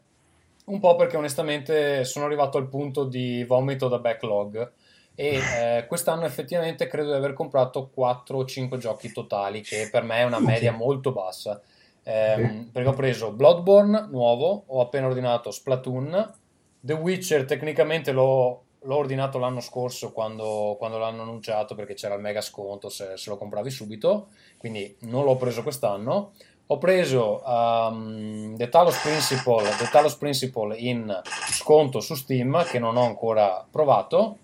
un 0.66 0.80
po' 0.80 0.96
perché 0.96 1.18
onestamente 1.18 2.06
sono 2.06 2.26
arrivato 2.26 2.58
al 2.58 2.68
punto 2.68 3.04
di 3.04 3.44
vomito 3.44 3.88
da 3.88 4.00
backlog. 4.00 4.72
E 5.16 5.36
eh, 5.36 5.86
quest'anno 5.88 6.26
effettivamente 6.26 6.88
credo 6.88 7.10
di 7.12 7.18
aver 7.18 7.34
comprato 7.34 7.90
4 7.94 8.38
o 8.38 8.46
5 8.46 8.78
giochi 8.78 9.12
totali, 9.12 9.62
che 9.62 9.90
per 9.92 10.04
me 10.04 10.18
è 10.18 10.24
una 10.24 10.40
media 10.40 10.72
molto 10.72 11.12
bassa. 11.12 11.62
Ehm, 12.04 12.70
perché 12.72 12.90
ho 12.90 12.94
preso 12.94 13.32
Bloodborne 13.32 14.08
nuovo, 14.10 14.64
ho 14.68 14.82
appena 14.82 15.08
ordinato 15.08 15.52
Splatoon, 15.52 16.34
The 16.80 16.94
Witcher 16.94 17.46
tecnicamente 17.46 18.12
l'ho, 18.12 18.64
l'ho 18.82 18.96
ordinato 18.96 19.38
l'anno 19.38 19.62
scorso 19.62 20.12
quando, 20.12 20.76
quando 20.78 20.98
l'hanno 20.98 21.22
annunciato 21.22 21.76
perché 21.76 21.94
c'era 21.94 22.16
il 22.16 22.22
mega 22.22 22.42
sconto 22.42 22.90
se, 22.90 23.16
se 23.16 23.30
lo 23.30 23.38
compravi 23.38 23.70
subito, 23.70 24.28
quindi 24.58 24.96
non 25.02 25.24
l'ho 25.24 25.38
preso 25.38 25.64
quest'anno. 25.64 26.32
Ho 26.68 26.78
preso 26.78 27.42
um, 27.46 28.56
The, 28.56 28.70
Talos 28.70 28.98
Principle, 29.02 29.70
The 29.78 29.90
Talos 29.92 30.16
Principle 30.16 30.76
in 30.78 31.22
sconto 31.52 32.00
su 32.00 32.16
Steam 32.16 32.66
che 32.66 32.80
non 32.80 32.96
ho 32.96 33.04
ancora 33.04 33.66
provato 33.70 34.40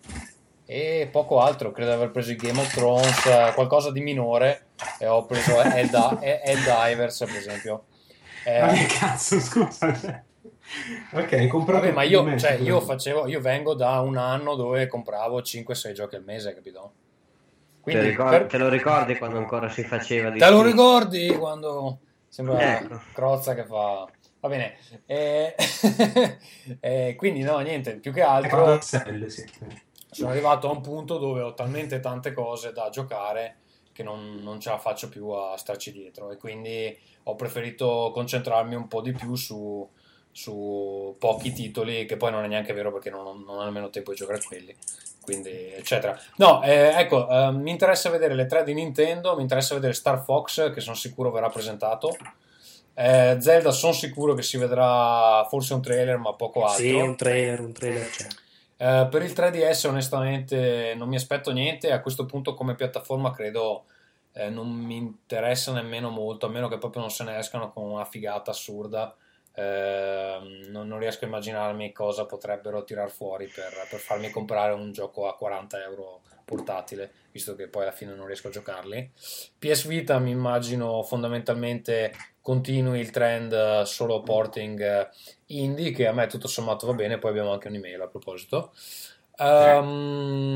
e 0.72 1.10
poco 1.12 1.40
altro, 1.40 1.72
credo 1.72 1.90
di 1.90 1.96
aver 1.96 2.12
preso 2.12 2.32
i 2.32 2.36
Game 2.36 2.60
of 2.60 2.72
Thrones, 2.72 3.26
eh, 3.26 3.54
qualcosa 3.56 3.92
di 3.92 4.02
minore 4.02 4.68
e 5.00 5.08
ho 5.08 5.26
preso 5.26 5.60
Ed- 5.64 5.90
Divers 5.90 7.18
per 7.18 7.36
esempio. 7.36 7.86
Eh, 8.46 8.62
Ma 8.62 8.72
che 8.74 8.86
cazzo, 8.86 9.40
scusa. 9.40 10.24
Ok, 11.14 11.34
hai 11.34 11.48
comprato 11.48 11.86
Vabbè, 11.86 11.94
ma 11.94 12.04
io, 12.04 12.38
cioè, 12.38 12.52
io 12.52 12.80
facevo, 12.82 13.26
io 13.26 13.42
vengo 13.42 13.74
da 13.74 14.00
un 14.02 14.18
anno 14.18 14.54
dove 14.54 14.86
compravo 14.86 15.42
5-6 15.42 15.96
giochi 15.96 16.16
al 16.18 16.24
mese, 16.24 16.54
capito? 16.54 16.92
Te, 17.84 17.96
lo 17.96 18.04
ricordi, 18.04 18.38
per- 18.38 18.46
te 18.46 18.58
lo 18.60 18.70
ricordi 18.70 19.18
quando 19.18 19.40
ancora 19.40 19.70
si 19.70 19.82
faceva 19.82 20.30
di 20.30 20.38
te 20.38 20.50
lo 20.52 20.62
più? 20.62 20.70
ricordi 20.70 21.36
quando 21.36 21.98
sembra 22.28 22.78
Ecco. 22.78 23.02
Crozza 23.12 23.56
che 23.56 23.66
fa... 23.66 24.08
Va 24.40 24.48
bene, 24.48 24.78
eh, 25.08 25.56
eh, 26.80 27.16
quindi 27.18 27.42
no, 27.42 27.58
niente, 27.60 27.96
più 27.96 28.14
che 28.14 28.22
altro 28.22 28.76
Excel, 28.76 29.32
sì. 29.32 29.44
Sono 30.12 30.30
arrivato 30.30 30.68
a 30.68 30.72
un 30.72 30.82
punto 30.82 31.18
dove 31.18 31.42
ho 31.42 31.54
talmente 31.54 32.00
tante 32.00 32.34
cose 32.34 32.72
da 32.72 32.90
giocare 32.90 33.58
che 33.92 34.04
non, 34.04 34.40
non 34.42 34.60
ce 34.60 34.70
la 34.70 34.78
faccio 34.78 35.10
più 35.10 35.30
a 35.30 35.58
starci 35.58 35.92
dietro 35.92 36.32
e 36.32 36.38
quindi 36.38 36.98
ho 37.24 37.36
preferito 37.36 38.12
concentrarmi 38.14 38.76
un 38.76 38.88
po' 38.88 39.02
di 39.02 39.12
più 39.12 39.36
su, 39.36 39.88
su 40.32 41.16
pochi 41.20 41.52
titoli 41.52 42.06
che 42.06 42.18
poi 42.18 42.32
non 42.32 42.44
è 42.44 42.48
neanche 42.48 42.74
vero 42.74 42.92
perché 42.92 43.10
non, 43.10 43.44
non 43.44 43.58
ho 43.58 43.64
nemmeno 43.64 43.90
tempo 43.90 44.12
di 44.12 44.18
giocare 44.18 44.40
a 44.40 44.48
quelli 44.48 44.76
quindi 45.22 45.50
eccetera. 45.74 46.20
No 46.38 46.64
eh, 46.64 46.94
ecco 46.96 47.30
eh, 47.30 47.52
mi 47.52 47.72
interessa 47.72 48.10
vedere 48.10 48.34
le 48.34 48.46
tre 48.48 48.64
di 48.64 48.74
Nintendo 48.74 49.36
mi 49.36 49.42
interessa 49.42 49.76
vedere 49.76 49.94
Star 49.94 50.24
Fox 50.24 50.74
che 50.74 50.82
sono 50.82 50.96
sicuro 50.96 51.30
verrà 51.30 51.50
presentato. 51.50 52.16
Eh, 52.96 53.38
Zelda 53.40 53.72
sono 53.72 53.94
sicuro 53.94 54.34
che 54.34 54.42
si 54.42 54.58
vedrà 54.58 55.46
forse 55.50 55.74
un 55.74 55.82
trailer 55.82 56.18
ma 56.18 56.34
poco 56.34 56.66
altro. 56.66 56.84
Sì, 56.84 56.94
un 56.94 57.16
trailer, 57.16 57.60
un 57.60 57.74
trailer 57.74 58.10
c'è. 58.10 58.28
Eh, 58.82 59.08
per 59.12 59.22
il 59.24 59.32
3DS 59.32 59.88
onestamente 59.88 60.94
non 60.96 61.10
mi 61.10 61.18
aspetto 61.18 61.52
niente, 61.52 61.92
a 61.92 62.00
questo 62.00 62.26
punto 62.26 62.54
come 62.54 62.76
piattaforma 62.76 63.32
credo 63.32 63.84
eh, 64.32 64.50
non 64.50 64.70
mi 64.70 64.96
interessa 64.96 65.74
nemmeno 65.74 66.10
molto, 66.10 66.46
a 66.46 66.50
meno 66.50 66.70
che 66.70 66.78
proprio 66.78 67.02
non 67.02 67.12
se 67.12 67.26
ne 67.26 67.38
escano 67.38 67.74
con 67.74 67.84
una 67.84 68.06
figata 68.06 68.52
assurda. 68.52 69.14
Eh, 69.54 70.38
non, 70.70 70.88
non 70.88 71.00
riesco 71.00 71.26
a 71.26 71.28
immaginarmi 71.28 71.92
cosa 71.92 72.26
potrebbero 72.26 72.86
tirar 72.86 73.10
fuori 73.10 73.48
per, 73.48 73.74
per 73.90 74.00
farmi 74.00 74.30
comprare 74.30 74.72
un 74.72 74.94
gioco 74.94 75.28
a 75.28 75.36
40 75.36 75.84
euro 75.84 76.22
portatile, 76.50 77.12
visto 77.32 77.56
che 77.56 77.68
poi 77.68 77.84
alla 77.84 77.92
fine 77.92 78.16
non 78.16 78.26
riesco 78.26 78.48
a 78.48 78.52
giocarli. 78.52 79.12
PS 79.60 79.86
Vita 79.86 80.18
mi 80.18 80.32
immagino 80.32 81.04
fondamentalmente 81.04 82.12
continui 82.42 83.00
il 83.00 83.12
trend 83.12 83.54
eh, 83.54 83.84
solo 83.86 84.24
porting 84.24 84.82
eh, 84.82 85.10
indie, 85.48 85.92
che 85.92 86.08
a 86.08 86.14
me 86.14 86.26
tutto 86.26 86.48
sommato 86.48 86.88
va 86.88 86.94
bene, 86.94 87.20
poi 87.20 87.30
abbiamo 87.30 87.52
anche 87.52 87.68
un'email 87.68 88.02
a 88.02 88.08
proposito. 88.08 88.74
Ehm, 89.38 90.50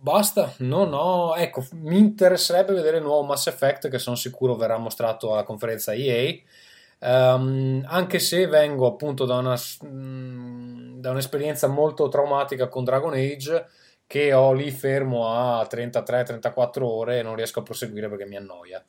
basta, 0.00 0.54
no, 0.58 0.84
no, 0.84 1.34
ecco, 1.34 1.66
mi 1.72 1.98
interesserebbe 1.98 2.72
vedere 2.72 2.96
il 2.96 3.02
nuovo 3.02 3.24
Mass 3.24 3.46
Effect 3.48 3.90
che 3.90 3.98
sono 3.98 4.16
sicuro 4.16 4.56
verrà 4.56 4.78
mostrato 4.78 5.32
alla 5.32 5.42
conferenza 5.42 5.92
EA. 5.92 6.34
Ehm, 7.00 7.84
anche 7.86 8.18
se 8.18 8.46
vengo 8.46 8.86
appunto 8.86 9.26
da, 9.26 9.36
una, 9.36 9.56
mm, 9.86 11.00
da 11.00 11.10
un'esperienza 11.10 11.68
molto 11.68 12.08
traumatica 12.08 12.68
con 12.68 12.84
Dragon 12.84 13.12
Age 13.12 13.66
che 14.14 14.32
ho 14.32 14.52
lì 14.52 14.70
fermo 14.70 15.26
a 15.28 15.66
33-34 15.68 16.82
ore 16.82 17.18
e 17.18 17.22
non 17.24 17.34
riesco 17.34 17.58
a 17.58 17.62
proseguire 17.64 18.08
perché 18.08 18.26
mi 18.26 18.36
annoia. 18.36 18.80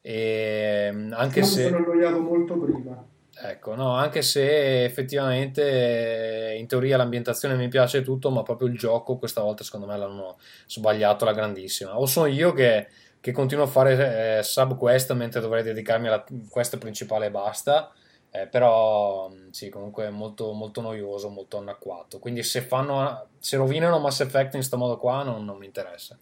E, 0.00 0.88
mm, 0.92 1.12
anche 1.14 1.40
mi 1.40 1.46
se... 1.46 1.64
sono 1.64 1.78
annoiato 1.78 2.20
molto 2.20 2.56
prima. 2.56 3.04
Ecco, 3.40 3.74
no, 3.74 3.94
anche 3.94 4.22
se 4.22 4.84
effettivamente 4.84 6.54
in 6.56 6.68
teoria 6.68 6.96
l'ambientazione 6.96 7.56
mi 7.56 7.66
piace 7.66 8.02
tutto, 8.02 8.30
ma 8.30 8.44
proprio 8.44 8.68
il 8.68 8.78
gioco 8.78 9.18
questa 9.18 9.40
volta 9.40 9.64
secondo 9.64 9.86
me 9.86 9.96
l'hanno 9.96 10.38
sbagliato 10.68 11.24
alla 11.24 11.34
grandissima. 11.34 11.98
O 11.98 12.06
sono 12.06 12.26
io 12.26 12.52
che 12.52 12.86
che 13.20 13.32
continuo 13.32 13.64
a 13.64 13.66
fare 13.66 14.38
eh, 14.38 14.42
sub 14.44 14.76
quest 14.76 15.12
mentre 15.12 15.40
dovrei 15.40 15.64
dedicarmi 15.64 16.06
alla 16.06 16.24
quest 16.48 16.78
principale 16.78 17.26
e 17.26 17.30
basta. 17.32 17.92
Eh, 18.30 18.46
però 18.46 19.28
mh, 19.28 19.50
sì, 19.50 19.68
comunque 19.68 20.06
è 20.06 20.10
molto, 20.10 20.52
molto 20.52 20.80
noioso, 20.80 21.28
molto 21.28 21.58
anacquato. 21.58 22.18
Quindi 22.18 22.42
se, 22.42 22.60
fanno, 22.60 23.28
se 23.38 23.56
rovinano 23.56 23.98
Mass 23.98 24.20
Effect 24.20 24.54
in 24.54 24.60
questo 24.60 24.76
modo 24.76 24.98
qua 24.98 25.22
non, 25.22 25.44
non 25.44 25.56
mi 25.56 25.66
interessa. 25.66 26.18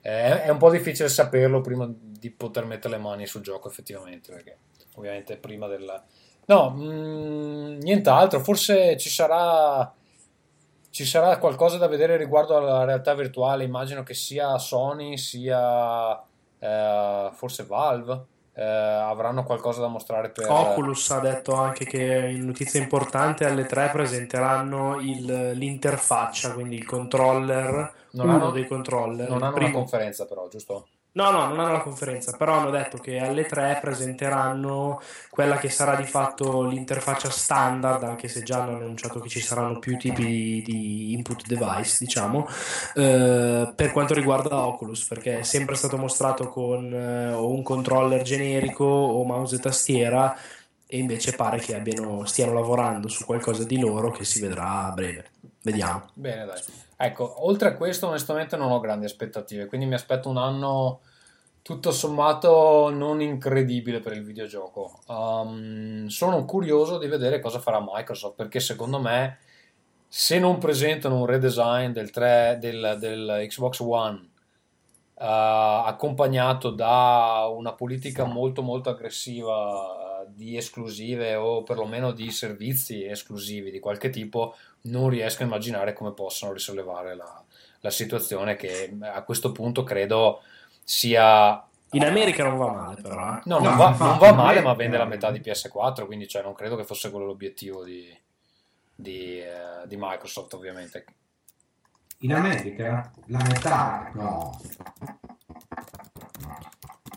Eh, 0.00 0.42
è 0.42 0.48
un 0.50 0.58
po' 0.58 0.70
difficile 0.70 1.08
saperlo 1.08 1.60
prima 1.60 1.88
di 1.90 2.30
poter 2.30 2.64
mettere 2.64 2.96
le 2.96 3.02
mani 3.02 3.26
sul 3.26 3.42
gioco 3.42 3.68
effettivamente, 3.68 4.32
perché 4.32 4.58
ovviamente 4.96 5.36
prima 5.36 5.66
del... 5.66 6.02
No, 6.46 6.70
mh, 6.70 7.78
nient'altro, 7.80 8.40
forse 8.40 8.96
ci 8.96 9.08
sarà 9.08 9.92
ci 10.94 11.04
sarà 11.04 11.38
qualcosa 11.38 11.76
da 11.76 11.88
vedere 11.88 12.16
riguardo 12.16 12.56
alla 12.56 12.84
realtà 12.84 13.14
virtuale. 13.14 13.64
Immagino 13.64 14.04
che 14.04 14.14
sia 14.14 14.56
Sony 14.58 15.18
sia 15.18 16.22
eh, 16.58 17.30
forse 17.32 17.64
Valve 17.64 18.26
eh, 18.56 18.62
avranno 18.62 19.42
qualcosa 19.44 19.80
da 19.80 19.88
mostrare 19.88 20.30
per 20.30 20.48
Oculus 20.48 21.10
ha 21.10 21.18
detto 21.20 21.54
anche 21.54 21.84
che 21.84 22.28
in 22.32 22.46
notizia 22.46 22.80
importante 22.80 23.44
alle 23.44 23.66
3 23.66 23.90
presenteranno 23.92 25.00
il- 25.00 25.52
l'interfaccia, 25.54 26.52
quindi 26.52 26.76
il 26.76 26.84
controller, 26.84 27.92
Non 28.12 28.26
uno 28.28 28.34
hanno- 28.36 28.50
dei 28.50 28.66
controller. 28.66 29.28
non 29.28 29.42
hanno 29.42 29.54
primo- 29.54 29.68
una 29.70 29.78
conferenza, 29.78 30.24
però, 30.26 30.46
giusto? 30.48 30.86
No, 31.16 31.30
no, 31.30 31.46
non 31.46 31.60
hanno 31.60 31.70
la 31.72 31.80
conferenza, 31.80 32.32
però 32.36 32.54
hanno 32.54 32.70
detto 32.70 32.98
che 32.98 33.18
alle 33.18 33.46
3 33.46 33.78
presenteranno 33.80 35.00
quella 35.30 35.58
che 35.58 35.68
sarà 35.68 35.94
di 35.94 36.02
fatto 36.06 36.62
l'interfaccia 36.66 37.30
standard, 37.30 38.02
anche 38.02 38.26
se 38.26 38.42
già 38.42 38.62
hanno 38.62 38.78
annunciato 38.78 39.20
che 39.20 39.28
ci 39.28 39.40
saranno 39.40 39.78
più 39.78 39.96
tipi 39.96 40.24
di, 40.24 40.62
di 40.62 41.12
input 41.12 41.46
device, 41.46 41.98
diciamo, 42.00 42.48
eh, 42.94 43.72
per 43.76 43.92
quanto 43.92 44.12
riguarda 44.12 44.66
Oculus, 44.66 45.04
perché 45.06 45.38
è 45.38 45.42
sempre 45.44 45.76
stato 45.76 45.96
mostrato 45.98 46.48
con 46.48 46.92
eh, 46.92 47.32
o 47.32 47.48
un 47.48 47.62
controller 47.62 48.22
generico 48.22 48.84
o 48.84 49.22
mouse 49.24 49.54
e 49.56 49.60
tastiera, 49.60 50.36
e 50.84 50.98
invece 50.98 51.34
pare 51.36 51.58
che 51.60 51.76
abbiano, 51.76 52.24
stiano 52.24 52.52
lavorando 52.54 53.06
su 53.06 53.24
qualcosa 53.24 53.62
di 53.62 53.78
loro 53.78 54.10
che 54.10 54.24
si 54.24 54.40
vedrà 54.40 54.86
a 54.86 54.90
breve. 54.90 55.30
Vediamo. 55.62 56.08
Bene, 56.14 56.44
dai. 56.44 56.62
Ecco, 56.96 57.46
oltre 57.46 57.68
a 57.68 57.74
questo, 57.74 58.08
onestamente 58.08 58.56
non 58.56 58.70
ho 58.70 58.80
grandi 58.80 59.04
aspettative, 59.04 59.66
quindi 59.66 59.86
mi 59.86 59.94
aspetto 59.94 60.28
un 60.28 60.36
anno 60.36 61.00
tutto 61.62 61.92
sommato 61.92 62.90
non 62.90 63.22
incredibile 63.22 64.00
per 64.00 64.12
il 64.12 64.22
videogioco. 64.22 65.00
Um, 65.06 66.06
sono 66.08 66.44
curioso 66.44 66.98
di 66.98 67.06
vedere 67.06 67.40
cosa 67.40 67.58
farà 67.58 67.82
Microsoft, 67.82 68.34
perché 68.36 68.60
secondo 68.60 69.00
me, 69.00 69.38
se 70.06 70.38
non 70.38 70.58
presentano 70.58 71.16
un 71.16 71.26
redesign 71.26 71.90
del, 71.90 72.10
3, 72.10 72.58
del, 72.60 72.96
del 73.00 73.46
Xbox 73.48 73.80
One 73.80 74.32
eh, 75.16 75.24
accompagnato 75.86 76.70
da 76.70 77.48
una 77.48 77.72
politica 77.72 78.24
molto 78.24 78.62
molto 78.62 78.90
aggressiva 78.90 80.22
eh, 80.22 80.26
di 80.34 80.56
esclusive 80.56 81.36
o 81.36 81.62
perlomeno 81.62 82.10
di 82.12 82.30
servizi 82.30 83.04
esclusivi 83.04 83.70
di 83.70 83.78
qualche 83.78 84.10
tipo, 84.10 84.56
non 84.84 85.08
riesco 85.08 85.42
a 85.42 85.46
immaginare 85.46 85.92
come 85.92 86.12
possano 86.12 86.52
risollevare 86.52 87.14
la, 87.14 87.42
la 87.80 87.90
situazione 87.90 88.56
che 88.56 88.96
a 89.00 89.22
questo 89.22 89.52
punto 89.52 89.82
credo 89.82 90.42
sia... 90.82 91.66
In 91.90 92.04
America 92.04 92.42
non 92.44 92.56
va 92.58 92.72
male, 92.72 93.00
però. 93.00 93.36
eh. 93.36 93.40
No, 93.44 93.58
non, 93.58 93.62
No, 93.62 93.76
va, 93.76 93.88
infatti, 93.90 94.08
non 94.08 94.18
va 94.18 94.32
male, 94.32 94.58
eh, 94.58 94.62
ma 94.62 94.74
vende 94.74 94.96
la 94.96 95.04
eh. 95.04 95.08
metà 95.08 95.30
di 95.30 95.40
PS4, 95.40 96.06
quindi 96.06 96.26
cioè, 96.26 96.42
non 96.42 96.54
credo 96.54 96.76
che 96.76 96.84
fosse 96.84 97.10
quello 97.10 97.26
l'obiettivo 97.26 97.84
di, 97.84 98.16
di, 98.94 99.40
eh, 99.40 99.86
di 99.86 99.96
Microsoft, 99.96 100.54
ovviamente. 100.54 101.04
In 102.20 102.34
America 102.34 103.12
la 103.26 103.42
metà, 103.42 104.10
no. 104.14 104.60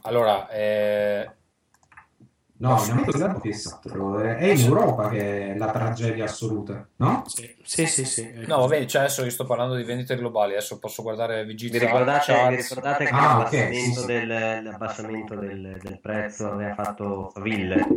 Allora, 0.04 0.48
eh, 0.50 1.30
No, 2.60 2.84
in 2.84 2.92
America 2.92 3.18
l'hanno 3.20 3.40
fissato. 3.40 4.20
È 4.20 4.44
in 4.46 4.66
Europa 4.66 5.10
che 5.10 5.52
è 5.54 5.58
la 5.58 5.70
tragedia 5.70 6.24
assoluta, 6.24 6.88
no? 6.96 7.24
Sì, 7.28 7.56
sì, 7.64 7.86
sì. 7.86 8.04
sì. 8.04 8.34
no, 8.48 8.62
vabbè, 8.62 8.86
cioè 8.86 9.02
adesso 9.04 9.24
io 9.24 9.30
sto 9.30 9.46
parlando 9.46 9.76
di 9.76 9.84
vendite 9.84 10.16
globali, 10.16 10.54
adesso 10.54 10.80
posso 10.80 11.04
guardare 11.04 11.46
VG 11.46 11.70
Vi 11.70 11.78
ricordate, 11.78 12.34
vi 12.50 12.56
ricordate 12.56 13.04
che 13.06 13.12
Ah, 13.12 13.38
l'abbassamento, 13.38 14.00
sì. 14.00 14.06
del, 14.08 14.28
l'abbassamento 14.64 15.36
del, 15.36 15.78
del 15.82 16.00
prezzo 16.00 16.52
aveva 16.52 16.74
fatto 16.74 17.30
faville? 17.32 17.88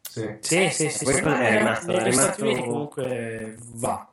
Sì. 0.00 0.36
Sì, 0.38 0.70
sì, 0.70 0.88
sì. 0.90 1.04
Questo 1.04 1.28
sì. 1.34 1.40
è 1.42 1.56
rimasto- 1.58 1.86
Negli 1.88 1.96
è 1.98 2.02
rimasto- 2.04 2.22
Stati 2.32 2.42
Uniti 2.42 2.60
comunque 2.68 3.56
va. 3.74 4.08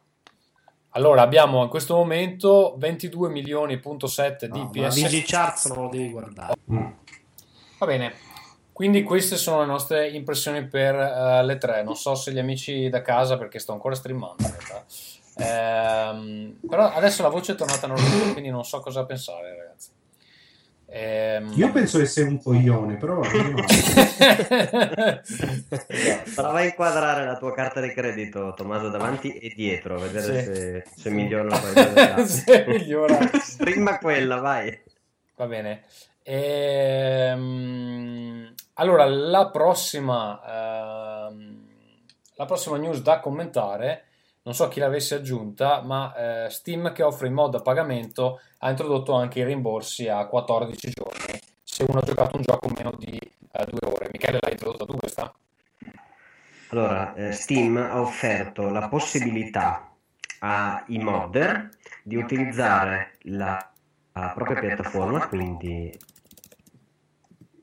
Allora, 0.93 1.22
abbiamo 1.22 1.62
in 1.62 1.70
questo 1.70 1.95
momento 1.95 2.74
22 2.80 3.30
milioni.7 3.30 4.45
di 4.45 4.59
No, 4.59 4.70
PS. 4.72 5.07
VG 5.07 5.24
Charts 5.24 5.66
non 5.68 5.84
lo 5.84 5.89
devi 5.89 6.09
guardare. 6.09 6.55
Mm. 6.72 6.86
Va 7.78 7.86
bene. 7.86 8.14
Quindi 8.82 9.03
queste 9.03 9.38
sono 9.38 9.59
le 9.59 9.67
nostre 9.67 10.09
impressioni 10.09 10.65
per 10.65 10.95
eh, 10.95 11.43
le 11.45 11.59
tre. 11.59 11.84
Non 11.84 11.95
so 11.95 12.15
se 12.15 12.32
gli 12.32 12.39
amici 12.39 12.89
da 12.89 13.03
casa, 13.03 13.38
perché 13.38 13.59
sto 13.59 13.73
ancora 13.73 13.93
streamando 13.93 14.41
in 14.41 14.49
realtà. 14.49 14.84
Ehm, 16.09 16.57
però 16.67 16.91
adesso 16.91 17.21
la 17.21 17.27
voce 17.29 17.51
è 17.51 17.55
tornata 17.55 17.86
normale, 17.86 18.32
quindi 18.32 18.49
non 18.49 18.65
so 18.65 18.79
cosa 18.79 19.05
pensare, 19.05 19.55
ragazzi. 19.55 19.89
Ehm, 20.88 21.51
Io 21.57 21.71
penso 21.71 21.99
che 21.99 22.07
sei 22.07 22.23
un 22.23 22.41
coglione, 22.41 22.95
però. 22.95 23.19
Prova 26.34 26.57
a 26.57 26.63
inquadrare 26.63 27.23
la 27.23 27.38
tua 27.38 27.53
carta 27.53 27.82
di 27.82 27.93
credito, 27.93 28.55
Tommaso, 28.55 28.89
davanti 28.89 29.32
e 29.38 29.53
dietro, 29.55 29.97
a 29.97 29.99
vedere 29.99 30.39
Sì. 30.39 30.43
se, 30.45 30.86
se 30.95 31.09
migliora 31.11 31.43
la. 32.17 32.25
Se 32.25 32.65
migliora. 32.67 33.19
Prima 33.59 33.99
quella, 33.99 34.38
vai. 34.39 34.75
Va 35.36 35.45
bene. 35.45 35.84
Ehm, 37.32 37.71
allora, 38.82 39.05
la 39.05 39.49
prossima, 39.49 41.27
ehm, 41.27 41.67
la 42.36 42.45
prossima 42.45 42.77
news 42.77 43.01
da 43.01 43.19
commentare, 43.19 44.05
non 44.43 44.55
so 44.55 44.67
chi 44.67 44.79
l'avesse 44.79 45.15
aggiunta, 45.15 45.82
ma 45.82 46.45
eh, 46.45 46.49
Steam 46.49 46.91
che 46.91 47.03
offre 47.03 47.27
in 47.27 47.34
mod 47.34 47.53
a 47.53 47.61
pagamento 47.61 48.41
ha 48.57 48.69
introdotto 48.71 49.13
anche 49.13 49.39
i 49.39 49.43
rimborsi 49.43 50.07
a 50.07 50.25
14 50.25 50.89
giorni 50.89 51.39
se 51.63 51.86
uno 51.88 51.99
ha 51.99 52.03
giocato 52.03 52.36
un 52.36 52.41
gioco 52.41 52.69
meno 52.75 52.91
di 52.97 53.17
eh, 53.17 53.65
due 53.69 53.89
ore. 53.89 54.09
Michele 54.11 54.39
l'ha 54.41 54.51
introdotta 54.51 54.86
tu 54.86 54.97
questa? 54.97 55.34
Allora, 56.69 57.13
eh, 57.13 57.32
Steam 57.34 57.77
ha 57.77 58.01
offerto 58.01 58.69
la 58.69 58.89
possibilità 58.89 59.89
ai 60.39 60.97
modder 60.97 61.69
di 62.03 62.15
utilizzare 62.15 63.17
la, 63.23 63.71
la 64.13 64.32
propria 64.34 64.59
piattaforma, 64.59 65.27
quindi 65.27 65.97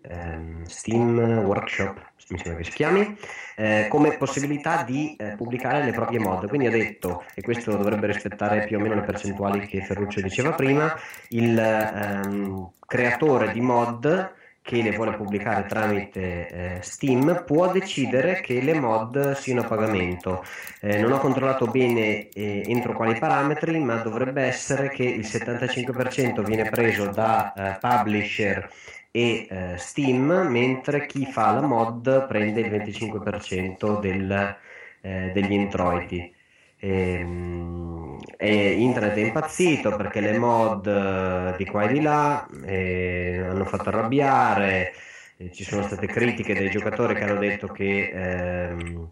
ehm, 0.02 0.64
Steam 0.64 1.18
Workshop, 1.44 2.00
mi 2.28 2.38
sembra 2.38 2.56
che 2.56 2.64
si 2.64 2.76
chiami, 2.76 3.16
eh, 3.56 3.86
come 3.88 4.16
possibilità 4.16 4.82
di 4.82 5.16
eh, 5.16 5.34
pubblicare 5.36 5.84
le 5.84 5.92
proprie 5.92 6.18
mod. 6.18 6.48
Quindi 6.48 6.66
ha 6.66 6.70
detto, 6.70 7.24
e 7.34 7.42
questo 7.42 7.76
dovrebbe 7.76 8.06
rispettare 8.06 8.64
più 8.66 8.78
o 8.78 8.80
meno 8.80 8.94
le 8.94 9.02
percentuali 9.02 9.66
che 9.66 9.82
Ferruccio 9.82 10.20
diceva 10.20 10.52
prima, 10.52 10.94
il 11.30 11.58
ehm, 11.58 12.70
creatore 12.86 13.52
di 13.52 13.60
mod 13.60 14.36
che 14.68 14.82
le 14.82 14.90
vuole 14.94 15.16
pubblicare 15.16 15.64
tramite 15.66 16.48
eh, 16.48 16.78
Steam 16.82 17.44
può 17.46 17.72
decidere 17.72 18.42
che 18.42 18.60
le 18.60 18.78
mod 18.78 19.32
siano 19.32 19.62
a 19.62 19.64
pagamento. 19.64 20.44
Eh, 20.82 21.00
non 21.00 21.12
ho 21.12 21.18
controllato 21.18 21.68
bene 21.68 22.28
eh, 22.28 22.62
entro 22.66 22.92
quali 22.92 23.18
parametri, 23.18 23.78
ma 23.78 23.94
dovrebbe 23.94 24.42
essere 24.42 24.90
che 24.90 25.04
il 25.04 25.24
75% 25.24 26.44
viene 26.44 26.68
preso 26.68 27.06
da 27.06 27.54
eh, 27.54 27.78
publisher 27.80 28.70
e 29.10 29.46
eh, 29.48 29.76
Steam, 29.78 30.30
mentre 30.48 31.06
chi 31.06 31.26
fa 31.26 31.52
la 31.52 31.62
mod 31.62 32.26
prende 32.26 32.60
il 32.60 32.70
25% 32.70 34.00
del, 34.00 34.56
eh, 35.00 35.30
degli 35.32 35.52
introiti. 35.52 36.34
Ehm, 36.80 38.18
e 38.36 38.70
internet 38.72 39.14
è 39.16 39.20
impazzito 39.20 39.96
perché 39.96 40.20
le 40.20 40.38
mod 40.38 40.86
eh, 40.86 41.54
di 41.56 41.64
qua 41.66 41.84
e 41.84 41.92
di 41.92 42.00
là 42.00 42.46
eh, 42.64 43.44
hanno 43.48 43.64
fatto 43.64 43.88
arrabbiare, 43.88 44.92
eh, 45.38 45.50
ci 45.52 45.64
sono 45.64 45.82
state 45.82 46.06
critiche 46.06 46.54
dai 46.54 46.70
giocatori 46.70 47.14
che 47.14 47.24
hanno 47.24 47.38
detto 47.40 47.68
che 47.68 48.10
ehm, 48.12 49.10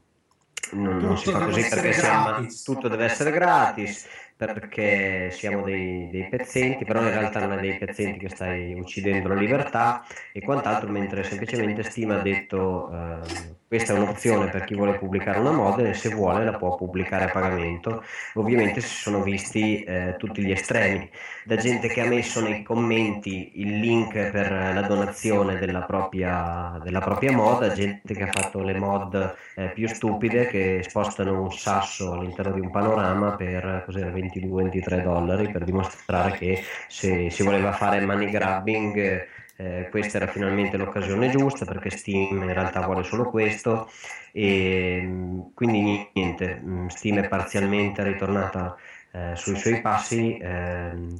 non, 0.72 0.96
non 0.96 1.16
si 1.16 1.30
fa 1.30 1.40
così 1.44 1.66
perché 1.68 1.92
siamo- 1.92 2.46
tutto 2.64 2.88
deve 2.88 3.04
essere 3.04 3.30
gratis, 3.30 4.06
perché 4.36 5.30
siamo 5.30 5.62
dei, 5.62 6.08
dei 6.10 6.28
pezzenti, 6.28 6.84
però 6.84 7.00
in 7.00 7.10
realtà 7.10 7.40
non 7.40 7.58
è 7.58 7.60
dei 7.60 7.78
pezzenti 7.78 8.18
che 8.18 8.28
stai 8.28 8.74
uccidendo 8.74 9.28
la 9.28 9.34
libertà 9.34 10.04
e 10.32 10.40
quant'altro, 10.40 10.90
mentre 10.90 11.22
semplicemente 11.22 11.82
Steam 11.82 12.10
ha 12.10 12.18
detto 12.18 12.90
ehm, 12.92 13.56
questa 13.68 13.94
è 13.94 13.98
un'opzione 13.98 14.48
per 14.48 14.64
chi 14.64 14.74
vuole 14.74 14.96
pubblicare 14.96 15.40
una 15.40 15.50
mod 15.50 15.80
e 15.80 15.92
se 15.94 16.10
vuole 16.10 16.44
la 16.44 16.56
può 16.56 16.76
pubblicare 16.76 17.24
a 17.24 17.30
pagamento. 17.30 18.04
Ovviamente 18.34 18.80
si 18.80 18.94
sono 18.94 19.22
visti 19.22 19.82
eh, 19.82 20.14
tutti 20.18 20.44
gli 20.44 20.52
estremi, 20.52 21.10
da 21.44 21.56
gente 21.56 21.88
che 21.88 22.00
ha 22.00 22.06
messo 22.06 22.40
nei 22.40 22.62
commenti 22.62 23.60
il 23.60 23.78
link 23.80 24.12
per 24.30 24.50
la 24.52 24.82
donazione 24.82 25.58
della 25.58 25.82
propria, 25.82 26.78
della 26.82 27.00
propria 27.00 27.32
mod, 27.32 27.62
a 27.64 27.72
gente 27.72 28.14
che 28.14 28.22
ha 28.22 28.30
fatto 28.30 28.62
le 28.62 28.78
mod 28.78 29.34
eh, 29.56 29.70
più 29.70 29.88
stupide 29.88 30.46
che 30.46 30.82
spostano 30.86 31.40
un 31.40 31.52
sasso 31.52 32.12
all'interno 32.12 32.52
di 32.52 32.60
un 32.60 32.70
panorama 32.70 33.34
per 33.34 33.82
cos'era, 33.84 34.10
22-23 34.32 35.02
dollari 35.02 35.50
per 35.50 35.64
dimostrare 35.64 36.32
che 36.38 36.62
se 36.88 37.30
si 37.30 37.42
voleva 37.42 37.72
fare 37.72 38.04
money 38.04 38.30
grabbing 38.30 39.26
eh, 39.58 39.88
questa 39.90 40.18
era 40.18 40.26
finalmente 40.26 40.76
l'occasione 40.76 41.30
giusta 41.30 41.64
perché 41.64 41.90
Steam 41.90 42.42
in 42.42 42.52
realtà 42.52 42.84
vuole 42.84 43.02
solo 43.02 43.30
questo 43.30 43.88
e 44.32 45.00
mh, 45.00 45.52
quindi 45.54 46.10
niente, 46.12 46.56
mh, 46.56 46.88
Steam 46.88 47.20
è 47.20 47.28
parzialmente 47.28 48.02
ritornata 48.02 48.76
eh, 49.12 49.32
sui 49.34 49.56
suoi 49.56 49.80
passi. 49.80 50.36
ehm. 50.36 51.16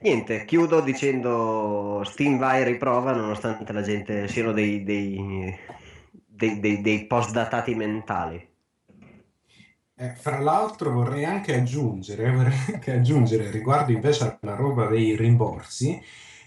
Niente, 0.00 0.44
chiudo 0.44 0.80
dicendo 0.80 2.02
Steam 2.04 2.38
vai 2.38 2.60
e 2.60 2.64
riprova 2.64 3.12
nonostante 3.12 3.72
la 3.72 3.82
gente 3.82 4.28
siano 4.28 4.52
dei, 4.52 4.84
dei, 4.84 5.52
dei, 6.24 6.60
dei, 6.60 6.80
dei 6.80 7.04
post-datati 7.06 7.74
mentali. 7.74 8.48
Eh, 10.00 10.14
fra 10.14 10.38
l'altro 10.38 10.92
vorrei 10.92 11.24
anche 11.24 11.56
aggiungere, 11.56 12.30
vorrei 12.30 12.56
anche 12.72 12.92
aggiungere 12.92 13.50
riguardo 13.50 13.90
invece 13.90 14.38
alla 14.40 14.54
roba 14.54 14.86
dei 14.86 15.16
rimborsi, 15.16 16.00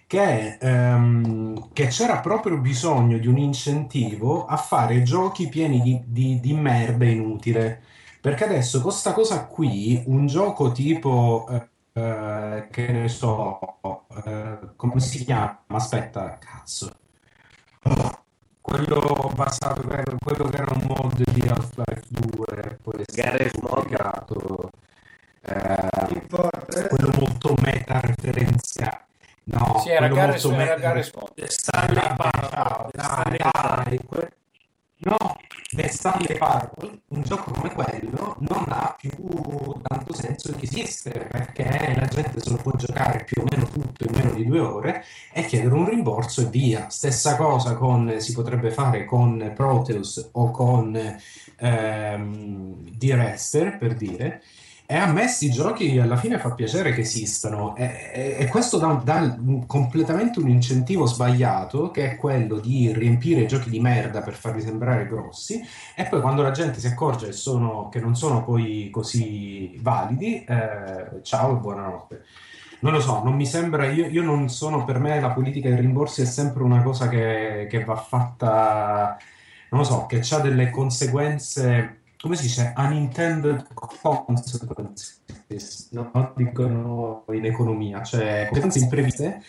che, 0.08 0.58
ehm, 0.60 1.72
che 1.74 1.88
c'era 1.88 2.20
proprio 2.20 2.58
bisogno 2.60 3.18
di 3.18 3.28
un 3.28 3.38
incentivo 3.38 4.46
a 4.46 4.56
fare 4.58 5.04
giochi 5.04 5.50
pieni 5.50 5.82
di, 5.82 6.02
di, 6.06 6.40
di 6.40 6.54
merda 6.54 7.06
inutile. 7.06 7.82
Perché 8.22 8.46
adesso 8.46 8.82
con 8.82 8.92
sta 8.92 9.12
cosa 9.14 9.46
qui, 9.48 10.02
un 10.06 10.28
gioco 10.28 10.72
tipo, 10.72 11.48
eh, 11.50 11.70
eh, 11.94 12.68
che 12.72 12.92
ne 12.92 13.10
so, 13.10 13.60
eh, 14.26 14.60
come 14.78 15.00
si 15.02 15.26
chiama? 15.26 15.64
Aspetta, 15.68 16.38
cazzo. 16.40 16.90
Quello 18.72 19.32
basato, 19.36 19.82
quello 19.84 20.50
che 20.50 20.56
era 20.58 20.72
un 20.74 20.84
mod 20.88 21.22
di 21.32 21.42
Half-Life 21.46 22.04
2, 22.08 22.78
poi 22.82 23.02
è 23.02 23.04
stato 23.06 23.22
Garry's 23.30 23.54
Mod. 23.56 23.70
pubblicato. 23.74 24.70
Eh, 25.42 26.28
quello 26.88 27.12
molto 27.20 27.54
meta-referenziale. 27.62 29.00
No, 29.44 29.80
Sì, 29.84 29.90
era 29.90 30.00
quello 30.08 30.16
Garry's- 30.16 30.44
molto 30.46 30.62
era 30.62 30.74
meta- 30.76 30.88
Garry's 30.88 31.12
Mod. 31.14 31.44
Stanley 31.48 32.16
Dai, 32.94 34.00
No, 35.04 35.18
The 35.72 35.88
Stanley 35.88 36.38
Parable, 36.38 37.02
un 37.08 37.24
gioco 37.24 37.50
come 37.52 37.74
quello 37.74 38.36
non 38.42 38.66
ha 38.68 38.96
più 38.96 39.10
tanto 39.82 40.14
senso 40.14 40.52
di 40.52 40.64
esistere 40.64 41.26
perché 41.26 41.96
la 41.98 42.06
gente 42.06 42.40
se 42.40 42.52
lo 42.52 42.58
può 42.58 42.74
giocare 42.74 43.24
più 43.24 43.42
o 43.42 43.46
meno 43.50 43.66
tutto 43.66 44.04
in 44.04 44.14
meno 44.14 44.32
di 44.34 44.46
due 44.46 44.60
ore 44.60 45.04
e 45.34 45.44
chiedere 45.46 45.74
un 45.74 45.90
rimborso 45.90 46.42
e 46.42 46.50
via. 46.50 46.90
Stessa 46.90 47.36
cosa 47.36 47.74
con, 47.74 48.14
si 48.20 48.34
potrebbe 48.34 48.70
fare 48.70 49.06
con 49.06 49.54
Proteus 49.56 50.30
o 50.34 50.52
con 50.52 51.18
ehm, 51.56 52.76
D-Rester 52.92 53.78
per 53.80 53.96
dire. 53.96 54.44
E 54.92 54.98
a 54.98 55.06
me 55.10 55.26
sti 55.30 55.50
giochi 55.52 55.98
alla 56.00 56.18
fine 56.18 56.38
fa 56.38 56.52
piacere 56.52 56.92
che 56.92 57.00
esistano 57.02 57.78
e, 57.78 58.12
e- 58.14 58.36
e 58.40 58.48
questo 58.48 58.78
dà, 58.78 58.88
dà 59.02 59.20
un- 59.40 59.66
completamente 59.66 60.40
un 60.40 60.50
incentivo 60.50 61.06
sbagliato 61.06 61.92
che 61.92 62.12
è 62.12 62.16
quello 62.18 62.60
di 62.60 62.92
riempire 62.92 63.42
i 63.42 63.48
giochi 63.48 63.70
di 63.70 63.80
merda 63.80 64.22
per 64.22 64.34
farli 64.34 64.60
sembrare 64.62 65.08
grossi 65.08 65.62
e 65.96 66.04
poi 66.08 66.20
quando 66.20 66.42
la 66.42 66.52
gente 66.52 66.80
si 66.82 66.88
accorge 66.88 67.28
che, 67.28 67.32
sono- 67.32 67.88
che 67.88 68.02
non 68.02 68.16
sono 68.18 68.44
poi 68.44 68.90
così 68.92 69.78
validi, 69.82 70.44
eh, 70.44 71.22
ciao 71.22 71.56
e 71.56 71.60
buonanotte. 71.60 72.24
Non 72.82 72.92
lo 72.94 73.00
so, 73.00 73.24
non 73.24 73.36
mi 73.36 73.46
sembra, 73.46 73.86
io, 73.90 74.08
io 74.08 74.24
non 74.24 74.50
sono, 74.50 74.84
per 74.86 75.00
me 75.00 75.20
la 75.22 75.30
politica 75.32 75.70
dei 75.70 75.80
rimborsi 75.80 76.24
è 76.24 76.26
sempre 76.26 76.64
una 76.64 76.82
cosa 76.82 77.08
che, 77.08 77.68
che 77.70 77.84
va 77.86 77.96
fatta, 77.96 79.18
non 79.70 79.82
lo 79.82 79.86
so, 79.86 80.06
che 80.08 80.22
ha 80.32 80.40
delle 80.40 80.70
conseguenze, 80.72 82.01
come 82.22 82.36
si 82.36 82.44
dice, 82.44 82.74
unintended 82.78 83.66
consequences, 83.74 85.90
no? 85.92 86.34
Dicono 86.36 87.26
in 87.32 87.46
economia, 87.46 88.04
cioè 88.04 88.46
conseguenze 88.46 88.80
impreviste 88.80 89.42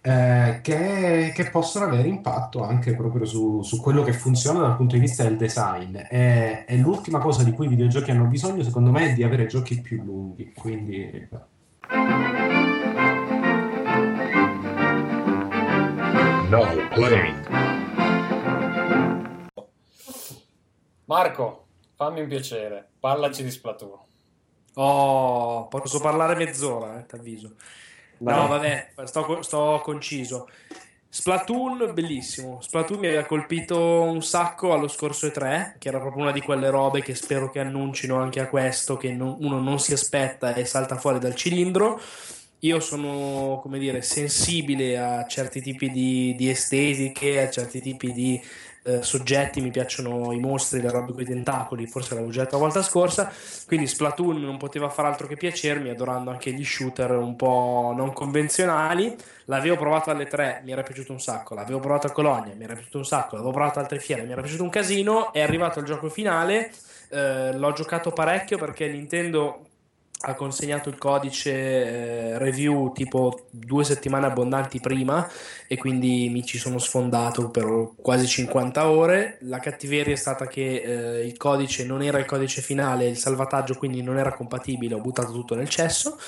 eh, 0.00 0.60
che, 0.62 1.32
che 1.34 1.50
possono 1.50 1.86
avere 1.86 2.06
impatto 2.06 2.62
anche 2.62 2.94
proprio 2.94 3.24
su, 3.24 3.62
su 3.62 3.80
quello 3.80 4.04
che 4.04 4.12
funziona 4.12 4.60
dal 4.60 4.76
punto 4.76 4.94
di 4.94 5.00
vista 5.00 5.24
del 5.24 5.36
design. 5.36 5.96
E, 6.08 6.64
e 6.68 6.76
l'ultima 6.76 7.18
cosa 7.18 7.42
di 7.42 7.50
cui 7.50 7.66
i 7.66 7.70
videogiochi 7.70 8.12
hanno 8.12 8.26
bisogno, 8.26 8.62
secondo 8.62 8.92
me, 8.92 9.10
è 9.10 9.14
di 9.14 9.24
avere 9.24 9.46
giochi 9.46 9.80
più 9.80 10.04
lunghi, 10.04 10.52
quindi... 10.54 11.28
Now 16.48 16.88
playing. 16.90 17.48
Marco, 21.06 21.63
fammi 21.96 22.20
un 22.20 22.28
piacere, 22.28 22.88
parlaci 22.98 23.42
di 23.42 23.50
Splatoon. 23.50 23.98
Oh, 24.76 25.68
posso 25.68 26.00
parlare 26.00 26.34
mezz'ora, 26.34 26.98
eh, 26.98 27.06
t'avviso. 27.06 27.54
Vai. 28.18 28.34
No, 28.34 28.48
vabbè, 28.48 28.92
sto, 29.04 29.42
sto 29.42 29.80
conciso. 29.84 30.48
Splatoon, 31.08 31.92
bellissimo. 31.94 32.60
Splatoon 32.60 32.98
mi 32.98 33.06
aveva 33.06 33.24
colpito 33.24 33.78
un 34.02 34.20
sacco 34.20 34.72
allo 34.72 34.88
scorso 34.88 35.28
E3, 35.28 35.76
che 35.78 35.86
era 35.88 36.00
proprio 36.00 36.22
una 36.24 36.32
di 36.32 36.40
quelle 36.40 36.70
robe 36.70 37.02
che 37.02 37.14
spero 37.14 37.50
che 37.50 37.60
annuncino 37.60 38.16
anche 38.20 38.40
a 38.40 38.48
questo, 38.48 38.96
che 38.96 39.12
non- 39.12 39.36
uno 39.40 39.60
non 39.60 39.78
si 39.78 39.92
aspetta 39.92 40.54
e 40.54 40.64
salta 40.64 40.96
fuori 40.96 41.20
dal 41.20 41.36
cilindro. 41.36 42.00
Io 42.60 42.80
sono, 42.80 43.60
come 43.62 43.78
dire, 43.78 44.00
sensibile 44.02 44.98
a 44.98 45.26
certi 45.26 45.60
tipi 45.60 45.90
di, 45.90 46.34
di 46.34 46.48
estetiche, 46.48 47.42
a 47.46 47.50
certi 47.50 47.80
tipi 47.80 48.12
di 48.12 48.42
eh, 48.84 49.02
soggetti. 49.02 49.60
Mi 49.60 49.70
piacciono 49.70 50.32
i 50.32 50.38
mostri, 50.38 50.80
le 50.80 50.90
robe 50.90 51.12
con 51.12 51.22
i 51.22 51.24
tentacoli, 51.24 51.86
forse 51.86 52.14
l'avevo 52.14 52.30
già 52.30 52.42
detto 52.42 52.56
la 52.56 52.62
volta 52.62 52.82
scorsa. 52.82 53.32
Quindi 53.66 53.86
Splatoon 53.86 54.40
non 54.40 54.56
poteva 54.58 54.88
far 54.88 55.06
altro 55.06 55.26
che 55.26 55.36
piacermi, 55.36 55.90
adorando 55.90 56.30
anche 56.30 56.52
gli 56.52 56.64
shooter 56.64 57.10
un 57.12 57.36
po' 57.36 57.92
non 57.96 58.12
convenzionali. 58.12 59.16
L'avevo 59.46 59.76
provato 59.76 60.10
alle 60.10 60.26
3, 60.26 60.62
mi 60.64 60.72
era 60.72 60.82
piaciuto 60.82 61.12
un 61.12 61.20
sacco. 61.20 61.54
L'avevo 61.54 61.80
provato 61.80 62.06
a 62.06 62.12
Colonia, 62.12 62.54
mi 62.54 62.64
era 62.64 62.74
piaciuto 62.74 62.98
un 62.98 63.04
sacco. 63.06 63.34
L'avevo 63.36 63.52
provato 63.52 63.78
a 63.78 63.82
altre 63.82 63.98
fiere, 63.98 64.22
mi 64.24 64.32
era 64.32 64.40
piaciuto 64.40 64.62
un 64.62 64.70
casino. 64.70 65.32
È 65.32 65.40
arrivato 65.40 65.80
il 65.80 65.86
gioco 65.86 66.08
finale. 66.08 66.70
eh, 67.10 67.52
l'ho 67.56 67.72
giocato 67.72 68.12
parecchio 68.12 68.58
perché 68.58 68.88
Nintendo 68.88 69.66
ha 70.26 70.34
consegnato 70.34 70.88
il 70.88 70.98
codice 70.98 71.52
eh, 71.52 72.38
review 72.38 72.92
tipo 72.92 73.46
due 73.50 73.84
settimane 73.84 74.26
abbondanti 74.26 74.80
prima 74.80 75.28
e 75.66 75.76
quindi 75.76 76.28
mi 76.30 76.44
ci 76.44 76.58
sono 76.58 76.78
sfondato 76.78 77.50
per 77.50 77.90
quasi 77.96 78.26
50 78.26 78.88
ore. 78.88 79.38
La 79.42 79.58
cattiveria 79.58 80.14
è 80.14 80.16
stata 80.16 80.46
che 80.46 80.82
eh, 81.20 81.26
il 81.26 81.36
codice 81.36 81.84
non 81.84 82.02
era 82.02 82.18
il 82.18 82.24
codice 82.24 82.62
finale, 82.62 83.08
il 83.08 83.18
salvataggio 83.18 83.74
quindi 83.74 84.02
non 84.02 84.18
era 84.18 84.32
compatibile, 84.32 84.94
ho 84.94 85.00
buttato 85.00 85.32
tutto 85.32 85.54
nel 85.54 85.68
cesso. 85.68 86.18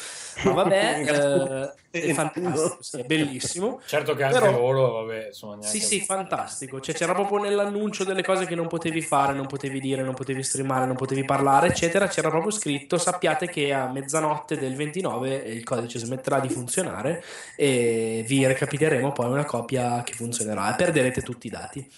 Ma 0.45 0.53
vabbè, 0.53 1.72
eh, 1.91 2.01
è 2.01 2.12
fantastico, 2.12 2.78
sì, 2.80 3.01
è 3.01 3.05
bellissimo. 3.05 3.80
Certo 3.87 4.14
che 4.14 4.24
anche 4.24 4.39
Però- 4.39 4.51
loro, 4.51 4.93
vabbè, 4.93 5.26
insomma, 5.28 5.57
neanche... 5.57 5.78
Sì, 5.78 5.84
sì, 5.84 6.01
fantastico. 6.01 6.80
Cioè, 6.80 6.95
c'era 6.95 7.14
proprio 7.14 7.39
nell'annuncio 7.39 8.05
delle 8.05 8.22
cose 8.22 8.45
che 8.45 8.55
non 8.55 8.68
potevi 8.68 9.01
fare, 9.01 9.32
non 9.32 9.47
potevi 9.47 9.80
dire, 9.80 10.03
non 10.03 10.14
potevi 10.14 10.43
streamare, 10.43 10.87
non 10.87 10.97
potevi 10.97 11.24
parlare, 11.24 11.68
eccetera. 11.68 12.07
C'era 12.07 12.28
proprio 12.28 12.51
scritto: 12.51 12.99
sappiate 12.99 13.49
che 13.49 13.72
a 13.72 13.91
mezzanotte 13.91 14.59
del 14.59 14.74
29 14.74 15.34
il 15.34 15.64
codice 15.64 15.99
smetterà 15.99 16.41
di 16.41 16.49
funzionare 16.49 17.24
e 17.57 18.24
vi 18.26 18.47
recapiteremo 18.47 19.12
poi 19.12 19.30
una 19.30 19.45
copia 19.45 20.03
che 20.03 20.12
funzionerà 20.12 20.72
e 20.72 20.76
perderete 20.76 21.22
tutti 21.22 21.47
i 21.47 21.51
dati. 21.51 21.91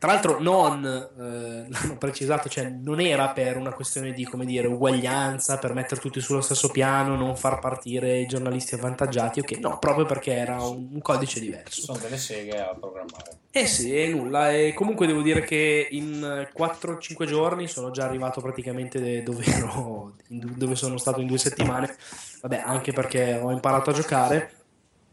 Tra 0.00 0.12
l'altro, 0.12 0.40
non 0.40 0.82
eh, 0.82 1.66
l'hanno 1.68 1.98
precisato, 1.98 2.48
cioè 2.48 2.70
non 2.70 3.00
era 3.00 3.28
per 3.28 3.58
una 3.58 3.74
questione 3.74 4.14
di 4.14 4.24
come 4.24 4.46
dire 4.46 4.66
uguaglianza, 4.66 5.58
per 5.58 5.74
mettere 5.74 6.00
tutti 6.00 6.22
sullo 6.22 6.40
stesso 6.40 6.70
piano, 6.70 7.16
non 7.16 7.36
far 7.36 7.58
partire 7.58 8.18
i 8.18 8.26
giornalisti 8.26 8.76
avvantaggiati, 8.76 9.40
ok, 9.40 9.58
no, 9.58 9.78
proprio 9.78 10.06
perché 10.06 10.32
era 10.32 10.62
un, 10.62 10.88
un 10.90 11.02
codice 11.02 11.38
diverso. 11.38 11.82
Sono 11.82 11.98
delle 11.98 12.16
seghe 12.16 12.62
a 12.62 12.74
programmare. 12.74 13.40
Eh 13.50 13.66
sì, 13.66 13.94
è 13.94 14.06
nulla. 14.06 14.50
E 14.50 14.72
comunque 14.72 15.06
devo 15.06 15.20
dire 15.20 15.42
che 15.44 15.88
in 15.90 16.48
4-5 16.56 17.26
giorni 17.26 17.68
sono 17.68 17.90
già 17.90 18.04
arrivato 18.04 18.40
praticamente 18.40 19.22
dove 19.22 19.44
ero, 19.44 20.14
dove 20.28 20.76
sono 20.76 20.96
stato 20.96 21.20
in 21.20 21.26
due 21.26 21.36
settimane. 21.36 21.94
Vabbè, 22.40 22.62
anche 22.64 22.94
perché 22.94 23.38
ho 23.38 23.50
imparato 23.50 23.90
a 23.90 23.92
giocare. 23.92 24.59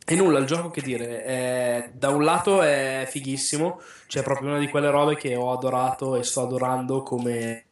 E 0.10 0.16
nulla, 0.16 0.40
il 0.40 0.46
gioco 0.46 0.70
che 0.70 0.82
dire, 0.82 1.22
è- 1.24 1.92
da 1.94 2.10
un 2.10 2.24
lato 2.24 2.62
è 2.62 3.06
fighissimo, 3.10 3.82
cioè 4.08 4.24
proprio 4.24 4.50
una 4.50 4.60
di 4.60 4.70
quelle 4.70 4.90
robe 4.90 5.18
che 5.18 5.36
ho 5.36 5.52
adorato 5.52 6.16
e 6.16 6.24
sto 6.24 6.44
adorando 6.44 7.04
come 7.04 7.66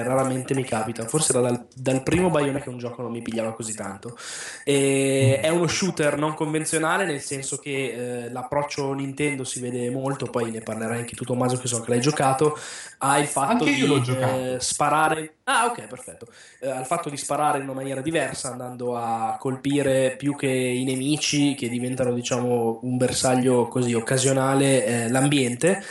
raramente 0.00 0.54
mi 0.54 0.64
capita. 0.64 1.06
Forse 1.06 1.32
era 1.32 1.42
dal, 1.42 1.66
dal 1.74 2.02
primo 2.02 2.30
Bayonetta 2.30 2.64
che 2.64 2.70
un 2.70 2.78
gioco 2.78 3.02
non 3.02 3.10
mi 3.10 3.20
pigliava 3.20 3.52
così 3.52 3.74
tanto. 3.74 4.16
E 4.64 5.38
è 5.42 5.50
uno 5.50 5.66
shooter 5.66 6.16
non 6.16 6.32
convenzionale, 6.32 7.04
nel 7.04 7.20
senso 7.20 7.58
che 7.58 8.24
eh, 8.24 8.30
l'approccio 8.30 8.94
Nintendo 8.94 9.44
si 9.44 9.60
vede 9.60 9.90
molto, 9.90 10.30
poi 10.30 10.50
ne 10.50 10.62
parlerai 10.62 11.00
anche 11.00 11.14
tu 11.14 11.24
Tommaso 11.24 11.58
che 11.58 11.68
so 11.68 11.82
che 11.82 11.90
l'hai 11.90 12.00
giocato, 12.00 12.58
ha 12.98 13.18
il 13.18 13.26
fatto 13.26 13.64
Anche 13.64 13.70
io 13.70 13.84
di 13.84 13.86
l'ho 13.86 14.00
giocato. 14.00 14.34
eh, 14.34 14.56
sparare... 14.60 15.34
Ah 15.44 15.66
ok, 15.66 15.86
perfetto. 15.88 16.26
Eh, 16.60 16.70
ha 16.70 16.80
il 16.80 16.86
fatto 16.86 17.10
di 17.10 17.18
sparare 17.18 17.58
in 17.58 17.64
una 17.64 17.74
maniera 17.74 18.00
diversa, 18.00 18.50
andando 18.50 18.96
a 18.96 19.36
colpire 19.38 20.14
più 20.16 20.34
che 20.36 20.48
i 20.48 20.84
nemici, 20.84 21.54
che 21.54 21.68
diventano 21.68 22.14
diciamo 22.14 22.78
un 22.82 22.96
bersaglio 22.96 23.68
così 23.68 23.92
occasionale, 23.92 24.86
eh, 24.86 25.10
l'ambiente. 25.10 25.84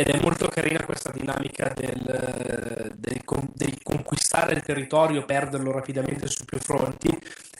Ed 0.00 0.10
è 0.10 0.20
molto 0.20 0.46
carina 0.46 0.84
questa 0.84 1.10
dinamica 1.10 1.72
del, 1.74 2.94
del 2.94 3.20
del 3.52 3.82
conquistare 3.82 4.52
il 4.52 4.62
territorio, 4.62 5.24
perderlo 5.24 5.72
rapidamente 5.72 6.28
su 6.28 6.44
più 6.44 6.58
fronti 6.60 7.08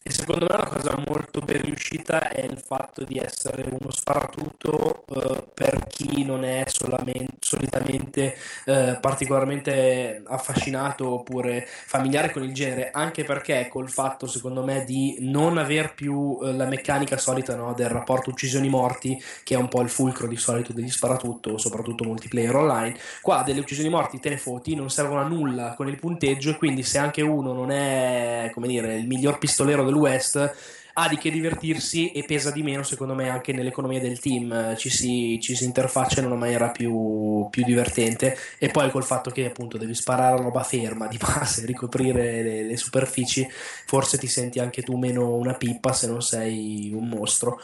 E 0.09 0.11
secondo 0.11 0.47
me 0.49 0.55
una 0.55 0.67
cosa 0.67 0.97
molto 1.07 1.41
ben 1.41 1.61
riuscita 1.61 2.31
è 2.31 2.43
il 2.43 2.57
fatto 2.57 3.05
di 3.05 3.19
essere 3.19 3.69
uno 3.69 3.91
sparatutto 3.91 5.05
eh, 5.07 5.45
per 5.53 5.85
chi 5.87 6.25
non 6.25 6.45
è 6.45 6.65
solitamente 6.67 8.35
eh, 8.65 8.97
particolarmente 8.99 10.23
affascinato 10.25 11.11
oppure 11.11 11.67
familiare 11.67 12.31
con 12.31 12.43
il 12.43 12.55
genere, 12.55 12.91
anche 12.91 13.25
perché 13.25 13.69
col 13.71 13.91
fatto, 13.91 14.27
secondo 14.27 14.65
me, 14.65 14.85
di 14.85 15.19
non 15.21 15.59
aver 15.59 15.93
più 15.93 16.39
eh, 16.43 16.53
la 16.53 16.65
meccanica 16.65 17.19
solita 17.19 17.55
no, 17.55 17.75
del 17.75 17.91
rapporto 17.91 18.31
uccisioni-morti, 18.31 19.23
che 19.43 19.57
è 19.57 19.59
un 19.59 19.69
po' 19.69 19.83
il 19.83 19.91
fulcro 19.91 20.27
di 20.27 20.37
solito 20.37 20.73
degli 20.73 20.89
sparatutto, 20.89 21.59
soprattutto 21.59 22.05
multiplayer 22.05 22.57
online, 22.57 22.97
qua 23.21 23.43
delle 23.43 23.61
uccisioni 23.61 23.91
morti 23.91 24.21
te 24.21 24.31
ne 24.31 24.39
foti, 24.39 24.75
non 24.75 24.89
servono 24.89 25.21
a 25.21 25.29
nulla 25.29 25.75
con 25.75 25.87
il 25.87 25.99
punteggio 25.99 26.49
e 26.49 26.57
quindi 26.57 26.83
se 26.83 26.97
anche 26.97 27.21
uno 27.21 27.53
non 27.53 27.71
è, 27.71 28.51
come 28.55 28.69
dire, 28.69 28.95
il 28.97 29.07
miglior 29.07 29.37
pistolero 29.37 29.85
del 29.85 29.97
West, 29.99 30.55
ha 31.01 31.09
di 31.09 31.17
che 31.17 31.31
divertirsi 31.31 32.11
e 32.11 32.25
pesa 32.25 32.51
di 32.51 32.65
meno 32.65 32.83
secondo 32.83 33.15
me 33.15 33.29
anche 33.29 33.53
nell'economia 33.53 34.01
del 34.01 34.19
team. 34.19 34.77
Ci 34.77 34.91
si, 34.91 35.39
ci 35.41 35.55
si 35.55 35.65
interfaccia 35.65 36.19
in 36.19 36.27
una 36.27 36.35
maniera 36.35 36.71
più, 36.71 37.47
più, 37.51 37.63
divertente. 37.65 38.37
E 38.59 38.69
poi 38.69 38.91
col 38.91 39.05
fatto 39.05 39.31
che 39.31 39.47
appunto 39.47 39.79
devi 39.79 39.95
sparare 39.95 40.39
a 40.39 40.43
roba 40.43 40.65
ferma 40.65 41.07
di 41.07 41.17
base 41.17 41.65
ricoprire 41.67 42.43
le, 42.43 42.63
le, 42.65 42.77
superfici 42.77 43.47
forse 43.87 44.19
ti 44.19 44.27
senti 44.27 44.59
anche 44.59 44.83
tu 44.83 44.97
meno 44.97 45.35
una 45.37 45.55
pippa 45.55 45.93
se 45.93 46.09
non 46.09 46.21
sei 46.21 46.91
un 46.93 47.09
mostro 47.09 47.61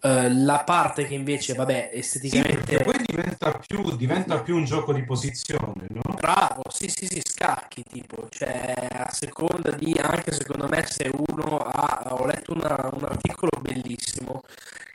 Uh, 0.00 0.44
la 0.44 0.62
parte 0.64 1.06
che 1.06 1.14
invece, 1.14 1.54
vabbè, 1.54 1.90
esteticamente. 1.92 2.76
Sì, 2.76 2.84
poi 2.84 3.02
diventa 3.04 3.58
più, 3.58 3.96
diventa 3.96 4.40
più, 4.40 4.54
un 4.54 4.64
gioco 4.64 4.92
di 4.92 5.02
posizione, 5.04 5.86
no? 5.88 6.14
Bravo, 6.14 6.62
sì, 6.70 6.88
sì, 6.88 7.06
sì, 7.06 7.20
scacchi 7.24 7.82
tipo, 7.82 8.28
cioè 8.30 8.74
a 8.90 9.10
seconda 9.10 9.72
di 9.72 9.98
anche 10.00 10.30
secondo 10.30 10.68
me 10.68 10.86
se 10.86 11.10
uno 11.12 11.58
ha. 11.58 12.06
Ho 12.10 12.26
letto 12.26 12.52
una, 12.52 12.90
un 12.92 13.04
articolo 13.04 13.50
bellissimo 13.60 14.42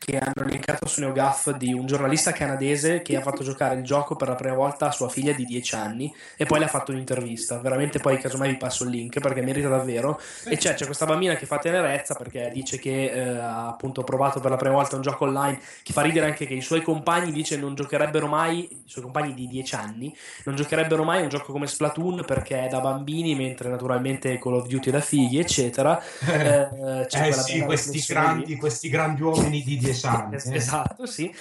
che 0.06 0.18
hanno 0.18 0.46
linkato 0.46 0.86
su 0.86 1.00
NeoGAF 1.00 1.56
di 1.56 1.72
un 1.72 1.86
giornalista 1.86 2.34
canadese 2.34 3.02
che 3.02 3.16
ha 3.16 3.22
fatto 3.22 3.42
giocare 3.42 3.76
il 3.76 3.84
gioco 3.84 4.18
per 4.18 4.28
la 4.28 4.36
prima 4.36 4.54
volta 4.54 4.88
a 4.88 4.92
sua 4.92 5.08
figlia 5.08 5.32
di 5.32 5.46
10 5.46 5.76
anni 5.76 6.14
e 6.36 6.46
poi 6.46 6.60
le 6.60 6.66
ha 6.66 6.68
fatto 6.68 6.92
un'intervista. 6.92 7.60
Veramente 7.60 8.00
poi 8.00 8.18
casomai 8.18 8.50
vi 8.50 8.58
passo 8.58 8.84
il 8.84 8.90
link 8.90 9.22
perché 9.22 9.42
merita 9.42 9.70
davvero. 9.70 10.20
E 10.44 10.58
c'è, 10.58 10.74
c'è 10.74 10.86
questa 10.86 11.06
bambina 11.06 11.36
che 11.36 11.46
fa 11.46 11.58
tenerezza 11.58 12.16
perché 12.16 12.52
dice 12.54 12.80
che 12.80 13.12
eh, 13.12 13.30
ha 13.30 13.70
appunto 13.70 14.04
provato 14.04 14.42
per 14.42 14.52
la 14.52 14.58
prima 14.58 14.76
volta 14.76 14.98
un 14.98 15.02
gioco 15.02 15.24
online 15.24 15.60
che 15.84 15.94
fa 15.94 16.02
ridere 16.02 16.26
anche 16.26 16.46
che 16.46 16.54
i 16.54 16.62
suoi 16.62 16.82
compagni 16.82 17.32
dice 17.32 17.56
non 17.56 17.74
giocherebbero 17.74 18.28
mai, 18.28 18.60
i 18.60 18.84
suoi 18.86 19.04
compagni 19.06 19.34
di 19.34 19.48
10 19.48 19.76
anni, 19.76 20.14
non 20.44 20.56
giocherebbero 20.56 21.04
mai 21.06 21.22
un 21.22 21.30
gioco 21.30 21.54
come 21.54 21.68
Splatoon 21.68 22.26
perché 22.26 22.66
è 22.66 22.68
da 22.68 22.82
bambini 22.82 23.36
mentre 23.36 23.70
naturalmente 23.70 24.38
Call 24.38 24.56
of 24.56 24.68
Duty 24.68 24.90
è 24.90 24.92
da 24.92 25.00
figli 25.00 25.40
eccetera. 25.40 26.02
Eh, 26.34 27.06
eh 27.10 27.32
sì, 27.32 27.62
questi 27.62 28.04
grandi, 28.08 28.56
questi 28.56 28.90
grandi 28.90 29.22
uomini 29.22 29.62
di 29.62 29.78
10 29.78 29.93
anni. 30.04 30.36
Eh. 30.36 30.56
Esatto, 30.56 31.06
sì. 31.06 31.34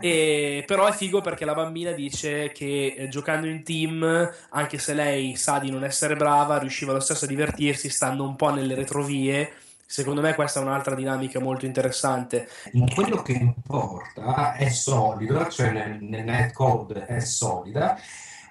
E, 0.00 0.64
però 0.66 0.86
è 0.86 0.92
figo 0.92 1.20
perché 1.20 1.44
la 1.44 1.54
bambina 1.54 1.92
dice 1.92 2.52
che 2.52 2.94
eh, 2.96 3.08
giocando 3.08 3.46
in 3.46 3.62
team, 3.62 4.30
anche 4.50 4.78
se 4.78 4.94
lei 4.94 5.36
sa 5.36 5.58
di 5.58 5.70
non 5.70 5.84
essere 5.84 6.16
brava, 6.16 6.58
riusciva 6.58 6.92
lo 6.92 7.00
stesso 7.00 7.24
a 7.24 7.28
divertirsi 7.28 7.88
stando 7.90 8.24
un 8.24 8.36
po' 8.36 8.52
nelle 8.52 8.74
retrovie. 8.74 9.52
Secondo 9.84 10.20
me 10.20 10.34
questa 10.34 10.60
è 10.60 10.62
un'altra 10.62 10.94
dinamica 10.94 11.40
molto 11.40 11.66
interessante. 11.66 12.48
In 12.72 12.88
quello 12.94 13.22
che 13.22 13.32
importa 13.32 14.54
è 14.54 14.68
solido, 14.68 15.48
cioè 15.48 15.72
nel, 15.72 15.98
nel 16.00 16.24
netcode 16.24 17.06
è 17.06 17.18
solida, 17.20 17.98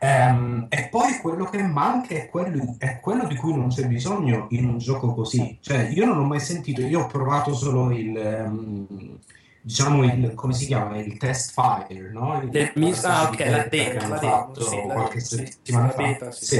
Um, 0.01 0.67
e 0.69 0.87
poi 0.89 1.17
quello 1.21 1.43
che 1.43 1.61
manca 1.61 2.15
è 2.15 2.29
quello, 2.29 2.75
è 2.77 3.01
quello, 3.01 3.27
di 3.27 3.35
cui 3.35 3.53
non 3.53 3.67
c'è 3.67 3.85
bisogno 3.85 4.47
in 4.51 4.65
un 4.65 4.77
gioco 4.77 5.13
così. 5.13 5.57
Cioè, 5.59 5.89
io 5.91 6.05
non 6.05 6.19
ho 6.19 6.23
mai 6.23 6.39
sentito, 6.39 6.79
io 6.81 7.01
ho 7.01 7.07
provato 7.07 7.53
solo 7.53 7.91
il. 7.91 8.15
Um, 8.15 9.19
diciamo 9.61 10.03
il 10.03 10.33
come 10.33 10.53
si 10.53 10.65
chiama? 10.65 10.97
Il 10.97 11.17
test 11.17 11.51
fire 11.51 12.09
no? 12.11 12.41
Il, 12.41 12.49
De, 12.49 12.71
mi, 12.75 12.93
ah 13.03 13.29
ok 13.29 13.39
la 13.39 13.67
beta 13.69 14.07
la 14.07 14.17
fatto 14.17 14.61
sì, 14.61 14.77
qualche 14.77 15.17
la, 15.17 15.23
settimana 15.23 15.89
sì, 15.89 15.95
fa. 15.95 16.01
beta, 16.01 16.31
sì, 16.31 16.45
sì. 16.45 16.57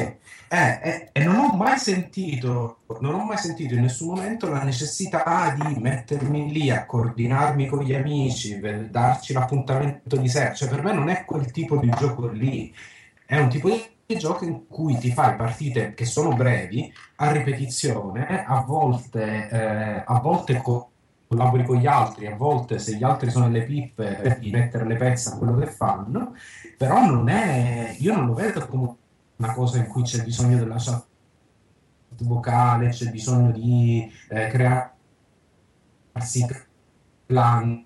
Eh, 0.51 0.79
eh, 0.81 1.09
e 1.11 1.23
non 1.23 1.35
ho 1.35 1.55
mai 1.55 1.77
sentito 1.77 2.79
non 2.99 3.13
ho 3.13 3.23
mai 3.23 3.37
sentito 3.37 3.75
in 3.75 3.81
nessun 3.81 4.15
momento 4.15 4.49
la 4.49 4.63
necessità 4.63 5.55
di 5.57 5.79
mettermi 5.79 6.51
lì 6.51 6.69
a 6.71 6.85
coordinarmi 6.85 7.67
con 7.67 7.83
gli 7.83 7.93
amici 7.93 8.57
per 8.59 8.89
darci 8.89 9.33
l'appuntamento 9.33 10.17
di 10.17 10.27
sera 10.27 10.53
cioè 10.53 10.69
per 10.69 10.83
me 10.83 10.91
non 10.93 11.09
è 11.09 11.25
quel 11.25 11.51
tipo 11.51 11.77
di 11.77 11.89
gioco 11.97 12.27
lì. 12.27 12.73
È 13.25 13.37
un 13.37 13.49
tipo 13.49 13.69
di 13.69 14.17
gioco 14.17 14.43
in 14.43 14.67
cui 14.67 14.97
ti 14.97 15.11
fai 15.11 15.35
partite 15.35 15.93
che 15.93 16.05
sono 16.05 16.35
brevi, 16.35 16.91
a 17.17 17.31
ripetizione, 17.31 18.43
a 18.43 18.61
volte, 18.61 19.47
eh, 19.49 20.03
a 20.05 20.19
volte 20.19 20.57
collabori 21.29 21.63
con 21.63 21.77
gli 21.77 21.85
altri, 21.85 22.25
a 22.25 22.35
volte 22.35 22.79
se 22.79 22.95
gli 22.95 23.03
altri 23.03 23.29
sono 23.29 23.49
le 23.49 23.63
pippe 23.63 24.19
devi 24.23 24.49
mettere 24.49 24.85
le 24.85 24.95
pezze 24.95 25.29
a 25.29 25.37
quello 25.37 25.55
che 25.57 25.67
fanno, 25.67 26.33
però 26.75 27.05
non 27.05 27.29
è, 27.29 27.95
io 27.99 28.15
non 28.15 28.25
lo 28.25 28.33
vedo 28.33 28.65
come 28.65 28.95
una 29.35 29.53
cosa 29.53 29.77
in 29.77 29.85
cui 29.87 30.01
c'è 30.01 30.23
bisogno 30.23 30.57
della 30.57 30.77
chat 30.77 31.05
vocale, 32.21 32.89
c'è 32.89 33.11
bisogno 33.11 33.51
di 33.51 34.11
eh, 34.29 34.47
crearsi 34.47 34.95
plan 37.27 37.85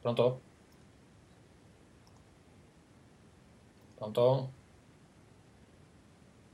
Pronto? 0.00 0.40
Pronto? 3.96 4.57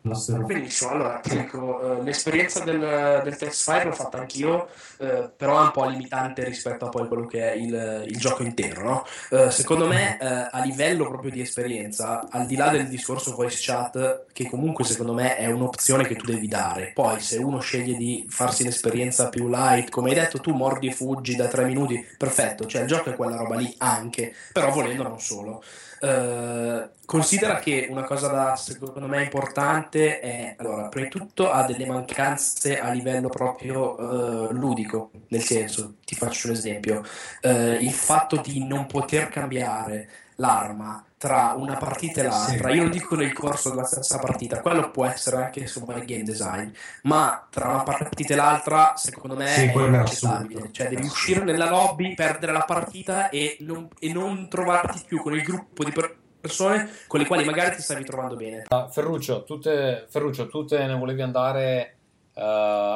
Benissimo, 0.06 0.90
allora 0.90 1.18
ti 1.20 1.34
dico, 1.34 1.80
eh, 1.80 2.02
l'esperienza 2.02 2.62
del, 2.62 3.22
del 3.24 3.36
test 3.38 3.62
fire 3.62 3.84
l'ho 3.84 3.92
fatta 3.92 4.18
anch'io, 4.18 4.68
eh, 4.98 5.30
però 5.34 5.58
è 5.58 5.62
un 5.62 5.70
po' 5.70 5.86
limitante 5.86 6.44
rispetto 6.44 6.84
a 6.84 6.88
poi 6.90 7.08
quello 7.08 7.26
che 7.26 7.52
è 7.52 7.54
il, 7.54 8.04
il 8.06 8.18
gioco 8.18 8.42
intero. 8.42 8.82
No? 8.82 9.06
Eh, 9.30 9.50
secondo 9.50 9.86
me, 9.86 10.18
eh, 10.20 10.48
a 10.50 10.62
livello 10.62 11.08
proprio 11.08 11.30
di 11.30 11.40
esperienza, 11.40 12.28
al 12.28 12.44
di 12.44 12.54
là 12.54 12.68
del 12.68 12.86
discorso 12.86 13.34
voice 13.34 13.56
chat, 13.58 14.26
che 14.34 14.46
comunque 14.46 14.84
secondo 14.84 15.14
me 15.14 15.38
è 15.38 15.46
un'opzione 15.46 16.06
che 16.06 16.16
tu 16.16 16.26
devi 16.26 16.48
dare, 16.48 16.90
poi 16.92 17.18
se 17.20 17.38
uno 17.38 17.60
sceglie 17.60 17.96
di 17.96 18.26
farsi 18.28 18.62
l'esperienza 18.62 19.30
più 19.30 19.48
light, 19.48 19.88
come 19.88 20.10
hai 20.10 20.16
detto 20.16 20.38
tu, 20.38 20.52
mordi 20.52 20.88
e 20.88 20.92
fuggi 20.92 21.34
da 21.34 21.48
tre 21.48 21.64
minuti, 21.64 22.06
perfetto, 22.18 22.66
cioè 22.66 22.82
il 22.82 22.88
gioco 22.88 23.08
è 23.08 23.16
quella 23.16 23.36
roba 23.36 23.56
lì 23.56 23.74
anche, 23.78 24.34
però 24.52 24.70
volendo 24.70 25.02
non 25.02 25.18
solo. 25.18 25.62
Uh, 26.04 26.90
considera 27.06 27.60
che 27.60 27.86
una 27.88 28.04
cosa 28.04 28.28
da 28.28 28.56
secondo 28.56 29.06
me 29.06 29.22
importante 29.22 30.20
è 30.20 30.54
allora, 30.58 30.88
prima 30.88 31.06
di 31.06 31.18
tutto 31.18 31.50
ha 31.50 31.64
delle 31.64 31.86
mancanze 31.86 32.78
a 32.78 32.90
livello 32.90 33.30
proprio 33.30 33.98
uh, 33.98 34.52
ludico, 34.52 35.12
nel 35.28 35.40
senso, 35.40 35.94
ti 36.04 36.14
faccio 36.14 36.48
un 36.48 36.52
esempio, 36.52 37.02
uh, 37.42 37.48
il 37.80 37.92
fatto 37.92 38.36
di 38.36 38.66
non 38.66 38.84
poter 38.84 39.28
cambiare 39.28 40.10
l'arma 40.36 41.02
tra 41.24 41.54
una 41.56 41.76
partita 41.76 42.20
e 42.20 42.24
l'altra, 42.24 42.70
io 42.70 42.82
non 42.82 42.90
dico 42.90 43.14
nel 43.14 43.32
corso 43.32 43.70
della 43.70 43.84
stessa 43.84 44.18
partita, 44.18 44.60
quello 44.60 44.90
può 44.90 45.06
essere 45.06 45.36
anche 45.36 45.60
insomma 45.60 45.94
il 45.94 46.04
game 46.04 46.22
design, 46.22 46.70
ma 47.04 47.46
tra 47.48 47.68
una 47.68 47.82
partita 47.82 48.34
e 48.34 48.36
l'altra 48.36 48.92
secondo 48.96 49.34
me 49.34 49.46
sì, 49.46 49.62
è 49.62 49.72
inaccettabile, 49.72 50.68
cioè 50.70 50.90
devi 50.90 51.06
uscire 51.06 51.42
nella 51.42 51.70
lobby, 51.70 52.12
perdere 52.14 52.52
la 52.52 52.64
partita 52.66 53.30
e 53.30 53.56
non, 53.60 53.88
e 53.98 54.12
non 54.12 54.50
trovarti 54.50 55.00
più 55.06 55.18
con 55.22 55.32
il 55.32 55.40
gruppo 55.40 55.82
di 55.82 55.94
persone 56.38 56.90
con 57.06 57.20
le 57.20 57.26
quali 57.26 57.42
magari 57.42 57.74
ti 57.74 57.80
stavi 57.80 58.04
trovando 58.04 58.36
bene. 58.36 58.64
Uh, 58.68 58.90
Ferruccio, 58.90 59.44
tu 59.44 59.58
te, 59.58 60.04
Ferruccio, 60.10 60.46
tu 60.46 60.66
te 60.66 60.84
ne 60.84 60.94
volevi 60.94 61.22
andare 61.22 61.96
uh, 62.34 62.40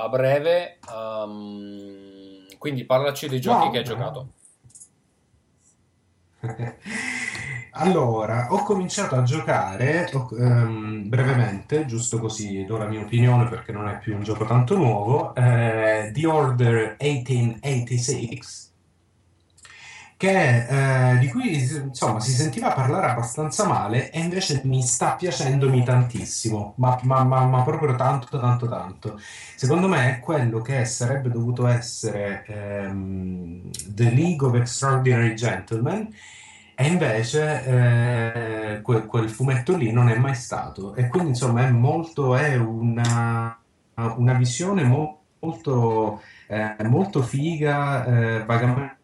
a 0.04 0.08
breve, 0.10 0.80
um, 0.94 2.46
quindi 2.58 2.84
parlaci 2.84 3.26
dei 3.26 3.40
giochi 3.40 3.64
no, 3.64 3.70
che 3.70 3.78
hai 3.78 3.84
no. 3.84 3.90
giocato. 3.90 4.28
Allora, 7.80 8.48
ho 8.50 8.64
cominciato 8.64 9.14
a 9.14 9.22
giocare 9.22 10.10
um, 10.12 11.08
brevemente, 11.08 11.86
giusto 11.86 12.18
così 12.18 12.64
do 12.64 12.76
la 12.76 12.88
mia 12.88 13.02
opinione 13.02 13.48
perché 13.48 13.70
non 13.70 13.86
è 13.88 13.98
più 13.98 14.16
un 14.16 14.24
gioco 14.24 14.44
tanto 14.44 14.76
nuovo, 14.76 15.32
eh, 15.36 16.10
The 16.12 16.26
Order 16.26 16.96
1886, 16.98 18.40
che, 20.16 21.12
eh, 21.12 21.18
di 21.18 21.28
cui 21.28 21.56
insomma 21.62 22.18
si 22.18 22.32
sentiva 22.32 22.72
parlare 22.72 23.06
abbastanza 23.06 23.64
male 23.64 24.10
e 24.10 24.18
invece 24.18 24.60
mi 24.64 24.82
sta 24.82 25.14
piacendomi 25.14 25.84
tantissimo, 25.84 26.74
ma, 26.78 26.98
ma, 27.04 27.22
ma, 27.22 27.46
ma 27.46 27.62
proprio 27.62 27.94
tanto, 27.94 28.40
tanto, 28.40 28.68
tanto. 28.68 29.20
Secondo 29.54 29.86
me 29.86 30.16
è 30.16 30.18
quello 30.18 30.60
che 30.62 30.84
sarebbe 30.84 31.30
dovuto 31.30 31.68
essere 31.68 32.44
um, 32.48 33.70
The 33.86 34.10
League 34.10 34.44
of 34.44 34.54
Extraordinary 34.56 35.34
Gentlemen 35.34 36.12
e 36.80 36.86
invece 36.86 37.64
eh, 38.76 38.80
quel, 38.82 39.04
quel, 39.06 39.28
fumetto 39.28 39.76
lì 39.76 39.90
non 39.90 40.08
è 40.08 40.16
mai 40.16 40.36
stato. 40.36 40.94
E 40.94 41.08
quindi 41.08 41.30
insomma 41.30 41.66
è 41.66 41.70
molto, 41.70 42.36
è 42.36 42.54
una, 42.54 43.58
una 43.94 44.32
visione 44.34 44.84
mo- 44.84 45.22
molto 45.40 46.22
eh, 46.48 46.76
molto 46.84 47.22
figa, 47.22 48.04
eh, 48.04 48.44
vagamente 48.44 48.98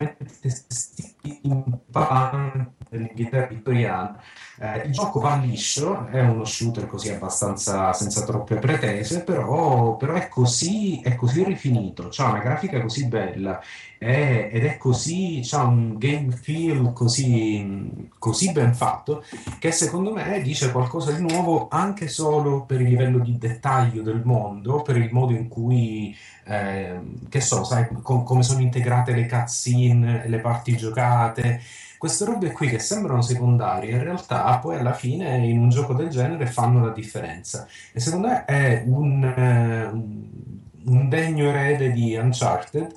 steampunk 0.69 2.71
dell'Inghilterra 2.89 3.47
vittoriana. 3.47 4.21
Eh, 4.59 4.83
il 4.87 4.93
gioco 4.93 5.21
va 5.21 5.37
liscio, 5.37 6.07
è 6.07 6.21
uno 6.21 6.45
shooter 6.45 6.87
così 6.87 7.11
abbastanza 7.11 7.93
senza 7.93 8.25
troppe 8.25 8.57
pretese, 8.57 9.23
però, 9.25 9.97
però 9.97 10.15
è, 10.15 10.29
così, 10.29 11.01
è 11.01 11.15
così 11.17 11.43
rifinito, 11.45 12.09
ha 12.17 12.31
una 12.31 12.39
grafica 12.39 12.81
così 12.81 13.07
bella 13.09 13.61
è- 13.99 14.51
ed 14.53 14.65
è 14.65 14.77
così, 14.77 15.41
c'ha 15.43 15.65
un 15.65 15.97
game 15.99 16.31
feel 16.33 16.93
così, 16.93 18.09
così 18.19 18.53
ben 18.53 18.75
fatto 18.75 19.25
che 19.59 19.71
secondo 19.73 20.13
me 20.13 20.41
dice 20.43 20.71
qualcosa 20.71 21.13
di 21.13 21.23
nuovo 21.23 21.69
anche 21.71 22.09
solo 22.09 22.65
per 22.65 22.81
il 22.81 22.89
livello 22.89 23.19
di 23.19 23.37
dettaglio 23.39 24.03
del 24.03 24.23
mondo, 24.25 24.83
per 24.83 24.97
il 24.97 25.09
modo 25.13 25.33
in 25.33 25.49
cui, 25.49 26.15
ehm, 26.45 27.29
che 27.29 27.41
so, 27.41 27.65
sai, 27.65 27.89
com- 28.03 28.25
come 28.25 28.43
sono 28.43 28.61
integrate 28.61 29.13
le 29.13 29.27
cutscene, 29.29 30.29
le 30.29 30.41
parti 30.41 30.77
giocate. 30.77 31.61
Queste 31.99 32.25
robe 32.27 32.53
qui 32.53 32.69
che 32.69 32.79
sembrano 32.79 33.23
secondarie, 33.23 33.93
in 33.93 34.03
realtà 34.03 34.59
poi 34.59 34.77
alla 34.77 34.93
fine 34.93 35.39
in 35.47 35.59
un 35.59 35.71
gioco 35.71 35.95
del 35.95 36.09
genere 36.11 36.47
fanno 36.47 36.85
la 36.85 36.93
differenza. 36.93 37.67
E 37.93 38.01
secondo 38.01 38.29
me 38.29 38.45
è 38.45 38.83
un, 38.87 39.25
eh, 39.25 39.85
un- 39.87 41.09
degno 41.09 41.49
erede 41.49 41.93
di 41.93 42.15
Uncharted. 42.17 42.95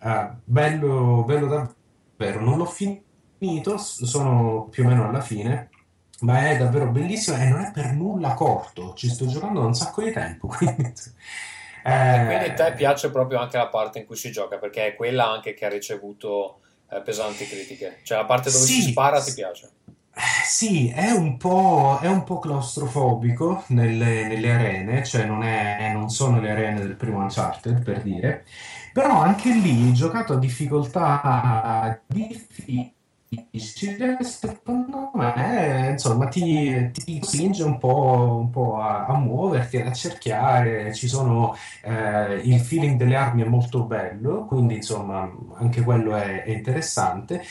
Eh, 0.00 0.28
bello, 0.44 1.24
bello 1.26 1.46
davvero. 1.46 2.40
Non 2.40 2.56
l'ho 2.58 2.64
finito, 2.64 3.76
sono 3.78 4.68
più 4.70 4.84
o 4.84 4.88
meno 4.88 5.08
alla 5.08 5.20
fine, 5.20 5.68
ma 6.20 6.48
è 6.50 6.56
davvero 6.56 6.90
bellissimo 6.90 7.36
e 7.36 7.48
non 7.48 7.60
è 7.60 7.70
per 7.72 7.92
nulla 7.92 8.34
corto. 8.34 8.94
Ci 8.94 9.08
sto 9.08 9.26
giocando 9.26 9.60
da 9.60 9.66
un 9.66 9.74
sacco 9.74 10.02
di 10.02 10.12
tempo, 10.12 10.46
quindi... 10.56 10.92
E 12.10 12.22
quindi 12.24 12.44
a 12.44 12.52
te 12.52 12.72
Eh, 12.72 12.74
piace 12.74 13.10
proprio 13.10 13.38
anche 13.38 13.56
la 13.56 13.68
parte 13.68 13.98
in 14.00 14.06
cui 14.06 14.16
si 14.16 14.30
gioca, 14.32 14.58
perché 14.58 14.86
è 14.86 14.94
quella 14.94 15.30
anche 15.30 15.54
che 15.54 15.66
ha 15.66 15.68
ricevuto 15.68 16.60
eh, 16.90 17.00
pesanti 17.02 17.46
critiche. 17.46 18.00
Cioè 18.02 18.18
la 18.18 18.24
parte 18.24 18.50
dove 18.50 18.66
si 18.66 18.80
sì, 18.80 18.82
spara 18.82 19.20
ti 19.22 19.32
piace. 19.32 19.70
Sì, 20.44 20.88
è 20.88 21.10
un 21.12 21.36
po', 21.36 21.98
è 22.02 22.08
un 22.08 22.24
po' 22.24 22.38
claustrofobico 22.40 23.64
nelle, 23.68 24.26
nelle 24.26 24.50
arene, 24.50 25.04
cioè 25.04 25.24
non, 25.26 25.42
è- 25.44 25.92
non 25.92 26.08
sono 26.10 26.40
le 26.40 26.50
arene 26.50 26.80
del 26.80 26.96
primo 26.96 27.18
Uncharted, 27.20 27.82
per 27.84 28.02
dire, 28.02 28.44
però 28.92 29.20
anche 29.20 29.52
lì, 29.54 29.92
giocato 29.92 30.32
a 30.34 30.38
difficoltà 30.38 32.02
difficile, 32.06 32.94
secondo 34.20 35.10
me, 35.14 35.88
insomma, 35.90 36.28
ti, 36.28 36.90
ti 36.92 37.20
spinge 37.22 37.62
un 37.62 37.78
po', 37.78 38.38
un 38.40 38.50
po' 38.50 38.78
a, 38.78 39.06
a 39.06 39.18
muoverti, 39.18 39.76
ad 39.78 39.86
accerchiare, 39.88 40.94
ci 40.94 41.08
sono, 41.08 41.54
eh, 41.82 42.36
il 42.44 42.60
feeling 42.60 42.96
delle 42.96 43.16
armi 43.16 43.42
è 43.42 43.46
molto 43.46 43.84
bello, 43.84 44.46
quindi 44.46 44.76
insomma 44.76 45.30
anche 45.56 45.82
quello 45.82 46.14
è, 46.16 46.42
è 46.44 46.50
interessante. 46.50 47.42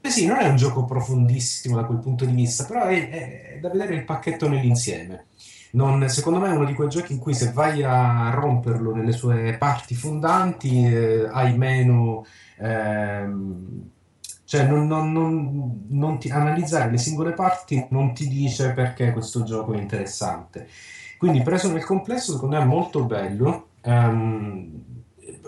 Beh, 0.00 0.10
sì, 0.10 0.26
non 0.26 0.38
è 0.38 0.48
un 0.48 0.56
gioco 0.56 0.84
profondissimo 0.84 1.76
da 1.76 1.84
quel 1.84 1.98
punto 1.98 2.24
di 2.24 2.32
vista, 2.34 2.64
però 2.64 2.84
è, 2.84 3.08
è 3.54 3.58
da 3.60 3.68
vedere 3.70 3.94
il 3.94 4.04
pacchetto 4.04 4.48
nell'insieme. 4.48 5.26
Non- 5.72 6.06
secondo 6.08 6.38
me 6.38 6.48
è 6.50 6.54
uno 6.54 6.66
di 6.66 6.74
quei 6.74 6.88
giochi 6.88 7.12
in 7.14 7.18
cui 7.18 7.32
se 7.34 7.50
vai 7.52 7.82
a 7.82 8.30
romperlo 8.30 8.94
nelle 8.94 9.12
sue 9.12 9.56
parti 9.58 9.94
fondanti, 9.94 10.84
eh, 10.84 11.28
hai 11.30 11.56
meno... 11.56 12.24
ehm, 12.58 13.90
cioè, 14.52 14.66
non, 14.66 14.86
non- 14.86 15.12
non- 15.12 15.86
non 15.88 16.18
ti- 16.18 16.28
analizzare 16.30 16.90
le 16.90 16.98
singole 16.98 17.32
parti 17.32 17.86
non 17.90 18.12
ti 18.12 18.28
dice 18.28 18.72
perché 18.72 19.10
questo 19.12 19.44
gioco 19.44 19.72
è 19.72 19.78
interessante. 19.78 20.68
Quindi, 21.16 21.40
preso 21.42 21.72
nel 21.72 21.84
complesso, 21.84 22.32
secondo 22.32 22.56
me 22.56 22.62
è 22.62 22.66
molto 22.66 23.04
bello. 23.06 23.68
Ehm, 23.80 24.91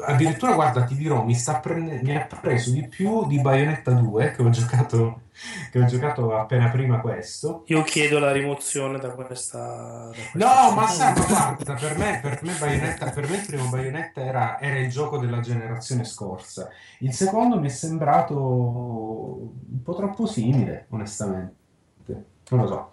addirittura, 0.02 0.54
guarda, 0.54 0.84
ti 0.84 0.94
dirò, 0.94 1.22
mi 1.24 1.34
sta 1.34 1.58
prende- 1.60 2.00
mi 2.02 2.16
ha 2.16 2.26
preso 2.40 2.70
di 2.70 2.86
più 2.88 3.26
di 3.26 3.40
Bayonetta 3.40 3.92
2, 3.92 4.32
che 4.32 4.42
ho 4.42 4.50
giocato, 4.50 5.22
che 5.70 5.80
ho 5.80 5.84
giocato 5.84 6.36
appena 6.36 6.68
prima 6.70 7.00
questo. 7.00 7.64
Io 7.66 7.82
chiedo 7.82 8.18
la 8.18 8.32
rimozione 8.32 8.98
da 8.98 9.10
questa. 9.10 10.10
Da 10.10 10.12
questa 10.14 10.38
No, 10.38 10.74
ma 10.74 10.86
sai, 10.88 11.14
guarda, 11.14 11.74
per 11.74 11.98
me, 11.98 12.18
per 12.22 12.40
me 12.42 12.52
Bayonetta, 12.58 13.10
per 13.10 13.28
me 13.28 13.36
il 13.36 13.46
primo 13.46 13.68
Bayonetta 13.68 14.20
era, 14.22 14.60
era 14.60 14.78
il 14.78 14.90
gioco 14.90 15.18
della 15.18 15.40
generazione 15.40 16.04
scorsa. 16.04 16.68
Il 16.98 17.12
secondo 17.12 17.58
mi 17.58 17.66
è 17.66 17.70
sembrato 17.70 18.36
un 18.36 19.82
po' 19.82 19.94
troppo 19.94 20.26
simile, 20.26 20.86
onestamente. 20.90 21.62
Non 22.50 22.60
lo 22.60 22.66
so. 22.66 22.90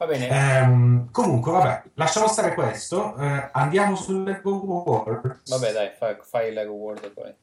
Va 0.00 0.06
bene, 0.06 0.28
Ehm, 0.28 1.10
comunque, 1.10 1.52
vabbè, 1.52 1.82
lasciamo 1.92 2.26
stare 2.26 2.54
questo. 2.54 3.14
eh, 3.18 3.50
andiamo 3.52 3.96
sul 3.96 4.22
Lego 4.22 4.54
World. 4.54 5.42
vabbè 5.46 5.72
dai, 5.72 5.90
fai, 5.90 6.16
fai 6.22 6.48
il 6.48 6.54
Lego 6.54 6.72
World 6.72 7.10
poi. 7.12 7.34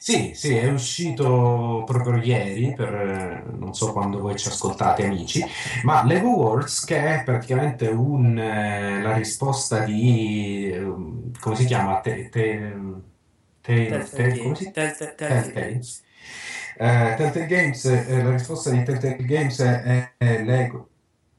Sì, 0.00 0.32
sì, 0.34 0.56
è 0.56 0.68
uscito 0.68 1.82
proprio 1.86 2.16
ieri, 2.22 2.72
per, 2.74 2.92
eh, 2.92 3.42
non 3.56 3.72
so 3.72 3.92
quando 3.92 4.18
voi 4.18 4.36
ci 4.36 4.48
ascoltate 4.48 5.04
amici, 5.04 5.44
ma 5.84 6.04
Lego 6.04 6.30
Worlds 6.30 6.84
che 6.84 7.20
è 7.20 7.22
praticamente 7.24 7.86
un, 7.88 8.36
eh, 8.36 9.00
la 9.00 9.14
risposta 9.16 9.84
di, 9.84 10.70
ehm, 10.72 11.38
come 11.40 11.54
si 11.56 11.66
chiama? 11.66 12.00
Te, 12.00 12.28
te, 12.30 12.72
come 13.62 14.54
si- 14.56 14.72
Telltale. 14.72 15.80
Eh, 16.80 17.14
Telltale 17.16 17.46
Games, 17.46 17.84
eh, 17.86 18.22
la 18.22 18.30
risposta 18.30 18.70
di 18.70 18.84
Telltale 18.84 19.24
Games 19.24 19.60
è, 19.60 20.12
è 20.16 20.42
Lego, 20.44 20.90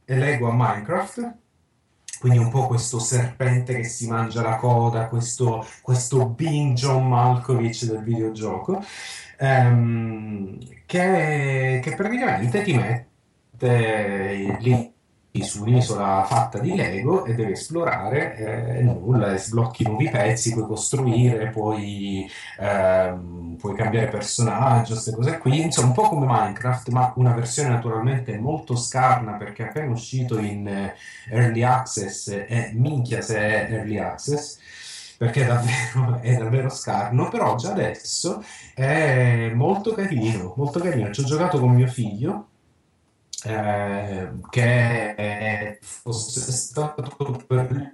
è 0.04 0.18
Lego 0.18 0.50
a 0.50 0.54
Minecraft. 0.54 1.38
Quindi 2.20 2.40
un 2.40 2.50
po' 2.50 2.68
questo 2.68 3.00
serpente 3.00 3.74
che 3.76 3.86
si 3.86 4.08
mangia 4.08 4.42
la 4.42 4.58
coda, 4.58 5.08
questo, 5.08 5.66
questo 5.82 6.28
Bing 6.28 6.76
John 6.76 7.08
Malkovich 7.08 7.86
del 7.86 8.04
videogioco, 8.04 8.84
ehm, 9.38 10.58
che, 10.86 11.80
che 11.82 11.96
praticamente 11.96 12.62
ti 12.62 12.74
mette 12.74 14.58
lì 14.60 14.89
su 15.44 15.62
un'isola 15.62 16.24
fatta 16.24 16.58
di 16.58 16.76
Lego 16.76 17.24
e 17.26 17.36
devi 17.36 17.52
esplorare 17.52 18.36
eh, 18.36 18.82
nulla, 18.82 19.38
sblocchi 19.38 19.84
nuovi 19.84 20.10
pezzi, 20.10 20.54
puoi 20.54 20.66
costruire, 20.66 21.50
puoi, 21.50 22.28
ehm, 22.60 23.56
puoi 23.60 23.76
cambiare 23.76 24.08
personaggio, 24.08 24.94
queste 24.94 25.14
cose 25.14 25.38
qui, 25.38 25.62
insomma 25.62 25.88
un 25.88 25.94
po' 25.94 26.10
come 26.10 26.26
Minecraft, 26.28 26.90
ma 26.90 27.14
una 27.18 27.34
versione 27.34 27.70
naturalmente 27.70 28.38
molto 28.38 28.76
scarna 28.76 29.34
perché 29.34 29.66
è 29.66 29.68
appena 29.68 29.92
uscito 29.92 30.40
in 30.40 30.68
eh, 30.68 30.96
Early 31.30 31.62
Access 31.64 32.28
e 32.30 32.72
minchia 32.74 33.22
se 33.22 33.38
è 33.38 33.72
Early 33.72 33.98
Access 33.98 34.58
perché 35.20 35.44
è 35.44 35.46
davvero, 35.46 36.20
è 36.24 36.36
davvero 36.38 36.70
scarno, 36.70 37.28
però 37.28 37.56
già 37.58 37.72
adesso 37.72 38.42
è 38.74 39.52
molto 39.54 39.94
carino, 39.94 40.54
molto 40.56 40.80
carino. 40.80 41.12
Ci 41.12 41.22
ho 41.22 41.26
giocato 41.26 41.60
con 41.60 41.74
mio 41.74 41.88
figlio, 41.88 42.49
eh, 43.46 44.32
che 44.50 45.80
fosse 45.82 46.52
stato 46.52 47.44
per 47.48 47.92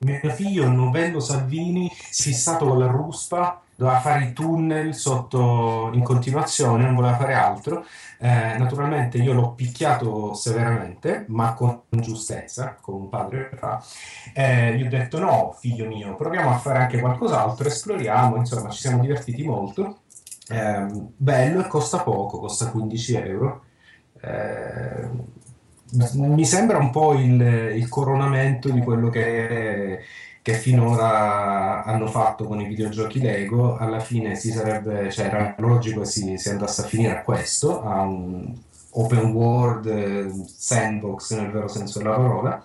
mio 0.00 0.30
figlio, 0.30 0.68
Novello 0.68 1.20
Salvini, 1.20 1.90
fissato 1.92 2.66
con 2.66 2.78
la 2.78 2.86
ruspa, 2.86 3.62
doveva 3.76 4.00
fare 4.00 4.24
i 4.24 4.32
tunnel 4.32 4.94
sotto 4.94 5.90
in 5.94 6.02
continuazione, 6.02 6.84
non 6.84 6.94
voleva 6.94 7.16
fare 7.16 7.34
altro. 7.34 7.84
Eh, 8.18 8.56
naturalmente 8.58 9.18
io 9.18 9.32
l'ho 9.32 9.52
picchiato 9.52 10.34
severamente, 10.34 11.24
ma 11.28 11.54
con 11.54 11.82
giustezza, 11.88 12.76
come 12.80 12.98
un 12.98 13.08
padre 13.08 13.50
fa. 13.56 13.82
Eh, 14.34 14.76
gli 14.76 14.84
ho 14.84 14.88
detto 14.88 15.18
no, 15.18 15.56
figlio 15.58 15.86
mio, 15.86 16.14
proviamo 16.14 16.50
a 16.50 16.58
fare 16.58 16.78
anche 16.80 17.00
qualcos'altro, 17.00 17.68
esploriamo, 17.68 18.36
insomma, 18.36 18.70
ci 18.70 18.80
siamo 18.80 19.00
divertiti 19.00 19.42
molto. 19.44 20.00
Ehm, 20.50 21.12
bello 21.16 21.60
e 21.64 21.68
costa 21.68 22.00
poco, 22.00 22.38
costa 22.38 22.70
15 22.70 23.14
euro. 23.14 23.64
Eh, 24.22 25.08
mi 26.14 26.44
sembra 26.44 26.78
un 26.78 26.90
po' 26.90 27.14
il, 27.14 27.40
il 27.40 27.88
coronamento 27.88 28.70
di 28.70 28.80
quello 28.80 29.08
che, 29.08 30.00
che 30.40 30.52
finora 30.54 31.82
hanno 31.84 32.06
fatto 32.06 32.44
con 32.44 32.60
i 32.60 32.66
videogiochi 32.66 33.20
Lego. 33.20 33.76
Alla 33.76 33.98
fine 33.98 34.36
si 34.36 34.52
sarebbe, 34.52 35.10
cioè 35.10 35.26
era 35.26 35.54
logico 35.58 36.00
che 36.00 36.06
si, 36.06 36.38
si 36.38 36.48
andasse 36.48 36.82
a 36.82 36.84
finire 36.84 37.18
a 37.18 37.22
questo, 37.22 37.82
a 37.82 38.02
un 38.02 38.54
open 38.92 39.32
world 39.32 39.86
eh, 39.86 40.30
sandbox 40.46 41.34
nel 41.34 41.50
vero 41.50 41.68
senso 41.68 41.98
della 41.98 42.14
parola. 42.14 42.64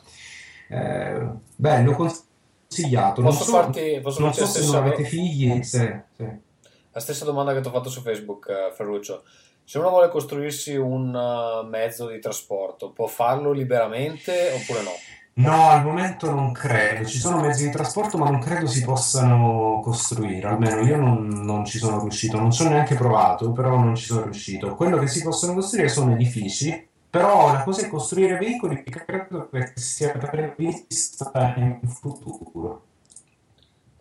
Eh, 0.67 1.27
bello, 1.55 1.91
consigliato. 1.93 3.21
Non 3.21 3.31
Posso 3.31 3.43
so, 3.43 3.51
farti, 3.51 3.99
posso 4.01 4.19
non 4.19 4.33
so 4.33 4.45
se 4.45 4.65
non 4.65 4.75
avete 4.75 5.03
figli, 5.03 5.63
se- 5.63 6.03
se- 6.15 6.39
la 6.91 6.99
stessa 6.99 7.25
domanda 7.25 7.53
che 7.53 7.61
ti 7.61 7.67
ho 7.67 7.71
fatto 7.71 7.89
su 7.89 8.01
Facebook, 8.01 8.47
eh, 8.49 8.73
Ferruccio. 8.73 9.23
Se 9.65 9.79
uno 9.79 9.89
vuole 9.89 10.09
costruirsi 10.09 10.75
un 10.75 11.15
eh, 11.15 11.67
mezzo 11.67 12.07
di 12.07 12.19
trasporto, 12.19 12.91
può 12.91 13.07
farlo 13.07 13.51
liberamente 13.51 14.51
oppure 14.53 14.83
no? 14.83 14.91
No, 15.37 15.69
al 15.69 15.83
momento 15.83 16.31
non 16.31 16.53
credo. 16.53 17.03
Ci 17.05 17.17
sono 17.17 17.41
mezzi 17.41 17.65
di 17.65 17.71
trasporto, 17.71 18.17
ma 18.17 18.29
non 18.29 18.39
credo 18.39 18.67
si 18.67 18.83
possano 18.83 19.81
costruire. 19.83 20.47
Almeno 20.47 20.79
io 20.81 20.95
non, 20.95 21.27
non 21.27 21.65
ci 21.65 21.77
sono 21.77 21.99
riuscito. 21.99 22.39
Non 22.39 22.51
ci 22.51 22.63
ho 22.63 22.69
neanche 22.69 22.95
provato, 22.95 23.51
però 23.51 23.77
non 23.77 23.95
ci 23.95 24.05
sono 24.05 24.23
riuscito. 24.23 24.75
Quello 24.75 24.97
che 24.97 25.07
si 25.07 25.21
possono 25.23 25.53
costruire 25.55 25.89
sono 25.89 26.13
edifici. 26.13 26.87
Però 27.09 27.51
la 27.51 27.63
cosa 27.63 27.81
è 27.81 27.89
costruire 27.89 28.37
veicoli, 28.37 28.83
credo 28.83 29.49
che 29.49 29.71
sia 29.75 30.11
prevista 30.11 31.53
in 31.57 31.79
futuro. 31.83 32.84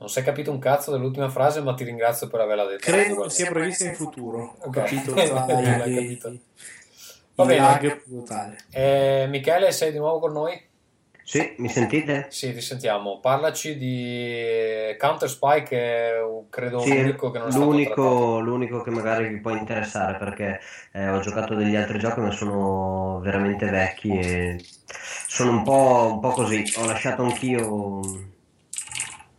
Non 0.04 0.12
si 0.12 0.18
è 0.18 0.22
capito 0.22 0.50
un 0.50 0.58
cazzo 0.58 0.90
dell'ultima 0.90 1.30
frase, 1.30 1.62
ma 1.62 1.72
ti 1.72 1.82
ringrazio 1.82 2.28
per 2.28 2.40
averla 2.40 2.66
detta. 2.66 2.92
Credo 2.92 3.26
sia 3.30 3.50
prevista 3.50 3.84
in 3.84 3.94
futuro. 3.94 4.54
Ho 4.60 4.66
Ok. 4.66 4.76
capito 4.76 5.14
tra 5.14 5.46
L'hai 5.46 5.90
i, 5.90 5.94
capito. 5.94 6.36
Va 7.36 7.44
bene. 7.46 7.60
lag 7.60 8.02
totale. 8.06 8.56
Eh, 8.70 9.26
Michele, 9.30 9.72
sei 9.72 9.92
di 9.92 9.96
nuovo 9.98 10.18
con 10.18 10.32
noi? 10.32 10.62
Sì, 11.24 11.54
mi 11.56 11.70
sentite? 11.70 12.26
Sì, 12.28 12.52
ti 12.52 12.60
sentiamo. 12.60 13.18
Parlaci 13.18 13.78
di 13.78 14.94
Counter 14.98 15.30
Spy, 15.30 15.62
che 15.62 16.10
è 16.10 16.22
uh, 16.22 16.48
credo 16.50 16.80
Sì, 16.80 16.98
l'unico 16.98 17.30
che 17.30 17.38
non 17.38 17.48
è 17.48 17.50
stato 17.50 17.64
l'unico, 17.64 18.40
l'unico 18.40 18.82
che 18.82 18.90
magari 18.90 19.28
vi 19.28 19.40
può 19.40 19.52
interessare 19.56 20.18
perché 20.18 20.60
eh, 20.92 21.08
ho 21.08 21.20
giocato 21.20 21.54
degli 21.54 21.76
altri 21.76 21.98
giochi 21.98 22.20
ma 22.20 22.30
sono 22.30 23.20
veramente 23.20 23.70
vecchi 23.70 24.10
e 24.18 24.62
sono 25.26 25.52
un 25.52 25.62
po', 25.64 26.10
un 26.12 26.20
po' 26.20 26.30
così. 26.32 26.62
Ho 26.76 26.84
lasciato 26.84 27.22
anch'io 27.22 28.00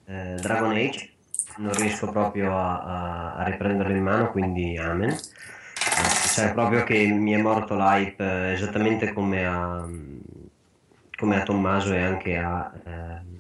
eh, 0.08 0.36
Dragon 0.40 0.72
Age, 0.72 1.14
non 1.58 1.74
riesco 1.74 2.10
proprio 2.12 2.56
a, 2.58 3.34
a- 3.36 3.44
riprenderlo 3.44 3.96
in 3.96 4.04
mano, 4.04 4.32
quindi 4.32 4.78
amen. 4.78 5.10
Eh, 5.12 5.18
Sai 6.28 6.52
proprio 6.54 6.84
che 6.84 7.06
mi 7.08 7.32
è 7.34 7.38
morto 7.38 7.76
l'hype 7.76 8.24
eh, 8.24 8.52
esattamente 8.54 9.14
come 9.14 9.46
a, 9.46 9.88
come 11.18 11.36
a 11.38 11.44
Tommaso 11.44 11.94
e 11.94 12.02
anche 12.02 12.38
a... 12.38 12.72
ehm, 12.86 13.34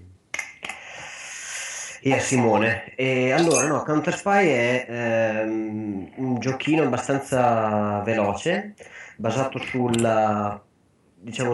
e 2.01 2.13
a 2.13 2.19
Simone. 2.19 2.93
E 2.95 3.31
allora, 3.31 3.67
no, 3.67 3.81
Counter 3.83 4.15
Spy 4.15 4.47
è 4.47 4.85
ehm, 4.87 6.11
un 6.17 6.39
giochino 6.39 6.83
abbastanza 6.83 8.01
veloce, 8.01 8.75
basato 9.17 9.57
sulla, 9.59 10.63
diciamo, 11.15 11.53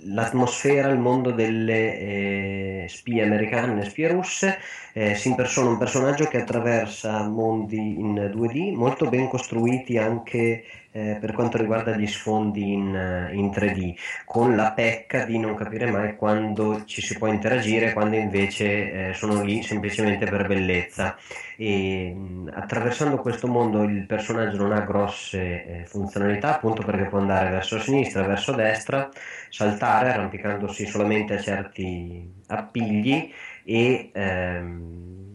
sull'atmosfera, 0.00 0.88
il 0.88 0.98
mondo 0.98 1.30
delle 1.32 1.98
eh, 1.98 2.86
spie 2.88 3.22
americane, 3.22 3.84
spie 3.84 4.08
russe. 4.08 4.58
Eh, 4.92 5.14
si 5.14 5.28
impersona 5.28 5.70
un 5.70 5.78
personaggio 5.78 6.26
che 6.26 6.40
attraversa 6.40 7.28
mondi 7.28 7.76
in 7.76 8.14
2D, 8.14 8.74
molto 8.74 9.08
ben 9.08 9.28
costruiti 9.28 9.98
anche 9.98 10.64
eh, 10.98 11.16
per 11.20 11.32
quanto 11.32 11.56
riguarda 11.58 11.96
gli 11.96 12.06
sfondi 12.06 12.72
in, 12.72 12.94
eh, 12.94 13.34
in 13.34 13.50
3D 13.50 13.94
con 14.24 14.56
la 14.56 14.72
pecca 14.72 15.24
di 15.24 15.38
non 15.38 15.54
capire 15.54 15.90
mai 15.90 16.16
quando 16.16 16.84
ci 16.84 17.00
si 17.00 17.16
può 17.16 17.28
interagire, 17.28 17.92
quando 17.92 18.16
invece 18.16 19.10
eh, 19.10 19.14
sono 19.14 19.42
lì 19.42 19.62
semplicemente 19.62 20.26
per 20.26 20.46
bellezza. 20.46 21.16
E 21.56 22.12
mh, 22.14 22.50
attraversando 22.54 23.18
questo 23.18 23.46
mondo 23.46 23.82
il 23.84 24.06
personaggio 24.06 24.56
non 24.58 24.72
ha 24.72 24.80
grosse 24.80 25.38
eh, 25.82 25.84
funzionalità, 25.86 26.56
appunto 26.56 26.82
perché 26.82 27.04
può 27.04 27.18
andare 27.18 27.50
verso 27.50 27.78
sinistra, 27.78 28.26
verso 28.26 28.52
destra, 28.52 29.08
saltare 29.50 30.10
arrampicandosi 30.12 30.86
solamente 30.86 31.34
a 31.34 31.40
certi 31.40 32.30
appigli 32.48 33.32
e 33.64 34.10
ehm, 34.12 35.27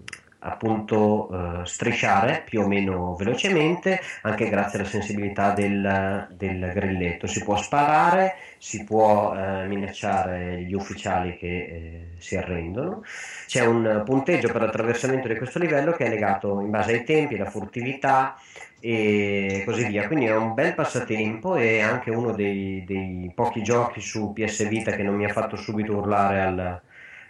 appunto 0.44 1.62
eh, 1.62 1.66
strisciare 1.66 2.44
più 2.46 2.62
o 2.62 2.68
meno 2.68 3.16
velocemente 3.16 4.00
anche 4.22 4.50
grazie 4.50 4.80
alla 4.80 4.88
sensibilità 4.88 5.52
del, 5.52 6.28
del 6.32 6.72
grilletto. 6.74 7.28
Si 7.28 7.44
può 7.44 7.56
sparare, 7.58 8.36
si 8.58 8.84
può 8.84 9.34
eh, 9.36 9.66
minacciare 9.68 10.62
gli 10.62 10.74
ufficiali 10.74 11.38
che 11.38 11.48
eh, 11.48 12.08
si 12.18 12.36
arrendono. 12.36 13.04
C'è 13.48 13.66
un 13.66 14.04
punteggio 14.06 14.52
per 14.52 14.62
l'attraversamento 14.62 15.28
di 15.28 15.38
questo 15.38 15.60
livello 15.60 15.92
che 15.94 16.06
è 16.06 16.10
legato 16.10 16.60
in 16.60 16.70
base 16.70 16.94
ai 16.94 17.04
tempi, 17.04 17.36
alla 17.36 17.50
furtività 17.50 18.36
e 18.80 19.64
così 19.66 19.86
via. 19.86 20.08
Quindi 20.08 20.26
è 20.26 20.36
un 20.36 20.54
bel 20.54 20.74
passatempo 20.74 21.56
e 21.56 21.80
anche 21.80 22.12
uno 22.12 22.32
dei, 22.32 22.84
dei 22.86 23.32
pochi 23.34 23.64
giochi 23.64 24.02
su 24.02 24.34
PS 24.34 24.68
Vita 24.68 24.92
che 24.92 25.04
non 25.04 25.16
mi 25.16 25.26
ha 25.26 25.30
fatto 25.30 25.56
subito 25.56 25.96
urlare 25.96 26.42
al- 26.42 26.82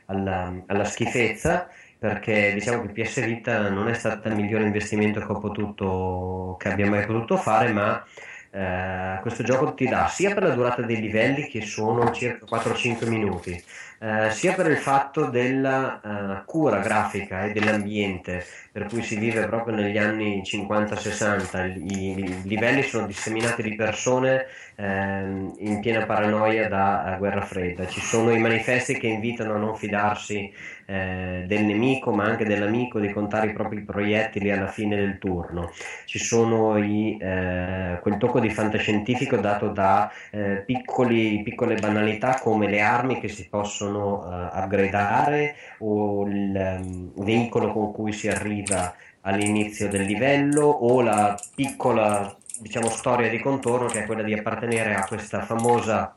alla, 0.06 0.54
alla 0.66 0.84
schifezza 0.84 1.70
perché 2.04 2.52
diciamo 2.54 2.82
che 2.82 3.02
PS 3.02 3.24
Vita 3.24 3.70
non 3.70 3.88
è 3.88 3.94
stato 3.94 4.28
il 4.28 4.36
migliore 4.36 4.66
investimento 4.66 5.22
che 5.22 5.32
ho 5.32 5.40
potuto 5.40 6.58
che 6.60 6.68
abbia 6.68 6.90
mai 6.90 7.06
potuto 7.06 7.38
fare 7.38 7.72
ma 7.72 8.06
eh, 8.52 9.20
questo 9.22 9.42
gioco 9.44 9.74
ti 9.74 9.88
dà 9.88 10.10
sia 10.10 10.34
per 10.34 10.44
la 10.44 10.54
durata 10.54 10.82
dei 10.82 11.00
livelli 11.00 11.48
che 11.48 11.62
sono 11.62 12.12
circa 12.12 12.46
4-5 12.46 13.08
minuti 13.08 13.64
eh, 14.00 14.32
sia 14.32 14.54
per 14.54 14.70
il 14.70 14.76
fatto 14.76 15.28
della 15.28 16.42
eh, 16.42 16.44
cura 16.46 16.80
grafica 16.80 17.46
e 17.46 17.54
dell'ambiente 17.54 18.46
per 18.70 18.88
cui 18.88 19.02
si 19.02 19.16
vive 19.16 19.46
proprio 19.46 19.74
negli 19.74 19.98
anni 19.98 20.42
50-60 20.42 21.78
i, 21.90 22.20
i 22.20 22.42
livelli 22.44 22.82
sono 22.84 23.08
disseminati 23.08 23.62
di 23.64 23.76
persone 23.76 24.48
ehm, 24.76 25.54
in 25.60 25.80
piena 25.80 26.06
paranoia 26.06 26.68
da 26.68 27.16
eh, 27.16 27.18
guerra 27.18 27.42
fredda. 27.42 27.88
Ci 27.88 28.02
sono 28.02 28.32
i 28.32 28.40
manifesti 28.40 28.98
che 28.98 29.08
invitano 29.08 29.54
a 29.54 29.58
non 29.58 29.76
fidarsi 29.76 30.52
eh, 30.86 31.46
del 31.48 31.64
nemico 31.64 32.12
ma 32.12 32.26
anche 32.26 32.46
dell'amico 32.46 33.00
di 33.00 33.12
contare 33.12 33.48
i 33.48 33.54
propri 33.54 33.82
proiettili 33.82 34.52
alla 34.52 34.68
fine 34.68 34.96
del 34.96 35.18
turno. 35.18 35.72
Ci 36.06 36.20
sono 36.20 36.78
i, 36.78 37.18
eh, 37.20 38.00
quel 38.02 38.18
tocco 38.18 38.40
di 38.40 38.50
fantascientifico 38.50 39.38
dato 39.38 39.70
da 39.70 40.12
eh, 40.32 40.64
piccoli- 40.66 41.42
piccole 41.44 41.76
banalità 41.76 42.40
come 42.42 42.68
le 42.70 42.82
armi 42.82 43.20
che 43.20 43.28
si 43.28 43.48
possono 43.50 44.24
eh, 44.24 44.60
upgradare 44.60 45.56
o 45.80 46.26
il 46.28 46.56
ehm, 46.56 47.12
veicolo 47.24 47.72
con 47.72 47.92
cui 47.92 48.12
si 48.12 48.28
arriva 48.28 48.94
all'inizio 49.22 49.88
del 49.90 50.04
livello 50.04 50.66
o 50.66 51.02
la 51.02 51.38
piccola 51.56 52.36
diciamo 52.60 52.90
storia 52.90 53.30
di 53.30 53.40
contorno 53.40 53.88
che 53.88 54.04
è 54.04 54.06
quella 54.06 54.24
di 54.24 54.34
appartenere 54.34 54.96
a 54.96 55.06
questa 55.06 55.42
famosa 55.42 56.16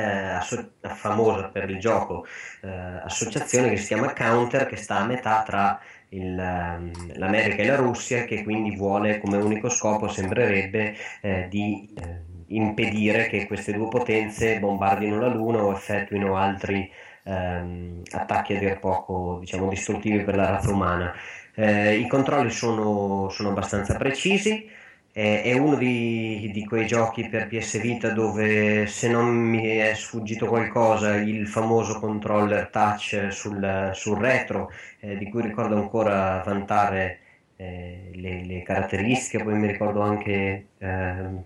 asso- 0.00 0.72
famosa 0.80 1.48
per 1.48 1.68
il 1.70 1.78
gioco 1.78 2.24
eh, 2.62 2.68
associazione 2.68 3.70
che 3.70 3.76
si 3.76 3.88
chiama 3.88 4.12
Counter 4.12 4.66
che 4.66 4.76
sta 4.76 4.98
a 4.98 5.04
metà 5.04 5.42
tra 5.42 5.80
il, 6.10 6.38
ehm, 6.38 7.18
l'America 7.18 7.62
e 7.62 7.66
la 7.66 7.76
Russia 7.76 8.24
che 8.24 8.42
quindi 8.42 8.76
vuole 8.76 9.18
come 9.20 9.36
unico 9.38 9.68
scopo 9.68 10.08
sembrerebbe 10.08 10.94
eh, 11.20 11.46
di 11.48 11.92
eh, 11.96 12.30
impedire 12.48 13.28
che 13.28 13.46
queste 13.46 13.72
due 13.72 13.88
potenze 13.88 14.58
bombardino 14.58 15.18
la 15.18 15.28
Luna 15.28 15.62
o 15.64 15.72
effettuino 15.72 16.36
altri 16.36 16.90
ehm, 17.24 18.02
attacchi 18.12 18.54
a 18.56 18.58
dir 18.58 18.78
poco 18.78 19.38
diciamo 19.40 19.68
distruttivi 19.68 20.22
per 20.22 20.36
la 20.36 20.50
razza 20.50 20.70
umana. 20.70 21.12
Eh, 21.54 21.96
i 21.98 22.06
controlli 22.08 22.50
sono, 22.50 23.28
sono 23.28 23.50
abbastanza 23.50 23.96
precisi 23.96 24.68
è, 25.12 25.42
è 25.44 25.52
uno 25.52 25.76
di, 25.76 26.50
di 26.52 26.64
quei 26.64 26.86
giochi 26.86 27.28
per 27.28 27.46
PS 27.46 27.80
Vita 27.80 28.10
dove 28.10 28.86
se 28.86 29.08
non 29.08 29.28
mi 29.28 29.76
è 29.76 29.94
sfuggito 29.94 30.46
qualcosa 30.46 31.16
il 31.16 31.46
famoso 31.46 32.00
controller 32.00 32.68
touch 32.68 33.28
sul, 33.30 33.90
sul 33.94 34.18
retro 34.18 34.70
eh, 35.00 35.16
di 35.18 35.28
cui 35.28 35.42
ricordo 35.42 35.76
ancora 35.76 36.42
vantare 36.44 37.18
eh, 37.56 38.10
le, 38.14 38.44
le 38.44 38.62
caratteristiche. 38.62 39.44
Poi 39.44 39.54
mi 39.54 39.66
ricordo 39.66 40.00
anche 40.00 40.66
ehm, 40.78 41.44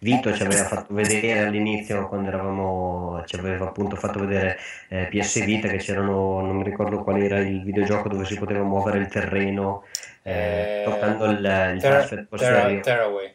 Vito 0.00 0.32
ci 0.34 0.42
aveva 0.42 0.64
fatto 0.64 0.92
vedere 0.94 1.46
all'inizio 1.46 2.06
quando 2.06 2.28
eravamo, 2.28 3.22
ci 3.24 3.36
aveva 3.36 3.66
appunto 3.66 3.96
fatto 3.96 4.20
vedere 4.20 4.58
eh, 4.88 5.06
PS 5.10 5.42
Vita 5.44 5.68
che 5.68 5.78
c'erano, 5.78 6.40
non 6.42 6.56
mi 6.56 6.64
ricordo 6.64 7.02
qual 7.02 7.20
era 7.20 7.38
il 7.38 7.62
videogioco 7.62 8.08
dove 8.08 8.26
si 8.26 8.36
poteva 8.36 8.62
muovere 8.62 8.98
il 8.98 9.08
terreno 9.08 9.84
eh, 10.26 10.80
Eh, 10.80 10.82
toccando 10.84 11.24
il, 11.26 11.36
il 11.74 11.80
Terra- 11.80 11.98
touchpad 12.00 12.26
posteriore. 12.26 12.80
Terraway. 12.80 13.34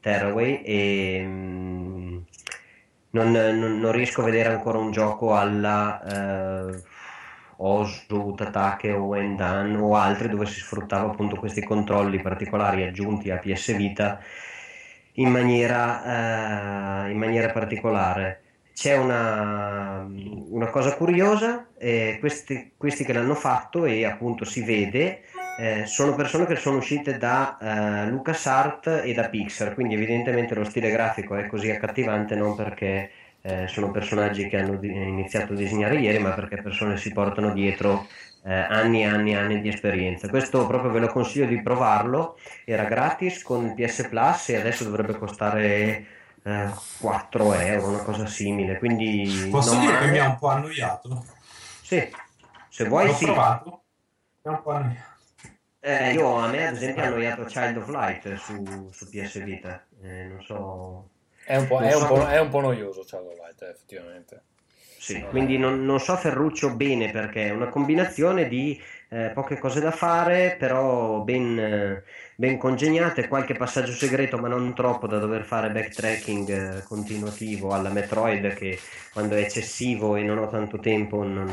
Terraway 0.00 0.62
e 0.62 1.22
mm, 1.26 2.18
non, 3.10 3.30
non- 3.32 3.80
non 3.80 3.92
riesco 3.92 4.20
a 4.20 4.24
vedere 4.24 4.50
ancora 4.50 4.78
un 4.78 4.90
gioco 4.90 5.34
alla 5.34 6.68
eh, 6.70 6.82
Osu, 7.56 8.34
Tatake 8.34 8.92
o 8.92 9.04
Wendan 9.04 9.76
o 9.76 9.94
altri 9.96 10.28
dove 10.28 10.46
si 10.46 10.60
sfruttava 10.60 11.10
appunto 11.10 11.36
questi 11.36 11.62
controlli 11.64 12.20
particolari 12.20 12.82
aggiunti 12.84 13.30
a 13.30 13.38
PS 13.38 13.74
Vita 13.76 14.20
in 15.14 15.30
maniera, 15.30 17.06
eh, 17.06 17.10
in 17.10 17.18
maniera 17.18 17.50
particolare. 17.52 18.40
C'è 18.74 18.96
una, 18.96 20.04
una 20.50 20.66
cosa 20.66 20.96
curiosa, 20.96 21.68
eh, 21.78 22.16
questi, 22.18 22.72
questi 22.76 23.04
che 23.04 23.12
l'hanno 23.12 23.36
fatto 23.36 23.84
e 23.84 24.04
appunto 24.04 24.44
si 24.44 24.64
vede 24.64 25.22
eh, 25.56 25.86
sono 25.86 26.14
persone 26.14 26.46
che 26.46 26.56
sono 26.56 26.78
uscite 26.78 27.16
da 27.16 27.56
eh, 28.06 28.08
LucasArt 28.10 29.02
e 29.04 29.12
da 29.14 29.28
Pixar, 29.28 29.74
quindi 29.74 29.94
evidentemente 29.94 30.54
lo 30.54 30.64
stile 30.64 30.90
grafico 30.90 31.36
è 31.36 31.46
così 31.46 31.70
accattivante 31.70 32.34
non 32.34 32.56
perché 32.56 33.10
eh, 33.42 33.68
sono 33.68 33.90
personaggi 33.90 34.48
che 34.48 34.58
hanno 34.58 34.76
di- 34.76 34.88
iniziato 34.92 35.52
a 35.52 35.56
disegnare 35.56 35.96
ieri, 35.96 36.18
ma 36.18 36.30
perché 36.30 36.60
persone 36.62 36.96
si 36.96 37.12
portano 37.12 37.52
dietro 37.52 38.06
eh, 38.42 38.52
anni 38.52 39.02
e 39.02 39.06
anni 39.06 39.32
e 39.32 39.36
anni 39.36 39.60
di 39.60 39.68
esperienza. 39.68 40.28
Questo 40.28 40.66
proprio 40.66 40.90
ve 40.90 41.00
lo 41.00 41.08
consiglio 41.08 41.46
di 41.46 41.60
provarlo, 41.62 42.36
era 42.64 42.84
gratis 42.84 43.42
con 43.42 43.74
PS 43.74 44.08
Plus 44.08 44.48
e 44.48 44.56
adesso 44.56 44.84
dovrebbe 44.84 45.16
costare 45.18 46.06
eh, 46.42 46.68
4 47.00 47.52
euro, 47.54 47.88
una 47.88 48.02
cosa 48.02 48.26
simile, 48.26 48.78
quindi 48.78 49.48
Posso 49.50 49.76
dire 49.78 49.92
che 49.92 49.98
male. 49.98 50.10
mi 50.10 50.18
ha 50.18 50.28
un 50.28 50.38
po' 50.38 50.48
annoiato? 50.48 51.24
Sì, 51.82 52.10
se 52.68 52.84
vuoi 52.86 53.06
L'ho 53.06 53.14
sì. 53.14 53.24
provato, 53.24 53.82
mi 54.42 54.52
ha 54.52 54.56
un 54.56 54.62
po' 54.62 54.70
annoiato. 54.70 55.13
Eh, 55.86 56.12
io 56.12 56.36
a 56.36 56.48
me 56.48 56.66
ad 56.66 56.76
esempio 56.76 57.02
ha 57.02 57.06
annoiato 57.06 57.44
Child 57.44 57.76
of 57.76 57.88
Light 57.88 58.34
su, 58.36 58.88
su 58.90 59.08
PS 59.08 59.42
Vita, 59.42 59.84
Eh, 60.02 60.24
non 60.24 60.42
so... 60.42 61.10
È 61.44 61.56
un 61.56 61.66
po', 61.66 61.78
non 61.80 61.88
è 61.88 61.94
un 61.94 62.00
so- 62.00 62.06
po', 62.06 62.26
è 62.26 62.40
un 62.40 62.48
po' 62.48 62.60
noioso 62.60 63.02
Shadow 63.04 63.34
Light, 63.36 63.60
eh, 63.62 63.68
effettivamente. 63.68 64.42
sì. 64.96 65.20
Quindi 65.28 65.58
non, 65.58 65.84
non 65.84 66.00
so 66.00 66.16
Ferruccio 66.16 66.74
bene 66.74 67.10
perché 67.10 67.48
è 67.48 67.50
una 67.50 67.68
combinazione 67.68 68.48
di 68.48 68.80
eh, 69.10 69.30
poche 69.34 69.58
cose 69.58 69.80
da 69.80 69.90
fare, 69.90 70.56
però 70.58 71.20
ben, 71.20 71.58
eh, 71.58 72.02
ben 72.36 72.58
congegnate, 72.58 73.28
qualche 73.28 73.54
passaggio 73.54 73.92
segreto, 73.92 74.38
ma 74.38 74.48
non 74.48 74.74
troppo 74.74 75.06
da 75.06 75.18
dover 75.18 75.44
fare 75.44 75.70
backtracking 75.70 76.78
eh, 76.78 76.82
continuativo 76.82 77.72
alla 77.72 77.90
Metroid 77.90 78.54
che 78.54 78.78
quando 79.12 79.36
è 79.36 79.40
eccessivo 79.40 80.16
e 80.16 80.22
non 80.22 80.38
ho 80.38 80.48
tanto 80.48 80.78
tempo 80.78 81.22
non, 81.22 81.50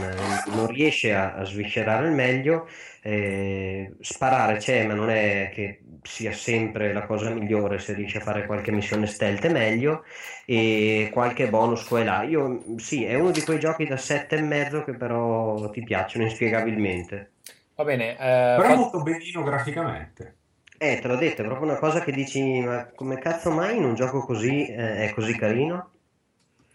non 0.54 0.68
riesce 0.68 1.14
a, 1.14 1.34
a 1.36 1.44
sviscerare 1.46 2.08
il 2.08 2.14
meglio. 2.14 2.68
Eh, 3.04 3.96
sparare 4.00 4.58
c'è, 4.58 4.86
ma 4.86 4.94
non 4.94 5.10
è 5.10 5.50
che 5.54 5.82
sia 6.04 6.32
sempre 6.34 6.94
la 6.94 7.06
cosa 7.06 7.30
migliore. 7.32 7.80
Se 7.80 7.94
riesci 7.94 8.18
a 8.18 8.22
fare 8.22 8.46
qualche 8.46 8.72
missione 8.72 9.06
stealth 9.08 9.46
è 9.46 9.52
meglio. 9.52 10.04
E 10.46 11.10
qualche 11.12 11.50
bonus 11.50 11.84
qua 11.86 12.00
e 12.02 12.04
là. 12.04 12.24
Io 12.24 12.64
sì, 12.78 13.04
è 13.06 13.16
uno 13.16 13.32
di 13.32 13.42
quei 13.44 13.60
giochi 13.60 13.86
da 13.86 13.98
7,5 13.98 14.84
che 14.84 14.96
però 14.96 15.70
ti 15.70 15.84
piacciono 15.84 16.24
inspiegabilmente. 16.26 17.32
Va 17.76 17.84
bene, 17.84 18.12
eh, 18.14 18.16
Però 18.56 18.68
fa- 18.68 18.76
molto 18.76 19.02
bellino 19.02 19.44
graficamente. 19.44 20.41
Eh, 20.84 20.98
te 21.00 21.08
l'ho 21.08 21.16
detto, 21.16 21.44
è 21.44 21.46
proprio 21.46 21.70
una 21.70 21.78
cosa 21.78 22.02
che 22.02 22.12
dici, 22.12 22.60
ma 22.62 22.90
come 22.96 23.20
cazzo 23.20 23.52
mai 23.52 23.78
in 23.78 23.84
un 23.84 23.94
gioco 23.94 24.26
così 24.26 24.66
eh, 24.66 25.10
è 25.10 25.14
così 25.14 25.38
carino? 25.38 25.92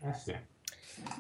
Eh 0.01 0.13
sì. 0.13 0.37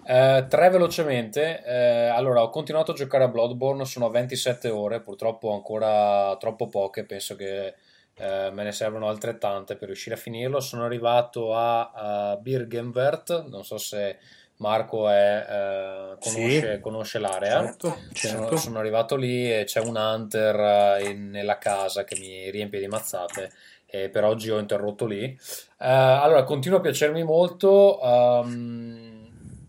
Eh, 0.06 0.46
tre 0.48 0.70
velocemente. 0.70 1.64
Eh, 1.64 2.06
allora, 2.06 2.42
ho 2.42 2.48
continuato 2.48 2.92
a 2.92 2.94
giocare 2.94 3.24
a 3.24 3.28
Bloodborne, 3.28 3.84
sono 3.84 4.06
a 4.06 4.10
27 4.10 4.68
ore, 4.68 5.00
purtroppo 5.00 5.52
ancora 5.52 6.36
troppo 6.38 6.68
poche, 6.68 7.04
penso 7.04 7.34
che 7.34 7.74
eh, 8.14 8.50
me 8.52 8.62
ne 8.62 8.70
servono 8.70 9.08
altrettante 9.08 9.74
per 9.74 9.88
riuscire 9.88 10.14
a 10.14 10.18
finirlo. 10.18 10.60
Sono 10.60 10.84
arrivato 10.84 11.56
a, 11.56 11.90
a 11.90 12.36
Birgenwert, 12.36 13.46
non 13.48 13.64
so 13.64 13.78
se 13.78 14.18
Marco 14.58 15.08
è, 15.08 15.46
eh, 15.48 16.16
conosce, 16.18 16.74
Sì. 16.74 16.80
conosce 16.80 17.18
l'area. 17.18 17.60
Certo, 17.62 17.88
Sono, 18.12 18.40
certo. 18.40 18.56
sono 18.56 18.78
arrivato 18.78 19.16
lì 19.16 19.52
e 19.52 19.64
c'è 19.64 19.80
un 19.80 19.96
hunter 19.96 20.98
eh, 21.00 21.08
in- 21.10 21.30
nella 21.30 21.58
casa 21.58 22.04
che 22.04 22.16
mi 22.18 22.50
riempie 22.50 22.80
di 22.80 22.86
mazzate. 22.86 23.50
E 23.88 24.08
per 24.08 24.24
oggi 24.24 24.50
ho 24.50 24.58
interrotto 24.58 25.06
lì. 25.06 25.24
Eh, 25.24 25.38
allora, 25.78 26.42
continua 26.44 26.78
a 26.78 26.80
piacermi 26.82 27.22
molto. 27.22 28.00
ehm, 28.02 29.14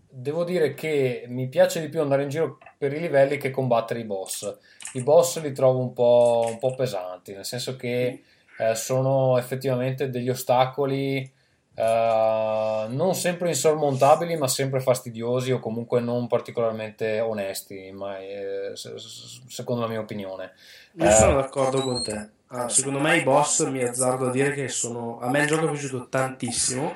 devo 0.10 0.44
dire 0.44 0.74
che 0.74 1.26
mi 1.28 1.48
piace 1.48 1.80
di 1.80 1.90
più 1.90 2.02
andare 2.02 2.24
in 2.24 2.30
giro 2.30 2.58
per 2.78 2.92
i 2.94 3.00
livelli 3.00 3.38
che 3.38 3.52
combattere 3.52 4.00
i 4.00 4.04
boss. 4.06 4.58
I 4.94 5.04
boss 5.04 5.40
li 5.42 5.52
trovo 5.54 5.80
un 5.80 5.94
po', 5.94 6.46
un 6.50 6.58
po' 6.58 6.74
pesanti, 6.76 7.34
nel 7.34 7.46
senso 7.46 7.76
che 7.76 8.24
eh, 8.58 8.76
sono 8.76 9.38
effettivamente 9.38 10.10
degli 10.10 10.30
ostacoli 10.30 11.30
eh, 11.80 12.86
non 12.90 13.14
sempre 13.14 13.50
insormontabili, 13.50 14.36
ma 14.36 14.48
sempre 14.48 14.80
fastidiosi 14.80 15.52
o 15.52 15.60
comunque 15.60 16.00
non 16.00 16.26
particolarmente 16.28 17.20
onesti, 17.20 17.92
ma, 17.92 18.18
eh, 18.18 18.72
se- 18.74 18.98
se- 18.98 19.42
secondo 19.48 19.82
la 19.84 19.88
mia 19.88 20.00
opinione. 20.00 20.54
Io 20.94 21.06
Eh, 21.06 21.12
sono 21.12 21.36
d'accordo 21.36 21.82
con 21.84 22.02
te. 22.04 22.30
Ah, 22.48 22.68
secondo 22.68 23.00
me 23.00 23.18
i 23.18 23.24
boss 23.24 23.68
mi 23.68 23.84
azzardo 23.84 24.28
a 24.28 24.32
dire 24.32 24.54
che 24.54 24.70
sono. 24.70 25.20
A 25.20 25.30
me 25.30 25.42
il 25.42 25.48
gioco 25.48 25.68
è 25.68 25.70
piaciuto 25.70 26.08
tantissimo, 26.10 26.96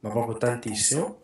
ma 0.00 0.10
proprio 0.10 0.36
tantissimo. 0.36 1.20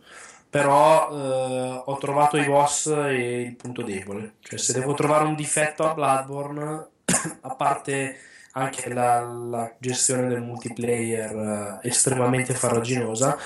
Però 0.48 1.10
eh, 1.10 1.82
ho 1.84 1.96
trovato 1.98 2.36
i 2.38 2.46
boss 2.46 2.86
e 2.86 3.40
il 3.42 3.56
punto 3.56 3.82
debole. 3.82 4.34
Cioè, 4.40 4.58
se 4.58 4.72
devo 4.72 4.94
trovare 4.94 5.24
un 5.24 5.34
difetto 5.34 5.86
a 5.86 5.92
Bloodborne, 5.92 6.86
a 7.42 7.54
parte 7.56 8.16
anche 8.56 8.92
la, 8.92 9.20
la 9.22 9.74
gestione 9.78 10.28
del 10.28 10.40
multiplayer 10.42 11.80
eh, 11.82 11.88
estremamente 11.88 12.54
farraginosa, 12.54 13.36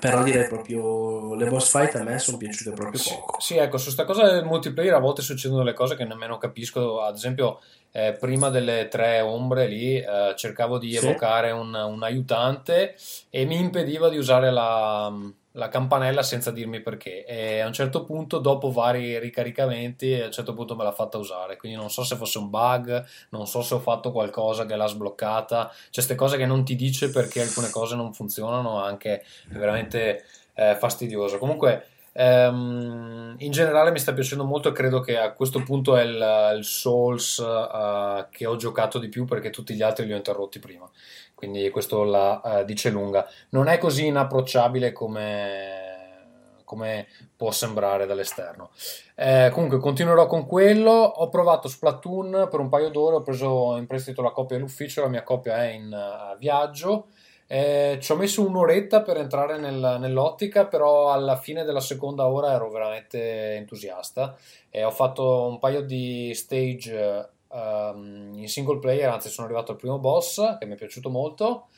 però 0.00 0.22
direi 0.22 0.48
proprio 0.48 1.34
le 1.34 1.46
boss 1.46 1.70
fight 1.70 1.94
a 1.94 2.02
me 2.02 2.18
sono 2.18 2.36
piaciute 2.36 2.72
proprio 2.72 3.00
poco. 3.02 3.40
Sì, 3.40 3.56
ecco, 3.56 3.78
su 3.78 3.90
sta 3.90 4.04
cosa 4.04 4.30
del 4.30 4.44
multiplayer 4.44 4.94
a 4.94 4.98
volte 4.98 5.22
succedono 5.22 5.62
delle 5.62 5.74
cose 5.74 5.96
che 5.96 6.04
nemmeno 6.04 6.38
capisco. 6.38 7.00
Ad 7.02 7.14
esempio, 7.14 7.60
eh, 7.92 8.12
prima 8.18 8.50
delle 8.50 8.88
tre 8.88 9.20
ombre 9.20 9.66
lì, 9.68 9.96
eh, 9.96 10.34
cercavo 10.36 10.78
di 10.78 10.92
Sì. 10.92 11.06
evocare 11.06 11.52
un, 11.52 11.72
un 11.72 12.02
aiutante 12.02 12.96
e 13.30 13.44
mi 13.44 13.58
impediva 13.58 14.08
di 14.08 14.18
usare 14.18 14.50
la, 14.50 15.10
la 15.56 15.68
campanella 15.68 16.22
senza 16.22 16.50
dirmi 16.50 16.80
perché. 16.80 17.24
E 17.24 17.60
a 17.60 17.66
un 17.66 17.72
certo 17.72 18.04
punto, 18.04 18.38
dopo 18.38 18.70
vari 18.70 19.18
ricaricamenti, 19.18 20.14
a 20.14 20.26
un 20.26 20.32
certo 20.32 20.54
punto 20.54 20.76
me 20.76 20.84
l'ha 20.84 20.92
fatta 20.92 21.18
usare. 21.18 21.56
Quindi 21.56 21.78
non 21.78 21.90
so 21.90 22.04
se 22.04 22.16
fosse 22.16 22.38
un 22.38 22.50
bug, 22.50 23.04
non 23.30 23.46
so 23.46 23.62
se 23.62 23.74
ho 23.74 23.80
fatto 23.80 24.12
qualcosa 24.12 24.66
che 24.66 24.76
l'ha 24.76 24.86
sbloccata. 24.86 25.68
C'è 25.68 25.90
queste 25.92 26.14
cose 26.14 26.36
che 26.36 26.46
non 26.46 26.64
ti 26.64 26.76
dice 26.76 27.10
perché 27.10 27.40
alcune 27.40 27.70
cose 27.70 27.96
non 27.96 28.12
funzionano, 28.12 28.82
anche 28.82 29.24
veramente 29.48 30.24
eh, 30.54 30.76
fastidioso. 30.78 31.38
Comunque. 31.38 31.88
Ehm, 32.18 33.34
in 33.40 33.50
generale 33.50 33.90
mi 33.90 33.98
sta 33.98 34.14
piacendo 34.14 34.44
molto 34.44 34.70
e 34.70 34.72
credo 34.72 35.00
che 35.00 35.18
a 35.18 35.32
questo 35.32 35.62
punto 35.62 35.96
è 35.98 36.02
il, 36.02 36.54
il 36.56 36.64
Souls 36.64 37.38
eh, 37.40 38.26
che 38.30 38.46
ho 38.46 38.56
giocato 38.56 38.98
di 38.98 39.10
più 39.10 39.26
perché 39.26 39.50
tutti 39.50 39.74
gli 39.74 39.82
altri 39.82 40.06
li 40.06 40.14
ho 40.14 40.16
interrotti 40.16 40.58
prima. 40.58 40.88
Quindi 41.36 41.68
questo 41.68 42.02
la 42.02 42.60
eh, 42.60 42.64
dice 42.64 42.88
lunga. 42.88 43.28
Non 43.50 43.68
è 43.68 43.76
così 43.76 44.06
inapprocciabile 44.06 44.90
come, 44.92 46.62
come 46.64 47.06
può 47.36 47.50
sembrare 47.50 48.06
dall'esterno. 48.06 48.70
Eh, 49.14 49.50
comunque 49.52 49.78
continuerò 49.78 50.26
con 50.26 50.46
quello. 50.46 50.90
Ho 50.92 51.28
provato 51.28 51.68
Splatoon 51.68 52.48
per 52.50 52.58
un 52.58 52.70
paio 52.70 52.88
d'ore, 52.88 53.16
ho 53.16 53.22
preso 53.22 53.76
in 53.76 53.86
prestito 53.86 54.22
la 54.22 54.30
copia 54.30 54.56
all'ufficio, 54.56 55.02
la 55.02 55.08
mia 55.08 55.22
copia 55.22 55.62
è 55.62 55.72
in 55.72 55.92
eh, 55.92 56.36
viaggio. 56.38 57.08
Eh, 57.46 57.98
ci 58.00 58.12
ho 58.12 58.16
messo 58.16 58.44
un'oretta 58.44 59.02
per 59.02 59.18
entrare 59.18 59.58
nel- 59.58 59.98
nell'ottica, 60.00 60.64
però 60.64 61.12
alla 61.12 61.36
fine 61.36 61.64
della 61.64 61.80
seconda 61.80 62.26
ora 62.26 62.52
ero 62.52 62.70
veramente 62.70 63.56
entusiasta. 63.56 64.34
E 64.70 64.84
ho 64.84 64.90
fatto 64.90 65.46
un 65.46 65.58
paio 65.58 65.82
di 65.82 66.32
stage 66.34 67.34
ehm, 67.52 68.32
in 68.34 68.48
single 68.48 68.78
player, 68.78 69.08
anzi 69.10 69.28
sono 69.28 69.46
arrivato 69.46 69.72
al 69.72 69.78
primo 69.78 69.98
boss 69.98 70.58
che 70.58 70.66
mi 70.66 70.74
è 70.74 70.76
piaciuto 70.76 71.08
molto. 71.10 71.68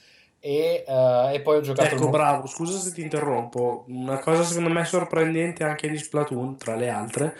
E, 0.40 0.84
eh, 0.86 1.30
e 1.34 1.40
poi 1.40 1.56
ho 1.56 1.60
giocato 1.60 1.94
Ecco, 1.94 2.04
il- 2.04 2.10
bravo, 2.10 2.46
scusa 2.46 2.78
se 2.78 2.92
ti 2.92 3.02
interrompo. 3.02 3.84
Una 3.88 4.18
cosa 4.18 4.42
secondo 4.44 4.70
me 4.70 4.84
sorprendente 4.84 5.64
anche 5.64 5.88
di 5.88 5.98
Splatoon, 5.98 6.56
tra 6.56 6.76
le 6.76 6.88
altre, 6.88 7.36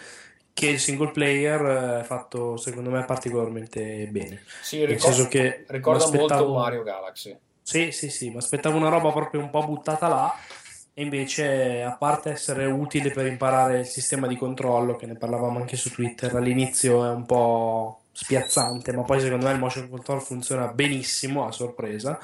che 0.53 0.67
il 0.67 0.79
single 0.79 1.11
player 1.11 2.01
è 2.01 2.03
fatto 2.03 2.57
secondo 2.57 2.89
me 2.89 3.05
particolarmente 3.05 4.07
bene. 4.07 4.43
Sì, 4.61 4.79
Nel 4.79 4.89
ricor- 4.89 5.13
senso 5.13 5.29
che 5.29 5.63
ricorda 5.69 6.09
molto 6.09 6.51
Mario 6.53 6.83
Galaxy. 6.83 7.37
Sì, 7.61 7.91
sì, 7.91 8.09
sì, 8.09 8.29
mi 8.31 8.37
aspettavo 8.37 8.75
una 8.77 8.89
roba 8.89 9.11
proprio 9.11 9.41
un 9.41 9.49
po' 9.49 9.63
buttata 9.65 10.07
là. 10.07 10.33
E 10.93 11.03
invece, 11.03 11.81
a 11.81 11.95
parte 11.95 12.31
essere 12.31 12.65
utile 12.65 13.11
per 13.11 13.25
imparare 13.27 13.79
il 13.79 13.85
sistema 13.85 14.27
di 14.27 14.35
controllo, 14.35 14.97
che 14.97 15.05
ne 15.05 15.15
parlavamo 15.15 15.59
anche 15.59 15.77
su 15.77 15.89
Twitter, 15.91 16.35
all'inizio 16.35 17.05
è 17.05 17.09
un 17.09 17.25
po' 17.25 17.98
spiazzante, 18.21 18.91
ma 18.91 19.03
poi 19.03 19.21
secondo 19.21 19.45
me 19.45 19.53
il 19.53 19.59
motion 19.59 19.89
control 19.89 20.21
funziona 20.21 20.67
benissimo 20.67 21.47
a 21.47 21.51
sorpresa. 21.53 22.19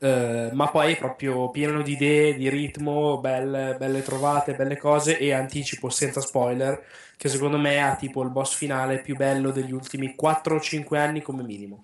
Eh, 0.00 0.50
ma 0.52 0.68
poi 0.68 0.92
è 0.92 0.96
proprio 0.96 1.50
pieno 1.50 1.82
di 1.82 1.92
idee, 1.92 2.34
di 2.34 2.48
ritmo, 2.48 3.18
belle, 3.18 3.76
belle 3.78 4.02
trovate, 4.02 4.54
belle 4.54 4.78
cose 4.78 5.18
e 5.18 5.32
anticipo 5.32 5.90
senza 5.90 6.20
spoiler 6.20 6.82
che 7.16 7.28
secondo 7.28 7.58
me 7.58 7.82
ha 7.82 7.96
tipo 7.96 8.22
il 8.22 8.30
boss 8.30 8.54
finale 8.54 9.02
più 9.02 9.16
bello 9.16 9.50
degli 9.50 9.72
ultimi 9.72 10.14
4-5 10.18 10.96
anni 10.96 11.20
come 11.20 11.42
minimo. 11.42 11.82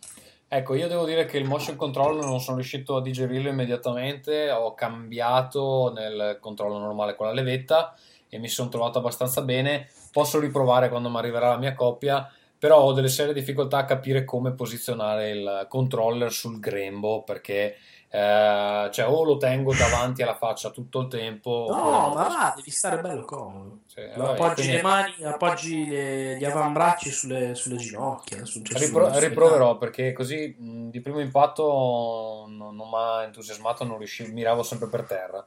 Ecco, 0.49 0.75
io 0.75 0.89
devo 0.89 1.05
dire 1.05 1.27
che 1.27 1.37
il 1.37 1.45
motion 1.45 1.77
control 1.77 2.25
non 2.25 2.41
sono 2.41 2.57
riuscito 2.57 2.97
a 2.97 3.03
digerirlo 3.03 3.51
immediatamente, 3.51 4.51
ho 4.53 4.73
cambiato 4.75 5.93
nel 5.93 6.39
controllo 6.41 6.79
normale 6.79 7.17
con 7.17 7.27
la 7.27 7.33
levetta 7.33 7.95
e 8.29 8.39
mi 8.39 8.49
sono 8.49 8.69
trovato 8.69 8.99
abbastanza 8.99 9.43
bene. 9.43 9.89
Posso 10.13 10.39
riprovare 10.39 10.89
quando 10.89 11.11
mi 11.11 11.17
arriverà 11.17 11.49
la 11.51 11.59
mia 11.59 11.75
coppia, 11.75 12.31
però 12.65 12.81
ho 12.81 12.93
delle 12.95 13.09
serie 13.09 13.35
difficoltà 13.35 13.77
a 13.77 13.85
capire 13.85 14.25
come 14.25 14.53
posizionare 14.53 15.33
il 15.33 15.67
controller 15.69 16.33
sul 16.33 16.59
grembo 16.61 17.23
perché 17.23 17.77
eh, 18.09 18.89
cioè 18.91 19.07
o 19.07 19.23
lo 19.23 19.37
tengo 19.37 19.75
davanti 19.75 20.23
alla 20.23 20.35
faccia 20.35 20.71
tutto 20.71 21.01
il 21.01 21.09
tempo 21.09 21.67
No, 21.69 22.15
ma 22.15 22.23
va, 22.27 22.53
devi 22.57 22.71
stare 22.71 23.03
bello 23.03 23.27
comodo. 23.27 23.81
Lo 24.15 24.23
vabbè, 24.23 24.33
appoggi 24.33 24.55
quindi- 24.63 24.73
le 24.77 24.83
mani, 24.83 25.13
appoggi 25.25 25.87
le- 25.91 26.37
gli 26.39 26.45
avambracci 26.47 27.11
sulle, 27.11 27.55
sulle 27.55 27.77
ginocchia. 27.77 28.47
su- 28.47 28.63
cioè 28.63 28.79
Ripro- 28.81 29.13
sulle 29.13 29.29
riproverò 29.29 29.77
perché 29.77 30.15
così 30.15 30.57
mh, 30.59 30.89
di 30.89 31.01
primo 31.03 31.21
impatto 31.21 32.47
non, 32.49 32.75
non 32.77 32.89
mi 32.89 32.95
ha 32.97 33.25
entusiasmato, 33.25 33.85
non 33.85 33.99
riuscivo, 33.99 34.33
miravo 34.33 34.63
sempre 34.63 34.89
per 34.89 35.03
terra 35.03 35.45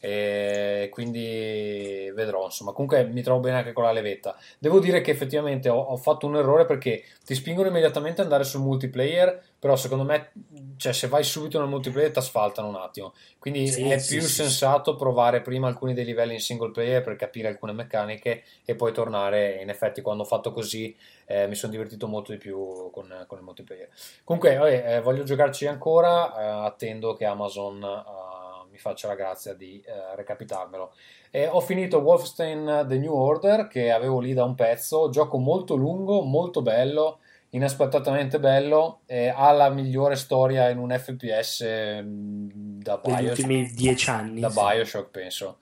e 0.00 0.88
quindi 0.90 2.10
vedrò 2.14 2.46
insomma. 2.46 2.72
Comunque 2.72 3.04
mi 3.04 3.22
trovo 3.22 3.40
bene 3.40 3.58
anche 3.58 3.72
con 3.72 3.84
la 3.84 3.92
levetta. 3.92 4.36
Devo 4.58 4.80
dire 4.80 5.02
che 5.02 5.10
effettivamente 5.10 5.68
ho, 5.68 5.78
ho 5.78 5.96
fatto 5.96 6.26
un 6.26 6.36
errore 6.36 6.64
perché 6.64 7.04
ti 7.24 7.34
spingono 7.34 7.68
immediatamente 7.68 8.20
ad 8.20 8.26
andare 8.26 8.44
sul 8.44 8.62
multiplayer 8.62 9.42
però 9.60 9.76
secondo 9.76 10.04
me 10.04 10.32
cioè, 10.78 10.94
se 10.94 11.06
vai 11.06 11.22
subito 11.22 11.58
nel 11.58 11.68
multiplayer 11.68 12.10
ti 12.10 12.18
asfaltano 12.18 12.68
un 12.68 12.76
attimo. 12.76 13.12
Quindi 13.38 13.68
Sì, 13.68 13.86
è 13.90 13.98
sì, 13.98 14.16
più 14.16 14.26
sì, 14.26 14.32
sensato 14.32 14.96
provare 14.96 15.42
prima 15.42 15.68
alcuni 15.68 15.92
dei 15.92 16.06
livelli 16.06 16.32
in 16.32 16.40
single 16.40 16.70
player 16.70 17.02
per 17.02 17.16
capire 17.16 17.48
alcune 17.48 17.72
meccaniche 17.74 18.42
e 18.64 18.74
poi 18.74 18.94
tornare. 18.94 19.60
In 19.60 19.68
effetti 19.68 20.00
quando 20.00 20.22
ho 20.22 20.26
fatto 20.26 20.50
così 20.50 20.96
eh, 21.26 21.46
mi 21.46 21.54
sono 21.54 21.72
divertito 21.72 22.08
molto 22.08 22.32
di 22.32 22.38
più 22.38 22.90
con, 22.90 23.24
con 23.26 23.36
il 23.36 23.44
multiplayer. 23.44 23.90
Comunque, 24.24 24.56
vabbè, 24.56 24.96
eh, 24.96 25.00
voglio 25.02 25.24
giocarci 25.24 25.66
ancora, 25.66 26.34
eh, 26.34 26.66
attendo 26.66 27.12
che 27.12 27.26
Amazon 27.26 27.82
eh, 27.82 28.39
faccia 28.80 29.08
la 29.08 29.14
grazia 29.14 29.54
di 29.54 29.82
eh, 29.84 30.16
recapitarmelo. 30.16 30.92
E 31.30 31.46
ho 31.46 31.60
finito 31.60 31.98
Wolfenstein 31.98 32.86
The 32.88 32.98
New 32.98 33.14
Order 33.14 33.68
che 33.68 33.92
avevo 33.92 34.18
lì 34.18 34.34
da 34.34 34.44
un 34.44 34.54
pezzo, 34.54 35.10
gioco 35.10 35.38
molto 35.38 35.76
lungo, 35.76 36.22
molto 36.22 36.60
bello, 36.62 37.18
inaspettatamente 37.50 38.40
bello, 38.40 39.00
e 39.06 39.28
ha 39.28 39.52
la 39.52 39.70
migliore 39.70 40.16
storia 40.16 40.68
in 40.70 40.78
un 40.78 40.90
FPS 40.90 41.64
mm, 42.02 42.80
da 42.80 43.00
Degli 43.02 43.14
Bioshock, 43.14 43.38
ultimi 43.38 43.70
dieci 43.72 44.10
anni. 44.10 44.40
da 44.40 44.50
sì. 44.50 44.58
Bioshock 44.60 45.10
penso. 45.10 45.58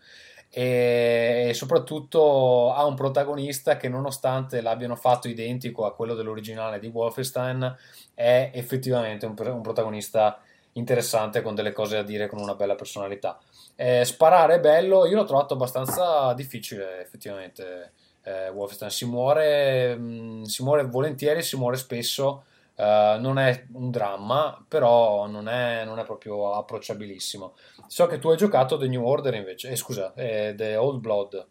E, 0.50 1.46
e 1.50 1.54
soprattutto 1.54 2.72
ha 2.72 2.86
un 2.86 2.94
protagonista 2.94 3.76
che 3.76 3.88
nonostante 3.88 4.62
l'abbiano 4.62 4.96
fatto 4.96 5.28
identico 5.28 5.84
a 5.84 5.94
quello 5.94 6.14
dell'originale 6.14 6.78
di 6.78 6.86
Wolfenstein 6.86 7.76
è 8.14 8.50
effettivamente 8.54 9.26
un, 9.26 9.34
un 9.38 9.60
protagonista 9.60 10.40
interessante 10.78 11.42
con 11.42 11.54
delle 11.54 11.72
cose 11.72 11.96
da 11.96 12.02
dire 12.02 12.26
con 12.28 12.40
una 12.40 12.54
bella 12.54 12.74
personalità. 12.74 13.38
Eh, 13.76 14.04
sparare 14.04 14.54
è 14.54 14.60
bello, 14.60 15.06
io 15.06 15.16
l'ho 15.16 15.24
trovato 15.24 15.54
abbastanza 15.54 16.32
difficile 16.32 17.00
effettivamente. 17.00 17.92
Eh, 18.22 18.48
Wolfenstein 18.48 18.90
si 18.90 19.06
muore, 19.06 19.94
mh, 19.96 20.42
si 20.42 20.62
muore 20.62 20.84
volentieri, 20.84 21.42
si 21.42 21.56
muore 21.56 21.76
spesso. 21.76 22.44
eh, 22.78 23.16
non 23.20 23.38
è 23.38 23.66
un 23.72 23.90
dramma, 23.90 24.64
però 24.66 25.26
non 25.26 25.48
è, 25.48 25.84
non 25.84 25.98
è 25.98 26.04
proprio 26.04 26.52
approcciabilissimo. 26.54 27.54
So 27.86 28.06
che 28.06 28.18
tu 28.18 28.28
hai 28.28 28.36
giocato 28.36 28.78
The 28.78 28.86
New 28.86 29.04
Order 29.04 29.34
invece, 29.34 29.70
eh, 29.70 29.76
scusa, 29.76 30.12
eh, 30.14 30.54
The 30.56 30.76
Old 30.76 31.00
Blood. 31.00 31.46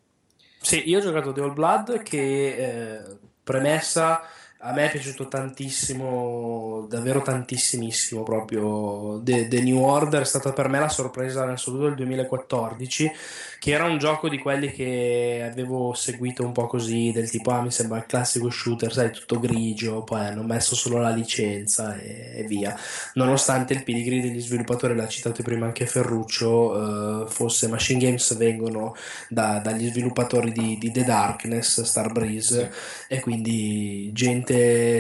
Sì, 0.62 0.90
io 0.90 1.00
ho 1.00 1.02
giocato 1.02 1.32
The 1.34 1.42
Old 1.42 1.54
Blood 1.54 2.02
che, 2.04 2.56
eh, 2.56 3.18
premessa, 3.44 4.22
a 4.60 4.74
me 4.74 4.88
è 4.88 4.92
piaciuto 4.92 5.28
tantissimo, 5.28 6.88
davvero 6.90 7.22
tantissimissimo 7.22 8.24
proprio. 8.24 9.22
The, 9.24 9.48
The 9.48 9.62
New 9.62 9.80
Order 9.80 10.22
è 10.22 10.26
stata 10.26 10.52
per 10.52 10.68
me 10.68 10.80
la 10.80 10.90
sorpresa 10.90 11.44
in 11.44 11.52
assoluto 11.52 11.84
del 11.84 11.96
2014, 11.96 13.12
che 13.60 13.72
era 13.72 13.84
un 13.84 14.00
gioco 14.00 14.30
di 14.30 14.40
quelli 14.40 14.72
che 14.72 15.48
avevo 15.48 15.94
seguito 15.94 16.44
un 16.44 16.54
po' 16.54 16.66
così, 16.66 17.12
del 17.12 17.30
tipo, 17.30 17.52
ah, 17.52 17.62
mi 17.62 17.70
sembra 17.70 18.00
il 18.00 18.08
classico 18.08 18.50
shooter, 18.50 18.92
sai, 18.92 19.12
tutto 19.12 19.40
grigio, 19.40 20.04
poi 20.04 20.22
hanno 20.26 20.44
messo 20.44 20.76
solo 20.76 20.98
la 20.98 21.12
licenza 21.12 21.96
e, 21.96 22.32
e 22.38 22.44
via. 22.44 22.76
Nonostante 23.14 23.74
il 23.74 23.84
pedigree 23.84 24.22
degli 24.22 24.42
sviluppatori, 24.42 24.96
l'ha 24.96 25.08
citato 25.08 25.44
prima 25.44 25.68
anche 25.68 25.86
Ferruccio, 25.86 27.26
eh, 27.26 27.30
fosse 27.30 27.68
Machine 27.68 28.00
Games 28.00 28.36
vengono 28.36 28.96
da- 29.30 29.60
dagli 29.60 29.88
sviluppatori 29.90 30.52
di, 30.52 30.78
di 30.80 30.92
The 30.92 31.04
Darkness, 31.04 31.84
Starbreeze, 31.84 32.72
e 33.08 33.20
quindi 33.20 34.10
gente 34.14 34.47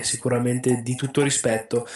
sicuramente 0.03 0.81
di 0.81 0.95
tutto 0.95 1.21
rispetto. 1.21 1.87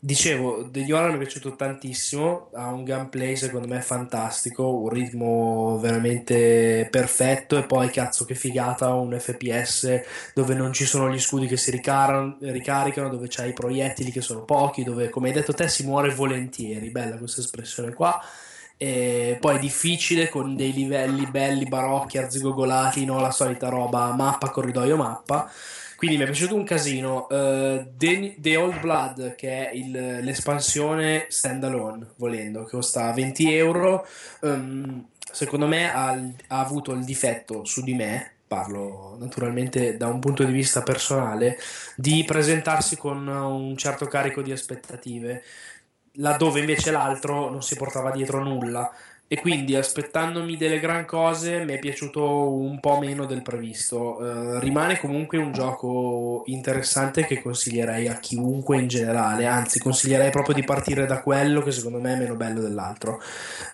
Dicevo, 0.00 0.68
The 0.70 0.82
Order 0.92 1.10
mi 1.10 1.16
è 1.16 1.18
piaciuto 1.18 1.56
tantissimo, 1.56 2.50
ha 2.54 2.68
un 2.68 2.84
gameplay 2.84 3.34
secondo 3.34 3.66
me 3.66 3.80
fantastico, 3.80 4.72
un 4.72 4.88
ritmo 4.90 5.76
veramente 5.80 6.86
perfetto 6.88 7.56
e 7.56 7.64
poi 7.64 7.90
cazzo 7.90 8.24
che 8.24 8.36
figata 8.36 8.94
un 8.94 9.18
FPS 9.18 10.00
dove 10.34 10.54
non 10.54 10.72
ci 10.72 10.84
sono 10.84 11.10
gli 11.10 11.18
scudi 11.18 11.48
che 11.48 11.56
si 11.56 11.72
ricarano- 11.72 12.36
ricaricano, 12.42 13.08
dove 13.08 13.26
c'hai 13.28 13.48
i 13.48 13.52
proiettili 13.52 14.12
che 14.12 14.20
sono 14.20 14.44
pochi, 14.44 14.84
dove 14.84 15.08
come 15.08 15.28
hai 15.28 15.34
detto 15.34 15.52
te 15.52 15.66
si 15.66 15.84
muore 15.84 16.14
volentieri, 16.14 16.90
bella 16.90 17.16
questa 17.16 17.40
espressione 17.40 17.92
qua. 17.92 18.22
E 18.76 19.36
poi 19.40 19.56
è 19.56 19.58
difficile 19.58 20.28
con 20.28 20.54
dei 20.54 20.72
livelli 20.72 21.26
belli, 21.26 21.64
barocchi, 21.66 22.18
arzigogolati, 22.18 23.04
no? 23.04 23.18
La 23.20 23.32
solita 23.32 23.68
roba 23.68 24.12
mappa, 24.14 24.50
corridoio, 24.50 24.96
mappa. 24.96 25.50
Quindi 25.98 26.16
mi 26.16 26.22
è 26.22 26.26
piaciuto 26.26 26.54
un 26.54 26.62
casino. 26.62 27.28
Eh, 27.28 27.88
The, 27.96 28.36
The 28.38 28.56
Old 28.56 28.78
Blood, 28.78 29.34
che 29.34 29.68
è 29.68 29.74
il- 29.74 30.20
l'espansione 30.22 31.26
standalone, 31.28 32.12
volendo, 32.16 32.62
che 32.64 32.70
costa 32.76 33.12
20 33.12 33.52
euro, 33.52 34.06
ehm, 34.42 35.08
secondo 35.32 35.66
me 35.66 35.92
ha, 35.92 36.10
ha 36.10 36.60
avuto 36.60 36.92
il 36.92 37.04
difetto 37.04 37.64
su 37.64 37.82
di 37.82 37.94
me, 37.94 38.34
parlo 38.46 39.16
naturalmente 39.18 39.96
da 39.96 40.06
un 40.06 40.20
punto 40.20 40.44
di 40.44 40.52
vista 40.52 40.82
personale, 40.82 41.58
di 41.96 42.22
presentarsi 42.24 42.96
con 42.96 43.26
un 43.26 43.76
certo 43.76 44.06
carico 44.06 44.40
di 44.40 44.52
aspettative, 44.52 45.42
laddove 46.20 46.60
invece 46.60 46.90
l'altro 46.90 47.50
non 47.50 47.62
si 47.62 47.76
portava 47.76 48.10
dietro 48.10 48.42
nulla. 48.42 48.90
E 49.30 49.38
quindi 49.40 49.76
aspettandomi 49.76 50.56
delle 50.56 50.80
gran 50.80 51.04
cose 51.04 51.62
mi 51.62 51.74
è 51.74 51.78
piaciuto 51.78 52.50
un 52.54 52.80
po' 52.80 52.98
meno 52.98 53.26
del 53.26 53.42
previsto. 53.42 54.18
Eh, 54.56 54.58
rimane 54.60 54.98
comunque 54.98 55.36
un 55.36 55.52
gioco 55.52 56.44
interessante 56.46 57.26
che 57.26 57.42
consiglierei 57.42 58.08
a 58.08 58.18
chiunque 58.20 58.78
in 58.78 58.88
generale, 58.88 59.44
anzi 59.44 59.80
consiglierei 59.80 60.30
proprio 60.30 60.54
di 60.54 60.64
partire 60.64 61.04
da 61.04 61.20
quello 61.20 61.60
che 61.60 61.72
secondo 61.72 62.00
me 62.00 62.14
è 62.14 62.16
meno 62.16 62.36
bello 62.36 62.60
dell'altro. 62.62 63.20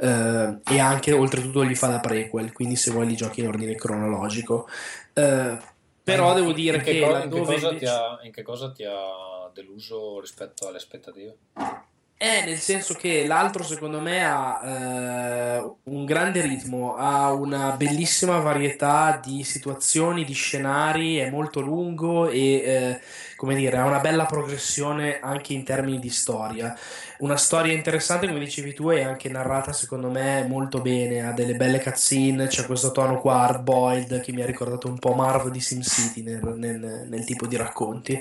Eh, 0.00 0.58
e 0.72 0.78
anche 0.80 1.12
oltretutto 1.12 1.64
gli 1.64 1.76
fa 1.76 1.86
da 1.86 2.00
prequel, 2.00 2.50
quindi 2.52 2.74
se 2.74 2.90
vuoi 2.90 3.06
li 3.06 3.14
giochi 3.14 3.40
in 3.40 3.46
ordine 3.46 3.76
cronologico. 3.76 4.66
Eh, 5.12 5.56
però 6.02 6.30
In- 6.30 6.34
devo 6.34 6.52
dire 6.52 6.80
che 6.80 6.94
che 6.94 7.00
co- 7.00 7.16
in 7.16 7.30
che 7.30 7.38
cosa 7.40 7.68
invece- 7.68 7.86
ha, 7.86 8.18
in 8.24 8.32
che 8.32 8.42
cosa 8.42 8.72
ti 8.72 8.84
ha 8.84 9.48
deluso 9.54 10.18
rispetto 10.20 10.66
alle 10.66 10.78
aspettative? 10.78 11.36
Eh, 12.16 12.44
nel 12.46 12.58
senso 12.58 12.94
che 12.94 13.26
l'altro 13.26 13.62
secondo 13.64 14.00
me 14.00 14.24
ha 14.24 15.58
eh, 15.58 15.74
un 15.84 16.04
grande 16.06 16.40
ritmo, 16.40 16.94
ha 16.96 17.32
una 17.32 17.72
bellissima 17.76 18.38
varietà 18.38 19.20
di 19.22 19.42
situazioni, 19.42 20.24
di 20.24 20.32
scenari, 20.32 21.16
è 21.16 21.28
molto 21.28 21.60
lungo 21.60 22.28
e 22.28 22.38
eh, 22.38 23.00
come 23.36 23.56
dire, 23.56 23.76
ha 23.76 23.84
una 23.84 23.98
bella 23.98 24.24
progressione 24.26 25.18
anche 25.20 25.52
in 25.52 25.64
termini 25.64 25.98
di 25.98 26.08
storia. 26.08 26.74
Una 27.24 27.38
storia 27.38 27.72
interessante, 27.72 28.26
come 28.26 28.38
dicevi 28.38 28.74
tu, 28.74 28.90
è 28.90 29.00
anche 29.00 29.30
narrata 29.30 29.72
secondo 29.72 30.10
me 30.10 30.44
molto 30.46 30.82
bene, 30.82 31.26
ha 31.26 31.32
delle 31.32 31.54
belle 31.54 31.80
cutscene, 31.80 32.48
c'è 32.48 32.66
questo 32.66 32.92
tono 32.92 33.18
qua 33.18 33.40
hard 33.40 33.62
boiled 33.62 34.20
che 34.20 34.30
mi 34.30 34.42
ha 34.42 34.44
ricordato 34.44 34.88
un 34.88 34.98
po' 34.98 35.14
Marv 35.14 35.48
di 35.48 35.58
SimCity 35.58 36.20
nel, 36.20 36.42
nel- 36.56 37.06
nel 37.08 37.24
tipo 37.24 37.46
di 37.46 37.56
racconti. 37.56 38.20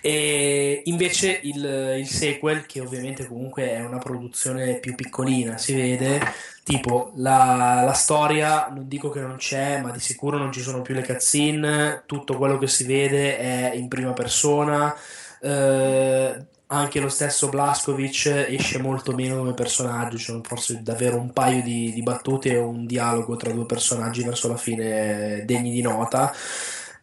E 0.00 0.80
invece 0.86 1.40
il, 1.42 1.96
il 1.98 2.06
sequel, 2.08 2.64
che 2.64 2.80
ovviamente 2.80 3.26
comunque 3.26 3.72
è 3.72 3.84
una 3.84 3.98
produzione 3.98 4.76
più 4.76 4.94
piccolina, 4.94 5.58
si 5.58 5.74
vede, 5.74 6.18
tipo 6.62 7.12
la, 7.16 7.82
la 7.84 7.92
storia, 7.92 8.68
non 8.68 8.88
dico 8.88 9.10
che 9.10 9.20
non 9.20 9.36
c'è, 9.36 9.82
ma 9.82 9.90
di 9.90 10.00
sicuro 10.00 10.38
non 10.38 10.50
ci 10.50 10.62
sono 10.62 10.80
più 10.80 10.94
le 10.94 11.04
cutscene, 11.04 12.04
tutto 12.06 12.38
quello 12.38 12.56
che 12.56 12.68
si 12.68 12.84
vede 12.84 13.36
è 13.38 13.72
in 13.74 13.88
prima 13.88 14.14
persona. 14.14 14.96
eh, 15.42 16.44
anche 16.72 17.00
lo 17.00 17.08
stesso 17.08 17.48
Blaskovic 17.48 18.26
esce 18.48 18.78
molto 18.80 19.12
meno 19.12 19.36
come 19.38 19.54
personaggio, 19.54 20.16
c'è 20.16 20.32
un- 20.32 20.42
forse 20.42 20.82
davvero 20.82 21.16
un 21.18 21.32
paio 21.32 21.62
di, 21.62 21.92
di 21.92 22.02
battute 22.02 22.50
e 22.52 22.58
un 22.58 22.86
dialogo 22.86 23.36
tra 23.36 23.52
due 23.52 23.66
personaggi 23.66 24.22
verso 24.24 24.48
la 24.48 24.56
fine 24.56 25.44
degni 25.44 25.70
di 25.72 25.82
nota. 25.82 26.32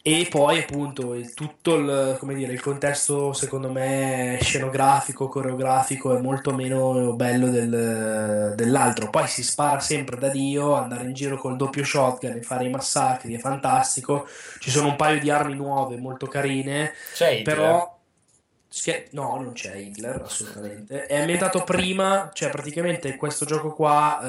E 0.02 0.28
poi 0.30 0.60
appunto 0.60 1.14
il- 1.16 1.34
tutto 1.34 1.76
il, 1.76 2.16
come 2.18 2.34
dire, 2.34 2.54
il 2.54 2.62
contesto 2.62 3.34
secondo 3.34 3.70
me 3.70 4.38
scenografico, 4.42 5.28
coreografico 5.28 6.16
è 6.16 6.22
molto 6.22 6.54
meno 6.54 7.14
bello 7.16 7.50
del- 7.50 8.54
dell'altro. 8.56 9.10
Poi 9.10 9.28
si 9.28 9.44
spara 9.44 9.80
sempre 9.82 10.18
da 10.18 10.30
Dio, 10.30 10.76
andare 10.76 11.04
in 11.08 11.14
giro 11.14 11.38
col 11.38 11.58
doppio 11.58 11.84
shotgun 11.84 12.32
e 12.38 12.42
fare 12.42 12.66
i 12.66 12.70
massacri 12.70 13.34
è 13.34 13.38
fantastico. 13.40 14.28
Ci 14.60 14.70
sono 14.72 14.88
un 14.90 14.96
paio 14.96 15.20
di 15.20 15.30
armi 15.30 15.56
nuove 15.56 15.98
molto 15.98 16.28
carine, 16.28 16.94
C'è 17.12 17.30
Hitler? 17.32 17.46
però 17.56 17.97
Scher- 18.78 19.08
no, 19.14 19.42
non 19.42 19.54
c'è 19.54 19.76
Hitler, 19.76 20.22
assolutamente. 20.24 21.08
È 21.08 21.18
ambientato 21.20 21.64
prima, 21.64 22.30
cioè 22.32 22.52
praticamente 22.52 23.16
questo 23.16 23.44
gioco 23.44 23.74
qua, 23.74 24.22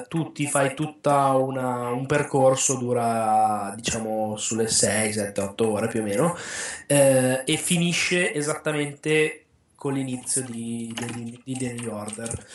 eh, 0.00 0.06
tu 0.08 0.32
ti 0.32 0.48
fai 0.48 0.74
tutta 0.74 1.28
una- 1.36 1.90
un 1.90 2.04
percorso, 2.04 2.74
dura 2.74 3.72
diciamo 3.76 4.36
sulle 4.36 4.66
6, 4.66 5.12
7, 5.12 5.40
8 5.40 5.70
ore 5.70 5.86
più 5.86 6.00
o 6.00 6.02
meno, 6.02 6.36
eh, 6.88 7.42
e 7.44 7.56
finisce 7.58 8.34
esattamente 8.34 9.44
con 9.76 9.92
l'inizio 9.92 10.42
di, 10.42 10.92
di, 11.14 11.40
di 11.44 11.56
The 11.56 11.72
New 11.74 11.94
Order. 11.94 12.46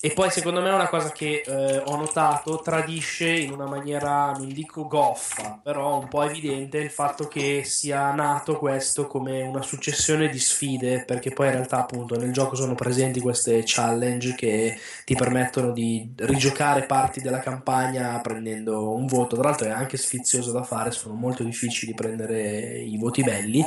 E 0.00 0.12
poi 0.12 0.30
secondo 0.30 0.60
me 0.60 0.70
una 0.70 0.88
cosa 0.88 1.10
che 1.10 1.42
eh, 1.44 1.78
ho 1.78 1.96
notato 1.96 2.60
tradisce 2.60 3.28
in 3.28 3.50
una 3.52 3.66
maniera, 3.66 4.30
non 4.32 4.48
dico 4.52 4.86
goffa, 4.86 5.58
però 5.62 5.98
un 5.98 6.08
po' 6.08 6.22
evidente 6.22 6.78
il 6.78 6.90
fatto 6.90 7.26
che 7.26 7.64
sia 7.64 8.12
nato 8.12 8.58
questo 8.58 9.06
come 9.06 9.42
una 9.42 9.62
successione 9.62 10.28
di 10.28 10.38
sfide, 10.38 11.04
perché 11.04 11.30
poi 11.32 11.46
in 11.46 11.54
realtà 11.54 11.78
appunto 11.78 12.16
nel 12.16 12.32
gioco 12.32 12.54
sono 12.54 12.74
presenti 12.74 13.20
queste 13.20 13.62
challenge 13.64 14.34
che 14.34 14.78
ti 15.04 15.14
permettono 15.16 15.72
di 15.72 16.12
rigiocare 16.16 16.84
parti 16.84 17.20
della 17.20 17.40
campagna 17.40 18.20
prendendo 18.20 18.92
un 18.94 19.06
voto, 19.06 19.34
tra 19.36 19.48
l'altro 19.48 19.66
è 19.66 19.70
anche 19.70 19.96
sfizioso 19.96 20.52
da 20.52 20.62
fare, 20.62 20.90
sono 20.92 21.14
molto 21.14 21.42
difficili 21.42 21.94
prendere 21.94 22.78
i 22.78 22.96
voti 22.98 23.22
belli, 23.22 23.66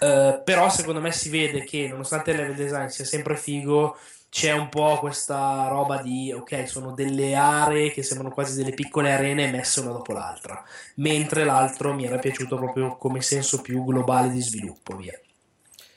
Eh, 0.00 0.40
però 0.44 0.68
secondo 0.68 1.00
me 1.00 1.12
si 1.12 1.28
vede 1.30 1.64
che 1.64 1.88
nonostante 1.88 2.30
il 2.32 2.36
level 2.38 2.54
design 2.54 2.86
sia 2.88 3.04
sempre 3.04 3.36
figo, 3.36 3.96
c'è 4.30 4.52
un 4.52 4.68
po' 4.68 4.98
questa 5.00 5.66
roba 5.68 6.00
di 6.00 6.32
ok, 6.32 6.68
sono 6.68 6.92
delle 6.92 7.34
aree 7.34 7.90
che 7.90 8.04
sembrano 8.04 8.32
quasi 8.32 8.56
delle 8.56 8.72
piccole 8.72 9.12
arene 9.12 9.50
messe 9.50 9.80
una 9.80 9.90
dopo 9.90 10.12
l'altra, 10.12 10.62
mentre 10.96 11.44
l'altro 11.44 11.92
mi 11.92 12.04
era 12.04 12.18
piaciuto 12.18 12.56
proprio 12.56 12.96
come 12.96 13.22
senso 13.22 13.60
più 13.60 13.84
globale 13.84 14.30
di 14.30 14.40
sviluppo, 14.40 14.96
via. 14.96 15.18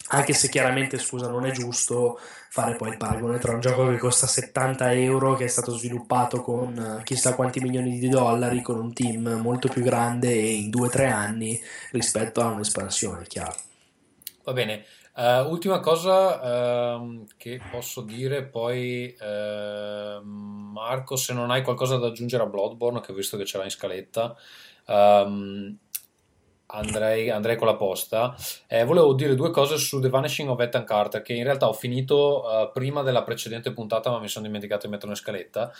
Anche 0.09 0.33
se 0.33 0.49
chiaramente, 0.49 0.97
scusa, 0.97 1.29
non 1.29 1.45
è 1.45 1.51
giusto 1.51 2.19
fare 2.49 2.75
poi 2.75 2.89
il 2.89 2.97
paragone 2.97 3.39
tra 3.39 3.53
un 3.53 3.59
gioco 3.59 3.89
che 3.89 3.97
costa 3.97 4.27
70 4.27 4.93
euro, 4.93 5.35
che 5.35 5.45
è 5.45 5.47
stato 5.47 5.75
sviluppato 5.75 6.41
con 6.41 6.97
eh, 6.99 7.03
chissà 7.03 7.35
quanti 7.35 7.59
milioni 7.59 7.97
di 7.99 8.09
dollari, 8.09 8.61
con 8.61 8.79
un 8.79 8.93
team 8.93 9.39
molto 9.41 9.69
più 9.69 9.81
grande 9.83 10.31
e 10.31 10.53
in 10.53 10.69
2-3 10.69 11.11
anni 11.11 11.59
rispetto 11.91 12.41
a 12.41 12.47
un'espansione, 12.47 13.25
chiaro. 13.27 13.55
Va 14.43 14.53
bene. 14.53 14.85
Eh, 15.15 15.41
ultima 15.41 15.79
cosa 15.79 16.95
ehm, 16.95 17.25
che 17.37 17.61
posso 17.69 18.01
dire, 18.01 18.43
poi 18.45 19.15
ehm, 19.19 20.71
Marco, 20.73 21.15
se 21.15 21.33
non 21.33 21.51
hai 21.51 21.61
qualcosa 21.61 21.97
da 21.97 22.07
aggiungere 22.07 22.43
a 22.43 22.47
Bloodborne, 22.47 22.99
che 22.99 23.11
ho 23.11 23.15
visto 23.15 23.37
che 23.37 23.45
ce 23.45 23.57
l'ha 23.59 23.63
in 23.63 23.69
scaletta, 23.69 24.35
ehm, 24.87 25.77
andrei, 26.67 27.29
andrei 27.29 27.55
con 27.55 27.67
la 27.67 27.75
posta. 27.75 28.35
Eh, 28.67 28.83
volevo 28.85 29.13
dire 29.13 29.35
due 29.35 29.51
cose 29.51 29.77
su 29.77 29.99
The 29.99 30.09
Vanishing 30.09 30.49
of 30.49 30.59
Ethan 30.59 30.83
Carter, 30.83 31.21
che 31.21 31.33
in 31.33 31.43
realtà 31.43 31.67
ho 31.67 31.73
finito 31.73 32.49
eh, 32.49 32.71
prima 32.73 33.03
della 33.03 33.23
precedente 33.23 33.71
puntata, 33.71 34.09
ma 34.09 34.19
mi 34.19 34.27
sono 34.27 34.45
dimenticato 34.45 34.87
di 34.87 34.91
metterlo 34.93 35.11
in 35.13 35.19
scaletta. 35.19 35.71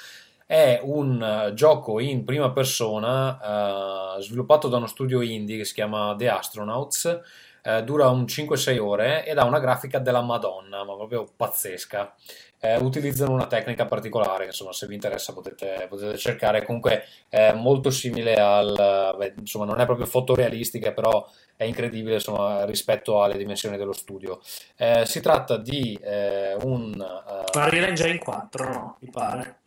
È 0.45 0.80
un 0.84 1.22
eh, 1.23 1.53
gioco 1.55 1.99
in 1.99 2.23
prima 2.23 2.51
persona 2.51 4.18
eh, 4.18 4.22
sviluppato 4.22 4.68
da 4.68 4.77
uno 4.77 4.85
studio 4.88 5.22
indie 5.22 5.57
che 5.57 5.65
si 5.65 5.73
chiama 5.73 6.14
The 6.15 6.30
Astronauts. 6.30 7.22
Eh, 7.65 7.81
dura 7.84 8.10
un 8.10 8.26
5-6 8.26 8.77
ore 8.77 9.26
ed 9.26 9.38
ha 9.38 9.45
una 9.45 9.60
grafica 9.60 9.99
della 9.99 10.22
Madonna, 10.22 10.84
ma 10.84 10.95
proprio 10.95 11.26
pazzesca. 11.35 12.14
Eh, 12.60 12.77
utilizzano 12.77 13.31
una 13.34 13.48
tecnica 13.48 13.85
particolare, 13.85 14.45
insomma, 14.45 14.73
se 14.73 14.85
vi 14.88 14.95
interessa 14.95 15.34
potete, 15.34 15.85
potete 15.90 16.18
cercare. 16.18 16.64
Comunque 16.65 17.06
è 17.30 17.53
molto 17.53 17.90
simile 17.90 18.35
al, 18.35 19.15
beh, 19.18 19.35
insomma, 19.38 19.65
non 19.65 19.80
è 19.80 19.85
proprio 19.85 20.06
fotorealistica, 20.06 20.91
però 20.91 21.26
è 21.56 21.64
incredibile 21.64 22.15
insomma, 22.15 22.65
rispetto 22.65 23.23
alle 23.23 23.38
dimensioni 23.38 23.77
dello 23.77 23.94
studio. 23.94 24.41
Eh, 24.76 25.06
si 25.06 25.22
tratta 25.22 25.57
di 25.57 25.98
eh, 26.02 26.56
un 26.64 26.94
eh, 26.94 27.57
Unreal 27.57 27.85
Engine 27.85 28.18
4, 28.18 28.73
no? 28.73 28.98
Mi 28.99 29.10
pare. 29.10 29.60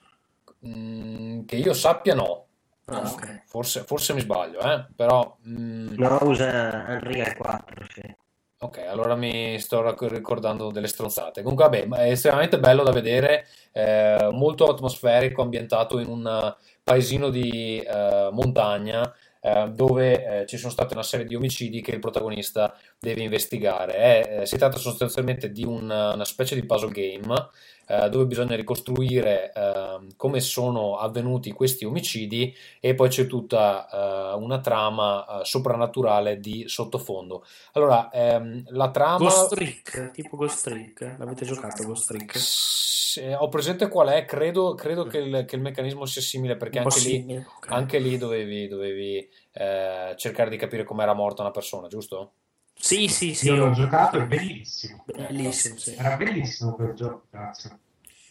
mm, 0.66 1.44
che 1.46 1.56
io 1.56 1.72
sappia 1.72 2.14
no. 2.14 2.45
Ah, 2.86 3.10
ok. 3.10 3.42
Forse, 3.46 3.82
forse 3.84 4.14
mi 4.14 4.20
sbaglio, 4.20 4.60
eh? 4.60 4.86
però 4.94 5.36
mm, 5.46 5.94
No, 5.96 6.18
usa 6.22 6.84
Unreal 6.88 7.36
4, 7.36 7.86
sì. 7.92 8.14
Ok, 8.58 8.78
allora 8.78 9.14
mi 9.16 9.58
sto 9.58 9.94
ricordando 10.08 10.70
delle 10.70 10.86
stronzate. 10.86 11.42
Comunque, 11.42 11.64
vabbè, 11.64 12.04
è 12.06 12.10
estremamente 12.10 12.58
bello 12.58 12.84
da 12.84 12.90
vedere, 12.92 13.46
eh, 13.72 14.28
molto 14.32 14.66
atmosferico, 14.66 15.42
ambientato 15.42 15.98
in 15.98 16.08
un 16.08 16.54
paesino 16.82 17.28
di 17.28 17.80
eh, 17.80 18.28
montagna 18.32 19.12
eh, 19.40 19.68
dove 19.74 20.40
eh, 20.42 20.46
ci 20.46 20.56
sono 20.56 20.72
state 20.72 20.94
una 20.94 21.02
serie 21.02 21.26
di 21.26 21.34
omicidi 21.34 21.82
che 21.82 21.90
il 21.90 21.98
protagonista 22.00 22.74
deve 22.98 23.22
investigare. 23.22 23.94
È- 23.94 24.38
eh, 24.40 24.46
si 24.46 24.56
tratta 24.56 24.78
sostanzialmente 24.78 25.50
di 25.52 25.64
un- 25.64 25.90
una 25.90 26.24
specie 26.24 26.54
di 26.54 26.64
puzzle 26.64 26.90
game 26.92 27.50
eh, 27.86 28.08
dove 28.08 28.26
bisogna 28.26 28.56
ricostruire 28.56 29.52
ehm, 29.52 30.16
come 30.16 30.40
sono 30.40 30.96
avvenuti 30.96 31.52
questi 31.52 31.84
omicidi 31.84 32.54
e 32.80 32.94
poi 32.94 33.08
c'è 33.08 33.26
tutta 33.26 33.88
eh, 33.88 34.36
una 34.36 34.60
trama 34.60 35.24
eh, 35.26 35.44
soprannaturale 35.44 36.40
di 36.40 36.64
sottofondo. 36.66 37.44
Allora, 37.72 38.10
ehm, 38.10 38.64
la 38.68 38.90
trama... 38.90 39.18
Ghost 39.18 39.54
Trick, 39.54 40.10
tipo 40.10 40.36
Ghost 40.36 40.68
Trick. 40.68 41.16
L'avete 41.18 41.44
giocato 41.44 41.84
Ghost 41.84 42.08
Trick? 42.08 42.36
Se- 42.38 43.34
ho 43.34 43.48
presente 43.48 43.88
qual 43.88 44.08
è, 44.08 44.24
credo, 44.24 44.74
credo 44.74 45.04
che, 45.04 45.18
il, 45.18 45.44
che 45.46 45.56
il 45.56 45.62
meccanismo 45.62 46.04
sia 46.04 46.20
simile 46.20 46.56
perché 46.56 46.80
anche 46.80 47.00
lì, 47.00 47.44
anche 47.68 47.98
lì 47.98 48.18
dovevi, 48.18 48.68
dovevi, 48.68 49.28
eh, 49.52 50.14
cercare 50.16 50.50
di 50.50 50.56
capire 50.56 50.84
come 50.84 51.02
era 51.02 51.14
morta 51.14 51.42
una 51.42 51.50
persona, 51.50 51.88
giusto? 51.88 52.32
Sì, 52.78 53.08
sì, 53.08 53.34
sì. 53.34 53.46
Io 53.46 53.56
l'ho 53.56 53.66
ho- 53.68 53.72
giocato, 53.72 54.18
è 54.18 54.26
bellissimo. 54.26 55.04
Bellissimo, 55.06 55.76
sì. 55.76 55.94
Era 55.96 56.16
bellissimo 56.16 56.74
quel 56.74 56.94
gioco, 56.94 57.24
cazzo. 57.30 57.78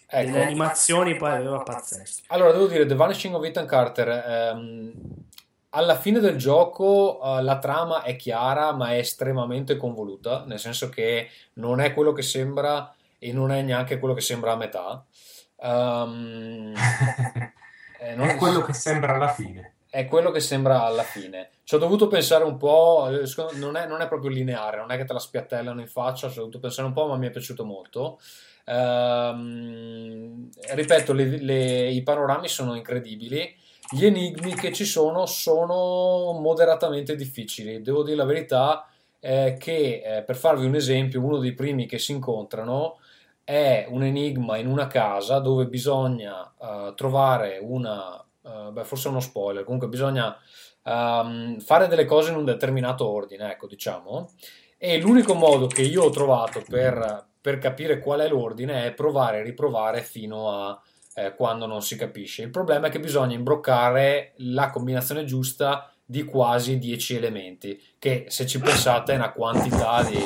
Ecco. 0.07 0.31
Le 0.31 0.43
animazioni 0.45 1.15
poi 1.15 1.31
aveva 1.31 1.59
pazzesco. 1.63 2.23
Allora, 2.27 2.51
devo 2.51 2.67
dire, 2.67 2.85
The 2.85 2.95
Vanishing 2.95 3.33
of 3.35 3.43
Ethan 3.43 3.65
Carter, 3.65 4.07
ehm, 4.09 4.93
alla 5.71 5.97
fine 5.99 6.19
del 6.19 6.37
gioco 6.37 7.19
eh, 7.21 7.41
la 7.41 7.57
trama 7.59 8.03
è 8.03 8.15
chiara, 8.15 8.71
ma 8.71 8.91
è 8.93 8.97
estremamente 8.99 9.75
convoluta, 9.77 10.45
nel 10.45 10.59
senso 10.59 10.89
che 10.89 11.29
non 11.53 11.81
è 11.81 11.93
quello 11.93 12.13
che 12.13 12.21
sembra 12.21 12.93
e 13.17 13.33
non 13.33 13.51
è 13.51 13.61
neanche 13.61 13.97
quello 13.99 14.13
che 14.13 14.21
sembra 14.21 14.53
a 14.53 14.55
metà. 14.57 15.03
Ehm, 15.57 16.73
eh, 17.99 18.15
non- 18.15 18.29
È 18.29 18.35
quello 18.35 18.61
che 18.61 18.73
sembra 18.73 19.15
alla 19.15 19.33
fine. 19.33 19.73
È 19.95 20.07
quello 20.07 20.29
che 20.29 20.41
sembra 20.41 20.83
alla 20.83 21.03
fine. 21.03 21.51
Ci 21.63 21.75
ho 21.75 21.77
dovuto 21.77 22.07
pensare 22.07 22.43
un 22.43 22.57
po', 22.57 23.07
eh, 23.09 23.23
non 23.55 23.77
è, 23.77 23.87
non 23.87 24.01
è 24.01 24.09
proprio 24.09 24.29
lineare, 24.29 24.77
non 24.77 24.91
è 24.91 24.97
che 24.97 25.05
te 25.05 25.13
la 25.13 25.19
spiattellano 25.19 25.79
in 25.79 25.87
faccia, 25.87 26.29
ci 26.29 26.37
ho 26.37 26.41
dovuto 26.41 26.59
pensare 26.59 26.85
un 26.85 26.93
po', 26.93 27.07
ma 27.07 27.15
mi 27.15 27.27
è 27.27 27.31
piaciuto 27.31 27.63
molto. 27.63 28.19
Ehm, 28.65 30.49
ripeto, 30.73 31.13
le- 31.13 31.37
le- 31.41 31.89
i 31.91 32.03
panorami 32.03 32.49
sono 32.49 32.75
incredibili, 32.75 33.55
gli 33.89 34.05
enigmi 34.05 34.53
che 34.55 34.73
ci 34.73 34.83
sono 34.83 35.25
sono 35.25 36.37
moderatamente 36.41 37.15
difficili. 37.15 37.81
Devo 37.81 38.03
dire 38.03 38.17
la 38.17 38.25
verità, 38.25 38.85
eh, 39.21 39.55
che 39.57 40.01
eh, 40.03 40.23
per 40.23 40.35
farvi 40.35 40.65
un 40.65 40.75
esempio, 40.75 41.23
uno 41.23 41.37
dei 41.37 41.53
primi 41.53 41.85
che 41.85 41.99
si 41.99 42.11
incontrano 42.11 42.97
è 43.45 43.85
un 43.89 44.03
enigma 44.03 44.57
in 44.57 44.67
una 44.67 44.87
casa 44.87 45.39
dove 45.39 45.67
bisogna 45.67 46.51
eh, 46.59 46.93
trovare 46.95 47.59
una, 47.61 48.25
eh, 48.45 48.71
beh, 48.71 48.83
forse 48.83 49.07
è 49.07 49.11
uno 49.11 49.19
spoiler, 49.19 49.63
comunque 49.63 49.87
bisogna 49.87 50.37
ehm, 50.83 51.59
fare 51.59 51.87
delle 51.87 52.05
cose 52.05 52.31
in 52.31 52.37
un 52.37 52.45
determinato 52.45 53.07
ordine, 53.07 53.51
ecco, 53.51 53.67
diciamo. 53.67 54.31
E 54.77 54.99
l'unico 54.99 55.33
modo 55.33 55.67
che 55.67 55.81
io 55.81 56.03
ho 56.03 56.09
trovato 56.09 56.61
per, 56.67 57.27
per 57.41 57.57
capire 57.57 57.99
qual 57.99 58.19
è 58.19 58.27
l'ordine 58.27 58.85
è 58.85 58.93
provare 58.93 59.39
e 59.39 59.43
riprovare 59.43 60.01
fino 60.01 60.51
a 60.51 60.79
eh, 61.15 61.33
quando 61.33 61.65
non 61.65 61.81
si 61.81 61.95
capisce. 61.95 62.43
Il 62.43 62.51
problema 62.51 62.87
è 62.87 62.89
che 62.89 62.99
bisogna 62.99 63.35
imbroccare 63.35 64.33
la 64.37 64.69
combinazione 64.69 65.23
giusta 65.23 65.89
di 66.05 66.23
quasi 66.23 66.77
10 66.77 67.15
elementi, 67.15 67.81
che 67.97 68.25
se 68.27 68.45
ci 68.45 68.59
pensate 68.59 69.13
è 69.13 69.15
una 69.15 69.31
quantità 69.31 70.03
di, 70.03 70.19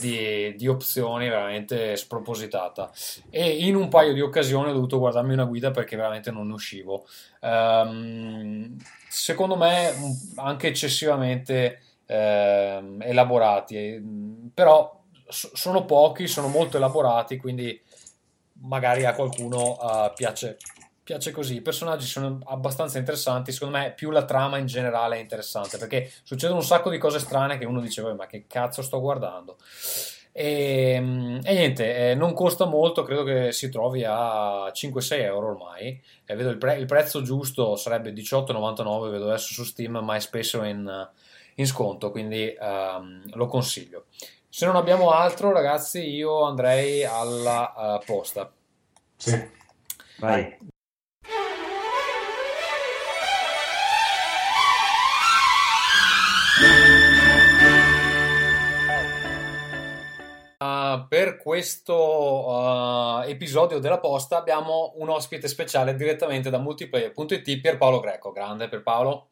di- 0.00 0.54
di 0.56 0.68
opzioni 0.68 1.28
veramente 1.28 1.96
spropositata. 1.96 2.90
E 3.30 3.66
in 3.66 3.74
un 3.76 3.88
paio 3.88 4.12
di 4.12 4.20
occasioni 4.20 4.70
ho 4.70 4.72
dovuto 4.72 4.98
guardarmi 4.98 5.32
una 5.32 5.44
guida 5.44 5.70
perché 5.70 5.96
veramente 5.96 6.30
non 6.30 6.46
ne 6.48 6.54
uscivo. 6.54 7.06
Ehm, 7.40 8.76
secondo 9.08 9.56
me 9.56 9.92
anche 10.36 10.68
eccessivamente 10.68 11.80
ehm, 12.06 13.00
elaborati, 13.02 13.76
eh, 13.76 14.02
però 14.52 15.00
so- 15.28 15.50
sono 15.54 15.84
pochi, 15.86 16.26
sono 16.26 16.48
molto 16.48 16.76
elaborati, 16.76 17.38
quindi 17.38 17.80
magari 18.64 19.04
a 19.06 19.14
qualcuno 19.14 19.78
eh, 19.80 20.12
piace, 20.14 20.58
piace 21.02 21.30
così. 21.30 21.56
I 21.56 21.60
personaggi 21.62 22.06
sono 22.06 22.38
abbastanza 22.44 22.98
interessanti, 22.98 23.52
secondo 23.52 23.78
me 23.78 23.92
più 23.94 24.10
la 24.10 24.24
trama 24.24 24.58
in 24.58 24.66
generale 24.66 25.16
è 25.16 25.20
interessante, 25.20 25.78
perché 25.78 26.10
succedono 26.22 26.60
un 26.60 26.64
sacco 26.64 26.90
di 26.90 26.98
cose 26.98 27.18
strane 27.18 27.58
che 27.58 27.64
uno 27.64 27.80
dice, 27.80 28.02
"Vabbè, 28.02 28.14
ma 28.16 28.26
che 28.26 28.44
cazzo 28.46 28.82
sto 28.82 29.00
guardando? 29.00 29.56
E, 30.34 30.98
mm, 30.98 31.40
e 31.44 31.52
niente, 31.52 32.10
eh, 32.10 32.14
non 32.14 32.32
costa 32.32 32.64
molto, 32.64 33.02
credo 33.02 33.22
che 33.22 33.52
si 33.52 33.68
trovi 33.68 34.02
a 34.06 34.70
5-6 34.72 35.20
euro 35.20 35.48
ormai. 35.48 36.00
E 36.24 36.34
vedo 36.34 36.48
il, 36.48 36.56
pre- 36.58 36.76
il 36.78 36.86
prezzo 36.86 37.20
giusto 37.22 37.76
sarebbe 37.76 38.12
18,99, 38.12 39.10
vedo 39.10 39.26
adesso 39.28 39.52
su 39.52 39.64
Steam, 39.64 39.98
ma 39.98 40.16
è 40.16 40.20
spesso 40.20 40.62
in, 40.64 41.08
in 41.56 41.66
sconto, 41.66 42.10
quindi 42.10 42.54
ehm, 42.58 43.34
lo 43.34 43.46
consiglio. 43.46 44.06
Se 44.48 44.64
non 44.66 44.76
abbiamo 44.76 45.10
altro, 45.10 45.52
ragazzi, 45.52 46.00
io 46.08 46.42
andrei 46.44 47.04
alla 47.04 47.98
eh, 48.00 48.04
posta. 48.04 48.50
Sì. 49.16 49.60
Vai. 50.18 50.70
Per 61.12 61.36
questo 61.36 61.94
uh, 61.94 63.20
episodio 63.26 63.78
della 63.80 64.00
posta 64.00 64.38
abbiamo 64.38 64.94
un 64.96 65.10
ospite 65.10 65.46
speciale 65.46 65.94
direttamente 65.94 66.48
da 66.48 66.56
multiplayer.it 66.56 67.60
Pierpaolo 67.60 68.00
Greco. 68.00 68.32
Grande 68.32 68.66
Pierpaolo. 68.66 69.31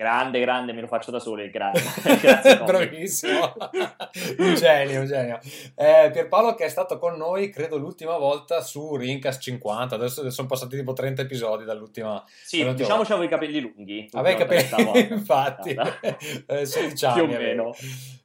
Grande, 0.00 0.40
grande, 0.40 0.72
me 0.72 0.80
lo 0.80 0.86
faccio 0.86 1.10
da 1.10 1.18
solo 1.18 1.42
il 1.42 1.50
grande. 1.50 1.78
Grazie. 2.22 2.56
Bravissimo, 2.64 3.52
un 4.38 4.54
genio, 4.54 5.00
un 5.00 5.06
genio. 5.06 5.38
Eh, 5.74 6.08
Pierpaolo 6.10 6.54
che 6.54 6.64
è 6.64 6.68
stato 6.70 6.98
con 6.98 7.18
noi, 7.18 7.50
credo, 7.50 7.76
l'ultima 7.76 8.16
volta 8.16 8.62
su 8.62 8.96
Rincast 8.96 9.42
50. 9.42 9.96
Adesso 9.96 10.30
sono 10.30 10.48
passati 10.48 10.78
tipo 10.78 10.94
30 10.94 11.20
episodi 11.20 11.64
dall'ultima. 11.64 12.24
Sì, 12.26 12.60
dall'ultima 12.60 12.72
diciamo 12.72 12.96
volta. 12.96 13.12
c'avevo 13.12 13.26
i 13.26 13.28
capelli 13.28 13.60
lunghi. 13.60 14.08
Avevi 14.12 14.38
l'ultima 14.38 14.60
capito, 14.60 14.90
volta, 14.90 15.12
infatti, 15.14 15.76
eh, 16.46 16.64
16 16.64 16.94
Più 17.12 17.20
o 17.20 17.24
anni 17.26 17.36
meno. 17.36 17.74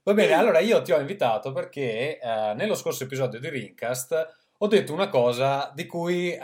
Va 0.03 0.13
bene, 0.13 0.31
allora 0.31 0.59
io 0.59 0.81
ti 0.81 0.93
ho 0.93 0.99
invitato 0.99 1.51
perché 1.51 2.19
eh, 2.19 2.53
nello 2.55 2.75
scorso 2.75 3.03
episodio 3.03 3.37
di 3.37 3.49
Rincast 3.49 4.44
ho 4.59 4.67
detto 4.67 4.93
una 4.93 5.09
cosa 5.09 5.71
di 5.75 5.85
cui 5.85 6.31
eh, 6.31 6.39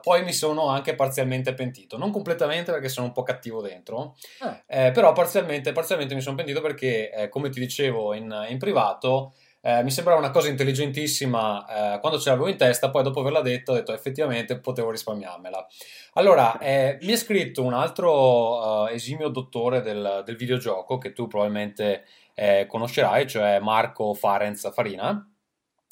poi 0.00 0.22
mi 0.24 0.32
sono 0.32 0.68
anche 0.68 0.94
parzialmente 0.94 1.54
pentito. 1.54 1.96
Non 1.98 2.10
completamente 2.10 2.70
perché 2.72 2.88
sono 2.88 3.06
un 3.06 3.12
po' 3.12 3.22
cattivo 3.22 3.60
dentro, 3.60 4.16
Ah. 4.40 4.62
eh, 4.66 4.90
però 4.92 5.12
parzialmente, 5.12 5.72
parzialmente 5.72 6.14
mi 6.14 6.20
sono 6.20 6.36
pentito 6.36 6.60
perché, 6.60 7.10
eh, 7.12 7.28
come 7.28 7.48
ti 7.50 7.60
dicevo 7.60 8.14
in, 8.14 8.46
in 8.48 8.58
privato, 8.58 9.34
Eh, 9.66 9.82
mi 9.82 9.90
sembrava 9.90 10.18
una 10.18 10.30
cosa 10.30 10.48
intelligentissima 10.50 11.94
eh, 11.94 12.00
quando 12.00 12.18
ce 12.18 12.28
l'avevo 12.28 12.48
in 12.48 12.58
testa, 12.58 12.90
poi 12.90 13.02
dopo 13.02 13.20
averla 13.20 13.40
detto 13.40 13.72
ho 13.72 13.74
detto 13.74 13.94
effettivamente 13.94 14.60
potevo 14.60 14.90
risparmiarmela. 14.90 15.66
Allora, 16.14 16.58
eh, 16.60 16.98
mi 17.00 17.12
è 17.12 17.16
scritto 17.16 17.62
un 17.64 17.72
altro 17.72 18.88
eh, 18.88 18.94
esimio 18.94 19.28
dottore 19.28 19.80
del, 19.80 20.22
del 20.26 20.36
videogioco 20.36 20.98
che 20.98 21.14
tu 21.14 21.26
probabilmente 21.28 22.04
eh, 22.34 22.66
conoscerai, 22.68 23.26
cioè 23.26 23.58
Marco 23.60 24.12
Farenz 24.12 24.70
Farina. 24.70 25.26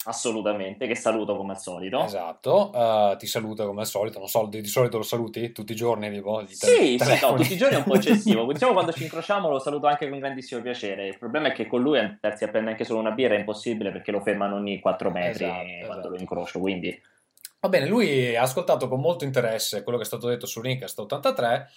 Assolutamente, 0.04 0.86
che 0.88 0.96
saluto 0.96 1.36
come 1.36 1.52
al 1.52 1.60
solito. 1.60 2.02
Esatto, 2.02 2.70
uh, 2.74 3.16
ti 3.16 3.26
saluto 3.26 3.66
come 3.66 3.82
al 3.82 3.86
solito, 3.86 4.18
non 4.18 4.26
so, 4.26 4.46
di, 4.46 4.60
di 4.60 4.66
solito 4.66 4.96
lo 4.96 5.04
saluti 5.04 5.52
tutti 5.52 5.72
i 5.72 5.76
giorni, 5.76 6.10
tipo, 6.10 6.44
sì, 6.46 6.98
sì, 6.98 7.20
no, 7.20 7.34
tutti 7.34 7.52
i 7.52 7.56
giorni 7.56 7.76
è 7.76 7.78
un 7.78 7.84
po' 7.84 7.94
eccessivo, 7.94 8.44
diciamo 8.52 8.72
quando 8.72 8.92
ci 8.92 9.04
incrociamo 9.04 9.48
lo 9.48 9.60
saluto 9.60 9.86
anche 9.86 10.08
con 10.08 10.18
grandissimo 10.18 10.60
piacere, 10.60 11.06
il 11.06 11.18
problema 11.18 11.48
è 11.48 11.52
che 11.52 11.66
con 11.66 11.80
lui 11.82 11.98
andarsi 11.98 12.44
a 12.44 12.48
prendere 12.48 12.72
anche 12.72 12.84
solo 12.84 12.98
una 12.98 13.12
birra 13.12 13.34
è 13.34 13.38
impossibile 13.38 13.92
perché 13.92 14.10
lo 14.10 14.20
fermano 14.20 14.56
ogni 14.56 14.80
4 14.80 15.10
metri 15.10 15.44
Esatto, 15.44 15.62
quando 15.62 15.92
esatto. 15.92 16.08
lo 16.08 16.16
incrocio, 16.16 16.58
quindi... 16.58 17.02
Va 17.60 17.68
bene, 17.68 17.86
lui 17.86 18.34
ha 18.34 18.42
ascoltato 18.42 18.88
con 18.88 19.00
molto 19.00 19.24
interesse 19.24 19.84
quello 19.84 19.96
che 19.96 20.02
è 20.02 20.06
stato 20.06 20.26
detto 20.26 20.46
su 20.46 20.60
Rincast 20.60 20.98
83 20.98 21.70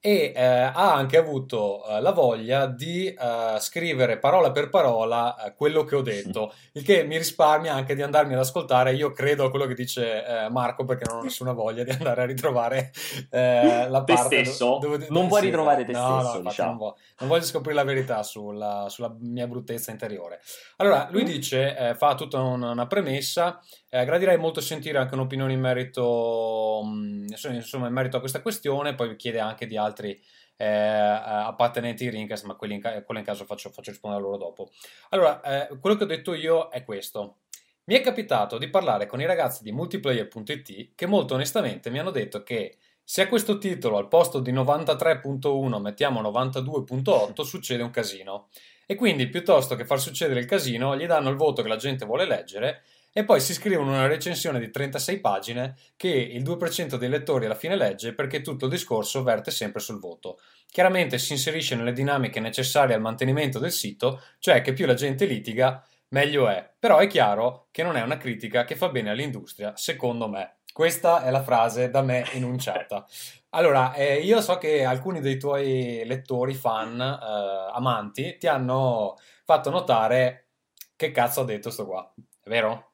e 0.00 0.32
eh, 0.34 0.42
ha 0.44 0.94
anche 0.94 1.16
avuto 1.16 1.84
eh, 1.86 2.00
la 2.00 2.12
voglia 2.12 2.66
di 2.66 3.06
eh, 3.12 3.56
scrivere 3.58 4.18
parola 4.18 4.52
per 4.52 4.68
parola 4.68 5.36
eh, 5.46 5.54
quello 5.54 5.82
che 5.84 5.96
ho 5.96 6.02
detto, 6.02 6.52
il 6.74 6.84
che 6.84 7.02
mi 7.02 7.16
risparmia 7.16 7.74
anche 7.74 7.94
di 7.94 8.02
andarmi 8.02 8.34
ad 8.34 8.38
ascoltare. 8.38 8.92
Io 8.94 9.10
credo 9.10 9.46
a 9.46 9.50
quello 9.50 9.66
che 9.66 9.74
dice 9.74 10.24
eh, 10.24 10.48
Marco 10.50 10.84
perché 10.84 11.04
non 11.08 11.18
ho 11.18 11.22
nessuna 11.22 11.52
voglia 11.52 11.82
di 11.82 11.90
andare 11.90 12.22
a 12.22 12.26
ritrovare 12.26 12.92
eh, 13.30 13.88
la 13.88 14.04
Te 14.04 14.14
parte 14.14 14.44
stesso? 14.44 14.78
dove- 14.80 15.06
Non 15.10 15.26
vuoi 15.26 15.40
sì, 15.40 15.46
ritrovare 15.46 15.84
te 15.84 15.92
no, 15.92 16.20
stesso, 16.20 16.36
no, 16.36 16.42
diciamo. 16.42 16.68
non, 16.68 16.78
vo- 16.78 16.96
non 17.18 17.28
voglio 17.28 17.42
scoprire 17.44 17.74
la 17.74 17.84
verità 17.84 18.22
sulla, 18.22 18.86
sulla 18.88 19.14
mia 19.18 19.46
bruttezza 19.48 19.90
interiore. 19.90 20.40
Allora, 20.76 21.08
lui 21.10 21.24
dice, 21.24 21.76
eh, 21.76 21.94
fa 21.94 22.14
tutta 22.14 22.40
una, 22.40 22.70
una 22.70 22.86
premessa, 22.86 23.60
eh, 23.90 24.04
gradirei 24.04 24.36
molto 24.36 24.60
sentire 24.60 24.98
anche 24.98 25.14
un'opinione 25.14 25.52
in 25.52 25.60
merito, 25.60 26.82
mh, 26.84 27.26
insomma, 27.54 27.86
in 27.86 27.92
merito 27.92 28.16
a 28.16 28.20
questa 28.20 28.42
questione, 28.42 28.94
poi 28.94 29.16
chiede 29.16 29.40
anche 29.40 29.66
di 29.66 29.76
altri 29.76 30.20
eh, 30.56 30.66
appartenenti 30.66 32.04
ai 32.04 32.10
Rincast, 32.10 32.44
ma 32.44 32.56
in, 32.60 32.80
ca- 32.80 33.02
quello 33.02 33.20
in 33.20 33.26
caso 33.26 33.44
faccio, 33.44 33.70
faccio 33.70 33.90
rispondere 33.90 34.22
a 34.22 34.26
loro 34.26 34.38
dopo. 34.38 34.70
Allora, 35.10 35.40
eh, 35.40 35.78
quello 35.78 35.96
che 35.96 36.04
ho 36.04 36.06
detto 36.06 36.34
io 36.34 36.68
è 36.68 36.84
questo. 36.84 37.38
Mi 37.84 37.94
è 37.94 38.02
capitato 38.02 38.58
di 38.58 38.68
parlare 38.68 39.06
con 39.06 39.20
i 39.20 39.24
ragazzi 39.24 39.62
di 39.62 39.72
multiplayer.it 39.72 40.90
che 40.94 41.06
molto 41.06 41.34
onestamente 41.34 41.88
mi 41.88 41.98
hanno 41.98 42.10
detto 42.10 42.42
che 42.42 42.76
se 43.02 43.22
a 43.22 43.28
questo 43.28 43.56
titolo 43.56 43.96
al 43.96 44.08
posto 44.08 44.40
di 44.40 44.52
93.1 44.52 45.80
mettiamo 45.80 46.20
92.8 46.20 47.40
succede 47.40 47.82
un 47.82 47.90
casino. 47.90 48.48
E 48.84 48.94
quindi 48.94 49.28
piuttosto 49.28 49.74
che 49.74 49.86
far 49.86 50.00
succedere 50.00 50.40
il 50.40 50.46
casino 50.46 50.94
gli 50.96 51.06
danno 51.06 51.30
il 51.30 51.36
voto 51.36 51.62
che 51.62 51.68
la 51.68 51.76
gente 51.76 52.04
vuole 52.04 52.26
leggere 52.26 52.82
e 53.12 53.24
poi 53.24 53.40
si 53.40 53.54
scrivono 53.54 53.90
una 53.90 54.06
recensione 54.06 54.58
di 54.60 54.70
36 54.70 55.20
pagine 55.20 55.76
che 55.96 56.08
il 56.08 56.42
2% 56.42 56.96
dei 56.96 57.08
lettori 57.08 57.46
alla 57.46 57.54
fine 57.54 57.76
legge 57.76 58.14
perché 58.14 58.42
tutto 58.42 58.66
il 58.66 58.70
discorso 58.70 59.22
verte 59.22 59.50
sempre 59.50 59.80
sul 59.80 59.98
voto. 59.98 60.38
Chiaramente 60.70 61.18
si 61.18 61.32
inserisce 61.32 61.74
nelle 61.74 61.92
dinamiche 61.92 62.40
necessarie 62.40 62.94
al 62.94 63.00
mantenimento 63.00 63.58
del 63.58 63.72
sito, 63.72 64.22
cioè 64.38 64.60
che 64.60 64.72
più 64.72 64.86
la 64.86 64.94
gente 64.94 65.24
litiga, 65.24 65.82
meglio 66.08 66.48
è. 66.48 66.70
Però 66.78 66.98
è 66.98 67.06
chiaro 67.06 67.68
che 67.70 67.82
non 67.82 67.96
è 67.96 68.02
una 68.02 68.18
critica 68.18 68.64
che 68.64 68.76
fa 68.76 68.88
bene 68.88 69.10
all'industria, 69.10 69.76
secondo 69.76 70.28
me. 70.28 70.58
Questa 70.72 71.24
è 71.24 71.30
la 71.30 71.42
frase 71.42 71.90
da 71.90 72.02
me 72.02 72.30
enunciata. 72.32 73.04
Allora, 73.52 73.94
eh, 73.94 74.16
io 74.18 74.42
so 74.42 74.58
che 74.58 74.84
alcuni 74.84 75.20
dei 75.20 75.38
tuoi 75.38 76.02
lettori, 76.04 76.52
fan, 76.52 77.00
eh, 77.00 77.72
amanti, 77.72 78.36
ti 78.36 78.46
hanno 78.46 79.16
fatto 79.42 79.70
notare 79.70 80.48
che 80.94 81.12
cazzo 81.12 81.40
ha 81.40 81.44
detto 81.44 81.70
sto 81.70 81.86
qua, 81.86 82.12
è 82.42 82.48
vero? 82.50 82.87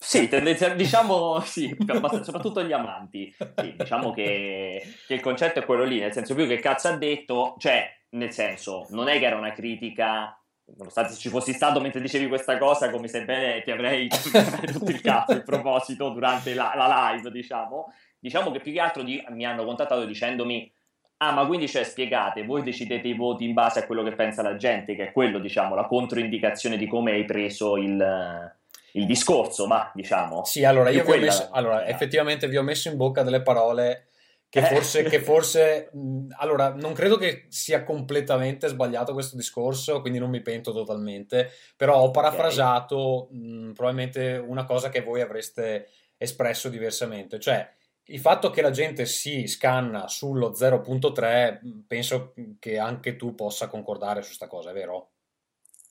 Sì, 0.00 0.28
tendenzial- 0.28 0.76
diciamo 0.76 1.40
sì, 1.40 1.76
soprattutto 2.22 2.62
gli 2.62 2.72
amanti. 2.72 3.34
Sì, 3.56 3.74
diciamo 3.76 4.12
che, 4.12 4.82
che 5.06 5.14
il 5.14 5.20
concetto 5.20 5.58
è 5.58 5.64
quello 5.64 5.84
lì, 5.84 5.98
nel 5.98 6.12
senso 6.12 6.34
più 6.34 6.46
che 6.46 6.60
cazzo 6.60 6.88
ha 6.88 6.96
detto, 6.96 7.56
cioè, 7.58 7.90
nel 8.10 8.32
senso, 8.32 8.86
non 8.90 9.08
è 9.08 9.18
che 9.18 9.26
era 9.26 9.36
una 9.36 9.52
critica, 9.52 10.40
nonostante 10.76 11.14
ci 11.14 11.28
fossi 11.28 11.52
stato 11.52 11.80
mentre 11.80 12.00
dicevi 12.00 12.28
questa 12.28 12.56
cosa, 12.58 12.90
come 12.90 13.08
se 13.08 13.24
bene 13.24 13.62
ti 13.62 13.70
avrei 13.70 14.08
tutto 14.72 14.90
il 14.90 15.00
cazzo 15.00 15.32
in 15.32 15.42
proposito 15.42 16.10
durante 16.10 16.54
la, 16.54 16.72
la 16.76 17.10
live, 17.12 17.30
diciamo. 17.30 17.92
Diciamo 18.20 18.50
che 18.50 18.60
più 18.60 18.72
che 18.72 18.80
altro 18.80 19.02
di- 19.02 19.24
mi 19.30 19.44
hanno 19.44 19.64
contattato 19.64 20.04
dicendomi 20.04 20.72
Ah, 21.20 21.32
ma 21.32 21.44
quindi 21.46 21.66
cioè, 21.66 21.82
spiegate, 21.82 22.44
voi 22.44 22.62
decidete 22.62 23.08
i 23.08 23.14
voti 23.14 23.44
in 23.44 23.52
base 23.52 23.80
a 23.80 23.86
quello 23.86 24.04
che 24.04 24.12
pensa 24.12 24.40
la 24.40 24.54
gente, 24.54 24.94
che 24.94 25.08
è 25.08 25.12
quello, 25.12 25.40
diciamo, 25.40 25.74
la 25.74 25.86
controindicazione 25.86 26.76
di 26.76 26.86
come 26.86 27.10
hai 27.10 27.24
preso 27.24 27.76
il, 27.76 28.56
il 28.92 29.06
discorso, 29.06 29.66
ma 29.66 29.90
diciamo. 29.94 30.44
Sì, 30.44 30.64
allora 30.64 30.90
io 30.90 31.04
vi 31.04 31.12
ho 31.12 31.18
messo, 31.18 31.48
allora, 31.50 31.86
effettivamente 31.86 32.48
vi 32.48 32.56
ho 32.56 32.62
messo 32.62 32.88
in 32.88 32.96
bocca 32.96 33.22
delle 33.22 33.42
parole 33.42 34.04
che 34.50 34.60
Eh. 34.60 34.62
forse, 34.64 35.02
che 35.04 35.20
forse 35.20 35.90
mh, 35.92 36.28
allora, 36.38 36.72
non 36.74 36.94
credo 36.94 37.16
che 37.18 37.46
sia 37.48 37.84
completamente 37.84 38.68
sbagliato 38.68 39.12
questo 39.12 39.36
discorso, 39.36 40.00
quindi 40.00 40.18
non 40.18 40.30
mi 40.30 40.40
pento 40.40 40.72
totalmente, 40.72 41.50
però 41.76 41.98
ho 42.00 42.10
parafrasato 42.10 43.28
mh, 43.30 43.72
probabilmente 43.72 44.42
una 44.44 44.64
cosa 44.64 44.88
che 44.88 45.02
voi 45.02 45.20
avreste 45.20 45.88
espresso 46.16 46.68
diversamente, 46.70 47.38
cioè 47.38 47.70
il 48.10 48.20
fatto 48.20 48.48
che 48.48 48.62
la 48.62 48.70
gente 48.70 49.04
si 49.04 49.46
scanna 49.46 50.08
sullo 50.08 50.54
0.3, 50.54 51.58
mh, 51.62 51.80
penso 51.86 52.32
che 52.58 52.78
anche 52.78 53.16
tu 53.16 53.34
possa 53.34 53.66
concordare 53.66 54.22
su 54.22 54.32
sta 54.32 54.46
cosa, 54.46 54.70
è 54.70 54.72
vero? 54.72 55.10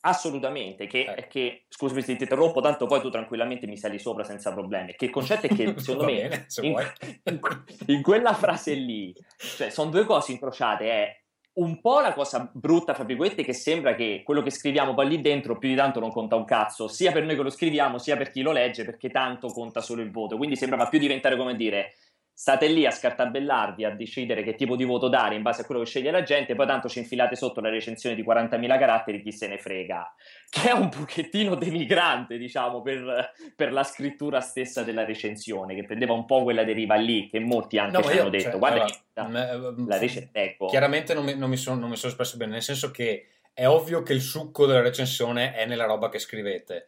Assolutamente, 0.02 0.88
che, 0.88 1.06
Ecco. 1.06 1.28
che 1.30 1.66
scusami 1.68 2.02
se 2.02 2.16
ti 2.16 2.24
interrompo, 2.24 2.62
tanto 2.62 2.86
poi 2.86 3.02
tu 3.02 3.10
tranquillamente 3.10 3.68
mi 3.68 3.78
sali 3.78 4.00
sopra 4.00 4.24
senza 4.24 4.54
problemi. 4.54 4.96
Che 4.96 5.06
il 5.06 5.12
concetto 5.12 5.48
è 5.48 5.50
che 5.50 5.74
secondo 5.80 6.06
me 6.06 6.28
bene, 6.28 6.46
se 6.48 6.66
in, 6.66 6.76
in 7.24 7.40
in 7.88 8.02
quella 8.02 8.34
frase 8.34 8.74
lì, 8.74 9.14
cioè 9.38 9.70
sono 9.70 9.90
due 9.90 10.06
cose 10.06 10.32
incrociate, 10.32 10.90
è 10.90 11.22
un 11.58 11.82
po' 11.82 12.00
la 12.00 12.14
cosa 12.14 12.50
brutta, 12.54 12.94
fra 12.94 13.04
virgolette, 13.04 13.44
che 13.44 13.54
sembra 13.54 13.96
che 13.96 14.22
quello 14.24 14.44
che 14.44 14.52
scriviamo 14.52 14.94
poi 14.94 15.08
lì 15.08 15.22
dentro 15.22 15.58
più 15.58 15.70
di 15.70 15.76
tanto 15.76 16.00
non 16.00 16.12
conta 16.12 16.36
un 16.36 16.46
cazzo, 16.46 16.88
sia 16.88 17.12
per 17.12 17.24
noi 17.24 17.36
che 17.36 17.42
lo 17.42 17.50
scriviamo, 17.50 17.98
sia 17.98 18.16
per 18.16 18.30
chi 18.30 18.42
lo 18.42 18.52
legge, 18.52 18.86
perché 18.86 19.10
tanto 19.10 19.48
conta 19.48 19.82
solo 19.82 20.02
il 20.02 20.12
voto. 20.12 20.38
Quindi 20.38 20.56
sembrava 20.56 20.88
più 20.88 21.00
diventare 21.00 21.36
come 21.36 21.56
dire 21.56 21.96
state 22.40 22.68
lì 22.68 22.86
a 22.86 22.92
scartabellarvi, 22.92 23.84
a 23.84 23.90
decidere 23.90 24.44
che 24.44 24.54
tipo 24.54 24.76
di 24.76 24.84
voto 24.84 25.08
dare 25.08 25.34
in 25.34 25.42
base 25.42 25.64
a 25.64 25.66
quello 25.66 25.82
che 25.82 25.88
sceglie 25.88 26.12
la 26.12 26.22
gente, 26.22 26.54
poi 26.54 26.68
tanto 26.68 26.88
ci 26.88 27.00
infilate 27.00 27.36
sotto 27.36 27.62
la 27.62 27.70
recensione 27.70 28.14
di 28.14 28.24
40.000 28.24 28.78
caratteri, 28.78 29.24
chi 29.24 29.32
se 29.32 29.48
ne 29.48 29.58
frega. 29.58 30.14
Che 30.48 30.70
è 30.70 30.72
un 30.72 30.88
pochettino 30.90 31.56
denigrante, 31.56 32.38
diciamo, 32.38 32.84
per, 32.84 33.32
per 33.56 33.74
la 33.74 33.82
scrittura 33.82 34.40
stessa 34.40 34.84
della 34.84 35.04
recensione, 35.04 35.74
che 35.74 35.84
prendeva 35.84 36.14
un 36.14 36.26
po' 36.26 36.44
quella 36.44 36.64
deriva 36.64 36.94
lì, 36.94 37.28
che 37.28 37.40
molti 37.40 37.80
anche 37.80 37.98
No, 37.98 38.04
ci 38.04 38.14
io, 38.14 38.22
hanno 38.22 38.30
detto. 38.30 38.50
cioè, 38.52 38.60
Guarda 38.60 38.86
allora, 39.16 39.48
che 39.48 39.56
la, 39.56 39.74
la 39.88 39.98
rec- 39.98 40.30
ecco. 40.32 40.68
Chiaramente 40.68 41.16
non 41.16 41.26
mi, 41.26 41.36
non 41.36 41.50
mi 41.50 41.58
sono, 41.58 41.80
non 41.80 41.90
mi 41.90 41.96
sono 41.96 42.12
espresso 42.12 42.38
bene, 42.38 42.52
nel 42.52 42.62
senso 42.62 42.92
che 42.92 43.30
è 43.52 43.68
ovvio 43.68 44.04
che 44.04 44.14
il 44.14 44.22
succo 44.22 44.68
della 44.68 44.82
recensione 44.82 45.56
è 45.56 45.66
nella 45.66 45.86
roba 45.86 46.10
che 46.10 46.20
scrivete. 46.20 46.86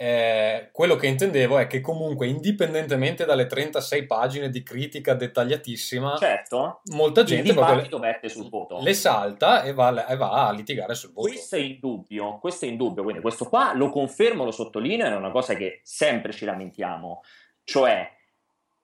Eh, 0.00 0.68
quello 0.70 0.94
che 0.94 1.08
intendevo 1.08 1.58
è 1.58 1.66
che 1.66 1.80
comunque, 1.80 2.28
indipendentemente 2.28 3.24
dalle 3.24 3.46
36 3.46 4.06
pagine 4.06 4.48
di 4.48 4.62
critica 4.62 5.14
dettagliatissima, 5.14 6.16
Certo, 6.16 6.82
molta 6.92 7.22
il 7.22 7.26
gente 7.26 7.52
proprio 7.52 7.98
verte 7.98 8.28
sul 8.28 8.48
voto. 8.48 8.78
le 8.80 8.94
salta 8.94 9.64
e 9.64 9.72
va, 9.72 10.06
e 10.06 10.14
va 10.14 10.46
a 10.46 10.52
litigare 10.52 10.94
sul 10.94 11.12
voto. 11.12 11.26
Questo 11.28 11.56
è 11.56 11.58
indubbio, 11.58 12.38
questo 12.38 12.64
è 12.64 12.68
indubbio, 12.68 13.02
quindi 13.02 13.20
questo 13.20 13.46
qua 13.46 13.72
lo 13.74 13.90
confermo, 13.90 14.44
lo 14.44 14.52
sottolineo, 14.52 15.04
è 15.04 15.16
una 15.16 15.32
cosa 15.32 15.54
che 15.54 15.80
sempre 15.82 16.32
ci 16.32 16.44
lamentiamo, 16.44 17.22
cioè 17.64 18.08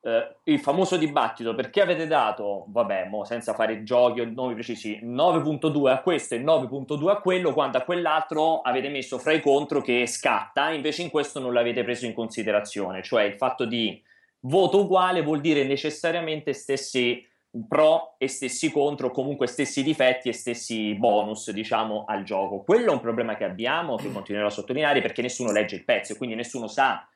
eh, 0.04 0.36
il 0.44 0.60
famoso 0.60 0.98
dibattito 0.98 1.54
perché 1.54 1.80
avete 1.80 2.06
dato, 2.06 2.66
vabbè, 2.68 3.06
mo 3.08 3.24
senza 3.24 3.54
fare 3.54 3.82
giochi 3.84 4.20
o 4.20 4.30
nomi 4.30 4.52
precisi, 4.52 5.00
9.2 5.02 5.88
a 5.88 6.00
questo 6.02 6.34
e 6.34 6.42
9.2 6.42 7.08
a 7.08 7.16
quello, 7.16 7.54
quando 7.54 7.78
a 7.78 7.82
quell'altro 7.82 8.60
avete 8.60 8.90
messo 8.90 9.18
fra 9.18 9.32
i 9.32 9.40
contro 9.40 9.80
che 9.80 10.06
scatta, 10.06 10.70
invece 10.70 11.02
in 11.02 11.10
questo 11.10 11.40
non 11.40 11.54
l'avete 11.54 11.82
preso 11.84 12.04
in 12.04 12.12
considerazione, 12.12 13.02
cioè 13.02 13.22
il 13.24 13.36
fatto 13.36 13.64
di 13.64 14.00
voto 14.40 14.82
uguale 14.82 15.22
vuol 15.22 15.40
dire 15.40 15.64
necessariamente 15.64 16.52
stessi 16.52 17.26
pro 17.66 18.16
e 18.18 18.28
stessi 18.28 18.70
contro, 18.70 19.10
comunque 19.10 19.46
stessi 19.46 19.82
difetti 19.82 20.28
e 20.28 20.32
stessi 20.32 20.94
bonus, 20.94 21.50
diciamo, 21.50 22.04
al 22.06 22.24
gioco. 22.24 22.62
Quello 22.62 22.90
è 22.90 22.94
un 22.94 23.00
problema 23.00 23.36
che 23.36 23.44
abbiamo, 23.44 23.96
che 23.96 24.12
continuerò 24.12 24.48
a 24.48 24.50
sottolineare, 24.50 25.00
perché 25.00 25.22
nessuno 25.22 25.52
legge 25.52 25.76
il 25.76 25.84
pezzo 25.84 26.12
e 26.12 26.16
quindi 26.16 26.34
nessuno 26.34 26.66
sa 26.66 27.08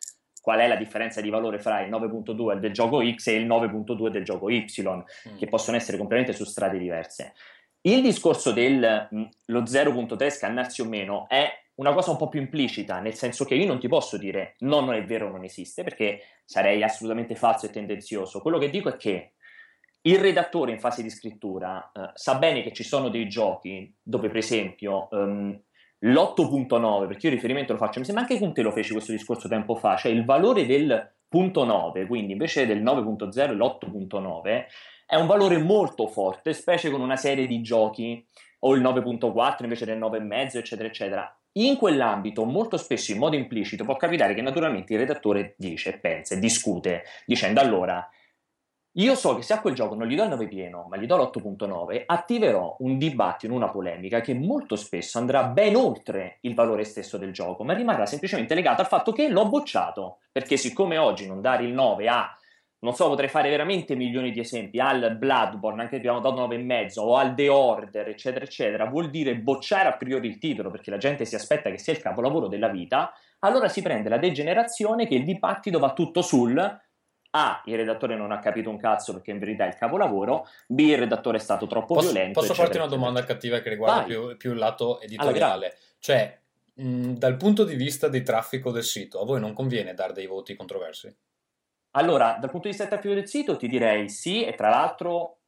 qual 0.49 0.61
è 0.61 0.67
la 0.67 0.77
differenza 0.77 1.21
di 1.21 1.29
valore 1.29 1.59
fra 1.59 1.83
il 1.83 1.91
9.2 1.91 2.55
del 2.55 2.73
gioco 2.73 3.05
X 3.05 3.27
e 3.27 3.35
il 3.35 3.47
9.2 3.47 4.09
del 4.09 4.25
gioco 4.25 4.49
Y, 4.49 4.65
che 5.37 5.47
possono 5.47 5.77
essere 5.77 5.99
completamente 5.99 6.35
su 6.35 6.49
strade 6.49 6.79
diverse. 6.79 7.35
Il 7.83 8.01
discorso 8.01 8.51
del 8.53 9.09
mh, 9.11 9.25
lo 9.49 9.61
0.3 9.61 10.31
scannarsi 10.31 10.81
o 10.81 10.87
meno 10.87 11.29
è 11.29 11.51
una 11.75 11.93
cosa 11.93 12.13
un 12.13 12.17
po' 12.17 12.31
più 12.31 12.41
implicita, 12.41 12.99
nel 13.01 13.13
senso 13.13 13.45
che 13.45 13.57
io 13.57 13.67
non 13.67 13.79
ti 13.79 13.89
posso 13.89 14.17
dire 14.17 14.55
no, 14.61 14.81
non 14.81 14.95
è 14.95 15.05
vero, 15.05 15.31
non 15.31 15.45
esiste, 15.45 15.83
perché 15.83 16.23
sarei 16.47 16.83
assolutamente 16.83 17.35
falso 17.35 17.67
e 17.67 17.71
tendenzioso. 17.71 18.41
Quello 18.41 18.57
che 18.57 18.71
dico 18.71 18.89
è 18.89 18.97
che 18.97 19.35
il 20.01 20.19
redattore 20.19 20.73
in 20.73 20.81
fase 20.81 21.03
di 21.03 21.11
scrittura 21.11 21.93
eh, 21.93 22.11
sa 22.15 22.37
bene 22.37 22.63
che 22.63 22.73
ci 22.73 22.85
sono 22.85 23.11
dei 23.11 23.29
giochi 23.29 23.95
dove, 24.03 24.29
per 24.29 24.39
esempio, 24.39 25.11
ehm, 25.11 25.61
l'8.9, 26.01 27.07
perché 27.07 27.27
io 27.27 27.33
riferimento 27.33 27.73
lo 27.73 27.79
faccio, 27.79 27.99
mi 27.99 28.05
sembra 28.05 28.25
anche 28.25 28.39
con 28.39 28.53
te 28.53 28.63
lo 28.63 28.71
feci 28.71 28.93
questo 28.93 29.13
discorso 29.13 29.49
tempo 29.49 29.75
fa, 29.75 29.97
cioè 29.97 30.13
il 30.13 30.25
valore 30.25 30.67
del 30.67 31.13
punto 31.29 31.65
9, 31.65 32.07
quindi 32.07 32.33
invece 32.33 32.67
del 32.67 32.83
9.0 32.83 33.55
l'8.9 33.55 34.65
è 35.07 35.17
un 35.17 35.27
valore 35.27 35.59
molto 35.59 36.07
forte, 36.07 36.53
specie 36.53 36.91
con 36.91 37.01
una 37.01 37.17
serie 37.17 37.47
di 37.47 37.61
giochi 37.63 38.25
o 38.61 38.75
il 38.75 38.83
9.4 38.83 39.63
invece 39.63 39.85
del 39.85 39.99
9,5, 39.99 40.57
eccetera, 40.57 40.89
eccetera. 40.89 41.39
In 41.53 41.77
quell'ambito, 41.77 42.45
molto 42.45 42.77
spesso 42.77 43.13
in 43.13 43.19
modo 43.19 43.35
implicito, 43.35 43.85
può 43.85 43.97
capitare 43.97 44.35
che 44.35 44.43
naturalmente 44.43 44.93
il 44.93 45.01
redattore 45.01 45.55
dice, 45.57 45.99
pensa 45.99 46.35
e 46.35 46.39
discute, 46.39 47.05
dicendo 47.25 47.61
allora, 47.61 48.09
io 48.93 49.15
so 49.15 49.37
che 49.37 49.43
se 49.43 49.53
a 49.53 49.61
quel 49.61 49.75
gioco 49.75 49.95
non 49.95 50.09
gli 50.09 50.17
do 50.17 50.25
il 50.25 50.31
9 50.31 50.49
pieno, 50.49 50.87
ma 50.89 50.97
gli 50.97 51.07
do 51.07 51.17
l'8.9, 51.17 52.03
attiverò 52.07 52.77
un 52.81 52.99
dibattito, 52.99 53.53
una 53.53 53.71
polemica 53.71 54.21
che 54.21 54.35
molto 54.35 54.75
spesso 54.77 55.19
andrà 55.19 55.45
ben 55.45 55.77
oltre 55.77 56.39
il 56.41 56.55
valore 56.55 56.85
stesso 56.85 57.17
del 57.17 57.33
gioco, 57.33 57.63
ma 57.63 57.75
rimarrà 57.75 58.07
semplicemente 58.07 58.55
legata 58.55 58.83
al 58.83 58.89
fatto 58.89 59.13
che 59.13 59.29
l'ho 59.29 59.49
bocciato. 59.49 60.19
Perché 60.33 60.57
siccome 60.57 60.99
oggi 60.99 61.27
non 61.27 61.41
dare 61.41 61.65
il 61.65 61.73
9 61.73 62.09
a 62.09 62.33
non 62.81 62.95
so, 62.95 63.09
potrei 63.09 63.29
fare 63.29 63.51
veramente 63.51 63.97
milioni 63.97 64.31
di 64.31 64.39
esempi, 64.39 64.79
al 64.79 65.17
Bloodborne, 65.17 65.83
anche 65.83 65.97
abbiamo 65.97 66.21
dato 66.21 66.47
9,5, 66.47 67.01
o 67.01 67.17
al 67.17 67.35
The 67.35 67.49
Order, 67.49 68.09
eccetera, 68.09 68.45
eccetera, 68.45 68.87
vuol 68.87 69.11
dire 69.11 69.35
bocciare 69.35 69.89
a 69.89 69.97
priori 69.97 70.29
il 70.29 70.39
titolo, 70.39 70.71
perché 70.71 70.91
la 70.91 70.97
gente 70.97 71.25
si 71.25 71.35
aspetta 71.35 71.71
che 71.71 71.79
sia 71.79 71.93
il 71.93 72.01
capolavoro 72.01 72.47
della 72.47 72.69
vita, 72.69 73.13
allora 73.41 73.69
si 73.69 73.83
prende 73.83 74.09
la 74.09 74.19
degenerazione 74.19 75.09
che 75.09 75.17
il 75.17 75.25
dibattito 75.25 75.81
va 75.81 75.93
tutto 75.93 76.23
sul 76.23 76.55
A, 77.39 77.63
il 77.67 77.77
redattore 77.77 78.17
non 78.17 78.33
ha 78.33 78.41
capito 78.41 78.69
un 78.69 78.79
cazzo 78.79 79.13
perché 79.13 79.31
in 79.31 79.39
verità 79.39 79.65
è 79.65 79.69
il 79.69 79.77
capolavoro, 79.77 80.49
B, 80.67 80.81
il 80.81 80.99
redattore 80.99 81.37
è 81.37 81.41
stato 81.41 81.67
troppo 81.67 81.95
Posso, 81.95 82.11
violento. 82.11 82.41
posso 82.41 82.55
farti 82.55 82.79
una 82.79 82.87
domanda 82.87 83.23
cattiva 83.25 83.61
che 83.61 83.69
riguarda 83.69 84.03
più, 84.03 84.37
più 84.37 84.53
il 84.53 84.59
lato 84.59 85.01
editoriale? 85.01 85.77
Cioè, 86.01 86.39
mh, 86.75 87.13
dal 87.13 87.37
punto 87.37 87.65
di 87.65 87.77
vista 87.77 88.09
di 88.09 88.23
traffico 88.23 88.73
del 88.73 88.83
sito, 88.83 89.21
a 89.21 89.25
voi 89.25 89.39
non 89.39 89.53
conviene 89.53 89.95
dare 89.95 90.13
dei 90.13 90.27
voti 90.27 90.57
controversi? 90.57 91.15
Allora, 91.93 92.37
dal 92.41 92.51
punto 92.51 92.69
di 92.69 92.69
vista 92.69 92.85
del 92.85 92.93
traffico 92.93 93.15
del 93.15 93.29
sito, 93.29 93.57
ti 93.57 93.69
direi 93.69 94.09
sì, 94.09 94.45
e 94.45 94.55
tra 94.55 94.69
l'altro 94.69 95.39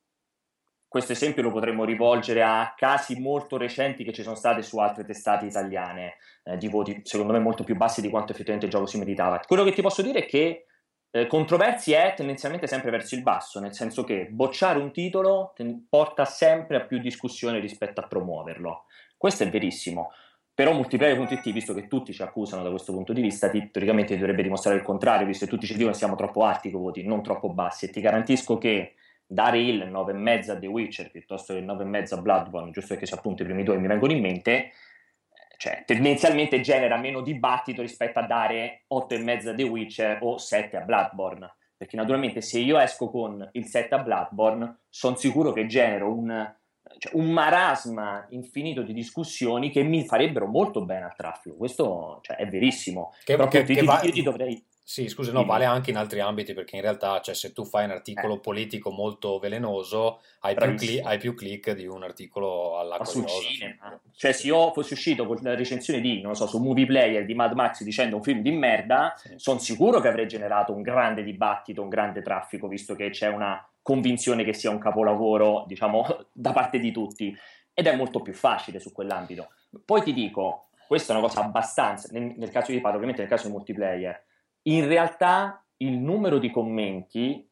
questo 0.91 1.13
esempio 1.13 1.43
lo 1.43 1.53
potremmo 1.53 1.85
rivolgere 1.85 2.43
a 2.43 2.75
casi 2.77 3.21
molto 3.21 3.57
recenti 3.57 4.03
che 4.03 4.13
ci 4.13 4.25
sono 4.25 4.35
stati 4.35 4.61
su 4.63 4.79
altre 4.79 5.05
testate 5.05 5.47
italiane 5.47 6.15
eh, 6.43 6.57
di 6.57 6.67
voti, 6.67 7.01
secondo 7.05 7.33
me, 7.33 7.39
molto 7.39 7.63
più 7.63 7.77
bassi 7.77 8.01
di 8.01 8.09
quanto 8.09 8.33
effettivamente 8.33 8.67
il 8.67 8.73
gioco 8.73 8.87
si 8.87 8.99
meritava. 8.99 9.41
Quello 9.47 9.63
che 9.63 9.73
ti 9.73 9.83
posso 9.83 10.03
dire 10.03 10.25
è 10.25 10.27
che 10.27 10.65
eh, 11.11 11.27
controversi 11.27 11.93
è 11.93 12.15
tendenzialmente 12.17 12.67
sempre 12.67 12.91
verso 12.91 13.15
il 13.15 13.23
basso, 13.23 13.59
nel 13.61 13.75
senso 13.75 14.05
che 14.05 14.29
bocciare 14.31 14.79
un 14.79 14.93
titolo 14.93 15.53
ten- 15.55 15.87
porta 15.89 16.25
sempre 16.25 16.77
a 16.77 16.81
più 16.81 16.99
discussione 16.99 17.59
rispetto 17.59 18.01
a 18.01 18.07
promuoverlo. 18.07 18.85
Questo 19.17 19.43
è 19.43 19.51
verissimo. 19.51 20.13
Però 20.55 20.73
multiplayer.it, 20.73 21.53
visto 21.53 21.73
che 21.73 21.89
tutti 21.89 22.13
ci 22.13 22.23
accusano 22.23 22.63
da 22.63 22.71
questo 22.71 22.93
punto 22.93 23.13
di 23.13 23.23
vista, 23.23 23.49
ti- 23.49 23.71
teoricamente 23.71 24.17
dovrebbe 24.17 24.43
dimostrare 24.43 24.77
il 24.77 24.85
contrario, 24.85 25.27
visto 25.27 25.47
che 25.47 25.51
tutti 25.51 25.67
ci 25.67 25.73
dicono 25.73 25.93
che 25.93 25.99
siamo 25.99 26.17
troppo 26.17 26.45
alti 26.45 26.71
con 26.71 26.83
voti, 26.83 27.03
non 27.03 27.23
troppo 27.23 27.49
bassi. 27.49 27.87
E 27.87 27.91
ti 27.91 28.01
garantisco 28.01 28.59
che 28.59 28.95
dare 29.27 29.61
il 29.61 29.89
9,5 29.91 30.51
a 30.51 30.59
The 30.59 30.67
Witcher 30.67 31.11
piuttosto 31.11 31.55
che 31.55 31.61
il 31.61 31.65
9,5 31.65 32.15
a 32.15 32.21
Bloodborne, 32.21 32.71
giusto 32.73 32.95
perché 32.95 33.15
appunto 33.15 33.43
i 33.43 33.47
primi 33.47 33.63
due 33.63 33.79
mi 33.79 33.87
vengono 33.87 34.13
in 34.13 34.21
mente, 34.21 34.73
cioè 35.61 35.83
tendenzialmente 35.85 36.63
genera 36.63 36.97
meno 36.97 37.21
dibattito 37.21 37.83
rispetto 37.83 38.19
a 38.19 38.23
dare 38.27 38.85
8,5 38.95 39.49
a 39.51 39.55
The 39.55 39.63
Witcher 39.65 40.19
o 40.23 40.39
7 40.39 40.79
a 40.79 40.81
Bloodborne. 40.81 41.55
Perché 41.77 41.97
naturalmente 41.97 42.41
se 42.41 42.61
io 42.61 42.79
esco 42.79 43.11
con 43.11 43.47
il 43.53 43.67
7 43.67 43.95
a 43.95 43.99
Bloodborne, 43.99 44.79
sono 44.89 45.17
sicuro 45.17 45.53
che 45.53 45.67
genero 45.67 46.11
un, 46.15 46.55
cioè, 46.97 47.15
un 47.15 47.31
marasma 47.31 48.25
infinito 48.31 48.81
di 48.81 48.95
discussioni 48.95 49.71
che 49.71 49.83
mi 49.83 50.07
farebbero 50.07 50.47
molto 50.47 50.83
bene 50.83 51.05
al 51.05 51.15
traffico. 51.15 51.57
Questo 51.57 52.21
cioè, 52.23 52.37
è 52.37 52.49
verissimo. 52.49 53.13
Che- 53.23 53.37
Però 53.37 53.47
che- 53.49 53.65
che 53.65 53.73
io, 53.73 53.85
va- 53.85 54.01
io 54.03 54.13
ti 54.13 54.23
dovrei... 54.23 54.65
Sì, 54.83 55.09
scusa, 55.09 55.31
no, 55.31 55.45
vale 55.45 55.67
anche 55.67 55.91
in 55.91 55.97
altri 55.97 56.19
ambiti 56.19 56.53
perché 56.53 56.75
in 56.75 56.83
realtà, 56.83 57.21
cioè, 57.21 57.35
se 57.35 57.53
tu 57.53 57.65
fai 57.65 57.85
un 57.85 57.93
articolo 57.93 58.35
Eh. 58.35 58.41
politico 58.41 58.91
molto 58.91 59.39
velenoso, 59.39 60.21
hai 60.41 60.57
più, 60.57 60.75
cli- 60.75 61.01
hai 61.01 61.19
più 61.19 61.35
click 61.35 61.73
di 61.75 61.87
un 61.87 62.03
articolo 62.03 62.77
all'acqua 62.77 63.05
sul 63.05 63.25
cinema. 63.27 64.01
Cioè, 64.17 64.33
se 64.33 64.49
io 64.49 64.73
fossi 64.73 64.95
uscito 64.95 65.27
con 65.27 65.39
la 65.43 65.55
recensione 65.55 66.01
di, 66.01 66.21
non 66.21 66.31
lo 66.33 66.37
so, 66.37 66.49
su 66.49 66.59
Movie 66.59 66.87
Player 66.87 67.25
di 67.25 67.35
Mad 67.35 67.53
Max 67.53 67.83
dicendo 67.85 68.17
un 68.17 68.23
film 68.23 68.41
di 68.41 68.51
merda, 68.51 69.15
Sì. 69.17 69.35
sono 69.37 69.61
sicuro 69.61 70.01
che 70.01 70.09
avrei 70.09 70.27
generato 70.27 70.73
un 70.73 70.83
grande 70.83 71.23
dibattito, 71.23 71.83
un 71.83 71.89
grande 71.89 72.21
traffico, 72.21 72.67
visto 72.67 72.97
che 72.97 73.11
c'è 73.11 73.29
una 73.29 73.65
convinzione 73.83 74.43
che 74.43 74.53
sia 74.55 74.71
un 74.71 74.79
capolavoro, 74.79 75.65
diciamo, 75.69 76.05
da 76.33 76.53
parte 76.53 76.81
di 76.81 76.91
tutti. 76.91 77.33
Ed 77.73 77.87
è 77.87 77.95
molto 77.95 78.21
più 78.21 78.35
facile 78.35 78.81
su 78.81 78.91
quell'ambito. 78.93 79.51
Poi 79.85 80.03
ti 80.03 80.13
dico, 80.13 80.71
questa 80.89 81.13
è 81.15 81.17
una 81.17 81.25
cosa 81.29 81.43
abbastanza, 81.45 82.09
nel, 82.11 82.35
nel 82.37 82.51
caso 82.51 82.73
di 82.73 82.81
parlo, 82.81 82.97
ovviamente 82.97 83.23
nel 83.23 83.31
caso 83.31 83.47
di 83.47 83.53
multiplayer, 83.53 84.25
in 84.63 84.87
realtà 84.87 85.65
il 85.79 85.99
numero 85.99 86.39
di 86.39 86.51
commenti 86.51 87.49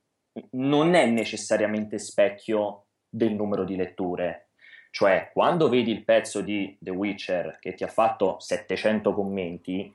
non 0.51 0.95
è 0.95 1.07
necessariamente 1.07 1.99
specchio 1.99 2.87
del 3.09 3.33
numero 3.33 3.65
di 3.65 3.77
letture. 3.77 4.51
Cioè, 4.91 5.31
quando 5.33 5.69
vedi 5.69 5.91
il 5.91 6.05
pezzo 6.05 6.41
di 6.41 6.77
The 6.81 6.91
Witcher 6.91 7.59
che 7.61 7.75
ti 7.75 7.85
ha 7.85 7.89
fatto 7.89 8.37
700 8.39 9.15
commenti, 9.15 9.93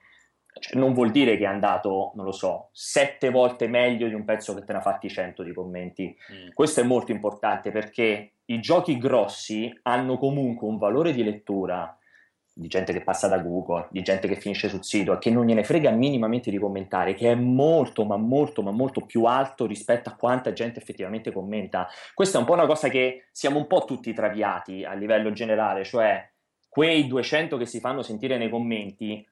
cioè, 0.60 0.80
non 0.80 0.94
vuol 0.94 1.12
dire 1.12 1.38
che 1.38 1.44
è 1.44 1.48
andato, 1.48 2.12
non 2.16 2.26
lo 2.26 2.32
so, 2.32 2.70
sette 2.72 3.30
volte 3.30 3.68
meglio 3.68 4.08
di 4.08 4.14
un 4.14 4.24
pezzo 4.24 4.54
che 4.54 4.64
te 4.64 4.72
ne 4.72 4.80
ha 4.80 4.82
fatti 4.82 5.10
100 5.10 5.44
di 5.44 5.54
commenti. 5.54 6.16
Mm. 6.32 6.50
Questo 6.54 6.82
è 6.82 6.84
molto 6.84 7.12
importante 7.12 7.72
perché 7.72 8.34
i 8.46 8.60
giochi 8.60 8.98
grossi 8.98 9.72
hanno 9.84 10.18
comunque 10.18 10.68
un 10.68 10.78
valore 10.78 11.14
di 11.14 11.24
lettura 11.24 11.98
di 12.56 12.68
gente 12.68 12.94
che 12.94 13.02
passa 13.02 13.28
da 13.28 13.40
Google, 13.40 13.88
di 13.90 14.04
gente 14.04 14.28
che 14.28 14.36
finisce 14.36 14.70
sul 14.70 14.84
sito 14.84 15.14
e 15.14 15.18
che 15.18 15.32
non 15.32 15.46
gliene 15.46 15.64
frega 15.64 15.90
minimamente 15.90 16.52
di 16.52 16.60
commentare, 16.60 17.16
che 17.16 17.32
è 17.32 17.36
molto, 17.36 18.06
ma 18.06 18.16
molto, 18.16 18.62
ma 18.62 18.70
molto 18.70 19.02
più 19.02 19.24
alto 19.24 19.66
rispetto 19.66 20.10
a 20.10 20.16
quanta 20.16 20.54
gente 20.54 20.80
effettivamente 20.80 21.32
commenta. 21.32 21.88
Questa 22.14 22.38
è 22.38 22.40
un 22.40 22.46
po' 22.46 22.54
una 22.54 22.68
cosa 22.68 22.90
che 22.90 23.26
siamo 23.32 23.58
un 23.58 23.66
po' 23.66 23.86
tutti 23.86 24.14
traviati 24.14 24.84
a 24.84 24.94
livello 24.94 25.32
generale, 25.32 25.84
cioè 25.84 26.30
quei 26.70 27.08
200 27.08 27.58
che 27.58 27.66
si 27.66 27.80
fanno 27.80 28.04
sentire 28.04 28.38
nei 28.38 28.50
commenti, 28.50 29.28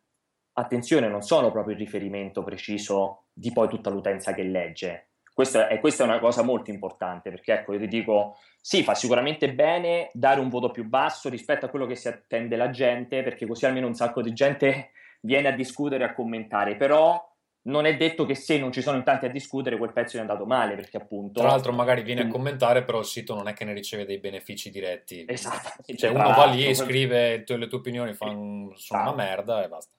attenzione, 0.53 1.07
non 1.07 1.21
sono 1.21 1.51
proprio 1.51 1.73
il 1.75 1.79
riferimento 1.79 2.43
preciso 2.43 3.25
di 3.33 3.51
poi 3.51 3.67
tutta 3.67 3.89
l'utenza 3.89 4.33
che 4.33 4.43
legge. 4.43 5.10
Questo 5.33 5.67
è, 5.67 5.79
questa 5.79 6.03
è 6.03 6.07
una 6.07 6.19
cosa 6.19 6.43
molto 6.43 6.71
importante 6.71 7.29
perché 7.29 7.53
ecco, 7.53 7.73
io 7.73 7.79
ti 7.79 7.87
dico, 7.87 8.37
sì, 8.59 8.83
fa 8.83 8.93
sicuramente 8.93 9.53
bene 9.53 10.09
dare 10.13 10.39
un 10.39 10.49
voto 10.49 10.69
più 10.71 10.85
basso 10.85 11.29
rispetto 11.29 11.65
a 11.65 11.69
quello 11.69 11.85
che 11.85 11.95
si 11.95 12.07
attende 12.07 12.55
la 12.55 12.69
gente, 12.69 13.23
perché 13.23 13.47
così 13.47 13.65
almeno 13.65 13.87
un 13.87 13.95
sacco 13.95 14.21
di 14.21 14.33
gente 14.33 14.91
viene 15.21 15.47
a 15.47 15.51
discutere 15.51 16.03
e 16.03 16.07
a 16.07 16.13
commentare, 16.13 16.75
però 16.75 17.29
non 17.63 17.85
è 17.85 17.95
detto 17.95 18.25
che 18.25 18.33
se 18.33 18.57
non 18.57 18.71
ci 18.71 18.81
sono 18.81 18.97
in 18.97 19.03
tanti 19.03 19.25
a 19.25 19.29
discutere 19.29 19.77
quel 19.77 19.93
pezzo 19.93 20.17
è 20.17 20.19
andato 20.19 20.45
male, 20.45 20.73
perché 20.75 20.97
appunto... 20.97 21.39
Tra 21.41 21.49
l'altro 21.49 21.71
magari 21.71 22.01
viene 22.01 22.21
a 22.21 22.25
Mm. 22.25 22.29
commentare, 22.31 22.83
però 22.83 22.97
il 22.99 23.05
sito 23.05 23.35
non 23.35 23.47
è 23.47 23.53
che 23.53 23.65
ne 23.65 23.73
riceve 23.73 24.03
dei 24.03 24.17
benefici 24.17 24.69
diretti. 24.71 25.25
Esatto. 25.27 25.83
Cioè 25.95 26.09
uno 26.09 26.23
va 26.29 26.45
lì 26.45 26.63
l'altro, 26.65 26.69
e 26.69 26.73
scrive 26.73 27.29
le 27.37 27.43
tue, 27.43 27.57
le 27.57 27.67
tue 27.67 27.77
opinioni, 27.77 28.13
fa 28.13 28.25
un- 28.25 28.71
sono 28.75 29.01
una 29.01 29.11
Esatto. 29.11 29.15
merda 29.15 29.63
e 29.63 29.67
basta. 29.67 29.91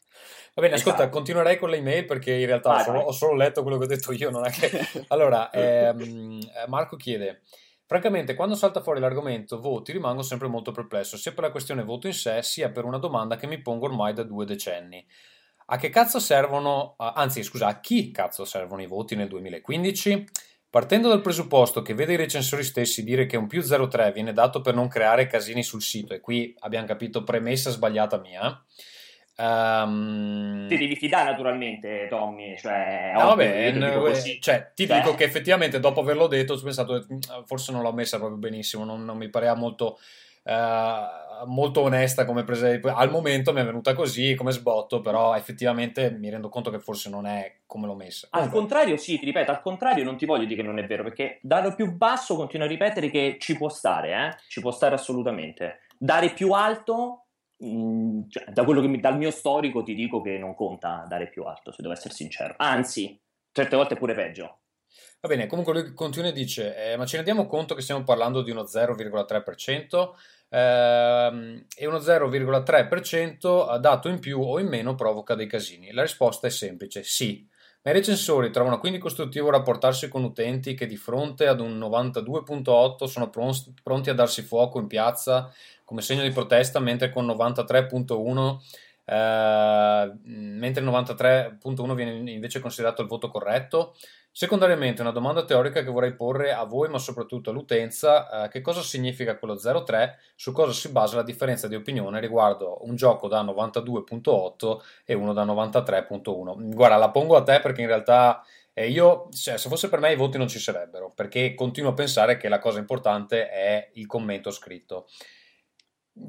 Va 0.54 0.62
bene, 0.62 0.74
ascolta, 0.74 1.00
Esatto. 1.02 1.16
continuerei 1.16 1.58
con 1.58 1.70
le 1.70 1.78
email 1.78 2.04
perché 2.04 2.32
in 2.34 2.46
realtà 2.46 2.70
ho 2.70 2.74
Vai, 2.74 2.84
solo, 2.84 2.98
vai. 2.98 3.06
ho 3.06 3.12
solo 3.12 3.34
letto 3.34 3.62
quello 3.62 3.78
che 3.78 3.84
ho 3.84 3.88
detto 3.88 4.12
io, 4.12 4.30
non 4.30 4.44
è 4.46 4.50
che... 4.50 4.70
Allora, 5.08 5.50
ehm, 5.50 6.40
eh, 6.40 6.68
Marco 6.68 6.96
chiede, 6.96 7.42
francamente 7.86 8.34
quando 8.34 8.54
salta 8.54 8.82
fuori 8.82 9.00
l'argomento 9.00 9.58
voti 9.60 9.92
rimango 9.92 10.22
sempre 10.22 10.48
molto 10.48 10.70
perplesso, 10.72 11.16
sia 11.16 11.32
per 11.32 11.44
la 11.44 11.50
questione 11.50 11.82
voto 11.84 12.06
in 12.06 12.12
sé, 12.12 12.42
sia 12.42 12.70
per 12.70 12.84
una 12.84 12.98
domanda 12.98 13.36
che 13.36 13.46
mi 13.46 13.62
pongo 13.62 13.86
ormai 13.86 14.12
da 14.12 14.22
due 14.24 14.44
decenni. 14.44 15.04
A 15.66 15.76
che 15.78 15.88
cazzo 15.88 16.18
servono, 16.18 16.96
anzi 16.98 17.42
scusa, 17.42 17.66
a 17.68 17.80
chi 17.80 18.10
cazzo 18.10 18.44
servono 18.44 18.82
i 18.82 18.86
voti 18.86 19.14
nel 19.16 19.28
2015? 19.28 20.26
Partendo 20.68 21.08
dal 21.08 21.20
presupposto 21.22 21.80
che 21.82 21.94
vede 21.94 22.14
i 22.14 22.16
recensori 22.16 22.62
stessi 22.62 23.04
dire 23.04 23.24
che 23.26 23.36
un 23.38 23.46
più 23.46 23.60
0,3 23.60 24.12
viene 24.12 24.32
dato 24.32 24.60
per 24.60 24.74
non 24.74 24.88
creare 24.88 25.26
casini 25.26 25.62
sul 25.62 25.80
sito, 25.82 26.12
e 26.14 26.20
qui 26.20 26.54
abbiamo 26.60 26.86
capito 26.86 27.22
premessa 27.24 27.70
sbagliata 27.70 28.18
mia. 28.18 28.62
Ehm, 29.36 30.68
Ti 30.68 30.76
devi 30.76 30.96
fidare 30.96 31.30
naturalmente, 31.30 32.06
Tommy, 32.08 32.56
cioè... 32.56 33.12
No, 33.14 33.26
vabbè, 33.26 33.66
io 33.66 34.12
ti 34.12 34.40
cioè, 34.40 34.72
ti 34.74 34.86
Cioè, 34.86 35.00
dico 35.00 35.14
che 35.14 35.24
effettivamente 35.24 35.80
dopo 35.80 36.00
averlo 36.00 36.26
detto 36.26 36.54
ho 36.54 36.60
pensato, 36.60 37.06
"Mm, 37.12 37.44
forse 37.44 37.72
non 37.72 37.82
l'ho 37.82 37.92
messa 37.92 38.18
proprio 38.18 38.38
benissimo, 38.38 38.84
non, 38.84 39.04
non 39.04 39.16
mi 39.16 39.28
pareva 39.28 39.54
molto, 39.54 39.98
eh, 40.44 41.06
molto 41.46 41.80
onesta 41.82 42.24
come 42.24 42.44
presa. 42.44 42.68
Al 42.94 43.10
momento 43.10 43.52
mi 43.52 43.60
è 43.60 43.64
venuta 43.64 43.94
così 43.94 44.34
come 44.34 44.52
sbotto, 44.52 45.00
però 45.00 45.34
effettivamente 45.36 46.10
mi 46.10 46.30
rendo 46.30 46.48
conto 46.48 46.70
che 46.70 46.78
forse 46.78 47.10
non 47.10 47.26
è 47.26 47.56
come 47.66 47.86
l'ho 47.86 47.94
messa. 47.94 48.28
Al 48.30 48.50
contrario, 48.50 48.96
sì, 48.96 49.18
ti 49.18 49.24
ripeto, 49.24 49.50
al 49.50 49.60
contrario 49.60 50.04
non 50.04 50.16
ti 50.16 50.26
voglio 50.26 50.44
dire 50.44 50.62
che 50.62 50.66
non 50.66 50.78
è 50.78 50.86
vero, 50.86 51.02
perché 51.02 51.38
dare 51.42 51.74
più 51.74 51.92
basso 51.92 52.36
continuo 52.36 52.66
a 52.66 52.68
ripetere 52.70 53.10
che 53.10 53.36
ci 53.40 53.56
può 53.56 53.68
stare, 53.68 54.12
eh? 54.12 54.36
Ci 54.48 54.60
può 54.60 54.70
stare 54.70 54.94
assolutamente. 54.94 55.80
Dare 55.98 56.30
più 56.30 56.52
alto, 56.52 57.21
mh, 57.66 58.28
cioè, 58.28 58.44
da 58.52 58.64
mi- 58.64 59.00
dal 59.00 59.16
mio 59.16 59.30
storico 59.30 59.82
ti 59.82 59.94
dico 59.94 60.20
che 60.20 60.38
non 60.38 60.54
conta 60.54 61.04
dare 61.08 61.28
più 61.28 61.44
alto, 61.44 61.72
se 61.72 61.82
devo 61.82 61.94
essere 61.94 62.14
sincero. 62.14 62.54
Anzi, 62.58 63.18
certe 63.52 63.76
volte 63.76 63.94
è 63.94 63.98
pure 63.98 64.14
peggio. 64.14 64.58
Va 65.20 65.28
bene, 65.28 65.46
comunque 65.46 65.72
lui 65.72 65.94
continua 65.94 66.30
e 66.30 66.32
dice, 66.32 66.92
eh, 66.92 66.96
ma 66.96 67.06
ci 67.06 67.16
rendiamo 67.16 67.46
conto 67.46 67.74
che 67.74 67.80
stiamo 67.82 68.02
parlando 68.02 68.42
di 68.42 68.50
uno 68.50 68.66
0,3%? 68.66 70.16
ehm, 70.48 71.64
e 71.76 71.86
uno 71.86 71.98
0,3% 71.98 73.78
dato 73.80 74.08
in 74.08 74.18
più 74.18 74.40
o 74.40 74.58
in 74.58 74.66
meno 74.68 74.94
provoca 74.94 75.34
dei 75.34 75.46
casini. 75.46 75.92
La 75.92 76.02
risposta 76.02 76.46
è 76.46 76.50
semplice, 76.50 77.02
sì. 77.04 77.48
Ma 77.84 77.90
i 77.90 77.94
recensori 77.94 78.50
trovano 78.52 78.78
quindi 78.78 78.98
costruttivo 78.98 79.50
rapportarsi 79.50 80.08
con 80.08 80.22
utenti 80.22 80.74
che 80.74 80.86
di 80.86 80.96
fronte 80.96 81.48
ad 81.48 81.60
un 81.60 81.78
92.8 81.78 83.06
sono 83.06 83.28
pron- 83.28 83.52
pronti 83.82 84.08
a 84.10 84.14
darsi 84.14 84.42
fuoco 84.42 84.78
in 84.78 84.86
piazza 84.86 85.52
come 85.92 86.00
segno 86.00 86.22
di 86.22 86.30
protesta, 86.30 86.80
mentre 86.80 87.10
con 87.10 87.26
93.1 87.26 88.56
eh, 89.04 90.12
mentre 90.24 90.82
il 90.82 90.88
93.1 90.88 91.94
viene 91.94 92.30
invece 92.30 92.60
considerato 92.60 93.02
il 93.02 93.08
voto 93.08 93.28
corretto. 93.28 93.94
Secondariamente, 94.30 95.02
una 95.02 95.10
domanda 95.10 95.44
teorica 95.44 95.82
che 95.82 95.90
vorrei 95.90 96.14
porre 96.14 96.54
a 96.54 96.64
voi, 96.64 96.88
ma 96.88 96.96
soprattutto 96.96 97.50
all'utenza, 97.50 98.44
eh, 98.44 98.48
che 98.48 98.62
cosa 98.62 98.80
significa 98.80 99.36
quello 99.36 99.54
03, 99.54 100.18
su 100.34 100.52
cosa 100.52 100.72
si 100.72 100.88
basa 100.88 101.16
la 101.16 101.22
differenza 101.22 101.68
di 101.68 101.74
opinione 101.74 102.20
riguardo 102.20 102.78
un 102.86 102.96
gioco 102.96 103.28
da 103.28 103.42
92.8 103.42 104.78
e 105.04 105.12
uno 105.12 105.34
da 105.34 105.44
93.1. 105.44 106.72
Guarda, 106.72 106.96
la 106.96 107.10
pongo 107.10 107.36
a 107.36 107.42
te 107.42 107.60
perché 107.60 107.82
in 107.82 107.88
realtà 107.88 108.42
eh, 108.72 108.88
io, 108.88 109.28
cioè, 109.30 109.58
se 109.58 109.68
fosse 109.68 109.90
per 109.90 110.00
me 110.00 110.10
i 110.10 110.16
voti 110.16 110.38
non 110.38 110.48
ci 110.48 110.58
sarebbero, 110.58 111.10
perché 111.10 111.52
continuo 111.54 111.90
a 111.90 111.94
pensare 111.94 112.38
che 112.38 112.48
la 112.48 112.58
cosa 112.58 112.78
importante 112.78 113.50
è 113.50 113.90
il 113.94 114.06
commento 114.06 114.50
scritto. 114.50 115.08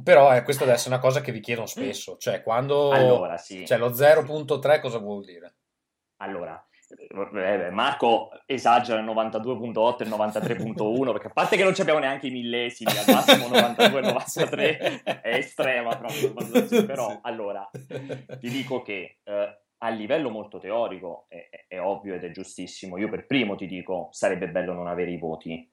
Però 0.04 0.34
eh, 0.34 0.44
questa 0.44 0.64
deve 0.64 0.78
essere 0.78 0.96
una 0.96 1.04
cosa 1.04 1.22
che 1.22 1.32
vi 1.32 1.42
chiedono 1.42 1.68
spesso, 1.68 2.16
cioè 2.18 2.42
quando 2.42 2.92
Allora, 2.92 3.38
sì. 3.38 3.66
cioè, 3.66 3.78
lo 3.78 3.90
0.3 3.90 4.80
cosa 4.80 4.98
vuol 4.98 5.26
dire? 5.26 5.56
Allora, 6.18 6.66
eh, 7.36 7.70
Marco 7.70 8.30
esagera 8.46 9.00
il 9.00 9.06
92.8 9.06 10.02
e 10.02 10.04
il 10.04 10.10
93.1 10.10 11.12
perché 11.12 11.28
a 11.28 11.32
parte 11.32 11.58
che 11.58 11.64
non 11.64 11.74
ci 11.74 11.82
abbiamo 11.82 12.00
neanche 12.00 12.28
i 12.28 12.32
millesimi, 12.32 12.92
al 12.92 13.14
massimo 13.14 13.48
92 13.48 14.00
e 14.00 14.02
93 14.02 15.04
è 15.04 15.36
estrema 15.36 15.98
proprio, 15.98 16.34
però 16.86 17.20
allora 17.22 17.70
ti 17.72 18.50
dico 18.50 18.82
che 18.82 19.20
eh, 19.24 19.62
a 19.78 19.90
livello 19.90 20.30
molto 20.30 20.60
teorico 20.60 21.26
è, 21.28 21.48
è, 21.50 21.66
è 21.76 21.82
ovvio 21.82 22.14
ed 22.14 22.24
è 22.24 22.32
giustissimo, 22.32 22.98
io 22.98 23.10
per 23.10 23.26
primo 23.26 23.56
ti 23.56 23.66
dico 23.66 24.10
sarebbe 24.12 24.50
bello 24.50 24.74
non 24.74 24.88
avere 24.88 25.12
i 25.12 25.18
voti, 25.18 25.70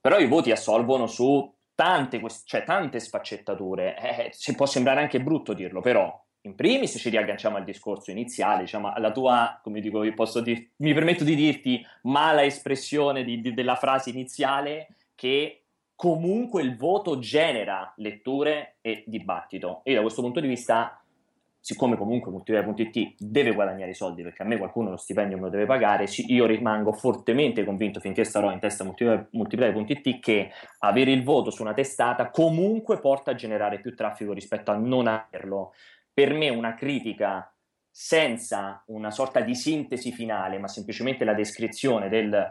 però 0.00 0.18
i 0.18 0.26
voti 0.26 0.50
assolvono 0.50 1.06
su 1.06 1.56
tante, 1.78 2.20
cioè, 2.44 2.64
tante 2.64 2.98
sfaccettature, 2.98 3.96
eh, 3.96 4.32
ci 4.36 4.52
può 4.56 4.66
sembrare 4.66 5.00
anche 5.00 5.22
brutto 5.22 5.52
dirlo, 5.52 5.80
però 5.80 6.12
in 6.40 6.56
primis 6.56 6.96
ci 6.98 7.08
riagganciamo 7.08 7.56
al 7.56 7.62
discorso 7.62 8.10
iniziale, 8.10 8.62
diciamo, 8.62 8.92
alla 8.92 9.12
tua, 9.12 9.60
come 9.62 9.80
dico, 9.80 10.02
dir, 10.02 10.70
mi 10.78 10.92
permetto 10.92 11.22
di 11.22 11.36
dirti, 11.36 11.86
mala 12.02 12.42
espressione 12.42 13.22
di, 13.22 13.40
di, 13.40 13.54
della 13.54 13.76
frase 13.76 14.10
iniziale 14.10 14.88
che 15.14 15.66
comunque 15.94 16.62
il 16.62 16.76
voto 16.76 17.20
genera 17.20 17.92
letture 17.98 18.78
e 18.80 19.04
dibattito. 19.06 19.82
E 19.84 19.94
da 19.94 20.00
questo 20.00 20.20
punto 20.20 20.40
di 20.40 20.48
vista 20.48 20.97
siccome 21.68 21.98
comunque 21.98 22.30
multiplayer.it 22.30 23.16
deve 23.18 23.52
guadagnare 23.52 23.90
i 23.90 23.94
soldi 23.94 24.22
perché 24.22 24.42
a 24.42 24.46
me 24.46 24.56
qualcuno 24.56 24.88
lo 24.88 24.96
stipendio 24.96 25.36
me 25.36 25.42
lo 25.42 25.48
deve 25.50 25.66
pagare, 25.66 26.06
io 26.28 26.46
rimango 26.46 26.92
fortemente 26.92 27.62
convinto 27.62 28.00
finché 28.00 28.24
starò 28.24 28.50
in 28.50 28.58
testa 28.58 28.84
multiplayer.it 28.84 30.18
che 30.18 30.50
avere 30.78 31.10
il 31.10 31.22
voto 31.22 31.50
su 31.50 31.60
una 31.60 31.74
testata 31.74 32.30
comunque 32.30 32.98
porta 33.00 33.32
a 33.32 33.34
generare 33.34 33.80
più 33.80 33.94
traffico 33.94 34.32
rispetto 34.32 34.70
a 34.70 34.76
non 34.76 35.08
averlo. 35.08 35.74
Per 36.10 36.32
me 36.32 36.48
una 36.48 36.74
critica 36.74 37.54
senza 37.90 38.82
una 38.86 39.10
sorta 39.10 39.40
di 39.40 39.54
sintesi 39.54 40.10
finale, 40.10 40.58
ma 40.58 40.68
semplicemente 40.68 41.26
la 41.26 41.34
descrizione 41.34 42.08
del 42.08 42.50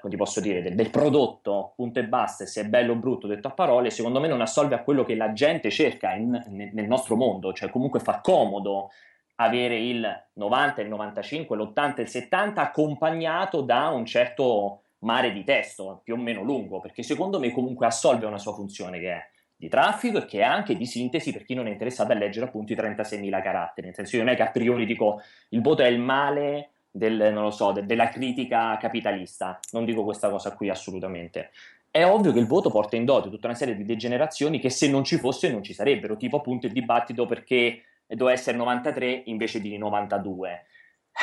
come 0.00 0.12
ti 0.12 0.18
posso 0.18 0.40
dire, 0.40 0.62
del, 0.62 0.74
del, 0.74 0.90
prodotto, 0.90 1.72
punto 1.76 1.98
e 1.98 2.04
basta, 2.04 2.46
se 2.46 2.62
è 2.62 2.64
bello 2.66 2.92
o 2.92 2.96
brutto 2.96 3.26
detto 3.26 3.48
a 3.48 3.52
parole, 3.52 3.90
secondo 3.90 4.20
me 4.20 4.28
non 4.28 4.40
assolve 4.40 4.74
a 4.74 4.82
quello 4.82 5.04
che 5.04 5.14
la 5.14 5.32
gente 5.32 5.70
cerca 5.70 6.14
in, 6.14 6.70
nel 6.72 6.86
nostro 6.86 7.16
mondo, 7.16 7.52
cioè 7.52 7.70
comunque 7.70 8.00
fa 8.00 8.20
comodo 8.20 8.90
avere 9.36 9.78
il 9.78 10.24
90, 10.34 10.82
il 10.82 10.88
95, 10.88 11.56
l'80, 11.56 12.00
il 12.02 12.08
70 12.08 12.62
accompagnato 12.62 13.60
da 13.62 13.88
un 13.88 14.04
certo 14.04 14.82
mare 15.00 15.32
di 15.32 15.44
testo, 15.44 16.00
più 16.02 16.14
o 16.14 16.16
meno 16.16 16.42
lungo, 16.42 16.80
perché 16.80 17.02
secondo 17.02 17.38
me 17.38 17.50
comunque 17.50 17.86
assolve 17.86 18.26
una 18.26 18.38
sua 18.38 18.54
funzione 18.54 18.98
che 18.98 19.12
è 19.12 19.28
di 19.56 19.68
traffico 19.68 20.18
e 20.18 20.24
che 20.24 20.40
è 20.40 20.42
anche 20.42 20.76
di 20.76 20.86
sintesi 20.86 21.32
per 21.32 21.44
chi 21.44 21.54
non 21.54 21.66
è 21.66 21.70
interessato 21.70 22.12
a 22.12 22.16
leggere 22.16 22.46
appunto 22.46 22.72
i 22.72 22.76
36.000 22.76 23.42
caratteri, 23.42 23.86
nel 23.86 23.94
senso 23.94 24.16
io 24.16 24.24
non 24.24 24.32
è 24.32 24.36
che 24.36 24.42
a 24.42 24.50
priori 24.50 24.84
dico 24.84 25.22
il 25.50 25.62
voto 25.62 25.82
è 25.82 25.86
il 25.86 26.00
male 26.00 26.70
del, 26.96 27.48
so, 27.50 27.72
de, 27.72 27.84
della 27.84 28.08
critica 28.08 28.76
capitalista. 28.76 29.58
Non 29.72 29.84
dico 29.84 30.04
questa 30.04 30.30
cosa 30.30 30.54
qui 30.54 30.70
assolutamente. 30.70 31.50
È 31.90 32.04
ovvio 32.04 32.32
che 32.32 32.38
il 32.38 32.46
voto 32.46 32.70
porta 32.70 32.94
in 32.94 33.04
dote 33.04 33.30
tutta 33.30 33.48
una 33.48 33.56
serie 33.56 33.74
di 33.76 33.84
degenerazioni 33.84 34.60
che 34.60 34.70
se 34.70 34.88
non 34.88 35.02
ci 35.02 35.16
fosse 35.16 35.50
non 35.50 35.62
ci 35.62 35.74
sarebbero, 35.74 36.16
tipo 36.16 36.36
appunto 36.36 36.66
il 36.66 36.72
dibattito 36.72 37.26
perché 37.26 37.82
doveva 38.06 38.32
essere 38.32 38.56
93 38.56 39.22
invece 39.26 39.60
di 39.60 39.76
92. 39.76 40.66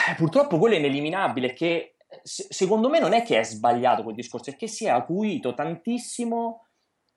Eh, 0.10 0.16
purtroppo 0.16 0.58
quello 0.58 0.76
è 0.76 0.80
ineliminabile 0.80 1.54
che 1.54 1.96
secondo 2.24 2.90
me 2.90 3.00
non 3.00 3.14
è 3.14 3.24
che 3.24 3.40
è 3.40 3.44
sbagliato 3.44 4.04
quel 4.04 4.16
discorso, 4.16 4.50
è 4.50 4.56
che 4.58 4.68
si 4.68 4.86
è 4.86 4.90
acuito 4.90 5.54
tantissimo 5.54 6.66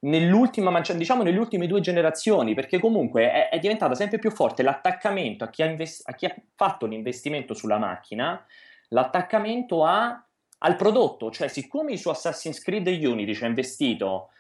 nell'ultima, 0.05 0.81
diciamo 0.81 1.23
nelle 1.23 1.39
ultime 1.39 1.67
due 1.67 1.81
generazioni, 1.81 2.55
perché 2.55 2.79
comunque 2.79 3.31
è, 3.31 3.49
è 3.51 3.59
diventata 3.59 3.95
sempre 3.95 4.19
più 4.19 4.31
forte 4.31 4.63
l'attaccamento 4.63 5.45
a 5.45 5.51
chi, 5.51 5.63
invest- 5.63 6.09
a 6.09 6.15
chi, 6.15 6.27
ha 6.27 6.35
fatto 6.55 6.87
l'investimento 6.87 7.55
sulla 7.55 7.79
macchina, 7.79 8.45
l'attaccamento 8.89 9.85
a, 9.85 10.23
al 10.59 10.77
prodotto, 10.77 11.31
cioè 11.31 11.49
siccome 11.49 11.97
su 11.97 12.09
Assassin's 12.09 12.61
Creed 12.61 12.87
Unity 12.87 13.35
ci 13.35 13.45
ha 13.45 13.49
investito 13.49 14.31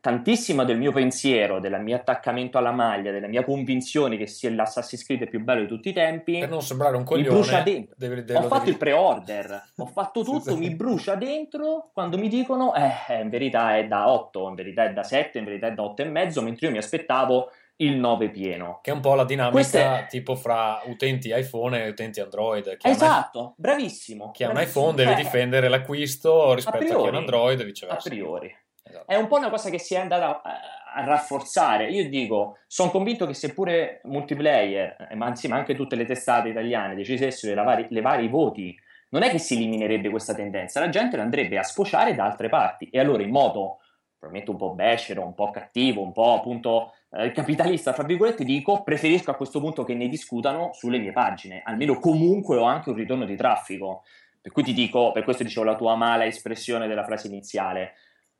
tantissimo 0.00 0.64
del 0.64 0.76
mio 0.76 0.92
pensiero, 0.92 1.60
del 1.60 1.80
mio 1.80 1.96
attaccamento 1.96 2.58
alla 2.58 2.72
maglia, 2.72 3.10
della 3.10 3.26
mia 3.26 3.42
convinzione 3.42 4.18
che 4.18 4.26
sia 4.26 4.50
l'Assassin's 4.50 5.04
Creed 5.04 5.28
più 5.28 5.42
bello 5.42 5.62
di 5.62 5.66
tutti 5.66 5.88
i 5.88 5.92
tempi. 5.92 6.38
Per 6.38 6.48
non 6.48 6.62
sembrare 6.62 6.96
un 6.96 7.04
coglione, 7.04 7.28
mi 7.28 7.34
brucia 7.34 7.62
dentro. 7.62 7.94
Devi, 7.96 8.14
devi, 8.24 8.34
ho 8.34 8.42
fatto 8.42 8.58
devi... 8.58 8.70
il 8.70 8.76
pre-order, 8.76 9.62
ho 9.76 9.86
fatto 9.86 10.22
tutto, 10.24 10.56
mi 10.56 10.74
brucia 10.74 11.14
dentro 11.14 11.90
quando 11.92 12.18
mi 12.18 12.28
dicono 12.28 12.74
eh, 12.74 13.20
in 13.20 13.30
verità 13.30 13.76
è 13.76 13.86
da 13.86 14.10
8, 14.10 14.48
in 14.48 14.54
verità 14.54 14.84
è 14.84 14.92
da 14.92 15.02
7, 15.02 15.38
in 15.38 15.44
verità 15.44 15.68
è 15.68 15.72
da 15.72 15.82
8 15.82 16.02
e 16.02 16.04
mezzo, 16.04 16.42
mentre 16.42 16.66
io 16.66 16.72
mi 16.72 16.78
aspettavo 16.78 17.50
il 17.76 17.96
9 17.96 18.28
pieno. 18.28 18.80
Che 18.82 18.90
è 18.90 18.94
un 18.94 19.00
po' 19.00 19.14
la 19.14 19.24
dinamica 19.24 20.04
è... 20.04 20.06
tipo 20.08 20.34
fra 20.34 20.82
utenti 20.84 21.32
iPhone 21.34 21.82
e 21.82 21.88
utenti 21.88 22.20
Android. 22.20 22.76
Chi 22.76 22.88
esatto, 22.88 23.54
bravissimo. 23.56 24.32
Chi 24.32 24.44
ha 24.44 24.50
un 24.50 24.60
iPhone 24.60 24.94
deve 24.94 25.12
cioè, 25.12 25.22
difendere 25.22 25.68
l'acquisto 25.68 26.52
rispetto 26.52 26.76
a, 26.76 26.80
priori, 26.80 26.94
a 26.94 27.00
chi 27.00 27.06
ha 27.06 27.10
un 27.10 27.16
Android 27.16 27.60
e 27.60 27.64
viceversa. 27.64 28.08
A 28.08 28.10
priori. 28.10 28.56
Esatto. 28.88 29.06
È 29.06 29.16
un 29.16 29.26
po' 29.26 29.36
una 29.36 29.50
cosa 29.50 29.70
che 29.70 29.78
si 29.78 29.94
è 29.94 29.98
andata 29.98 30.42
a, 30.42 30.60
a 30.94 31.04
rafforzare. 31.04 31.90
Io 31.90 32.08
dico, 32.08 32.58
sono 32.66 32.90
convinto 32.90 33.26
che 33.26 33.34
seppure 33.34 34.00
multiplayer, 34.04 35.08
eh, 35.10 35.14
ma 35.14 35.26
anzi, 35.26 35.48
ma 35.48 35.56
anche 35.56 35.74
tutte 35.74 35.96
le 35.96 36.04
testate 36.04 36.48
italiane 36.48 36.94
decidessero 36.94 37.76
di 37.76 37.86
levare 37.90 38.22
i 38.22 38.28
voti, 38.28 38.76
non 39.10 39.22
è 39.22 39.30
che 39.30 39.38
si 39.38 39.54
eliminerebbe 39.54 40.10
questa 40.10 40.34
tendenza, 40.34 40.80
la 40.80 40.90
gente 40.90 41.18
andrebbe 41.18 41.58
a 41.58 41.62
sfociare 41.62 42.14
da 42.14 42.24
altre 42.24 42.48
parti 42.48 42.88
e 42.90 42.98
allora 42.98 43.22
in 43.22 43.30
modo 43.30 43.78
probabilmente 44.18 44.50
un 44.50 44.58
po' 44.58 44.74
becero, 44.74 45.24
un 45.24 45.34
po' 45.34 45.50
cattivo, 45.50 46.02
un 46.02 46.12
po' 46.12 46.34
appunto 46.34 46.92
eh, 47.12 47.30
capitalista, 47.30 47.92
fra 47.92 48.02
virgolette, 48.02 48.44
dico 48.44 48.82
preferisco 48.82 49.30
a 49.30 49.34
questo 49.34 49.60
punto 49.60 49.84
che 49.84 49.94
ne 49.94 50.08
discutano 50.08 50.70
sulle 50.72 50.98
mie 50.98 51.12
pagine, 51.12 51.62
almeno 51.64 51.98
comunque 51.98 52.56
ho 52.56 52.64
anche 52.64 52.90
un 52.90 52.96
ritorno 52.96 53.24
di 53.24 53.36
traffico. 53.36 54.02
Per 54.40 54.52
cui 54.52 54.62
ti 54.62 54.72
dico, 54.72 55.12
per 55.12 55.24
questo 55.24 55.42
dicevo 55.42 55.66
la 55.66 55.74
tua 55.74 55.94
mala 55.94 56.24
espressione 56.24 56.86
della 56.86 57.04
frase 57.04 57.26
iniziale, 57.26 57.94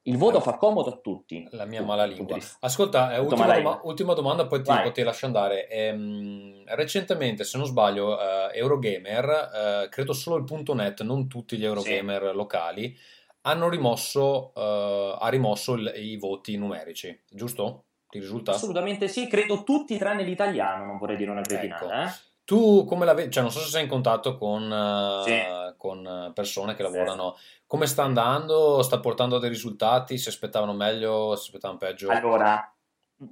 il 0.09 0.17
voto 0.17 0.41
fa 0.41 0.57
comodo 0.57 0.91
a 0.91 0.97
tutti. 0.97 1.47
La 1.51 1.65
mia 1.65 1.83
mala 1.83 2.05
lingua. 2.05 2.39
Ascolta, 2.61 3.15
eh, 3.15 3.19
ultima, 3.19 3.47
doma- 3.53 3.81
ultima, 3.85 4.15
domanda, 4.15 4.47
poi 4.47 4.63
ti, 4.63 4.73
poi 4.73 4.93
ti 4.93 5.03
lascio 5.03 5.27
andare. 5.27 5.69
Ehm, 5.69 6.65
recentemente, 6.67 7.45
se 7.45 7.59
non 7.59 7.67
sbaglio, 7.67 8.19
eh, 8.21 8.59
Eurogamer, 8.59 9.85
eh, 9.85 9.89
credo 9.91 10.13
solo 10.13 10.37
il 10.37 10.45
punto 10.45 10.75
.net, 10.75 11.03
non 11.03 11.29
tutti 11.29 11.57
gli 11.57 11.65
Eurogamer 11.65 12.29
sì. 12.31 12.37
locali, 12.37 12.97
hanno 13.43 13.69
rimosso, 13.69 14.53
eh, 14.55 15.17
ha 15.21 15.29
rimosso 15.29 15.75
il, 15.75 15.93
i 15.97 16.17
voti 16.17 16.57
numerici, 16.57 17.23
giusto? 17.29 17.85
Ti 18.09 18.19
risulta? 18.19 18.53
Assolutamente 18.53 19.07
sì, 19.07 19.27
credo 19.27 19.63
tutti 19.65 19.99
tranne 19.99 20.23
l'italiano, 20.23 20.87
non 20.87 20.97
vorrei 20.97 21.17
dire 21.17 21.31
una 21.31 21.43
cretinata. 21.43 22.05
Ecco. 22.05 22.27
Eh? 22.49 22.55
Tu 22.55 22.85
come 22.87 23.05
la 23.05 23.13
vedi? 23.13 23.31
Cioè, 23.31 23.43
non 23.43 23.53
so 23.53 23.61
se 23.61 23.69
sei 23.69 23.83
in 23.83 23.89
contatto 23.89 24.39
con, 24.39 24.71
uh, 24.71 25.23
sì. 25.23 25.39
con 25.77 26.33
persone 26.35 26.75
che 26.75 26.83
lavorano. 26.83 27.35
Sì. 27.37 27.61
Come 27.67 27.87
sta 27.87 28.05
andando? 28.05 28.83
Sta 28.83 29.01
portando 29.01 29.39
dei 29.39 29.51
risultati? 29.51 30.17
Si 30.17 30.29
aspettavano 30.29 30.73
meglio? 30.73 31.37
Si 31.37 31.49
aspettavano 31.49 31.79
peggio? 31.79 32.09
Allora, 32.09 32.73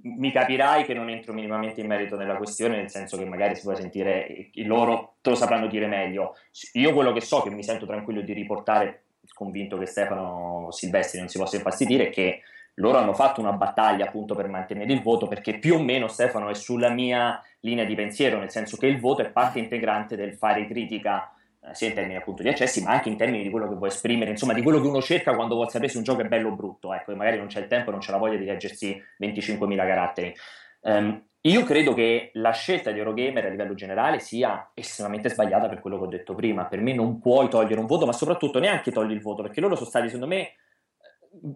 mi 0.02 0.30
capirai 0.30 0.84
che 0.84 0.93
non 0.93 1.09
entro 1.09 1.32
minimamente 1.32 1.80
in 1.80 1.86
merito 1.86 2.16
nella 2.16 2.36
questione, 2.36 2.76
nel 2.76 2.90
senso 2.90 3.16
che 3.16 3.24
magari 3.24 3.55
si 3.56 3.62
può 3.62 3.74
sentire 3.74 4.51
loro 4.64 5.14
te 5.22 5.30
lo 5.30 5.36
sapranno 5.36 5.68
dire 5.68 5.86
meglio. 5.86 6.36
Io 6.74 6.93
quello 6.93 7.12
che 7.12 7.22
so, 7.22 7.40
che 7.40 7.51
mi 7.51 7.62
sento 7.62 7.86
tranquillo 7.86 8.20
di 8.20 8.34
riportare, 8.34 9.05
convinto 9.32 9.78
che 9.78 9.86
Stefano 9.86 10.68
Silvestri 10.70 11.20
non 11.20 11.28
si 11.28 11.38
possa 11.38 11.56
infastidire, 11.56 12.09
è 12.09 12.10
che 12.10 12.43
loro 12.77 12.98
hanno 12.98 13.15
fatto 13.15 13.40
una 13.40 13.53
battaglia 13.53 14.07
appunto 14.07 14.35
per 14.35 14.48
mantenere 14.48 14.93
il 14.93 15.03
voto 15.03 15.27
perché 15.27 15.59
più 15.59 15.74
o 15.77 15.82
meno 15.82 16.09
Stefano 16.09 16.48
è 16.48 16.55
sulla 16.55 16.90
mia 16.90 17.40
linea 17.61 17.85
di 17.85 17.94
pensiero, 17.94 18.39
nel 18.39 18.51
senso 18.51 18.77
che 18.77 18.86
il 18.86 19.01
voto 19.01 19.23
è 19.23 19.31
parte 19.31 19.59
integrante 19.59 20.16
del 20.16 20.35
fare 20.35 20.66
critica 20.66 21.32
eh, 21.61 21.74
sia 21.74 21.89
in 21.89 21.94
termini 21.94 22.16
appunto 22.16 22.43
di 22.43 22.48
accessi, 22.48 22.82
ma 22.82 22.93
anche 22.93 23.09
in 23.09 23.16
termini 23.16 23.43
di 23.43 23.51
quello 23.51 23.69
che 23.69 23.74
vuoi 23.74 23.89
esprimere, 23.89 24.31
insomma, 24.31 24.53
di 24.53 24.62
quello 24.62 24.81
che 24.81 24.86
uno 24.86 25.01
cerca 25.01 25.35
quando 25.35 25.55
vuole 25.55 25.70
sapere 25.70 25.90
se 25.90 25.98
un 25.98 26.05
gioco 26.05 26.20
è 26.20 26.27
bello 26.27 26.51
o 26.51 26.53
brutto, 26.53 26.93
ecco, 26.93 27.12
e 27.12 27.15
magari 27.15 27.39
non 27.39 27.47
c'è 27.47 27.61
il 27.61 27.66
tempo, 27.66 27.90
non 27.90 28.01
c'è 28.01 28.12
la 28.12 28.19
voglia 28.19 28.36
di 28.36 28.44
leggersi 28.44 29.03
25.000 29.20 29.77
caratteri. 29.77 30.35
Ehm, 30.82 31.24
io 31.43 31.62
credo 31.62 31.94
che 31.94 32.31
la 32.35 32.51
scelta 32.51 32.90
di 32.90 32.98
Eurogamer 32.98 33.47
a 33.47 33.48
livello 33.48 33.74
generale 33.74 34.19
sia 34.19 34.70
estremamente 34.74 35.28
sbagliata 35.28 35.69
per 35.69 35.81
quello 35.81 35.97
che 35.98 36.05
ho 36.05 36.09
detto 36.09 36.35
prima. 36.35 36.65
Per 36.66 36.81
me 36.81 36.93
non 36.93 37.20
puoi 37.20 37.48
togliere 37.48 37.78
un 37.78 37.86
voto, 37.86 38.05
ma 38.05 38.12
soprattutto 38.12 38.59
neanche 38.59 38.90
togli 38.90 39.12
il 39.12 39.20
voto, 39.20 39.43
perché 39.43 39.61
loro 39.61 39.77
sono 39.77 39.89
stati, 39.89 40.07
secondo 40.07 40.27
me, 40.27 40.55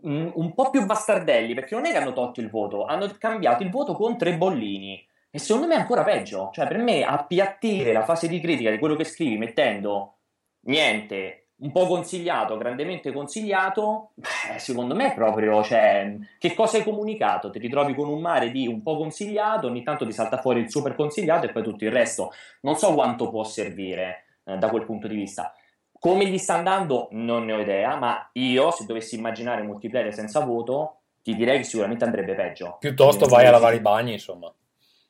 un 0.03 0.53
po' 0.55 0.71
più 0.71 0.85
bastardelli, 0.85 1.55
perché 1.55 1.75
non 1.75 1.87
è 1.87 1.91
che 1.91 1.99
hanno 1.99 2.13
tolto 2.13 2.41
il 2.41 2.51
voto, 2.51 2.85
hanno 2.85 3.11
cambiato 3.19 3.63
il 3.63 3.71
voto 3.71 3.95
con 3.95 4.17
tre 4.17 4.37
bollini. 4.37 5.07
E 5.31 5.39
secondo 5.39 5.69
me 5.69 5.75
è 5.77 5.79
ancora 5.79 6.03
peggio. 6.03 6.51
Cioè, 6.53 6.67
per 6.67 6.79
me 6.79 7.05
appiattire 7.05 7.93
la 7.93 8.05
fase 8.05 8.27
di 8.27 8.41
critica 8.41 8.71
di 8.71 8.79
quello 8.79 8.97
che 8.97 9.05
scrivi 9.05 9.39
mettendo 9.39 10.17
niente, 10.63 11.41
un 11.61 11.73
po' 11.73 11.87
consigliato, 11.87 12.57
grandemente 12.57 13.13
consigliato, 13.13 14.13
beh, 14.15 14.59
secondo 14.59 14.95
me 14.95 15.13
è 15.13 15.15
proprio, 15.15 15.63
cioè, 15.63 16.17
che 16.39 16.55
cosa 16.55 16.79
hai 16.79 16.85
comunicato? 16.85 17.51
Ti 17.51 17.59
ritrovi 17.59 17.95
con 17.95 18.09
un 18.09 18.21
mare 18.21 18.51
di 18.51 18.67
un 18.67 18.83
po' 18.83 18.97
consigliato, 18.97 19.67
ogni 19.67 19.83
tanto 19.83 20.07
ti 20.07 20.13
salta 20.13 20.39
fuori 20.39 20.61
il 20.61 20.71
super 20.71 20.95
consigliato 20.95 21.47
e 21.47 21.51
poi 21.51 21.63
tutto 21.63 21.85
il 21.85 21.93
resto. 21.93 22.33
Non 22.63 22.77
so 22.77 22.95
quanto 22.95 23.29
può 23.29 23.45
servire 23.45 24.25
eh, 24.45 24.57
da 24.57 24.69
quel 24.69 24.85
punto 24.85 25.07
di 25.07 25.15
vista. 25.15 25.55
Come 26.01 26.24
gli 26.24 26.39
sta 26.39 26.55
andando 26.55 27.09
non 27.10 27.44
ne 27.44 27.52
ho 27.52 27.60
idea, 27.60 27.94
ma 27.94 28.31
io 28.32 28.70
se 28.70 28.86
dovessi 28.86 29.16
immaginare 29.16 29.60
multiplayer 29.60 30.14
senza 30.14 30.40
voto, 30.40 31.01
ti 31.22 31.36
direi 31.36 31.59
che 31.59 31.64
sicuramente 31.64 32.05
andrebbe 32.05 32.35
peggio. 32.35 32.78
Piuttosto 32.81 33.27
vai 33.27 33.44
a 33.44 33.51
lavare 33.51 33.77
i 33.77 33.81
bagni, 33.81 34.14
insomma. 34.14 34.51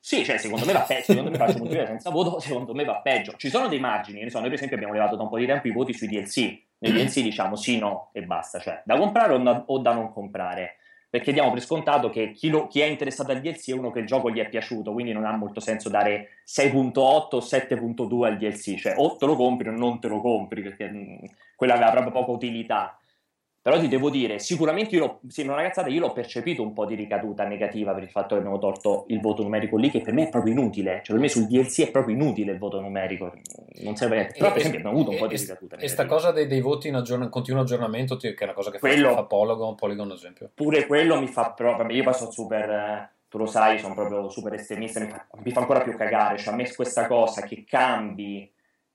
Sì, 0.01 0.25
cioè 0.25 0.37
secondo 0.37 0.65
me 0.65 0.73
va 0.73 0.81
peggio, 0.81 1.13
secondo 1.13 1.29
me 1.29 1.37
faccio 1.37 1.59
multiplayer 1.59 1.87
senza 1.87 2.09
voto, 2.09 2.39
secondo 2.41 2.73
me 2.73 2.83
va 2.83 2.99
peggio. 2.99 3.35
Ci 3.37 3.49
sono 3.49 3.69
dei 3.69 3.79
margini, 3.79 4.29
so, 4.29 4.39
noi 4.39 4.49
per 4.49 4.57
esempio 4.57 4.75
abbiamo 4.75 4.93
levato 4.93 5.15
da 5.15 5.23
un 5.23 5.29
po' 5.29 5.37
di 5.37 5.45
tempo 5.45 5.67
i 5.69 5.71
voti 5.71 5.93
sui 5.93 6.07
DLC. 6.07 6.61
Nei 6.79 6.91
DLC 6.91 7.21
diciamo 7.21 7.55
sì, 7.55 7.77
no 7.77 8.09
e 8.11 8.23
basta, 8.23 8.59
cioè 8.59 8.81
da 8.83 8.97
comprare 8.97 9.63
o 9.65 9.77
da 9.79 9.93
non 9.93 10.11
comprare. 10.11 10.75
Perché 11.11 11.33
diamo 11.33 11.51
per 11.51 11.61
scontato 11.61 12.09
che 12.09 12.31
chi, 12.31 12.47
lo, 12.47 12.67
chi, 12.67 12.79
è 12.79 12.85
interessato 12.85 13.31
al 13.31 13.41
DLC 13.41 13.71
è 13.71 13.73
uno 13.73 13.91
che 13.91 13.99
il 13.99 14.05
gioco 14.05 14.31
gli 14.31 14.39
è 14.39 14.47
piaciuto, 14.47 14.93
quindi 14.93 15.11
non 15.11 15.25
ha 15.25 15.35
molto 15.35 15.59
senso 15.59 15.89
dare 15.89 16.29
6.8 16.47 16.93
o 16.99 17.39
7.2 17.39 18.23
al 18.23 18.37
DLC, 18.37 18.75
cioè 18.75 18.93
o 18.95 19.17
te 19.17 19.25
lo 19.25 19.35
compri 19.35 19.67
o 19.67 19.71
non 19.71 19.99
te 19.99 20.07
lo 20.07 20.21
compri, 20.21 20.61
perché 20.61 20.89
mh, 20.89 21.25
quella 21.57 21.73
aveva 21.73 21.91
proprio 21.91 22.13
poca 22.13 22.31
utilità. 22.31 23.00
Però 23.63 23.79
ti 23.79 23.87
devo 23.87 24.09
dire, 24.09 24.39
sicuramente 24.39 24.95
io 24.95 25.19
sembra 25.27 25.53
una 25.55 25.63
cazzata, 25.63 25.87
io 25.87 25.99
l'ho 25.99 26.13
percepito 26.13 26.63
un 26.63 26.73
po' 26.73 26.85
di 26.85 26.95
ricaduta 26.95 27.43
negativa 27.45 27.93
per 27.93 28.01
il 28.01 28.09
fatto 28.09 28.29
che 28.33 28.39
abbiamo 28.39 28.57
tolto 28.57 29.05
il 29.09 29.19
voto 29.21 29.43
numerico 29.43 29.77
lì, 29.77 29.91
che 29.91 30.01
per 30.01 30.13
me 30.13 30.23
è 30.23 30.29
proprio 30.29 30.53
inutile. 30.53 31.01
Cioè, 31.03 31.15
per 31.15 31.19
me 31.19 31.27
sul 31.29 31.45
DLC 31.45 31.81
è 31.87 31.91
proprio 31.91 32.15
inutile 32.15 32.53
il 32.53 32.57
voto 32.57 32.81
numerico, 32.81 33.31
non 33.83 33.95
serve 33.95 34.15
a 34.15 34.19
niente. 34.21 34.37
Però, 34.39 34.47
E- 34.47 34.51
per 34.51 34.57
esempio, 34.61 34.79
abbiamo 34.79 34.97
avuto 34.97 35.11
un 35.11 35.17
po' 35.19 35.27
di 35.27 35.37
ricaduta 35.37 35.75
E 35.75 35.87
sta 35.87 36.05
cosa 36.07 36.31
dei, 36.31 36.47
dei 36.47 36.59
voti 36.61 36.87
in 36.87 36.95
aggiorn- 36.95 37.29
continuo 37.29 37.61
aggiornamento, 37.61 38.17
che 38.17 38.33
è 38.33 38.43
una 38.43 38.53
cosa 38.53 38.71
che 38.71 38.79
fa, 38.79 38.87
Quello- 38.87 39.13
fa 39.13 39.23
Polygon, 39.25 39.75
Polygon 39.75 40.09
ad 40.09 40.17
esempio. 40.17 40.49
Pure 40.55 40.87
quello 40.87 41.19
mi 41.19 41.27
fa 41.27 41.51
proprio. 41.51 41.95
Io 41.95 42.11
sono 42.13 42.31
super. 42.31 43.09
Tu 43.29 43.37
lo 43.37 43.45
sai, 43.45 43.77
sono 43.77 43.93
proprio 43.93 44.27
super 44.29 44.53
estremista, 44.55 44.99
mi 44.99 45.07
fa, 45.07 45.25
mi 45.43 45.51
fa 45.51 45.59
ancora 45.61 45.81
più 45.81 45.95
cagare. 45.95 46.37
Cioè, 46.37 46.51
a 46.53 46.57
me 46.57 46.73
questa 46.73 47.05
cosa 47.07 47.43
che 47.43 47.63
cambi 47.65 48.51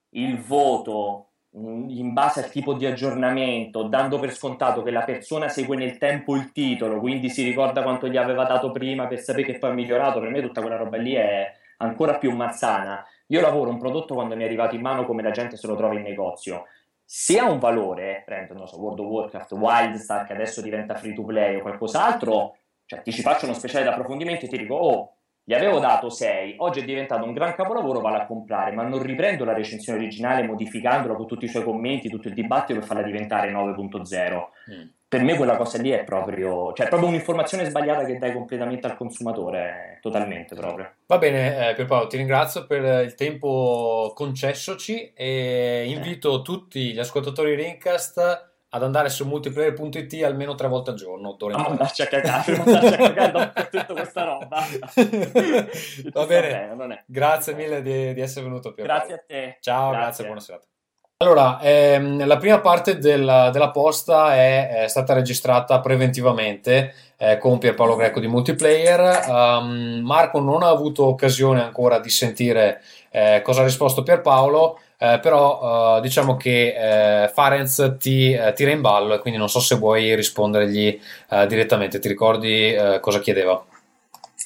il 0.09 0.37
voto 0.39 1.26
in 1.59 2.13
base 2.13 2.41
al 2.41 2.49
tipo 2.49 2.73
di 2.73 2.85
aggiornamento, 2.85 3.83
dando 3.83 4.19
per 4.19 4.33
scontato 4.33 4.83
che 4.83 4.91
la 4.91 5.03
persona 5.03 5.49
segue 5.49 5.75
nel 5.75 5.97
tempo 5.97 6.35
il 6.35 6.51
titolo, 6.51 6.99
quindi 6.99 7.29
si 7.29 7.43
ricorda 7.43 7.81
quanto 7.81 8.07
gli 8.07 8.17
aveva 8.17 8.45
dato 8.45 8.71
prima 8.71 9.07
per 9.07 9.19
sapere 9.19 9.45
che 9.45 9.57
poi 9.57 9.71
ha 9.71 9.73
migliorato. 9.73 10.19
Per 10.19 10.29
me 10.29 10.41
tutta 10.41 10.61
quella 10.61 10.77
roba 10.77 10.97
lì 10.97 11.13
è 11.13 11.51
ancora 11.77 12.17
più 12.17 12.31
mazzana. 12.35 13.05
Io 13.27 13.41
lavoro 13.41 13.69
un 13.71 13.79
prodotto 13.79 14.13
quando 14.13 14.35
mi 14.35 14.43
è 14.43 14.45
arrivato 14.45 14.75
in 14.75 14.81
mano 14.81 15.05
come 15.05 15.23
la 15.23 15.31
gente 15.31 15.57
se 15.57 15.67
lo 15.67 15.75
trova 15.75 15.95
in 15.95 16.03
negozio. 16.03 16.65
Se 17.03 17.39
ha 17.39 17.49
un 17.49 17.59
valore, 17.59 18.23
prendo, 18.25 18.53
non 18.53 18.67
so, 18.67 18.79
World 18.79 18.99
of 18.99 19.07
Warcraft, 19.07 19.51
Wildstar, 19.53 20.25
che 20.25 20.33
adesso 20.33 20.61
diventa 20.61 20.95
free 20.95 21.13
to 21.13 21.23
play 21.23 21.55
o 21.55 21.61
qualcos'altro, 21.61 22.57
cioè 22.85 23.01
ti 23.01 23.11
ci 23.11 23.21
faccio 23.21 23.45
uno 23.45 23.53
speciale 23.53 23.85
di 23.85 23.91
approfondimento 23.91 24.45
e 24.45 24.47
ti 24.49 24.57
dico, 24.57 24.75
oh, 24.75 25.16
gli 25.47 25.53
avevo 25.53 25.79
dato 25.79 26.09
6, 26.09 26.55
oggi 26.57 26.81
è 26.81 26.83
diventato 26.83 27.23
un 27.23 27.31
gran 27.31 27.55
capolavoro, 27.55 28.01
vado 28.01 28.17
a 28.17 28.25
comprare, 28.25 28.73
ma 28.73 28.83
non 28.83 29.01
riprendo 29.01 29.45
la 29.45 29.53
recensione 29.53 29.97
originale 29.97 30.43
modificandola 30.43 31.13
con 31.13 31.25
tutti 31.25 31.45
i 31.45 31.47
suoi 31.47 31.63
commenti, 31.63 32.09
tutto 32.09 32.27
il 32.27 32.33
dibattito 32.33 32.79
per 32.79 32.85
farla 32.85 33.03
diventare 33.03 33.49
9.0. 33.49 34.43
Mm. 34.73 34.87
Per 35.07 35.23
me 35.23 35.35
quella 35.37 35.55
cosa 35.55 35.81
lì 35.81 35.91
è 35.91 36.03
proprio, 36.03 36.73
cioè 36.73 36.87
è 36.87 36.89
proprio 36.89 37.07
un'informazione 37.07 37.63
sbagliata 37.63 38.03
che 38.03 38.17
dai 38.17 38.33
completamente 38.33 38.87
al 38.87 38.97
consumatore, 38.97 39.99
totalmente 40.01 40.53
proprio. 40.53 40.91
Va 41.05 41.17
bene, 41.17 41.69
eh, 41.69 41.73
Pierpaolo, 41.75 42.07
ti 42.07 42.17
ringrazio 42.17 42.67
per 42.67 43.05
il 43.05 43.15
tempo 43.15 44.11
concessoci 44.13 45.13
e 45.13 45.85
invito 45.87 46.41
tutti 46.41 46.91
gli 46.91 46.99
ascoltatori 46.99 47.55
Rincast 47.55 48.46
ad 48.69 48.83
andare 48.83 49.09
su 49.09 49.25
multiplayer.it 49.25 50.23
almeno 50.23 50.55
tre 50.55 50.67
volte 50.67 50.89
al 50.91 50.95
giorno. 50.97 51.35
in 51.37 51.55
Ah, 51.55 51.63
poi. 51.63 51.67
mandarci 51.69 52.01
a 52.01 52.07
cagare, 52.07 52.57
mandarci 52.57 52.93
a 52.93 52.97
cagare 52.97 53.31
dopo 53.31 53.67
tutta 53.69 53.93
questa 53.93 54.23
roba. 54.23 54.59
Va 56.13 56.25
bene, 56.25 56.49
è. 56.75 57.03
grazie 57.05 57.53
mille 57.53 57.81
di, 57.81 58.13
di 58.13 58.21
essere 58.21 58.45
venuto 58.45 58.73
Pierpaolo. 58.73 59.03
Grazie 59.05 59.15
a 59.15 59.23
te. 59.25 59.57
Ciao, 59.61 59.91
grazie, 59.91 60.25
buona 60.25 60.39
serata. 60.39 60.65
Allora, 61.19 61.59
ehm, 61.61 62.27
la 62.27 62.37
prima 62.37 62.59
parte 62.59 62.99
della, 62.99 63.49
della 63.49 63.71
posta 63.71 64.35
è, 64.35 64.83
è 64.83 64.87
stata 64.87 65.13
registrata 65.13 65.79
preventivamente 65.79 66.93
eh, 67.17 67.39
con 67.39 67.57
Pierpaolo 67.57 67.95
Greco 67.95 68.19
di 68.19 68.27
Multiplayer. 68.27 69.25
Um, 69.27 70.01
Marco 70.03 70.39
non 70.39 70.61
ha 70.61 70.69
avuto 70.69 71.05
occasione 71.07 71.63
ancora 71.63 71.97
di 71.99 72.09
sentire 72.09 72.81
eh, 73.09 73.41
cosa 73.43 73.61
ha 73.61 73.63
risposto 73.63 74.03
Pierpaolo, 74.03 74.79
eh, 74.97 75.19
però 75.21 75.97
eh, 75.97 76.01
diciamo 76.01 76.37
che 76.37 77.23
eh, 77.23 77.27
Farenz 77.29 77.97
ti 77.99 78.33
eh, 78.33 78.53
tira 78.53 78.71
in 78.71 78.81
ballo 78.81 79.13
e 79.15 79.19
quindi 79.19 79.39
non 79.39 79.49
so 79.49 79.59
se 79.59 79.75
vuoi 79.75 80.15
rispondergli 80.15 80.99
eh, 81.29 81.47
direttamente. 81.47 81.99
Ti 81.99 82.07
ricordi 82.07 82.73
eh, 82.73 82.99
cosa 83.01 83.19
chiedeva? 83.19 83.63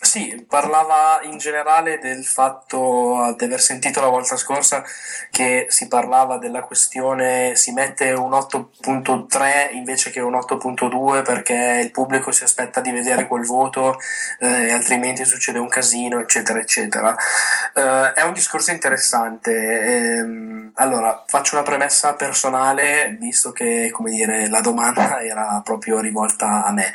Sì, 0.03 0.45
parlava 0.49 1.19
in 1.23 1.37
generale 1.37 1.99
del 1.99 2.25
fatto 2.25 3.35
di 3.37 3.45
aver 3.45 3.61
sentito 3.61 4.01
la 4.01 4.07
volta 4.07 4.35
scorsa 4.35 4.83
che 5.29 5.67
si 5.69 5.87
parlava 5.87 6.39
della 6.39 6.63
questione 6.63 7.55
si 7.55 7.71
mette 7.71 8.11
un 8.11 8.31
8.3 8.31 9.73
invece 9.73 10.09
che 10.09 10.19
un 10.19 10.33
8.2 10.33 11.23
perché 11.23 11.79
il 11.83 11.91
pubblico 11.91 12.31
si 12.31 12.43
aspetta 12.43 12.81
di 12.81 12.91
vedere 12.91 13.27
quel 13.27 13.45
voto 13.45 13.99
eh, 14.39 14.71
altrimenti 14.71 15.23
succede 15.23 15.59
un 15.59 15.69
casino, 15.69 16.19
eccetera, 16.19 16.59
eccetera. 16.59 17.15
Eh, 17.73 18.13
è 18.13 18.23
un 18.23 18.33
discorso 18.33 18.71
interessante. 18.71 19.51
Ehm, 19.81 20.71
allora, 20.75 21.23
faccio 21.27 21.55
una 21.55 21.63
premessa 21.63 22.15
personale, 22.15 23.15
visto 23.19 23.51
che, 23.51 23.89
come 23.91 24.09
dire, 24.09 24.49
la 24.49 24.61
domanda 24.61 25.21
era 25.23 25.61
proprio 25.63 25.99
rivolta 25.99 26.65
a 26.65 26.71
me. 26.71 26.91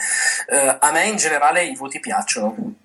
Eh, 0.48 0.76
a 0.80 0.90
me 0.90 1.04
in 1.04 1.16
generale 1.16 1.64
i 1.64 1.76
voti 1.76 2.00
piacciono. 2.00 2.84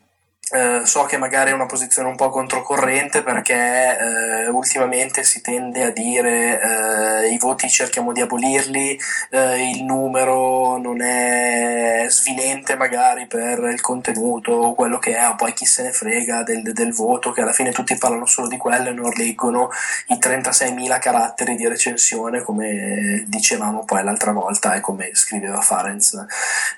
Eh, 0.53 0.82
so 0.84 1.03
che 1.03 1.18
magari 1.18 1.52
è 1.52 1.53
una 1.53 1.65
posizione 1.65 2.10
un 2.10 2.18
po' 2.18 2.28
controcorrente 2.30 3.23
perché 3.23 3.53
eh, 3.98 4.49
ultimamente 4.49 5.23
si 5.23 5.40
tende 5.40 5.84
a 5.84 5.91
dire 5.91 7.23
eh, 7.23 7.30
i 7.30 7.38
voti 7.38 7.69
cerchiamo 7.69 8.11
di 8.11 8.19
abolirli, 8.19 8.99
eh, 9.30 9.69
il 9.69 9.86
numero 9.86 10.78
non 10.78 11.02
è 11.02 12.06
svilente 12.10 12.76
magari 12.76 13.28
per 13.28 13.60
il 13.60 13.80
contenuto 13.80 14.52
o 14.52 14.73
quello 14.76 14.99
che 14.99 15.15
è, 15.15 15.34
poi 15.38 15.53
chi 15.53 15.65
se 15.65 15.84
ne 15.84 15.91
frega 15.94 16.44
del, 16.44 16.73
del 16.73 16.91
voto, 16.94 17.32
che 17.32 17.41
alla 17.41 17.53
fine 17.53 17.72
tutti 17.72 17.98
parlano 17.98 18.26
solo 18.26 18.49
di 18.49 18.57
quello 18.57 18.90
e 18.90 18.94
non 18.94 19.11
leggono 19.15 19.69
i 20.07 20.15
36.000 20.15 20.99
caratteri 20.99 21.56
di 21.56 21.65
recensione 21.65 22.41
come 22.41 23.23
dicevamo 23.26 23.86
poi 23.86 24.03
l'altra 24.03 24.34
volta 24.34 24.73
e 24.73 24.82
come 24.82 25.11
scriveva 25.14 25.61
Farenz 25.61 26.26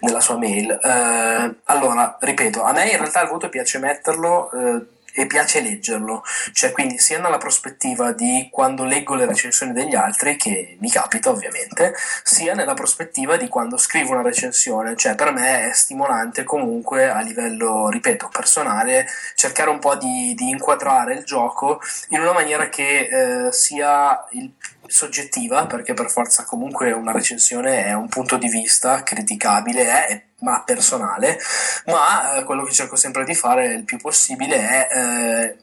nella 0.02 0.20
sua 0.20 0.38
mail. 0.38 0.70
Eh, 0.70 1.56
allora, 1.64 2.18
ripeto, 2.20 2.62
a 2.62 2.72
me 2.72 2.90
in 2.92 2.98
realtà 2.98 3.22
il 3.24 3.30
voto 3.30 3.50
piace 3.50 3.62
metterlo 3.80 4.52
eh, 4.52 4.86
e 5.16 5.28
piace 5.28 5.62
leggerlo, 5.62 6.24
cioè 6.54 6.72
quindi 6.72 6.98
sia 6.98 7.20
nella 7.20 7.38
prospettiva 7.38 8.12
di 8.14 8.50
quando 8.52 8.84
leggo 8.84 9.14
le 9.14 9.26
recensioni 9.26 9.72
degli 9.72 9.94
altri, 9.94 10.38
che 10.38 10.76
mi 10.80 10.90
capita 10.90 11.30
ovviamente, 11.30 11.94
sia 12.24 12.56
nella 12.56 12.74
prospettiva 12.74 13.38
di 13.38 13.48
quando 13.48 13.78
scrivo 13.78 14.14
una 14.14 14.24
recensione, 14.24 14.96
cioè 14.96 15.14
per 15.16 15.32
me 15.32 15.70
è 15.70 15.74
stimolante 15.74 16.44
comunque 16.44 17.10
a 17.10 17.22
livello, 17.22 17.90
ripeto, 17.90 18.30
personale, 18.30 19.06
cercare 19.36 19.70
un 19.70 19.80
po' 19.80 19.96
di, 19.96 20.34
di 20.36 20.50
inquadrare 20.50 21.14
il 21.14 21.24
gioco 21.24 21.80
in 22.10 22.20
una 22.20 22.34
maniera 22.34 22.70
che 22.70 23.46
eh, 23.48 23.52
sia 23.52 24.26
il 24.32 24.52
soggettiva, 24.94 25.66
perché 25.66 25.96
per 25.96 26.12
forza 26.12 26.44
comunque 26.44 26.92
una 26.92 27.12
recensione 27.12 27.84
è 27.84 27.94
un 27.94 28.08
punto 28.08 28.38
di 28.38 28.48
vista 28.48 29.02
criticabile, 29.02 30.06
è, 30.06 30.24
ma 30.42 30.62
personale, 30.64 31.40
ma 31.88 32.36
eh, 32.36 32.44
quello 32.44 32.64
che 32.64 32.74
cerco 32.74 32.96
sempre 32.96 33.24
di 33.24 33.34
fare 33.34 33.74
il 33.74 33.86
più 33.86 33.98
possibile 33.98 34.56
è 34.56 34.88
eh, 34.96 35.58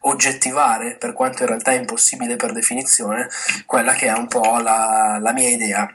oggettivare, 0.00 0.96
per 0.96 1.14
quanto 1.14 1.44
in 1.44 1.48
realtà 1.48 1.70
è 1.70 1.78
impossibile 1.78 2.36
per 2.36 2.52
definizione, 2.52 3.30
quella 3.64 3.94
che 3.94 4.06
è 4.08 4.12
un 4.12 4.28
po' 4.28 4.58
la, 4.58 5.16
la 5.18 5.32
mia 5.32 5.48
idea. 5.48 5.90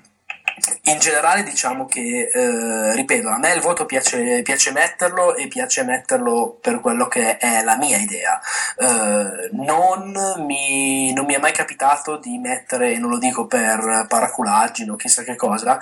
In 0.84 1.00
generale 1.00 1.44
diciamo 1.44 1.86
che, 1.86 2.30
eh, 2.34 2.94
ripeto, 2.94 3.30
a 3.30 3.38
me 3.38 3.54
il 3.54 3.62
voto 3.62 3.86
piace, 3.86 4.42
piace, 4.42 4.72
metterlo 4.72 5.36
e 5.36 5.48
piace 5.48 5.84
metterlo 5.84 6.58
per 6.62 6.80
quello 6.80 7.08
che 7.08 7.38
è 7.38 7.64
la 7.64 7.78
mia 7.78 7.98
idea. 7.98 8.40
Eh, 8.78 9.50
non, 9.52 10.14
mi, 10.46 11.14
non, 11.14 11.26
mi, 11.26 11.34
è 11.34 11.40
mai 11.40 11.54
capitato 11.54 12.18
di 12.18 12.38
mettere, 12.38 12.98
non 12.98 13.10
lo 13.10 13.18
dico 13.18 13.46
per 13.46 14.06
paraculaggine 14.08 14.92
o 14.92 14.96
chissà 14.96 15.24
che 15.24 15.36
cosa, 15.36 15.80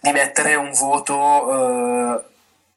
di 0.00 0.12
mettere 0.12 0.54
un 0.54 0.72
voto 0.72 2.18
eh, 2.18 2.30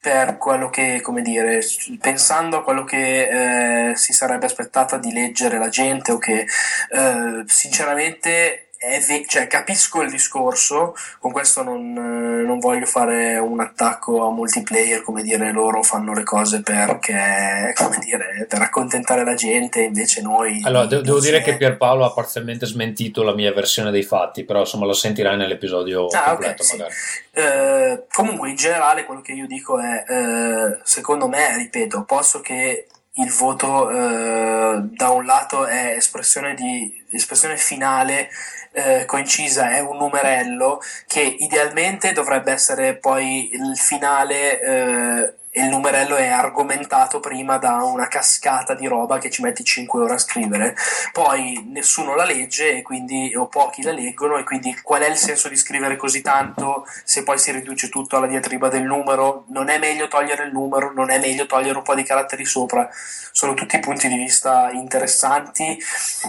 per 0.04 0.38
quello 0.38 0.70
che, 0.70 1.00
come 1.00 1.22
dire, 1.22 1.62
pensando 2.02 2.58
a 2.58 2.64
quello 2.64 2.84
che 2.84 3.92
eh, 3.92 3.96
si 3.96 4.12
sarebbe 4.12 4.48
aspettata 4.48 4.98
di 4.98 5.14
leggere 5.14 5.58
la 5.58 5.70
gente 5.70 6.12
o 6.12 6.18
che 6.18 6.46
eh, 6.90 7.44
sinceramente 7.46 8.68
ve- 9.06 9.26
cioè, 9.28 9.48
capisco 9.48 10.02
il 10.02 10.10
discorso, 10.10 10.96
con 11.20 11.32
questo 11.32 11.64
non, 11.64 11.96
eh, 11.96 12.46
non, 12.46 12.60
voglio 12.60 12.86
fare 12.86 13.38
un 13.38 13.60
attacco 13.60 14.28
a 14.28 14.32
multiplayer, 14.32 15.02
come 15.02 15.22
dire, 15.24 15.52
loro 15.52 15.84
fanno 15.84 16.14
le 16.14 16.24
cose 16.24 16.62
perché, 16.62 17.74
come 17.78 17.98
dire, 18.00 18.46
per 18.48 18.62
accontentare 18.62 19.24
la 19.24 19.36
gente, 19.36 19.82
invece 19.82 20.22
noi... 20.22 20.62
Allora, 20.64 20.86
de- 20.86 21.02
devo 21.02 21.20
dire 21.20 21.42
che 21.42 21.56
Pierpaolo 21.56 22.06
ha 22.06 22.12
parzialmente 22.12 22.66
smentito 22.66 23.24
la 23.24 23.34
mia 23.34 23.54
versione 23.54 23.92
dei 23.92 24.04
fatti, 24.04 24.44
però 24.44 24.60
insomma 24.60 24.86
lo 24.86 24.94
sentirai 24.94 25.38
nell'episodio 25.38 26.08
ah, 26.08 26.24
completo 26.32 26.64
okay, 26.64 26.78
magari. 26.78 26.94
Sì. 26.94 27.22
Eh, 27.32 28.04
comunque, 28.12 28.50
in 28.50 28.56
generale, 28.56 29.06
quello 29.06 29.22
che 29.22 29.32
io 29.32 29.48
dico 29.48 29.80
è, 29.80 30.04
eh, 30.08 30.80
secondo 30.84 31.28
me, 31.28 31.56
ripeto, 31.56 32.04
posso 32.04 32.42
che 32.42 32.88
il 33.16 33.32
voto 33.32 33.90
eh, 33.92 34.82
da 34.82 35.10
un 35.10 35.26
lato 35.26 35.66
è 35.66 35.94
espressione, 35.96 36.56
di, 36.56 37.06
espressione 37.12 37.58
finale 37.58 38.30
eh, 38.74 39.06
coincisa 39.06 39.72
è 39.72 39.80
un 39.80 39.98
numerello 39.98 40.82
che 41.08 41.22
idealmente 41.22 42.12
dovrebbe 42.12 42.52
essere 42.52 42.96
poi 42.96 43.54
il 43.54 43.78
finale 43.78 44.62
eh, 44.62 45.34
il 45.56 45.66
numerello 45.66 46.16
è 46.16 46.28
argomentato 46.28 47.20
prima 47.20 47.58
da 47.58 47.84
una 47.84 48.08
cascata 48.08 48.74
di 48.74 48.88
roba 48.88 49.20
che 49.20 49.30
ci 49.30 49.44
metti 49.44 49.64
5 49.64 50.02
ore 50.02 50.14
a 50.16 50.18
scrivere. 50.18 50.76
Poi 51.12 51.70
nessuno 51.70 52.16
la 52.16 52.26
legge 52.26 52.78
e 52.78 52.82
quindi, 52.82 53.36
o 53.36 53.48
pochi 53.48 53.84
la 53.84 53.92
leggono 53.92 54.38
e 54.38 54.44
quindi 54.44 54.76
qual 54.82 55.02
è 55.02 55.10
il 55.10 55.16
senso 55.16 55.50
di 55.50 55.56
scrivere 55.56 55.96
così 55.96 56.22
tanto 56.22 56.88
se 57.04 57.24
poi 57.24 57.38
si 57.38 57.52
riduce 57.52 57.90
tutto 57.90 58.18
alla 58.18 58.26
diatriba 58.26 58.68
del 58.68 58.82
numero? 58.82 59.46
Non 59.50 59.70
è 59.70 59.78
meglio 59.78 60.08
togliere 60.08 60.46
il 60.46 60.52
numero, 60.52 60.92
non 60.92 61.12
è 61.12 61.20
meglio 61.20 61.46
togliere 61.46 61.78
un 61.78 61.84
po' 61.84 61.96
di 61.96 62.04
caratteri 62.04 62.46
sopra. 62.46 62.90
Sono 63.32 63.54
tutti 63.54 63.78
punti 63.80 64.08
di 64.08 64.16
vista 64.16 64.72
interessanti 64.72 65.78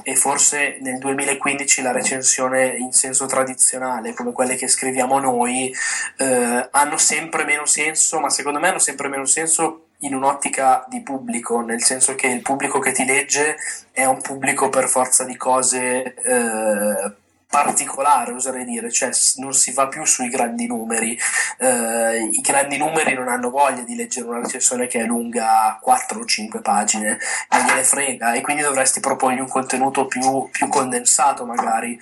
e 0.02 0.16
forse 0.16 0.78
nel 0.80 0.98
2015 0.98 1.82
la 1.82 1.92
recensione 1.92 2.76
in 2.76 2.92
senso 2.92 3.24
tradizionale, 3.24 4.12
come 4.12 4.32
quelle 4.32 4.56
che 4.56 4.68
scriviamo 4.68 5.18
noi, 5.18 5.74
eh, 6.18 6.68
hanno 6.70 6.96
sempre 6.98 7.44
meno 7.44 7.64
senso, 7.64 8.20
ma 8.20 8.28
secondo 8.28 8.58
me 8.58 8.68
hanno 8.68 8.78
sempre 8.78 9.08
meno 9.08 9.13
meno 9.14 9.26
senso 9.26 9.86
in 10.00 10.14
un'ottica 10.14 10.84
di 10.88 11.02
pubblico, 11.02 11.60
nel 11.60 11.82
senso 11.82 12.14
che 12.14 12.26
il 12.26 12.42
pubblico 12.42 12.78
che 12.78 12.92
ti 12.92 13.04
legge 13.04 13.56
è 13.90 14.04
un 14.04 14.20
pubblico 14.20 14.68
per 14.68 14.88
forza 14.88 15.24
di 15.24 15.36
cose 15.36 16.14
eh, 16.14 17.12
particolare, 17.54 18.32
oserei 18.32 18.64
dire, 18.64 18.90
cioè 18.90 19.10
non 19.36 19.54
si 19.54 19.72
va 19.72 19.86
più 19.86 20.04
sui 20.04 20.28
grandi 20.28 20.66
numeri. 20.66 21.16
Eh, 21.58 22.28
I 22.32 22.40
grandi 22.40 22.76
numeri 22.76 23.14
non 23.14 23.28
hanno 23.28 23.48
voglia 23.48 23.82
di 23.82 23.94
leggere 23.94 24.26
una 24.26 24.40
recensione 24.40 24.88
che 24.88 25.00
è 25.00 25.04
lunga 25.04 25.78
4 25.80 26.18
o 26.18 26.24
5 26.24 26.60
pagine, 26.60 27.16
non 27.50 27.64
gliene 27.64 27.84
frega 27.84 28.32
e 28.32 28.40
quindi 28.40 28.62
dovresti 28.62 28.98
proporgli 28.98 29.38
un 29.38 29.48
contenuto 29.48 30.06
più, 30.06 30.48
più 30.50 30.66
condensato 30.66 31.44
magari. 31.46 31.98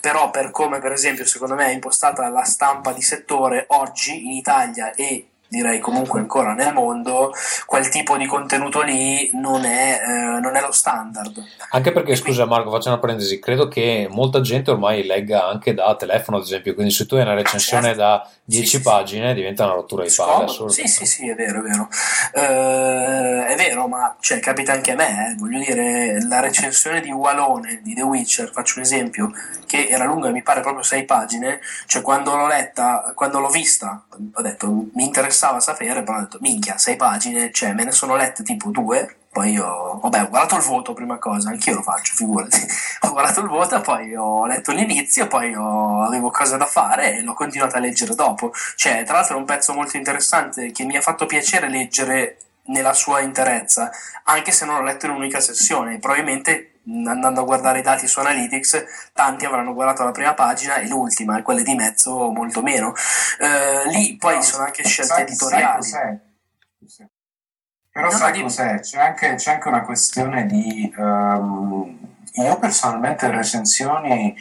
Però 0.00 0.30
per 0.30 0.50
come 0.50 0.80
per 0.80 0.90
esempio 0.90 1.24
secondo 1.24 1.54
me 1.54 1.66
è 1.66 1.72
impostata 1.72 2.28
la 2.28 2.44
stampa 2.44 2.92
di 2.92 3.02
settore 3.02 3.66
oggi 3.68 4.26
in 4.26 4.32
Italia 4.32 4.92
e 4.92 5.28
direi 5.48 5.78
comunque 5.78 6.20
ancora 6.20 6.54
nel 6.54 6.72
mondo, 6.72 7.32
quel 7.66 7.88
tipo 7.88 8.16
di 8.16 8.26
contenuto 8.26 8.82
lì 8.82 9.30
non 9.34 9.64
è, 9.64 10.00
eh, 10.04 10.40
non 10.40 10.56
è 10.56 10.60
lo 10.60 10.72
standard. 10.72 11.42
Anche 11.70 11.92
perché, 11.92 12.16
scusa 12.16 12.46
Marco, 12.46 12.70
faccio 12.70 12.88
una 12.88 12.98
parentesi, 12.98 13.38
credo 13.38 13.68
che 13.68 14.08
molta 14.10 14.40
gente 14.40 14.70
ormai 14.70 15.04
legga 15.04 15.46
anche 15.46 15.74
da 15.74 15.94
telefono, 15.96 16.38
ad 16.38 16.44
esempio, 16.44 16.74
quindi 16.74 16.92
se 16.92 17.06
tu 17.06 17.14
hai 17.16 17.22
una 17.22 17.34
recensione 17.34 17.88
certo. 17.88 18.00
da 18.00 18.28
10 18.44 18.66
sì, 18.66 18.80
pagine 18.80 19.28
sì. 19.28 19.34
diventa 19.34 19.64
una 19.64 19.74
rottura 19.74 20.04
di 20.04 20.12
palle. 20.14 20.70
Sì, 20.70 20.86
sì, 20.86 21.04
sì, 21.04 21.28
è 21.28 21.34
vero, 21.34 21.60
è 21.60 21.62
vero. 21.62 21.88
Uh, 22.32 23.44
è 23.44 23.54
vero, 23.56 23.88
ma 23.88 24.16
cioè, 24.20 24.38
capita 24.40 24.72
anche 24.72 24.92
a 24.92 24.94
me, 24.94 25.30
eh. 25.30 25.34
voglio 25.36 25.58
dire, 25.58 26.22
la 26.26 26.40
recensione 26.40 27.00
di 27.00 27.10
Walone 27.10 27.80
di 27.82 27.94
The 27.94 28.02
Witcher, 28.02 28.50
faccio 28.52 28.78
un 28.78 28.84
esempio, 28.84 29.32
che 29.66 29.88
era 29.88 30.04
lunga, 30.04 30.30
mi 30.30 30.42
pare 30.42 30.60
proprio 30.60 30.82
6 30.82 31.04
pagine, 31.04 31.60
cioè 31.86 32.02
quando 32.02 32.34
l'ho 32.36 32.46
letta, 32.46 33.12
quando 33.14 33.40
l'ho 33.40 33.48
vista, 33.48 34.04
ho 34.32 34.42
detto, 34.42 34.86
mi 34.94 35.04
interessava 35.36 35.60
sapere, 35.60 36.02
però 36.02 36.18
ho 36.18 36.20
detto, 36.22 36.38
minchia, 36.40 36.78
6 36.78 36.96
pagine, 36.96 37.52
cioè 37.52 37.74
me 37.74 37.84
ne 37.84 37.92
sono 37.92 38.16
lette 38.16 38.42
tipo 38.42 38.70
2, 38.70 39.16
poi 39.30 39.52
io, 39.52 39.98
vabbè, 40.00 40.22
ho 40.22 40.28
guardato 40.28 40.56
il 40.56 40.62
voto 40.62 40.94
prima 40.94 41.18
cosa, 41.18 41.50
anch'io 41.50 41.74
lo 41.74 41.82
faccio, 41.82 42.14
figurati. 42.14 42.66
ho 43.02 43.10
guardato 43.10 43.40
il 43.40 43.48
voto, 43.48 43.80
poi 43.82 44.16
ho 44.16 44.46
letto 44.46 44.72
l'inizio, 44.72 45.26
poi 45.26 45.54
ho, 45.54 46.02
avevo 46.02 46.30
cose 46.30 46.56
da 46.56 46.64
fare 46.64 47.16
e 47.16 47.22
l'ho 47.22 47.34
continuato 47.34 47.76
a 47.76 47.80
leggere 47.80 48.14
dopo. 48.14 48.52
Cioè, 48.76 49.04
tra 49.04 49.16
l'altro 49.16 49.36
è 49.36 49.38
un 49.38 49.44
pezzo 49.44 49.74
molto 49.74 49.98
interessante 49.98 50.72
che 50.72 50.84
mi 50.84 50.96
ha 50.96 51.02
fatto 51.02 51.26
piacere 51.26 51.68
leggere 51.68 52.38
nella 52.68 52.94
sua 52.94 53.20
interezza, 53.20 53.90
anche 54.24 54.52
se 54.52 54.64
non 54.64 54.76
l'ho 54.76 54.84
letto 54.84 55.04
in 55.04 55.12
un'unica 55.12 55.40
sessione. 55.40 55.98
Probabilmente 55.98 56.75
andando 56.86 57.40
a 57.40 57.44
guardare 57.44 57.80
i 57.80 57.82
dati 57.82 58.06
su 58.06 58.20
Analytics, 58.20 59.10
tanti 59.12 59.44
avranno 59.44 59.74
guardato 59.74 60.04
la 60.04 60.12
prima 60.12 60.34
pagina 60.34 60.76
e 60.76 60.88
l'ultima, 60.88 61.38
e 61.38 61.42
quelle 61.42 61.62
di 61.62 61.74
mezzo 61.74 62.30
molto 62.30 62.62
meno. 62.62 62.88
Uh, 62.88 63.88
lì 63.90 64.16
poi 64.16 64.42
sono 64.42 64.64
anche 64.64 64.84
scelte 64.84 65.14
sai, 65.14 65.22
editoriali. 65.22 65.82
Sai 65.82 66.18
però 67.96 68.10
no, 68.10 68.14
sai 68.14 68.32
di... 68.32 68.42
cos'è? 68.42 68.80
C'è 68.80 69.00
anche, 69.00 69.34
c'è 69.36 69.52
anche, 69.52 69.68
una 69.68 69.80
questione 69.80 70.44
di... 70.44 70.92
Um, 70.98 71.98
io 72.34 72.58
personalmente 72.58 73.30
recensioni 73.30 74.36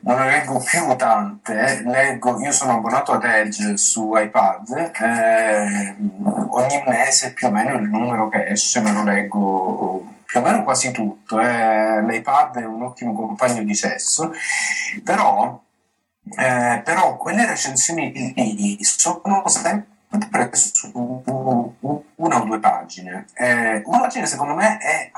non 0.00 0.18
ne 0.20 0.30
leggo 0.30 0.60
più 0.60 0.94
tante, 0.94 1.82
leggo, 1.84 2.38
io 2.40 2.52
sono 2.52 2.74
abbonato 2.74 3.10
ad 3.10 3.24
Edge 3.24 3.76
su 3.76 4.14
iPad, 4.14 4.92
eh, 5.00 5.96
ogni 6.50 6.84
mese 6.86 7.32
più 7.32 7.48
o 7.48 7.50
meno 7.50 7.76
il 7.76 7.88
numero 7.88 8.28
che 8.28 8.46
esce 8.46 8.80
me 8.80 8.92
lo 8.92 9.02
leggo 9.02 10.17
più 10.28 10.40
o 10.40 10.42
meno 10.42 10.62
quasi 10.62 10.90
tutto, 10.90 11.40
eh, 11.40 12.02
l'iPad 12.02 12.58
è 12.58 12.64
un 12.66 12.82
ottimo 12.82 13.14
compagno 13.14 13.62
di 13.62 13.74
sesso, 13.74 14.30
però, 15.02 15.58
eh, 16.36 16.82
però 16.84 17.16
quelle 17.16 17.46
recensioni 17.46 18.12
lì 18.34 18.84
sono 18.84 19.42
sempre 19.46 20.50
su 20.52 20.90
una 22.16 22.42
o 22.42 22.44
due 22.44 22.58
pagine. 22.58 23.24
Eh, 23.32 23.80
una 23.86 24.00
pagina 24.00 24.26
secondo 24.26 24.52
me 24.54 24.76
è, 24.76 25.10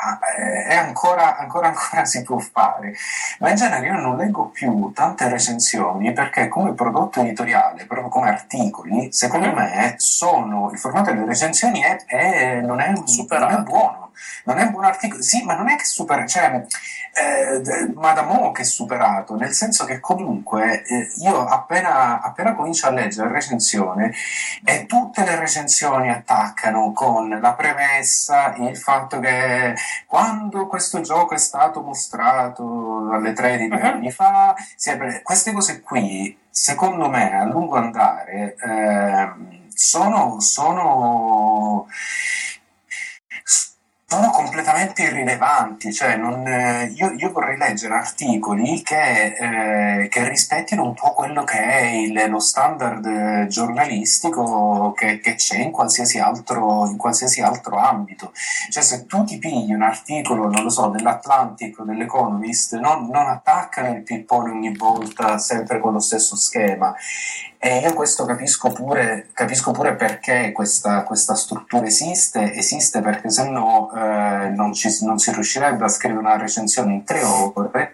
è 0.69 0.77
ancora, 0.77 1.37
ancora, 1.39 1.67
ancora 1.67 2.05
si 2.05 2.23
può 2.23 2.39
fare, 2.39 2.95
ma 3.41 3.51
in 3.51 3.57
genere 3.57 3.87
io 3.87 3.95
non 3.95 4.17
leggo 4.17 4.51
più 4.51 4.93
tante 4.95 5.29
recensioni 5.29 6.13
perché 6.13 6.47
come 6.47 6.73
prodotto 6.73 7.21
editoriale, 7.21 7.85
proprio 7.87 8.09
come 8.09 8.29
articoli, 8.29 9.13
secondo 9.13 9.53
me 9.53 9.95
sono, 9.97 10.71
il 10.71 10.79
formato 10.79 11.11
delle 11.11 11.27
recensioni 11.27 11.81
è, 11.81 11.97
è, 12.05 12.61
non, 12.61 12.79
è, 12.79 12.93
non 12.93 13.51
è 13.51 13.59
buono 13.63 14.00
non 14.45 14.59
è 14.59 14.65
un 14.65 14.71
buon 14.73 14.85
articolo, 14.85 15.23
sì, 15.23 15.43
ma 15.45 15.55
non 15.55 15.69
è 15.69 15.77
che 15.77 15.85
supera, 15.85 16.27
cioè, 16.27 16.65
eh, 17.13 17.93
ma 17.95 18.13
da 18.13 18.23
mo' 18.23 18.53
che 18.53 18.63
è 18.63 18.65
superato, 18.65 19.37
nel 19.37 19.53
senso 19.53 19.85
che 19.85 20.01
comunque 20.01 20.83
eh, 20.85 21.09
io 21.19 21.45
appena, 21.45 22.21
appena 22.21 22.55
comincio 22.55 22.87
a 22.87 22.91
leggere 22.91 23.29
la 23.29 23.35
recensione 23.35 24.13
e 24.65 24.87
tutte 24.87 25.25
le 25.25 25.37
recensioni 25.39 26.11
attaccano 26.11 26.93
con 26.93 27.29
la 27.29 27.53
premessa, 27.55 28.55
il 28.57 28.77
fatto 28.77 29.19
che 29.19 29.75
quando 30.07 30.67
questo 30.67 31.01
gioco 31.01 31.35
è 31.35 31.39
stato 31.39 31.83
mostrato 31.83 33.11
alle 33.13 33.33
tre 33.33 33.57
di 33.57 33.69
due 33.69 33.81
anni 33.83 34.11
fa, 34.11 34.55
sempre, 34.77 35.23
queste 35.23 35.53
cose 35.53 35.81
qui, 35.81 36.37
secondo 36.49 37.09
me, 37.09 37.37
a 37.37 37.45
lungo 37.45 37.77
andare, 37.77 38.55
eh, 38.57 39.59
sono, 39.75 40.41
sono 40.41 41.87
sono 44.11 44.31
completamente 44.31 45.05
irrilevanti, 45.05 45.93
cioè 45.93 46.17
non, 46.17 46.45
eh, 46.45 46.93
io, 46.97 47.13
io, 47.13 47.31
vorrei 47.31 47.57
leggere 47.57 47.95
articoli 47.95 48.83
che, 48.83 49.37
eh, 49.39 50.09
che, 50.09 50.29
rispettino 50.29 50.83
un 50.83 50.95
po' 50.95 51.15
quello 51.15 51.45
che 51.45 51.59
è 51.59 51.87
il, 51.91 52.29
lo 52.29 52.41
standard 52.41 53.47
giornalistico 53.47 54.93
che, 54.97 55.21
che 55.21 55.37
c'è 55.37 55.59
in 55.59 55.71
qualsiasi, 55.71 56.19
altro, 56.19 56.89
in 56.89 56.97
qualsiasi, 56.97 57.41
altro, 57.41 57.77
ambito. 57.77 58.33
Cioè 58.69 58.83
se 58.83 59.07
tu 59.07 59.23
ti 59.23 59.39
pigli 59.39 59.73
un 59.73 59.83
articolo, 59.83 60.49
non 60.49 60.65
lo 60.65 60.71
so, 60.71 60.89
dell'Atlantic 60.89 61.79
o 61.79 61.85
dell'Economist, 61.85 62.77
non, 62.81 63.07
non 63.07 63.29
attaccano 63.29 63.95
il 63.95 64.03
pippone 64.03 64.51
ogni 64.51 64.77
volta 64.77 65.39
sempre 65.39 65.79
con 65.79 65.93
lo 65.93 66.01
stesso 66.01 66.35
schema 66.35 66.93
e 67.63 67.81
io 67.81 67.93
questo 67.93 68.25
capisco 68.25 68.73
pure, 68.73 69.29
capisco 69.35 69.71
pure 69.73 69.95
perché 69.95 70.51
questa, 70.51 71.03
questa, 71.03 71.35
struttura 71.35 71.85
esiste, 71.85 72.55
esiste 72.55 73.03
perché 73.03 73.29
se 73.29 73.51
no 73.51 73.93
eh, 73.95 74.49
non, 74.49 74.73
non, 75.03 75.19
si 75.19 75.31
riuscirebbe 75.31 75.85
a 75.85 75.89
scrivere 75.89 76.21
una 76.21 76.39
recensione 76.39 76.95
in 76.95 77.05
tre 77.05 77.23
ore, 77.23 77.93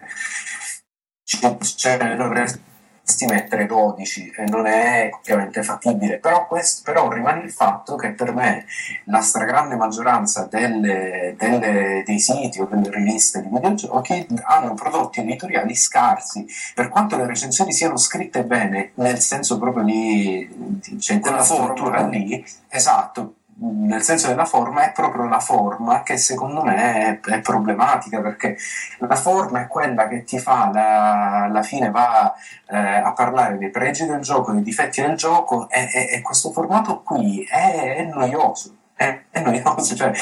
cioè, 1.24 2.16
dovresti 2.16 2.62
dovresti 3.06 3.26
mettere 3.26 3.66
12 3.66 4.32
e 4.36 4.44
non 4.46 4.66
è 4.66 5.10
ovviamente 5.12 5.62
fattibile, 5.62 6.18
però, 6.18 6.46
questo, 6.48 6.82
però 6.84 7.08
rimane 7.08 7.44
il 7.44 7.52
fatto 7.52 7.94
che 7.94 8.10
per 8.10 8.34
me 8.34 8.66
la 9.04 9.20
stragrande 9.20 9.76
maggioranza 9.76 10.48
delle, 10.50 11.36
delle, 11.38 12.02
dei 12.04 12.18
siti 12.18 12.60
o 12.60 12.66
delle 12.66 12.90
riviste 12.90 13.42
di 13.42 13.48
videogiochi 13.48 14.26
hanno 14.42 14.74
prodotti 14.74 15.20
editoriali 15.20 15.74
scarsi, 15.76 16.44
per 16.74 16.88
quanto 16.88 17.16
le 17.16 17.26
recensioni 17.26 17.72
siano 17.72 17.96
scritte 17.96 18.44
bene, 18.44 18.90
nel 18.94 19.20
senso 19.20 19.58
proprio 19.58 19.84
di, 19.84 20.48
di 20.50 21.00
cioè, 21.00 21.20
quella 21.20 21.44
struttura 21.44 22.04
lì, 22.08 22.44
esatto, 22.68 23.34
nel 23.58 24.02
senso 24.02 24.28
della 24.28 24.44
forma 24.44 24.84
è 24.84 24.92
proprio 24.92 25.26
la 25.26 25.40
forma 25.40 26.02
che 26.02 26.18
secondo 26.18 26.62
me 26.62 27.20
è, 27.22 27.30
è 27.30 27.40
problematica 27.40 28.20
perché 28.20 28.56
la 28.98 29.16
forma 29.16 29.62
è 29.62 29.66
quella 29.66 30.08
che 30.08 30.24
ti 30.24 30.38
fa 30.38 30.70
la, 30.70 31.44
alla 31.44 31.62
fine 31.62 31.90
va 31.90 32.34
eh, 32.68 32.76
a 32.76 33.12
parlare 33.12 33.56
dei 33.56 33.70
pregi 33.70 34.04
del 34.04 34.20
gioco, 34.20 34.52
dei 34.52 34.62
difetti 34.62 35.00
del 35.00 35.16
gioco 35.16 35.70
e, 35.70 35.88
e, 35.92 36.08
e 36.16 36.22
questo 36.22 36.50
formato 36.50 37.02
qui 37.02 37.44
è, 37.44 37.96
è 37.96 38.02
noioso, 38.04 38.76
è, 38.94 39.22
è 39.30 39.40
noioso, 39.40 39.94
cioè 39.96 40.12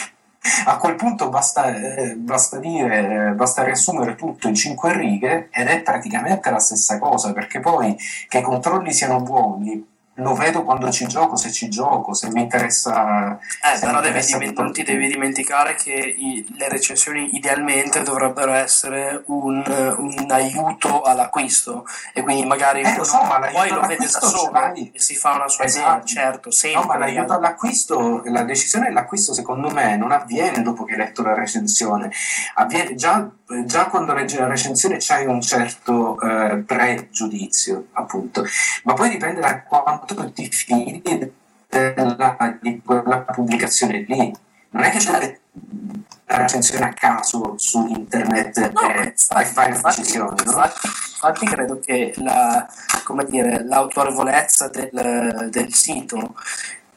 a 0.67 0.77
quel 0.77 0.95
punto 0.95 1.31
basta, 1.31 1.75
eh, 1.75 2.17
basta, 2.17 2.59
dire, 2.59 3.33
basta 3.35 3.65
riassumere 3.65 4.15
tutto 4.15 4.47
in 4.47 4.55
cinque 4.55 4.95
righe 4.95 5.49
ed 5.51 5.69
è 5.69 5.81
praticamente 5.81 6.51
la 6.51 6.59
stessa 6.59 6.99
cosa, 6.99 7.33
perché 7.33 7.61
poi 7.61 7.97
che 8.29 8.39
i 8.39 8.43
controlli 8.43 8.93
siano 8.93 9.21
buoni, 9.21 9.94
lo 10.19 10.35
vedo 10.35 10.63
quando 10.63 10.91
ci 10.91 11.07
gioco, 11.07 11.37
se 11.37 11.51
ci 11.51 11.69
gioco, 11.69 12.15
se 12.15 12.31
mi 12.31 12.43
interessa. 12.43 13.37
Eh, 13.39 13.79
però 13.81 14.01
devi 14.01 14.25
diment- 14.25 14.59
non 14.59 14.73
ti 14.73 14.83
devi 14.85 15.09
dimenticare 15.09 15.75
che 15.75 15.93
i- 15.93 16.47
le 16.57 16.69
recensioni 16.69 17.35
idealmente 17.37 18.03
dovrebbero 18.03 18.53
essere 18.53 19.23
un, 19.27 19.63
un 19.99 20.27
aiuto 20.31 21.03
all'acquisto 21.03 21.85
e 22.13 22.23
quindi 22.23 22.47
magari 22.47 22.83
Eh, 22.83 22.97
lo 22.97 23.05
so, 23.05 23.23
ma 23.23 23.39
poi 23.53 23.71
lo 23.71 23.81
vede 23.81 24.07
da 24.11 24.21
solo 24.21 24.53
e 24.75 24.93
si 24.95 25.17
fa 25.17 25.33
una 25.33 25.49
sua 25.49 25.65
idea, 25.65 25.83
Esatto. 25.83 26.07
certo, 26.07 26.49
No, 26.49 26.53
sempre. 26.55 26.87
ma 26.87 26.97
l'aiuto 26.99 27.33
all'acquisto, 27.33 28.23
la 28.27 28.43
decisione 28.45 28.87
dell'acquisto 28.87 29.35
secondo 29.35 29.69
me 29.71 29.97
non 29.97 30.13
avviene 30.13 30.63
dopo 30.63 30.85
che 30.85 30.93
hai 30.93 30.99
letto 30.99 31.23
la 31.23 31.35
recensione, 31.35 32.11
avviene 32.55 32.95
già, 32.95 33.29
già 33.67 33.87
quando 33.87 34.15
leggi 34.15 34.37
la 34.37 34.47
recensione 34.47 34.97
c'hai 34.99 35.27
un 35.27 35.41
certo 35.41 36.19
eh, 36.21 36.59
pregiudizio, 36.59 37.89
appunto, 37.93 38.45
ma 38.85 38.95
poi 38.95 39.11
dipende 39.11 39.41
da 39.41 39.63
quanto 39.63 40.33
ti 40.33 40.49
fidi 40.51 41.33
della, 41.69 42.59
di 42.61 42.81
quella 42.85 43.21
pubblicazione 43.21 44.05
lì. 44.09 44.33
Non 44.71 44.83
è 44.83 44.91
che 44.91 44.99
c'è 44.99 45.39
la 46.27 46.37
recensione 46.39 46.87
a 46.87 46.93
caso 46.93 47.55
su 47.57 47.87
internet 47.87 48.59
e, 48.59 49.15
e 49.15 49.45
fai 49.45 49.71
una 49.71 49.81
decisione, 49.81 50.43
no? 50.45 50.51
Infatti, 50.51 50.87
infatti 50.87 51.47
credo 51.47 51.79
che 51.79 52.13
la, 52.17 52.67
come 53.05 53.25
dire, 53.25 53.63
l'autorevolezza 53.65 54.69
del, 54.69 55.49
del 55.51 55.73
sito 55.73 56.35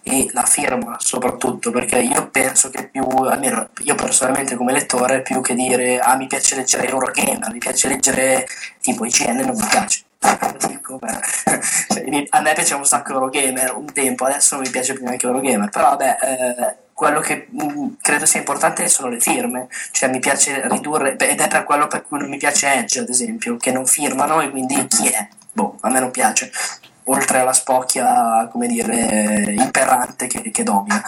e 0.07 0.29
la 0.31 0.43
firma 0.43 0.95
soprattutto 0.99 1.69
perché 1.69 1.99
io 1.99 2.29
penso 2.29 2.69
che 2.69 2.87
più 2.87 3.03
almeno 3.03 3.69
io 3.79 3.95
personalmente 3.95 4.55
come 4.55 4.71
lettore 4.71 5.21
più 5.21 5.41
che 5.41 5.53
dire 5.53 5.99
ah 5.99 6.15
mi 6.15 6.27
piace 6.27 6.55
leggere 6.55 6.87
Eurogamer 6.87 7.51
mi 7.51 7.59
piace 7.59 7.89
leggere 7.89 8.47
tipo 8.81 9.03
IGN 9.03 9.45
non 9.45 9.57
mi 9.57 9.67
piace 9.69 10.03
cioè, 11.87 12.25
a 12.29 12.41
me 12.41 12.53
piaceva 12.53 12.79
un 12.79 12.85
sacco 12.85 13.11
Eurogamer 13.11 13.75
un 13.75 13.91
tempo 13.91 14.23
adesso 14.25 14.55
non 14.55 14.63
mi 14.63 14.69
piace 14.69 14.93
più 14.93 15.03
neanche 15.03 15.25
Eurogamer 15.25 15.69
però 15.69 15.89
vabbè 15.89 16.17
eh, 16.21 16.75
quello 16.93 17.19
che 17.19 17.47
mh, 17.49 17.97
credo 18.01 18.25
sia 18.25 18.39
importante 18.39 18.87
sono 18.87 19.09
le 19.09 19.19
firme 19.19 19.67
cioè 19.91 20.09
mi 20.09 20.19
piace 20.19 20.67
ridurre 20.69 21.17
ed 21.17 21.39
è 21.41 21.47
per 21.47 21.65
quello 21.65 21.87
per 21.87 22.05
cui 22.07 22.19
non 22.19 22.29
mi 22.29 22.37
piace 22.37 22.71
Edge 22.73 22.99
ad 22.99 23.09
esempio 23.09 23.57
che 23.57 23.71
non 23.71 23.85
firmano 23.85 24.39
e 24.41 24.49
quindi 24.49 24.87
chi 24.87 25.07
è? 25.07 25.27
boh 25.51 25.77
a 25.81 25.89
me 25.89 25.99
non 25.99 26.11
piace 26.11 26.49
oltre 27.07 27.39
alla 27.39 27.53
spocchia, 27.53 28.47
come 28.51 28.67
dire, 28.67 29.53
imperante 29.57 30.27
che, 30.27 30.51
che 30.51 30.63
domina. 30.63 31.01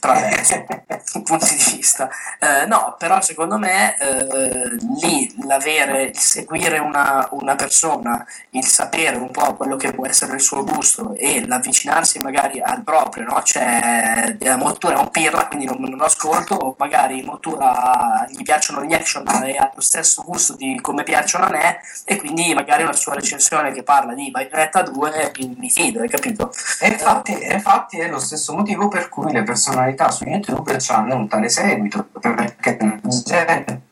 Vabbè, 0.00 0.38
insomma, 0.38 0.84
punti 1.22 1.56
di 1.56 1.76
vista. 1.76 2.08
Eh, 2.38 2.66
no, 2.66 2.96
però 2.98 3.20
secondo 3.20 3.58
me 3.58 3.96
eh, 3.98 4.76
lì 5.00 5.34
l'avere, 5.46 6.04
il 6.04 6.18
seguire 6.18 6.78
una, 6.78 7.26
una 7.32 7.54
persona, 7.56 8.24
il 8.50 8.64
sapere 8.64 9.16
un 9.16 9.30
po' 9.30 9.54
quello 9.54 9.76
che 9.76 9.92
può 9.92 10.06
essere 10.06 10.34
il 10.34 10.40
suo 10.40 10.64
gusto 10.64 11.14
e 11.16 11.46
l'avvicinarsi 11.46 12.18
magari 12.20 12.60
al 12.60 12.82
proprio, 12.82 13.24
no? 13.24 13.42
Cioè, 13.42 14.36
la 14.40 14.56
Mottura 14.56 14.96
è 14.96 14.98
un 14.98 15.10
pirla, 15.10 15.46
quindi 15.46 15.66
non, 15.66 15.76
non 15.78 15.98
lo 15.98 16.04
ascolto, 16.04 16.54
o 16.54 16.74
magari 16.78 17.22
Mottura 17.22 18.26
gli 18.28 18.42
piacciono 18.42 18.84
gli 18.84 18.94
action 18.94 19.26
e 19.44 19.56
ha 19.56 19.70
lo 19.74 19.80
stesso 19.80 20.22
gusto 20.24 20.54
di 20.54 20.78
come 20.80 21.02
piacciono 21.02 21.46
a 21.46 21.50
me, 21.50 21.80
e 22.04 22.16
quindi 22.16 22.54
magari 22.54 22.82
una 22.82 22.92
sua 22.92 23.14
recensione 23.14 23.72
che 23.72 23.82
parla 23.82 24.14
di 24.14 24.30
Bayonetta 24.30 24.82
2 24.82 25.32
mi, 25.38 25.56
mi 25.58 25.70
fido, 25.70 26.00
hai 26.00 26.08
capito? 26.08 26.52
E 26.80 26.88
infatti, 26.88 27.32
infatti 27.32 27.98
è 27.98 28.08
lo 28.08 28.18
stesso 28.18 28.54
motivo 28.54 28.88
per 28.88 29.08
cui 29.08 29.32
le 29.32 29.42
personalità 29.42 30.10
su 30.10 30.24
YouTube 30.24 30.76
hanno 30.88 31.16
un 31.16 31.28
tale 31.28 31.48
seguito, 31.48 32.06
perché 32.20 32.76
la 32.80 33.02
gente 33.02 33.82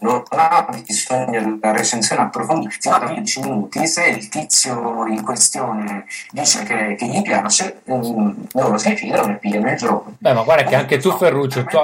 non 0.00 0.22
ha 0.28 0.68
bisogno 0.84 1.58
della 1.58 1.72
recensione 1.72 2.22
approfondita 2.22 2.98
da 2.98 3.12
10 3.12 3.40
minuti, 3.40 3.86
se 3.86 4.06
il 4.06 4.28
tizio 4.28 5.06
in 5.06 5.22
questione 5.22 6.04
dice 6.30 6.62
che, 6.62 6.94
che 6.96 7.06
gli 7.06 7.22
piace, 7.22 7.80
ehm, 7.84 8.46
loro 8.52 8.78
si 8.78 8.94
fidano 8.94 9.32
e 9.32 9.36
pigliano 9.36 9.70
il 9.70 9.76
gioco. 9.76 10.12
Beh, 10.18 10.32
ma 10.34 10.42
guarda 10.42 10.64
che 10.64 10.74
anche 10.74 10.98
tu, 10.98 11.10
Ferruccio, 11.16 11.64
tu, 11.64 11.78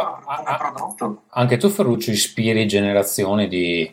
anche 1.31 1.57
tu, 1.57 1.69
Ferruccio, 1.71 2.11
ispiri 2.11 2.67
generazioni 2.69 3.49
di, 3.49 3.91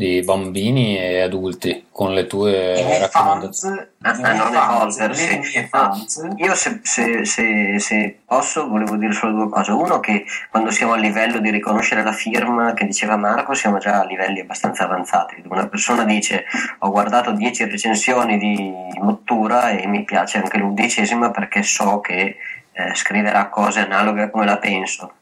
di 0.00 0.22
bambini 0.22 0.98
e 0.98 1.20
adulti 1.20 1.86
con 1.92 2.14
le 2.14 2.26
tue 2.26 2.98
raccomandazioni. 3.00 3.78
a, 4.00 4.10
a 4.10 4.32
non 4.32 4.54
evolversi. 4.54 5.40
No, 5.72 6.34
io 6.36 6.54
se, 6.54 6.80
se- 6.82 7.24
se- 7.26 7.78
se 7.78 8.18
posso 8.24 8.66
volevo 8.66 8.96
dire 8.96 9.12
solo 9.12 9.32
due 9.32 9.48
cose. 9.50 9.72
Uno 9.72 10.00
che 10.00 10.24
quando 10.50 10.70
siamo 10.70 10.94
a 10.94 10.96
livello 10.96 11.38
di 11.38 11.50
riconoscere 11.50 12.02
la 12.02 12.12
firma 12.12 12.72
che 12.72 12.86
diceva 12.86 13.16
Marco 13.16 13.52
siamo 13.52 13.76
già 13.78 14.00
a 14.00 14.04
livelli 14.06 14.40
abbastanza 14.40 14.84
avanzati. 14.84 15.42
Una 15.46 15.68
persona 15.68 16.04
dice 16.04 16.44
ho 16.78 16.90
guardato 16.90 17.32
10 17.32 17.66
recensioni 17.66 18.38
di 18.38 18.72
Mottura 19.00 19.70
e 19.70 19.86
mi 19.86 20.02
piace 20.04 20.38
anche 20.38 20.56
l'undicesima 20.56 21.30
perché 21.30 21.62
so 21.62 22.00
che 22.00 22.36
eh, 22.72 22.94
scriverà 22.94 23.48
cose 23.48 23.80
analoghe 23.80 24.22
a 24.22 24.30
come 24.30 24.46
la 24.46 24.56
penso. 24.56 25.12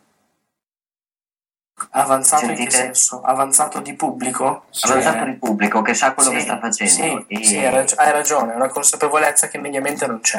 Avanzato 1.90 2.44
in 2.44 2.50
che 2.50 2.56
Sentite? 2.56 2.76
senso? 2.76 3.20
Avanzato 3.22 3.80
di 3.80 3.94
pubblico? 3.94 4.64
Avanzato 4.82 5.24
di 5.24 5.32
pubblico 5.34 5.82
che 5.82 5.94
sa 5.94 6.12
quello 6.12 6.30
Sì, 6.30 6.36
che 6.36 6.42
sta 6.42 6.58
facendo. 6.58 6.92
Sì, 6.92 7.24
E- 7.28 7.44
sì, 7.44 7.56
hai, 7.58 7.70
rag- 7.70 7.94
hai 7.96 8.12
ragione, 8.12 8.52
è 8.52 8.56
una 8.56 8.68
consapevolezza 8.68 9.48
che 9.48 9.58
mediamente 9.58 10.06
non 10.06 10.20
c'è. 10.20 10.38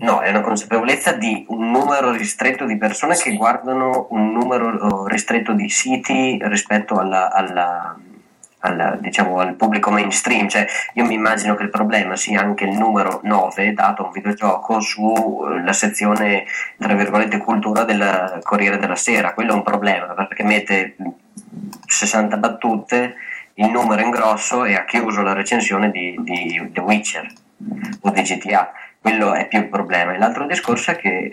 No, 0.00 0.20
è 0.20 0.30
una 0.30 0.40
consapevolezza 0.40 1.12
di 1.12 1.44
un 1.48 1.70
numero 1.70 2.12
ristretto 2.12 2.64
di 2.64 2.78
persone 2.78 3.14
che 3.16 3.34
guardano 3.36 4.06
un 4.10 4.32
numero 4.32 5.06
ristretto 5.06 5.52
di 5.52 5.68
siti 5.68 6.38
rispetto 6.42 6.98
alla, 6.98 7.30
alla- 7.30 7.94
alla, 8.62 8.96
diciamo, 8.98 9.38
al 9.38 9.54
pubblico 9.54 9.90
mainstream. 9.90 10.48
Cioè, 10.48 10.66
io 10.94 11.04
mi 11.04 11.14
immagino 11.14 11.54
che 11.54 11.62
il 11.62 11.70
problema 11.70 12.16
sia 12.16 12.40
anche 12.40 12.64
il 12.64 12.76
numero 12.76 13.20
9 13.22 13.72
dato 13.72 14.02
a 14.02 14.06
un 14.06 14.12
videogioco 14.12 14.80
sulla 14.80 15.72
sezione, 15.72 16.44
tra 16.78 16.94
virgolette, 16.94 17.38
cultura 17.38 17.84
del 17.84 18.40
Corriere 18.42 18.78
della 18.78 18.96
Sera. 18.96 19.34
Quello 19.34 19.52
è 19.52 19.54
un 19.54 19.62
problema 19.62 20.14
perché 20.14 20.42
mette 20.42 20.96
60 21.86 22.36
battute, 22.36 23.14
il 23.54 23.70
numero 23.70 24.00
in 24.00 24.10
grosso 24.10 24.64
e 24.64 24.74
ha 24.74 24.84
chiuso 24.84 25.22
la 25.22 25.34
recensione 25.34 25.90
di, 25.90 26.16
di 26.20 26.70
The 26.72 26.80
Witcher 26.80 27.30
o 28.00 28.10
di 28.10 28.22
GTA. 28.22 28.72
Quello 29.02 29.34
è 29.34 29.48
più 29.48 29.58
il 29.58 29.68
problema. 29.68 30.14
E 30.14 30.18
l'altro 30.18 30.46
discorso 30.46 30.92
è 30.92 30.96
che 30.96 31.32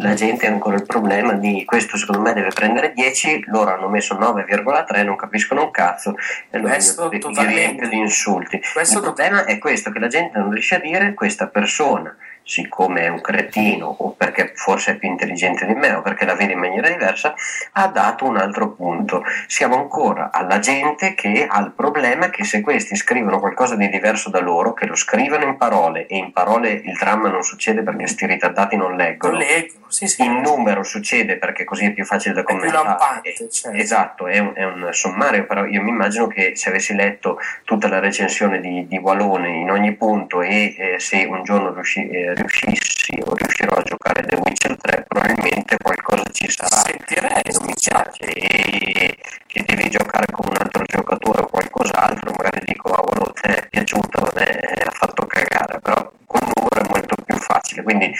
la 0.00 0.14
gente 0.14 0.48
ha 0.48 0.50
ancora 0.50 0.74
il 0.74 0.84
problema 0.84 1.34
di 1.34 1.64
questo 1.64 1.96
secondo 1.96 2.20
me 2.20 2.32
deve 2.32 2.48
prendere 2.48 2.92
10, 2.92 3.44
loro 3.46 3.72
hanno 3.72 3.88
messo 3.88 4.16
9,3, 4.16 5.04
non 5.04 5.14
capiscono 5.14 5.62
un 5.62 5.70
cazzo 5.70 6.16
e 6.50 6.58
Questo 6.58 7.08
gli 7.08 7.20
totalmente. 7.20 7.60
riempio 7.60 7.88
di 7.88 7.98
insulti. 7.98 8.60
Questo 8.72 8.98
il 8.98 9.04
problema 9.04 9.44
è 9.44 9.56
questo, 9.58 9.92
che 9.92 10.00
la 10.00 10.08
gente 10.08 10.36
non 10.36 10.50
riesce 10.50 10.74
a 10.74 10.80
dire 10.80 11.14
questa 11.14 11.46
persona, 11.46 12.12
siccome 12.46 13.02
è 13.02 13.08
un 13.08 13.20
cretino 13.20 13.92
o 13.98 14.12
perché 14.12 14.52
forse 14.54 14.92
è 14.92 14.96
più 14.96 15.08
intelligente 15.08 15.66
di 15.66 15.74
me 15.74 15.92
o 15.94 16.00
perché 16.00 16.24
la 16.24 16.34
vede 16.34 16.52
in 16.52 16.60
maniera 16.60 16.88
diversa, 16.88 17.34
ha 17.72 17.88
dato 17.88 18.24
un 18.24 18.36
altro 18.36 18.70
punto. 18.70 19.24
Siamo 19.48 19.76
ancora 19.76 20.30
alla 20.32 20.60
gente 20.60 21.14
che 21.14 21.46
ha 21.48 21.60
il 21.60 21.72
problema 21.72 22.30
che 22.30 22.44
se 22.44 22.60
questi 22.60 22.94
scrivono 22.94 23.40
qualcosa 23.40 23.74
di 23.74 23.88
diverso 23.88 24.30
da 24.30 24.38
loro, 24.38 24.74
che 24.74 24.86
lo 24.86 24.94
scrivono 24.94 25.44
in 25.44 25.56
parole 25.56 26.06
e 26.06 26.16
in 26.16 26.32
parole 26.32 26.70
il 26.70 26.96
dramma 26.96 27.28
non 27.28 27.42
succede 27.42 27.82
perché 27.82 28.06
sti 28.06 28.26
ritardati 28.26 28.76
non 28.76 28.94
leggono. 28.94 29.36
Non 29.36 29.42
leggono, 29.42 29.86
sì, 29.88 30.06
sì. 30.06 30.22
In 30.22 30.40
numero 30.40 30.84
succede 30.84 31.38
perché 31.38 31.64
così 31.64 31.86
è 31.86 31.92
più 31.92 32.04
facile 32.04 32.34
da 32.34 32.44
più 32.44 32.54
commentare. 32.54 32.86
lampante, 32.86 33.50
certo. 33.50 33.76
Esatto, 33.76 34.26
è 34.28 34.38
un, 34.38 34.52
è 34.54 34.64
un 34.64 34.88
sommario, 34.92 35.46
però 35.46 35.64
io 35.64 35.82
mi 35.82 35.90
immagino 35.90 36.28
che 36.28 36.52
se 36.54 36.68
avessi 36.68 36.94
letto 36.94 37.38
tutta 37.64 37.88
la 37.88 37.98
recensione 37.98 38.60
di, 38.60 38.86
di 38.86 38.98
Walone 38.98 39.48
in 39.48 39.70
ogni 39.70 39.94
punto 39.94 40.42
e 40.42 40.74
eh, 40.78 40.98
se 41.00 41.24
un 41.24 41.42
giorno 41.42 41.72
riusci- 41.72 42.08
eh, 42.08 42.34
riuscissi 42.36 43.18
o 43.24 43.34
riuscirò 43.34 43.74
a 43.76 43.82
giocare 43.82 44.22
The 44.26 44.36
Witcher 44.36 44.76
3 44.80 45.04
probabilmente 45.08 45.76
qualcosa 45.82 46.22
ci 46.32 46.50
sarà 46.50 46.82
sentirei 46.84 47.42
non 47.52 47.66
mi 47.66 47.74
piace 47.74 48.24
e 48.24 49.16
che 49.46 49.64
devi 49.64 49.88
giocare 49.88 50.26
con 50.32 50.46
un 50.48 50.56
altro 50.58 50.84
giocatore 50.84 51.42
o 51.42 51.46
qualcos'altro 51.46 52.30
magari 52.36 52.60
dico 52.64 52.90
ah, 52.90 52.96
cavolo 52.96 53.32
ti 53.32 53.48
è 53.48 53.66
piaciuto 53.68 54.32
eh, 54.34 54.84
ha 54.84 54.90
fatto 54.90 55.26
cagare 55.26 55.80
però 55.80 56.12
con 56.26 56.40
loro 56.54 56.80
è 56.80 56.88
molto 56.88 57.14
più 57.24 57.36
facile 57.36 57.82
quindi 57.82 58.12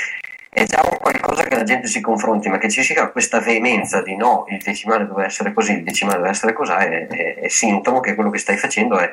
vabbè, 0.65 1.65
gente 1.66 1.89
si 1.89 2.01
confronti, 2.01 2.49
ma 2.49 2.57
che 2.57 2.70
ci 2.70 2.83
sia 2.83 3.09
questa 3.09 3.41
veemenza 3.41 4.01
di 4.01 4.16
no, 4.16 4.47
il 4.49 4.62
decimale 4.62 5.07
deve 5.07 5.24
essere 5.24 5.53
così, 5.53 5.73
il 5.73 5.83
decimale 5.83 6.19
deve 6.19 6.31
essere 6.31 6.53
così, 6.55 6.73
è, 6.73 7.07
è, 7.07 7.35
è 7.41 7.49
sintomo 7.49 8.01
che 8.01 8.15
quello 8.15 8.31
che 8.31 8.39
stai 8.39 8.57
facendo 8.57 8.99
è, 8.99 9.11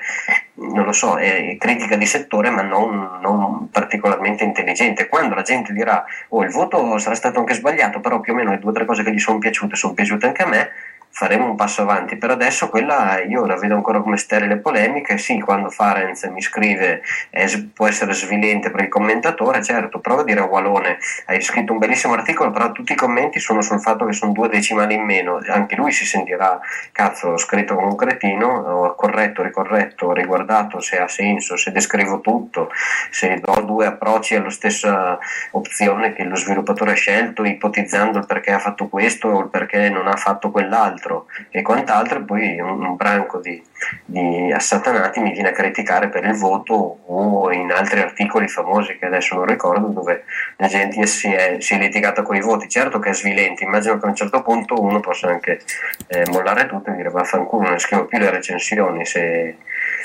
non 0.53 0.85
lo 0.85 0.93
so, 0.93 1.17
è 1.17 1.57
critica 1.59 1.97
di 1.97 2.05
settore, 2.05 2.49
ma 2.49 2.61
non, 2.61 3.19
non 3.21 3.69
particolarmente 3.69 4.43
intelligente. 4.43 5.07
Quando 5.07 5.35
la 5.35 5.41
gente 5.41 5.73
dirà, 5.73 6.05
oh, 6.29 6.43
il 6.43 6.51
voto 6.51 6.97
sarà 6.99 7.15
stato 7.15 7.39
anche 7.39 7.55
sbagliato, 7.55 7.99
però 7.99 8.19
più 8.19 8.33
o 8.33 8.35
meno 8.35 8.51
le 8.51 8.59
due 8.59 8.69
o 8.69 8.73
tre 8.73 8.85
cose 8.85 9.03
che 9.03 9.11
gli 9.11 9.19
sono 9.19 9.39
piaciute 9.39 9.75
sono 9.75 9.93
piaciute 9.93 10.27
anche 10.27 10.43
a 10.43 10.47
me, 10.47 10.69
faremo 11.13 11.45
un 11.45 11.55
passo 11.55 11.83
avanti. 11.83 12.17
Per 12.17 12.31
adesso 12.31 12.69
quella 12.69 13.21
io 13.21 13.45
la 13.45 13.55
vedo 13.55 13.75
ancora 13.75 14.01
come 14.01 14.17
sterile 14.17 14.57
polemica. 14.57 15.15
Sì, 15.17 15.39
quando 15.39 15.69
Farenz 15.69 16.23
mi 16.23 16.41
scrive 16.41 17.01
eh, 17.29 17.69
può 17.73 17.87
essere 17.87 18.13
svilente 18.13 18.71
per 18.71 18.81
il 18.81 18.89
commentatore, 18.89 19.63
certo, 19.63 19.99
prova 19.99 20.21
a 20.21 20.23
dire 20.23 20.39
a 20.39 20.45
Walone, 20.45 20.97
hai 21.27 21.39
scritto 21.41 21.71
un 21.71 21.77
bellissimo 21.77 22.13
articolo, 22.13 22.49
però 22.49 22.71
tutti 22.71 22.93
i 22.93 22.95
commenti 22.95 23.39
sono 23.39 23.61
sul 23.61 23.79
fatto 23.79 24.05
che 24.05 24.13
sono 24.13 24.31
due 24.31 24.49
decimali 24.49 24.95
in 24.95 25.03
meno. 25.03 25.39
Anche 25.47 25.75
lui 25.75 25.91
si 25.91 26.05
sentirà, 26.05 26.59
cazzo, 26.91 27.29
ho 27.29 27.37
scritto 27.37 27.75
come 27.75 27.87
un 27.87 27.95
cretino, 27.95 28.47
ho 28.47 28.95
corretto, 28.95 29.43
ricorretto, 29.43 30.07
ho 30.07 30.13
riguardato 30.13 30.79
se 30.79 30.97
ha 30.97 31.07
senso, 31.07 31.55
se 31.57 31.71
descrivo 31.71 32.21
tutto, 32.21 32.71
se 33.11 33.39
do 33.39 33.61
due 33.61 33.85
approcci 33.85 34.35
alla 34.35 34.49
stessa 34.49 35.19
opzione 35.51 36.13
che 36.13 36.23
lo 36.23 36.35
sviluppatore 36.35 36.91
ha 36.91 36.95
scelto, 36.95 37.43
ipotizzando 37.43 38.17
il 38.17 38.25
perché 38.25 38.51
ha 38.51 38.59
fatto 38.59 38.87
questo 38.87 39.27
o 39.27 39.41
il 39.41 39.49
perché 39.49 39.89
non 39.89 40.07
ha 40.07 40.15
fatto 40.15 40.49
quell'altro 40.49 41.02
e 41.49 41.61
quant'altro, 41.61 42.19
e 42.19 42.23
poi 42.23 42.59
un, 42.59 42.83
un 42.83 42.95
branco 42.95 43.39
di, 43.39 43.61
di 44.05 44.51
assatanati 44.51 45.19
mi 45.19 45.31
viene 45.31 45.49
a 45.49 45.51
criticare 45.51 46.09
per 46.09 46.23
il 46.23 46.35
voto 46.35 46.99
o 47.05 47.51
in 47.51 47.71
altri 47.71 47.99
articoli 47.99 48.47
famosi 48.47 48.97
che 48.97 49.05
adesso 49.05 49.35
non 49.35 49.45
ricordo 49.45 49.87
dove 49.87 50.23
la 50.57 50.67
gente 50.67 51.05
si 51.07 51.31
è, 51.31 51.57
si 51.59 51.73
è 51.73 51.77
litigata 51.77 52.21
con 52.21 52.35
i 52.35 52.41
voti. 52.41 52.69
Certo 52.69 52.99
che 52.99 53.09
è 53.09 53.13
svilente, 53.13 53.63
immagino 53.63 53.97
che 53.97 54.05
a 54.05 54.09
un 54.09 54.15
certo 54.15 54.41
punto 54.41 54.81
uno 54.81 54.99
possa 54.99 55.27
anche 55.27 55.61
eh, 56.07 56.23
mollare 56.31 56.65
tutto 56.67 56.91
e 56.91 56.95
dire 56.95 57.09
vaffanculo, 57.09 57.69
non 57.69 57.79
scrivo 57.79 58.05
più 58.05 58.17
le 58.17 58.29
recensioni 58.29 59.05
se, 59.05 59.57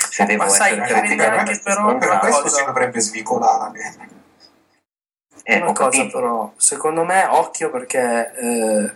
se 0.09 0.25
devo 0.25 0.43
Ma 0.43 0.49
sai, 0.49 0.79
essere 0.79 1.01
dipende 1.01 1.15
criticato. 1.25 1.39
anche 1.39 1.97
però 1.99 2.19
questo 2.19 2.47
si 2.47 2.63
dovrebbe 2.65 2.99
svicolare. 2.99 4.17
Eh, 5.43 5.61
una 5.61 5.73
cosa 5.73 6.05
però, 6.07 6.51
secondo 6.57 7.03
me, 7.03 7.25
occhio 7.25 7.69
perché, 7.71 8.31
eh, 8.35 8.91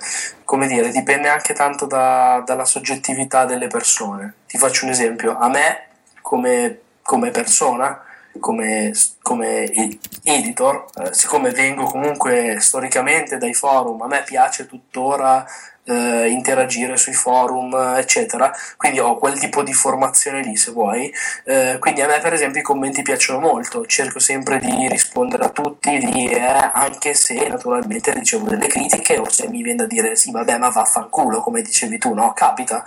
come 0.45 0.67
dire, 0.67 0.89
dipende 0.91 1.27
anche 1.29 1.53
tanto 1.53 1.85
da- 1.85 2.43
dalla 2.45 2.65
soggettività 2.65 3.45
delle 3.45 3.67
persone. 3.67 4.33
Ti 4.47 4.57
faccio 4.57 4.85
un 4.85 4.91
esempio, 4.91 5.37
a 5.37 5.47
me 5.49 5.87
come, 6.21 6.79
come 7.01 7.31
persona, 7.31 8.01
come, 8.39 8.91
come 9.21 9.71
editor, 10.23 10.85
eh, 10.95 11.13
siccome 11.13 11.51
vengo 11.51 11.85
comunque 11.85 12.57
storicamente 12.59 13.37
dai 13.37 13.53
forum, 13.53 14.01
a 14.01 14.07
me 14.07 14.23
piace 14.23 14.65
tuttora 14.67 15.45
eh, 15.85 16.29
interagire 16.29 16.97
sui 16.97 17.13
forum, 17.13 17.73
eccetera, 17.97 18.51
quindi 18.77 18.99
ho 18.99 19.17
quel 19.17 19.37
tipo 19.39 19.63
di 19.63 19.73
formazione 19.73 20.41
lì, 20.41 20.55
se 20.55 20.71
vuoi. 20.71 21.13
Eh, 21.45 21.77
quindi 21.79 22.01
a 22.01 22.07
me, 22.07 22.19
per 22.19 22.33
esempio, 22.33 22.61
i 22.61 22.63
commenti 22.63 23.01
piacciono 23.01 23.39
molto, 23.39 23.85
cerco 23.85 24.19
sempre 24.19 24.59
di 24.59 24.87
rispondere 24.87 25.45
a 25.45 25.49
tutti, 25.49 25.97
di, 25.97 26.27
eh, 26.29 26.39
anche 26.39 27.13
se 27.13 27.47
naturalmente 27.47 28.13
ricevo 28.13 28.47
delle 28.47 28.67
critiche 28.67 29.17
o 29.17 29.29
se 29.29 29.47
mi 29.47 29.61
viene 29.61 29.79
da 29.79 29.85
dire 29.85 30.15
sì, 30.15 30.31
vabbè, 30.31 30.57
ma 30.57 30.69
vaffanculo, 30.69 31.41
come 31.41 31.61
dicevi 31.61 31.97
tu, 31.97 32.13
no? 32.13 32.33
Capita. 32.33 32.83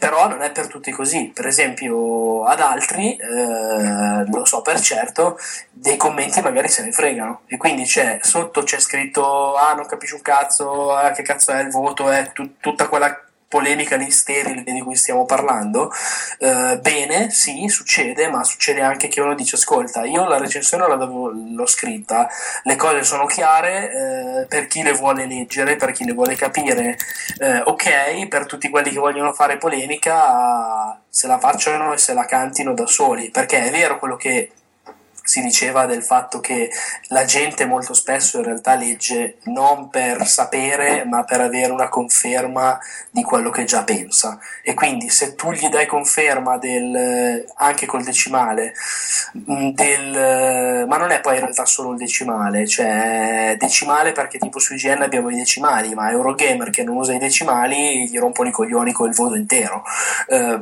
Eh, 0.00 0.06
però 0.06 0.28
non 0.28 0.42
è 0.42 0.52
per 0.52 0.68
tutti 0.68 0.92
così, 0.92 1.30
per 1.34 1.46
esempio 1.46 2.44
ad 2.44 2.60
altri, 2.60 3.16
eh, 3.16 4.24
lo 4.30 4.44
so 4.44 4.62
per 4.62 4.80
certo, 4.80 5.36
dei 5.70 5.96
commenti 5.96 6.40
magari 6.40 6.68
se 6.68 6.84
ne 6.84 6.92
fregano. 6.92 7.42
E 7.46 7.56
quindi 7.56 7.82
c'è, 7.84 8.18
sotto 8.22 8.62
c'è 8.62 8.78
scritto 8.78 9.54
ah 9.56 9.74
non 9.74 9.86
capisci 9.86 10.14
un 10.14 10.22
cazzo, 10.22 10.94
ah, 10.94 11.10
che 11.10 11.22
cazzo 11.22 11.50
è 11.52 11.60
il 11.62 11.70
voto, 11.70 12.10
è 12.10 12.30
tu- 12.32 12.58
tutta 12.60 12.86
quella 12.88 13.27
polemica 13.48 13.96
lì 13.96 14.10
sterile 14.10 14.62
di 14.62 14.80
cui 14.80 14.94
stiamo 14.94 15.24
parlando, 15.24 15.90
eh, 16.38 16.78
bene, 16.80 17.30
sì, 17.30 17.66
succede, 17.68 18.28
ma 18.28 18.44
succede 18.44 18.82
anche 18.82 19.08
che 19.08 19.22
uno 19.22 19.34
dice 19.34 19.56
ascolta, 19.56 20.04
io 20.04 20.26
la 20.26 20.38
recensione 20.38 20.86
l'avevo- 20.86 21.30
l'ho 21.30 21.66
scritta, 21.66 22.28
le 22.64 22.76
cose 22.76 23.02
sono 23.04 23.24
chiare, 23.24 24.42
eh, 24.42 24.46
per 24.46 24.66
chi 24.66 24.82
le 24.82 24.92
vuole 24.92 25.26
leggere, 25.26 25.76
per 25.76 25.92
chi 25.92 26.04
le 26.04 26.12
vuole 26.12 26.36
capire, 26.36 26.98
eh, 27.38 27.60
ok, 27.64 28.28
per 28.28 28.46
tutti 28.46 28.68
quelli 28.68 28.90
che 28.90 28.98
vogliono 28.98 29.32
fare 29.32 29.56
polemica, 29.56 31.00
se 31.08 31.26
la 31.26 31.38
facciano 31.38 31.92
e 31.94 31.98
se 31.98 32.12
la 32.12 32.26
cantino 32.26 32.74
da 32.74 32.86
soli, 32.86 33.30
perché 33.30 33.62
è 33.62 33.70
vero 33.70 33.98
quello 33.98 34.16
che 34.16 34.50
si 35.28 35.42
diceva 35.42 35.84
del 35.84 36.02
fatto 36.02 36.40
che 36.40 36.70
la 37.08 37.26
gente 37.26 37.66
molto 37.66 37.92
spesso 37.92 38.38
in 38.38 38.44
realtà 38.44 38.74
legge 38.76 39.36
non 39.42 39.90
per 39.90 40.26
sapere 40.26 41.04
ma 41.04 41.22
per 41.24 41.42
avere 41.42 41.70
una 41.70 41.90
conferma 41.90 42.78
di 43.10 43.22
quello 43.22 43.50
che 43.50 43.64
già 43.64 43.84
pensa. 43.84 44.38
E 44.62 44.72
quindi 44.72 45.10
se 45.10 45.34
tu 45.34 45.52
gli 45.52 45.68
dai 45.68 45.84
conferma 45.84 46.56
del 46.56 47.44
anche 47.56 47.84
col 47.84 48.04
decimale 48.04 48.72
mh, 49.32 49.68
del 49.72 50.86
ma 50.88 50.96
non 50.96 51.10
è 51.10 51.20
poi 51.20 51.34
in 51.34 51.40
realtà 51.40 51.66
solo 51.66 51.92
il 51.92 51.98
decimale 51.98 52.66
cioè 52.66 53.54
decimale 53.58 54.12
perché 54.12 54.38
tipo 54.38 54.58
su 54.58 54.72
IGN 54.72 55.02
abbiamo 55.02 55.28
i 55.28 55.36
decimali 55.36 55.94
ma 55.94 56.10
Eurogamer 56.10 56.70
che 56.70 56.84
non 56.84 56.96
usa 56.96 57.12
i 57.12 57.18
decimali 57.18 58.08
gli 58.08 58.18
rompono 58.18 58.48
i 58.48 58.52
coglioni 58.52 58.92
col 58.92 59.12
voto 59.12 59.34
intero. 59.34 59.84
Eh, 60.26 60.58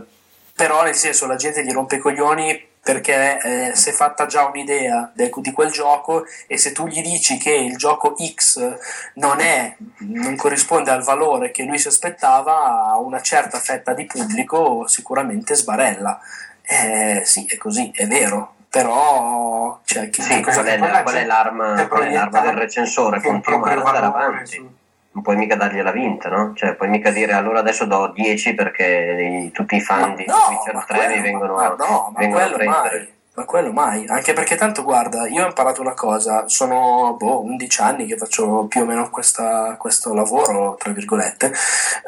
però 0.57 0.83
nel 0.83 0.97
senso 0.97 1.27
la 1.27 1.37
gente 1.37 1.65
gli 1.65 1.71
rompe 1.71 1.97
i 1.97 2.01
coglioni 2.01 2.66
perché 2.87 3.39
eh, 3.41 3.75
si 3.75 3.89
è 3.89 3.93
fatta 3.93 4.27
già 4.27 4.47
un'idea 4.47 5.11
de- 5.13 5.33
di 5.39 5.51
quel 5.51 5.73
gioco 5.73 6.25
e 6.47 6.57
se 6.57 6.71
tu 6.71 6.87
gli 6.87 7.03
dici 7.03 7.37
che 7.37 7.51
il 7.53 7.77
gioco 7.77 8.15
X 8.17 8.77
non 9.15 9.41
è 9.41 9.75
non 9.99 10.37
corrisponde 10.37 10.93
al 10.93 11.03
valore 11.03 11.51
che 11.51 11.65
lui 11.65 11.79
si 11.79 11.89
aspettava 11.89 12.85
a 12.93 12.99
una 12.99 13.21
certa 13.21 13.59
fetta 13.59 13.93
di 13.93 14.07
pubblico 14.07 14.87
sicuramente 14.87 15.57
sbarella 15.57 16.21
eh, 16.63 17.23
sì 17.25 17.45
è 17.47 17.57
così 17.57 17.91
è 17.93 18.07
vero 18.07 18.55
però 18.71 19.81
cioè, 19.85 20.09
chi- 20.09 20.23
Sì, 20.23 20.41
cosa 20.41 20.63
qual 20.63 20.67
è, 20.67 20.79
la 20.79 21.03
qual 21.03 21.15
è 21.17 21.25
l'arma, 21.25 21.87
qual 21.89 22.03
è 22.05 22.13
l'arma 22.13 22.41
del 22.41 22.53
recensore? 22.53 23.21
che 23.21 23.27
Continuare 23.29 23.81
ad 23.81 23.87
andare 23.87 24.07
avanti. 24.07 24.69
Non 25.17 25.25
puoi 25.25 25.37
mica 25.37 25.57
dargliela 25.57 25.93
vinta, 25.93 26.29
no? 26.29 26.53
Cioè, 26.55 26.75
puoi 26.75 26.91
mica 26.91 27.09
dire 27.11 27.33
allora 27.33 27.61
adesso 27.61 27.87
do 27.87 28.09
10 28.15 28.53
perché 28.55 29.49
tutti 29.51 29.77
i 29.77 29.81
fan 29.81 30.15
di 30.15 30.27
no, 30.27 30.35
Witcher 30.51 30.75
ma 30.75 30.85
3 30.87 31.09
mi 31.09 31.21
vengono, 31.23 31.55
ma 31.55 31.69
no, 31.69 32.11
ma 32.13 32.19
vengono 32.19 32.45
a 32.45 32.49
quello 32.51 32.57
prendere. 32.57 32.97
mai. 32.99 33.15
Ma 33.37 33.45
quello 33.45 33.73
mai, 33.73 34.07
anche 34.09 34.35
perché 34.35 34.57
tanto 34.57 34.83
guarda, 34.83 35.27
io 35.27 35.45
ho 35.45 35.47
imparato 35.47 35.81
una 35.81 35.95
cosa, 35.95 36.49
sono 36.49 37.15
boh, 37.19 37.43
11 37.45 37.81
anni 37.81 38.05
che 38.07 38.17
faccio 38.19 38.67
più 38.67 38.83
o 38.83 38.85
meno 38.85 39.09
questa- 39.09 39.77
questo 39.79 40.13
lavoro, 40.15 40.75
tra 40.79 40.91
virgolette, 40.93 41.47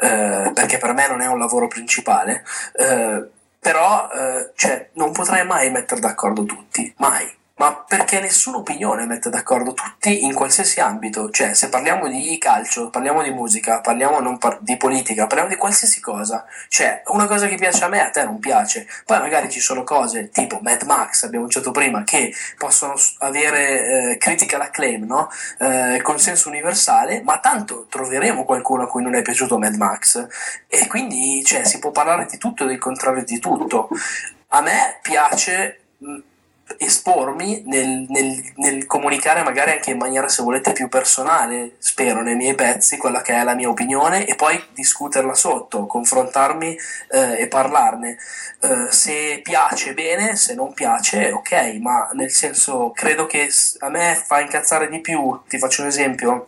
eh, 0.01 0.51
perché 0.53 0.77
per 0.77 0.93
me 0.93 1.07
non 1.07 1.21
è 1.21 1.27
un 1.27 1.39
lavoro 1.39 1.67
principale, 1.67 2.43
eh, 2.73 3.27
però 3.59 4.07
eh, 4.11 4.51
cioè, 4.55 4.89
non 4.93 5.11
potrai 5.11 5.45
mai 5.47 5.71
mettere 5.71 5.99
d'accordo 6.01 6.45
tutti, 6.45 6.91
mai. 6.97 7.27
Ma 7.59 7.73
perché 7.75 8.21
nessuna 8.21 8.55
opinione 8.55 9.05
mette 9.05 9.29
d'accordo 9.29 9.73
tutti 9.73 10.23
in 10.23 10.33
qualsiasi 10.33 10.79
ambito, 10.79 11.29
cioè 11.29 11.53
se 11.53 11.67
parliamo 11.67 12.07
di 12.07 12.37
calcio, 12.37 12.89
parliamo 12.89 13.21
di 13.21 13.31
musica, 13.31 13.81
parliamo 13.81 14.37
par- 14.37 14.59
di 14.61 14.77
politica, 14.77 15.27
parliamo 15.27 15.49
di 15.49 15.57
qualsiasi 15.57 15.99
cosa, 15.99 16.45
cioè 16.69 17.01
una 17.07 17.27
cosa 17.27 17.47
che 17.47 17.57
piace 17.57 17.83
a 17.83 17.89
me 17.89 17.99
a 17.99 18.09
te 18.11 18.23
non 18.23 18.39
piace, 18.39 18.87
poi 19.03 19.19
magari 19.19 19.49
ci 19.49 19.59
sono 19.59 19.83
cose 19.83 20.29
tipo 20.29 20.59
Mad 20.61 20.83
Max, 20.83 21.23
abbiamo 21.23 21.49
citato 21.49 21.71
prima, 21.71 22.05
che 22.05 22.33
possono 22.57 22.93
avere 23.17 24.11
eh, 24.11 24.17
critical 24.17 24.61
acclaim, 24.61 25.05
no? 25.05 25.29
Eh, 25.59 25.99
consenso 26.01 26.47
universale, 26.47 27.21
ma 27.23 27.39
tanto 27.39 27.87
troveremo 27.89 28.45
qualcuno 28.45 28.83
a 28.83 28.87
cui 28.87 29.03
non 29.03 29.15
è 29.15 29.21
piaciuto 29.21 29.57
Mad 29.57 29.75
Max 29.75 30.27
e 30.65 30.87
quindi 30.87 31.43
cioè, 31.43 31.65
si 31.65 31.79
può 31.79 31.91
parlare 31.91 32.25
di 32.25 32.37
tutto 32.37 32.63
e 32.63 32.67
del 32.67 32.77
contrario 32.79 33.25
di 33.25 33.37
tutto. 33.39 33.89
A 34.51 34.61
me 34.61 34.99
piace 35.01 35.81
espormi 36.77 37.63
nel, 37.65 38.05
nel- 38.09 38.43
nel 38.55 38.85
comunicare 38.85 39.43
magari 39.43 39.71
anche 39.71 39.91
in 39.91 39.97
maniera 39.97 40.27
se 40.27 40.43
volete 40.43 40.71
più 40.71 40.87
personale 40.87 41.75
spero 41.79 42.21
nei 42.21 42.35
miei 42.35 42.55
pezzi 42.55 42.97
quella 42.97 43.21
che 43.21 43.33
è 43.33 43.43
la 43.43 43.55
mia 43.55 43.69
opinione 43.69 44.25
e 44.25 44.35
poi 44.35 44.61
discuterla 44.73 45.33
sotto 45.33 45.85
confrontarmi 45.85 46.77
eh, 47.11 47.41
e 47.41 47.47
parlarne. 47.47 48.17
Eh, 48.61 48.91
se 48.91 49.39
piace 49.43 49.93
bene 49.93 50.35
se 50.35 50.53
non 50.53 50.73
piace 50.73 51.31
ok 51.31 51.77
ma 51.79 52.09
nel 52.13 52.31
senso 52.31 52.91
credo 52.91 53.25
che 53.25 53.49
a 53.79 53.89
me 53.89 54.21
fa 54.21 54.41
incazzare 54.41 54.89
di 54.89 54.99
più 54.99 55.41
ti 55.47 55.57
faccio 55.57 55.81
un 55.81 55.87
esempio 55.87 56.45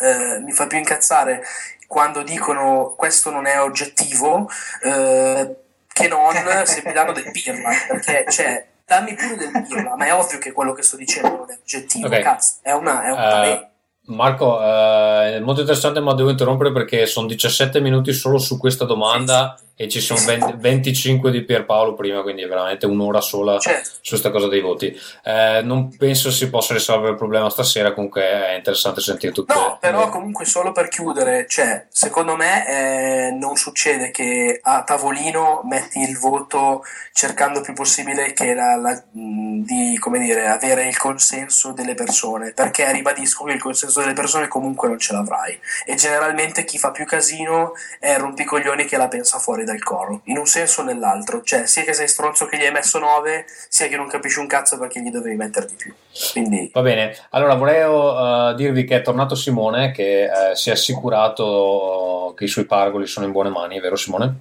eh, 0.00 0.38
mi 0.40 0.52
fa 0.52 0.66
più 0.66 0.78
incazzare 0.78 1.44
quando 1.86 2.22
dicono 2.22 2.94
questo 2.96 3.30
non 3.30 3.46
è 3.46 3.60
oggettivo 3.60 4.48
eh, 4.82 5.56
che 5.92 6.08
non 6.08 6.32
se 6.64 6.82
mi 6.84 6.92
danno 6.92 7.12
del 7.12 7.30
pirla 7.30 7.70
perché 7.88 8.26
cioè 8.28 8.64
dammi 8.86 9.14
pure 9.14 9.36
del 9.36 9.64
pirla 9.66 9.96
ma 9.96 10.06
è 10.06 10.14
ovvio 10.14 10.38
che 10.38 10.52
quello 10.52 10.72
che 10.72 10.82
sto 10.82 10.96
dicendo 10.96 11.28
non 11.28 11.50
è 11.50 11.58
oggettivo 11.60 12.06
Ok. 12.06 12.20
cazzo 12.20 12.56
è, 12.62 12.72
una, 12.72 13.02
è 13.02 13.10
un 13.10 13.16
parere 13.16 13.68
Marco, 14.06 14.60
eh, 14.60 15.36
è 15.36 15.40
molto 15.40 15.60
interessante, 15.60 15.98
ma 16.00 16.12
devo 16.12 16.28
interrompere 16.28 16.72
perché 16.72 17.06
sono 17.06 17.26
17 17.26 17.80
minuti 17.80 18.12
solo 18.12 18.36
su 18.36 18.58
questa 18.58 18.84
domanda 18.84 19.58
e 19.76 19.88
ci 19.88 20.00
sono 20.00 20.20
20 20.24 20.54
25 20.56 21.30
di 21.30 21.42
Pierpaolo 21.42 21.94
prima, 21.94 22.22
quindi 22.22 22.42
è 22.42 22.46
veramente 22.46 22.86
un'ora 22.86 23.20
sola 23.20 23.58
Certo. 23.58 23.90
su 24.00 24.10
questa 24.10 24.30
cosa 24.30 24.46
dei 24.48 24.60
voti. 24.60 24.96
Eh, 25.24 25.60
non 25.64 25.94
penso 25.96 26.30
si 26.30 26.48
possa 26.48 26.74
risolvere 26.74 27.12
il 27.12 27.16
problema 27.18 27.50
stasera, 27.50 27.92
comunque 27.92 28.22
è 28.22 28.54
interessante 28.54 29.00
sentire 29.00 29.32
tutte 29.32 29.52
No, 29.54 29.78
però 29.80 30.08
comunque 30.10 30.44
solo 30.44 30.72
per 30.72 30.88
chiudere, 30.88 31.46
cioè, 31.48 31.86
secondo 31.88 32.36
me 32.36 32.68
eh, 32.68 33.30
non 33.32 33.56
succede 33.56 34.10
che 34.10 34.60
a 34.62 34.82
tavolino 34.84 35.62
metti 35.64 36.00
il 36.00 36.18
voto 36.18 36.84
cercando 37.12 37.60
più 37.60 37.72
possibile 37.72 38.32
che 38.32 38.54
la- 38.54 38.76
la- 38.76 39.02
di, 39.12 39.96
come 40.00 40.18
dire, 40.18 40.46
avere 40.46 40.86
il 40.86 40.96
consenso 40.96 41.72
delle 41.72 41.94
persone, 41.94 42.52
perché 42.52 42.90
ribadisco 42.92 43.44
che 43.44 43.52
il 43.52 43.60
consenso 43.60 44.00
delle 44.00 44.12
persone 44.12 44.48
comunque 44.48 44.88
non 44.88 44.98
ce 44.98 45.12
l'avrai 45.12 45.58
e 45.86 45.94
generalmente 45.94 46.64
chi 46.64 46.78
fa 46.78 46.90
più 46.90 47.04
casino 47.06 47.72
è 47.98 48.16
rompicoglioni 48.18 48.84
che 48.84 48.96
la 48.96 49.08
pensa 49.08 49.38
fuori 49.38 49.63
dal 49.64 49.82
coro, 49.82 50.20
in 50.24 50.38
un 50.38 50.46
senso 50.46 50.82
o 50.82 50.84
nell'altro, 50.84 51.42
cioè 51.42 51.66
sia 51.66 51.82
che 51.82 51.92
sei 51.92 52.08
stronzo 52.08 52.46
che 52.46 52.56
gli 52.56 52.64
hai 52.64 52.72
messo 52.72 52.98
9, 52.98 53.44
sia 53.68 53.88
che 53.88 53.96
non 53.96 54.08
capisci 54.08 54.38
un 54.38 54.46
cazzo 54.46 54.78
perché 54.78 55.00
gli 55.00 55.10
dovevi 55.10 55.36
mettere 55.36 55.66
di 55.66 55.74
più. 55.74 55.94
Quindi 56.32 56.70
Va 56.72 56.82
bene, 56.82 57.16
allora 57.30 57.54
vorrei 57.54 57.82
eh, 57.82 58.54
dirvi 58.54 58.84
che 58.84 58.96
è 58.96 59.02
tornato 59.02 59.34
Simone 59.34 59.90
che 59.90 60.24
eh, 60.24 60.54
si 60.54 60.70
è 60.70 60.72
assicurato 60.72 62.34
che 62.36 62.44
i 62.44 62.48
suoi 62.48 62.66
pargoli 62.66 63.06
sono 63.06 63.26
in 63.26 63.32
buone 63.32 63.50
mani, 63.50 63.80
vero 63.80 63.96
Simone? 63.96 64.40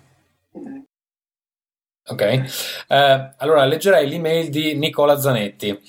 Ok, 2.06 2.22
Eh, 2.22 3.32
allora 3.38 3.64
leggerei 3.64 4.10
l'email 4.10 4.50
di 4.50 4.76
Nicola 4.76 5.18
Zanetti. 5.18 5.80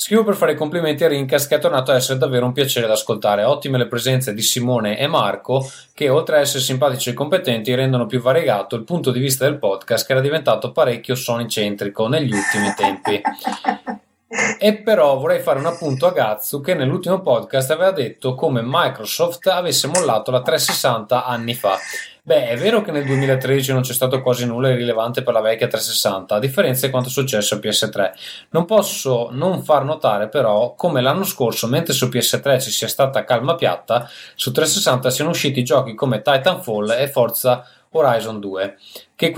Scrivo 0.00 0.22
per 0.22 0.36
fare 0.36 0.52
i 0.52 0.54
complimenti 0.54 1.02
a 1.02 1.08
Rincas 1.08 1.48
che 1.48 1.56
è 1.56 1.58
tornato 1.58 1.90
a 1.90 1.96
essere 1.96 2.20
davvero 2.20 2.46
un 2.46 2.52
piacere 2.52 2.86
da 2.86 2.92
ascoltare. 2.92 3.42
Ottime 3.42 3.78
le 3.78 3.88
presenze 3.88 4.32
di 4.32 4.42
Simone 4.42 4.96
e 4.96 5.08
Marco 5.08 5.68
che 5.92 6.08
oltre 6.08 6.36
a 6.36 6.38
essere 6.38 6.62
simpatici 6.62 7.10
e 7.10 7.14
competenti 7.14 7.74
rendono 7.74 8.06
più 8.06 8.20
variegato 8.20 8.76
il 8.76 8.84
punto 8.84 9.10
di 9.10 9.18
vista 9.18 9.44
del 9.44 9.58
podcast 9.58 10.06
che 10.06 10.12
era 10.12 10.20
diventato 10.20 10.70
parecchio 10.70 11.16
sonicentrico 11.16 12.06
negli 12.06 12.32
ultimi 12.32 12.72
tempi. 12.76 13.20
E 14.58 14.74
però 14.76 15.16
vorrei 15.16 15.40
fare 15.40 15.58
un 15.58 15.64
appunto 15.64 16.06
a 16.06 16.12
Gazzu 16.12 16.60
che 16.60 16.74
nell'ultimo 16.74 17.22
podcast 17.22 17.70
aveva 17.70 17.92
detto 17.92 18.34
come 18.34 18.60
Microsoft 18.62 19.46
avesse 19.46 19.86
mollato 19.86 20.30
la 20.30 20.42
360 20.42 21.24
anni 21.24 21.54
fa. 21.54 21.78
Beh, 22.22 22.48
è 22.48 22.58
vero 22.58 22.82
che 22.82 22.92
nel 22.92 23.06
2013 23.06 23.72
non 23.72 23.80
c'è 23.80 23.94
stato 23.94 24.20
quasi 24.20 24.44
nulla 24.44 24.68
di 24.68 24.74
rilevante 24.74 25.22
per 25.22 25.32
la 25.32 25.40
vecchia 25.40 25.66
360, 25.66 26.34
a 26.34 26.38
differenza 26.38 26.84
di 26.84 26.92
quanto 26.92 27.08
è 27.08 27.12
successo 27.12 27.54
a 27.54 27.58
PS3. 27.58 28.10
Non 28.50 28.66
posso 28.66 29.30
non 29.32 29.62
far 29.62 29.84
notare 29.84 30.28
però 30.28 30.74
come 30.74 31.00
l'anno 31.00 31.24
scorso, 31.24 31.66
mentre 31.66 31.94
su 31.94 32.08
PS3 32.08 32.60
ci 32.60 32.70
sia 32.70 32.88
stata 32.88 33.24
calma 33.24 33.54
piatta, 33.54 34.06
su 34.34 34.52
360 34.52 35.08
siano 35.08 35.30
usciti 35.30 35.64
giochi 35.64 35.94
come 35.94 36.20
Titanfall 36.20 36.90
e 36.90 37.08
Forza 37.08 37.66
Horizon 37.92 38.40
2, 38.40 38.76
che 39.16 39.32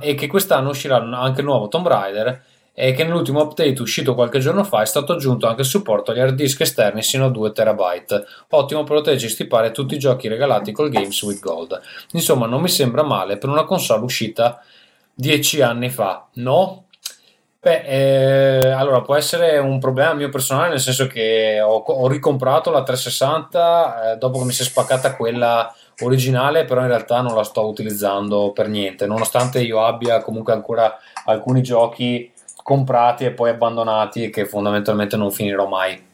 e 0.00 0.14
che 0.14 0.26
quest'anno 0.28 0.68
uscirà 0.68 0.98
anche 0.98 1.40
il 1.40 1.46
nuovo 1.46 1.66
Tomb 1.66 1.88
Raider 1.88 2.42
e 2.78 2.92
che 2.92 3.04
nell'ultimo 3.04 3.40
update 3.40 3.80
uscito 3.80 4.14
qualche 4.14 4.38
giorno 4.38 4.62
fa 4.62 4.82
è 4.82 4.84
stato 4.84 5.14
aggiunto 5.14 5.46
anche 5.46 5.62
il 5.62 5.66
supporto 5.66 6.10
agli 6.10 6.20
hard 6.20 6.34
disk 6.34 6.60
esterni 6.60 7.02
sino 7.02 7.24
a 7.24 7.30
2 7.30 7.52
TB. 7.52 8.26
Ottimo 8.50 8.84
per 8.84 8.96
poterci 8.98 9.30
stipare 9.30 9.70
tutti 9.70 9.94
i 9.94 9.98
giochi 9.98 10.28
regalati 10.28 10.72
col 10.72 10.90
Games 10.90 11.22
with 11.22 11.40
Gold. 11.40 11.80
Insomma, 12.12 12.44
non 12.44 12.60
mi 12.60 12.68
sembra 12.68 13.02
male 13.02 13.38
per 13.38 13.48
una 13.48 13.64
console 13.64 14.04
uscita 14.04 14.62
10 15.14 15.62
anni 15.62 15.88
fa, 15.88 16.26
no? 16.34 16.84
Beh, 17.62 17.80
eh, 17.86 18.70
allora 18.72 19.00
può 19.00 19.14
essere 19.14 19.56
un 19.56 19.78
problema 19.78 20.12
mio 20.12 20.28
personale, 20.28 20.68
nel 20.68 20.80
senso 20.80 21.06
che 21.06 21.58
ho, 21.62 21.78
ho 21.78 22.06
ricomprato 22.08 22.70
la 22.70 22.82
360 22.82 24.12
eh, 24.12 24.16
dopo 24.18 24.38
che 24.38 24.44
mi 24.44 24.52
si 24.52 24.60
è 24.60 24.66
spaccata 24.66 25.16
quella 25.16 25.74
originale, 26.00 26.66
però 26.66 26.82
in 26.82 26.88
realtà 26.88 27.22
non 27.22 27.34
la 27.34 27.42
sto 27.42 27.66
utilizzando 27.66 28.52
per 28.52 28.68
niente, 28.68 29.06
nonostante 29.06 29.60
io 29.62 29.82
abbia 29.82 30.20
comunque 30.20 30.52
ancora 30.52 30.94
alcuni 31.24 31.62
giochi 31.62 32.34
comprati 32.66 33.24
e 33.24 33.30
poi 33.30 33.50
abbandonati 33.50 34.24
e 34.24 34.30
che 34.30 34.44
fondamentalmente 34.44 35.16
non 35.16 35.30
finirò 35.30 35.68
mai. 35.68 36.04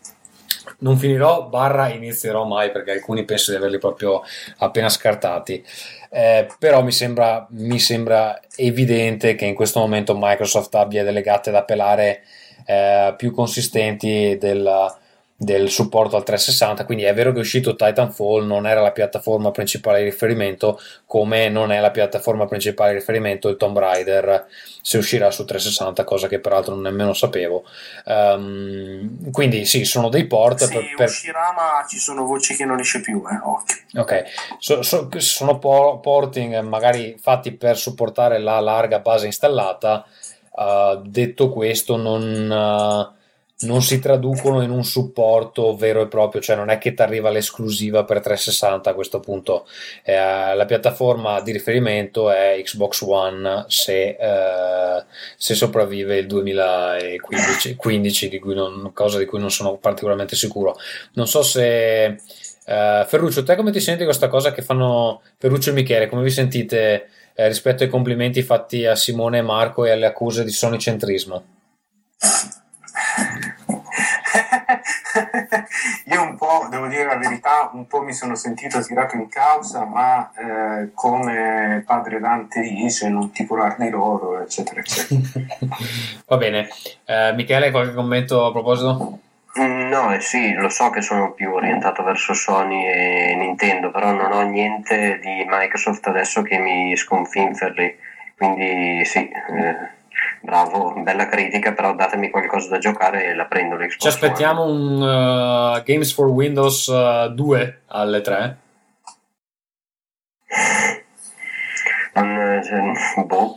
Non 0.80 0.98
finirò, 0.98 1.48
barra 1.48 1.88
inizierò 1.88 2.44
mai 2.44 2.70
perché 2.70 2.90
alcuni 2.90 3.24
penso 3.24 3.52
di 3.52 3.56
averli 3.56 3.78
proprio 3.78 4.20
appena 4.58 4.90
scartati. 4.90 5.64
Eh, 6.10 6.46
però 6.58 6.82
mi 6.82 6.92
sembra, 6.92 7.46
mi 7.52 7.78
sembra 7.78 8.38
evidente 8.54 9.34
che 9.34 9.46
in 9.46 9.54
questo 9.54 9.80
momento 9.80 10.14
Microsoft 10.14 10.74
abbia 10.74 11.02
delle 11.02 11.22
gatte 11.22 11.50
da 11.50 11.64
pelare 11.64 12.22
eh, 12.66 13.14
più 13.16 13.32
consistenti 13.32 14.36
del, 14.38 14.94
del 15.42 15.70
supporto 15.70 16.16
al 16.16 16.22
360 16.22 16.84
quindi 16.84 17.04
è 17.04 17.14
vero 17.14 17.32
che 17.32 17.38
è 17.38 17.40
uscito 17.40 17.74
Titanfall 17.74 18.46
non 18.46 18.66
era 18.66 18.80
la 18.80 18.92
piattaforma 18.92 19.50
principale 19.50 19.98
di 19.98 20.04
riferimento 20.04 20.80
come 21.06 21.48
non 21.48 21.72
è 21.72 21.80
la 21.80 21.90
piattaforma 21.90 22.46
principale 22.46 22.92
di 22.92 22.98
riferimento 22.98 23.48
il 23.48 23.56
Tomb 23.56 23.78
Raider 23.78 24.46
se 24.80 24.98
uscirà 24.98 25.30
su 25.30 25.44
360 25.44 26.04
cosa 26.04 26.28
che 26.28 26.38
peraltro 26.38 26.76
nemmeno 26.76 27.12
sapevo 27.12 27.64
um, 28.04 29.30
quindi 29.30 29.64
sì 29.64 29.84
sono 29.84 30.08
dei 30.08 30.26
port 30.26 30.64
sì, 30.64 30.72
per, 30.72 30.94
per... 30.96 31.08
uscirà 31.08 31.52
ma 31.54 31.84
ci 31.88 31.98
sono 31.98 32.24
voci 32.24 32.54
che 32.54 32.64
non 32.64 32.80
esce 32.80 33.00
più, 33.00 33.22
eh. 33.30 33.98
Ok, 33.98 34.24
so, 34.58 34.82
so, 34.82 35.08
sono 35.18 35.58
po- 35.58 36.00
porting 36.00 36.60
magari 36.60 37.16
fatti 37.20 37.52
per 37.52 37.76
supportare 37.76 38.38
la 38.38 38.60
larga 38.60 39.00
base 39.00 39.26
installata. 39.26 40.04
Uh, 40.50 41.00
detto 41.06 41.48
questo, 41.50 41.96
non, 41.96 42.50
uh, 42.50 43.21
non 43.62 43.82
si 43.82 43.98
traducono 43.98 44.62
in 44.62 44.70
un 44.70 44.84
supporto 44.84 45.76
vero 45.76 46.02
e 46.02 46.06
proprio, 46.06 46.40
cioè 46.40 46.56
non 46.56 46.70
è 46.70 46.78
che 46.78 46.94
ti 46.94 47.02
arriva 47.02 47.30
l'esclusiva 47.30 48.04
per 48.04 48.20
360 48.20 48.90
a 48.90 48.94
questo 48.94 49.20
punto. 49.20 49.66
Eh, 50.04 50.14
la 50.54 50.64
piattaforma 50.64 51.40
di 51.40 51.52
riferimento 51.52 52.30
è 52.30 52.60
Xbox 52.62 53.02
One 53.02 53.64
se, 53.68 54.16
eh, 54.18 55.04
se 55.36 55.54
sopravvive 55.54 56.16
il 56.16 56.26
2015, 56.26 57.76
15, 57.76 58.28
di 58.28 58.38
cui 58.38 58.54
non, 58.54 58.90
cosa 58.92 59.18
di 59.18 59.26
cui 59.26 59.38
non 59.38 59.50
sono 59.50 59.76
particolarmente 59.76 60.36
sicuro. 60.36 60.76
Non 61.14 61.26
so 61.26 61.42
se. 61.42 62.16
Uh, 62.64 63.04
Ferruccio, 63.04 63.42
te 63.42 63.56
come 63.56 63.72
ti 63.72 63.80
senti 63.80 64.04
questa 64.04 64.28
cosa 64.28 64.52
che 64.52 64.62
fanno 64.62 65.22
Ferruccio 65.36 65.70
e 65.70 65.72
Michele? 65.72 66.08
Come 66.08 66.22
vi 66.22 66.30
sentite 66.30 67.08
eh, 67.34 67.48
rispetto 67.48 67.82
ai 67.82 67.88
complimenti 67.88 68.40
fatti 68.42 68.86
a 68.86 68.94
Simone 68.94 69.38
e 69.38 69.42
Marco 69.42 69.84
e 69.84 69.90
alle 69.90 70.06
accuse 70.06 70.44
di 70.44 70.52
sonicentrismo? 70.52 71.44
Io 76.06 76.22
un 76.22 76.36
po', 76.36 76.66
devo 76.70 76.86
dire 76.86 77.04
la 77.04 77.16
verità, 77.16 77.70
un 77.72 77.86
po' 77.86 78.02
mi 78.02 78.12
sono 78.12 78.34
sentito 78.34 78.80
tirato 78.82 79.16
in 79.16 79.28
causa, 79.28 79.84
ma 79.84 80.30
eh, 80.34 80.90
come 80.94 81.82
padre 81.86 82.18
Dante 82.20 82.60
dice, 82.60 83.08
non 83.08 83.30
ti 83.30 83.46
curar 83.46 83.76
di 83.76 83.90
loro, 83.90 84.40
eccetera, 84.40 84.80
eccetera. 84.80 85.46
Va 86.26 86.36
bene. 86.36 86.68
Uh, 87.06 87.34
Michele, 87.34 87.70
qualche 87.70 87.94
commento 87.94 88.46
a 88.46 88.52
proposito? 88.52 89.18
No, 89.54 90.14
eh 90.14 90.20
sì, 90.20 90.54
lo 90.54 90.70
so 90.70 90.88
che 90.88 91.02
sono 91.02 91.32
più 91.32 91.52
orientato 91.52 92.02
verso 92.02 92.32
Sony 92.32 92.86
e 92.86 93.34
Nintendo, 93.36 93.90
però 93.90 94.10
non 94.12 94.32
ho 94.32 94.40
niente 94.42 95.18
di 95.18 95.44
Microsoft 95.46 96.06
adesso 96.06 96.40
che 96.40 96.56
mi 96.56 96.96
sconfinferli, 96.96 97.98
quindi 98.38 99.04
sì, 99.04 99.28
eh, 99.28 100.00
bravo, 100.40 100.94
bella 101.02 101.26
critica, 101.26 101.72
però 101.72 101.94
datemi 101.94 102.30
qualcosa 102.30 102.68
da 102.68 102.78
giocare 102.78 103.26
e 103.26 103.34
la 103.34 103.46
prendo 103.46 103.76
l'Xbox 103.76 104.00
Ci 104.00 104.08
aspettiamo 104.08 104.62
One. 104.62 104.72
un 104.72 105.76
uh, 105.78 105.82
Games 105.82 106.12
for 106.12 106.26
Windows 106.26 106.86
uh, 106.86 107.28
2 107.32 107.80
alle 107.86 108.20
3? 108.20 108.56
Um, 112.14 112.92
boh. 113.26 113.54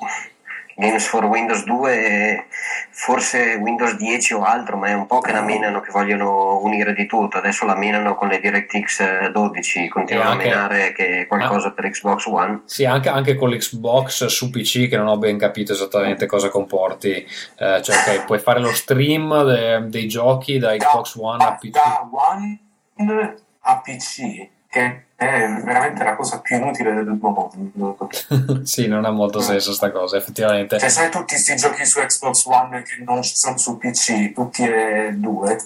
Games 0.76 1.08
for 1.08 1.26
Windows 1.26 1.64
2 1.64 2.46
forse 2.90 3.58
Windows 3.62 3.96
10 3.96 4.34
o 4.34 4.44
altro 4.44 4.78
ma 4.78 4.88
è 4.88 4.94
un 4.94 5.06
po' 5.06 5.20
che 5.20 5.32
la 5.32 5.42
menano 5.42 5.80
che 5.80 5.92
vogliono 5.92 6.60
unire 6.62 6.94
di 6.94 7.06
tutto. 7.06 7.38
Adesso 7.38 7.66
la 7.66 7.76
menano 7.76 8.16
con 8.16 8.28
le 8.28 8.40
DirectX 8.40 9.30
12 9.30 9.88
continuano 9.88 10.32
anche, 10.32 10.44
a 10.44 10.48
menare 10.48 10.92
che 10.94 11.26
qualcosa 11.28 11.70
ah, 11.70 11.72
per 11.72 11.90
Xbox 11.90 12.26
One. 12.26 12.62
Sì 12.66 12.86
anche, 12.86 13.10
anche, 13.10 13.36
con 13.36 13.50
l'Xbox 13.50 14.26
su 14.26 14.50
PC 14.50 14.88
che 14.90 14.98
non 14.98 15.08
ho 15.08 15.18
ben 15.18 15.38
capito 15.38 15.74
esattamente 15.74 16.26
cosa 16.26 16.50
comporti. 16.50 17.12
Eh, 17.12 17.82
cioè 17.82 17.96
okay, 17.96 18.26
puoi 18.26 18.40
fare 18.40 18.60
lo 18.60 18.74
stream 18.74 19.44
de, 19.44 19.90
dei 19.90 20.08
giochi 20.08 20.58
da 20.58 20.76
Xbox 20.76 21.16
One 21.16 21.44
a 21.44 21.54
PC 21.54 21.70
da 21.70 22.10
One 22.12 22.60
a 23.62 23.82
PC 23.82 24.54
che 24.76 25.04
è 25.16 25.48
veramente 25.64 26.04
la 26.04 26.18
cosa 26.18 26.42
più 26.42 26.58
inutile 26.58 26.94
del 26.94 27.18
mondo. 27.22 28.10
sì, 28.64 28.88
non 28.88 29.06
ha 29.06 29.12
molto 29.12 29.40
senso 29.40 29.72
sta 29.72 29.90
cosa, 29.90 30.18
effettivamente. 30.18 30.78
Cioè, 30.78 30.90
sai 30.90 31.10
tutti 31.10 31.36
questi 31.36 31.56
giochi 31.56 31.86
su 31.86 32.02
Xbox 32.02 32.46
One 32.46 32.82
che 32.82 33.02
non 33.06 33.24
ci 33.24 33.36
sono 33.36 33.58
su 33.58 33.78
PC, 33.78 34.34
tutti 34.34 34.64
e 34.64 35.14
due. 35.14 35.58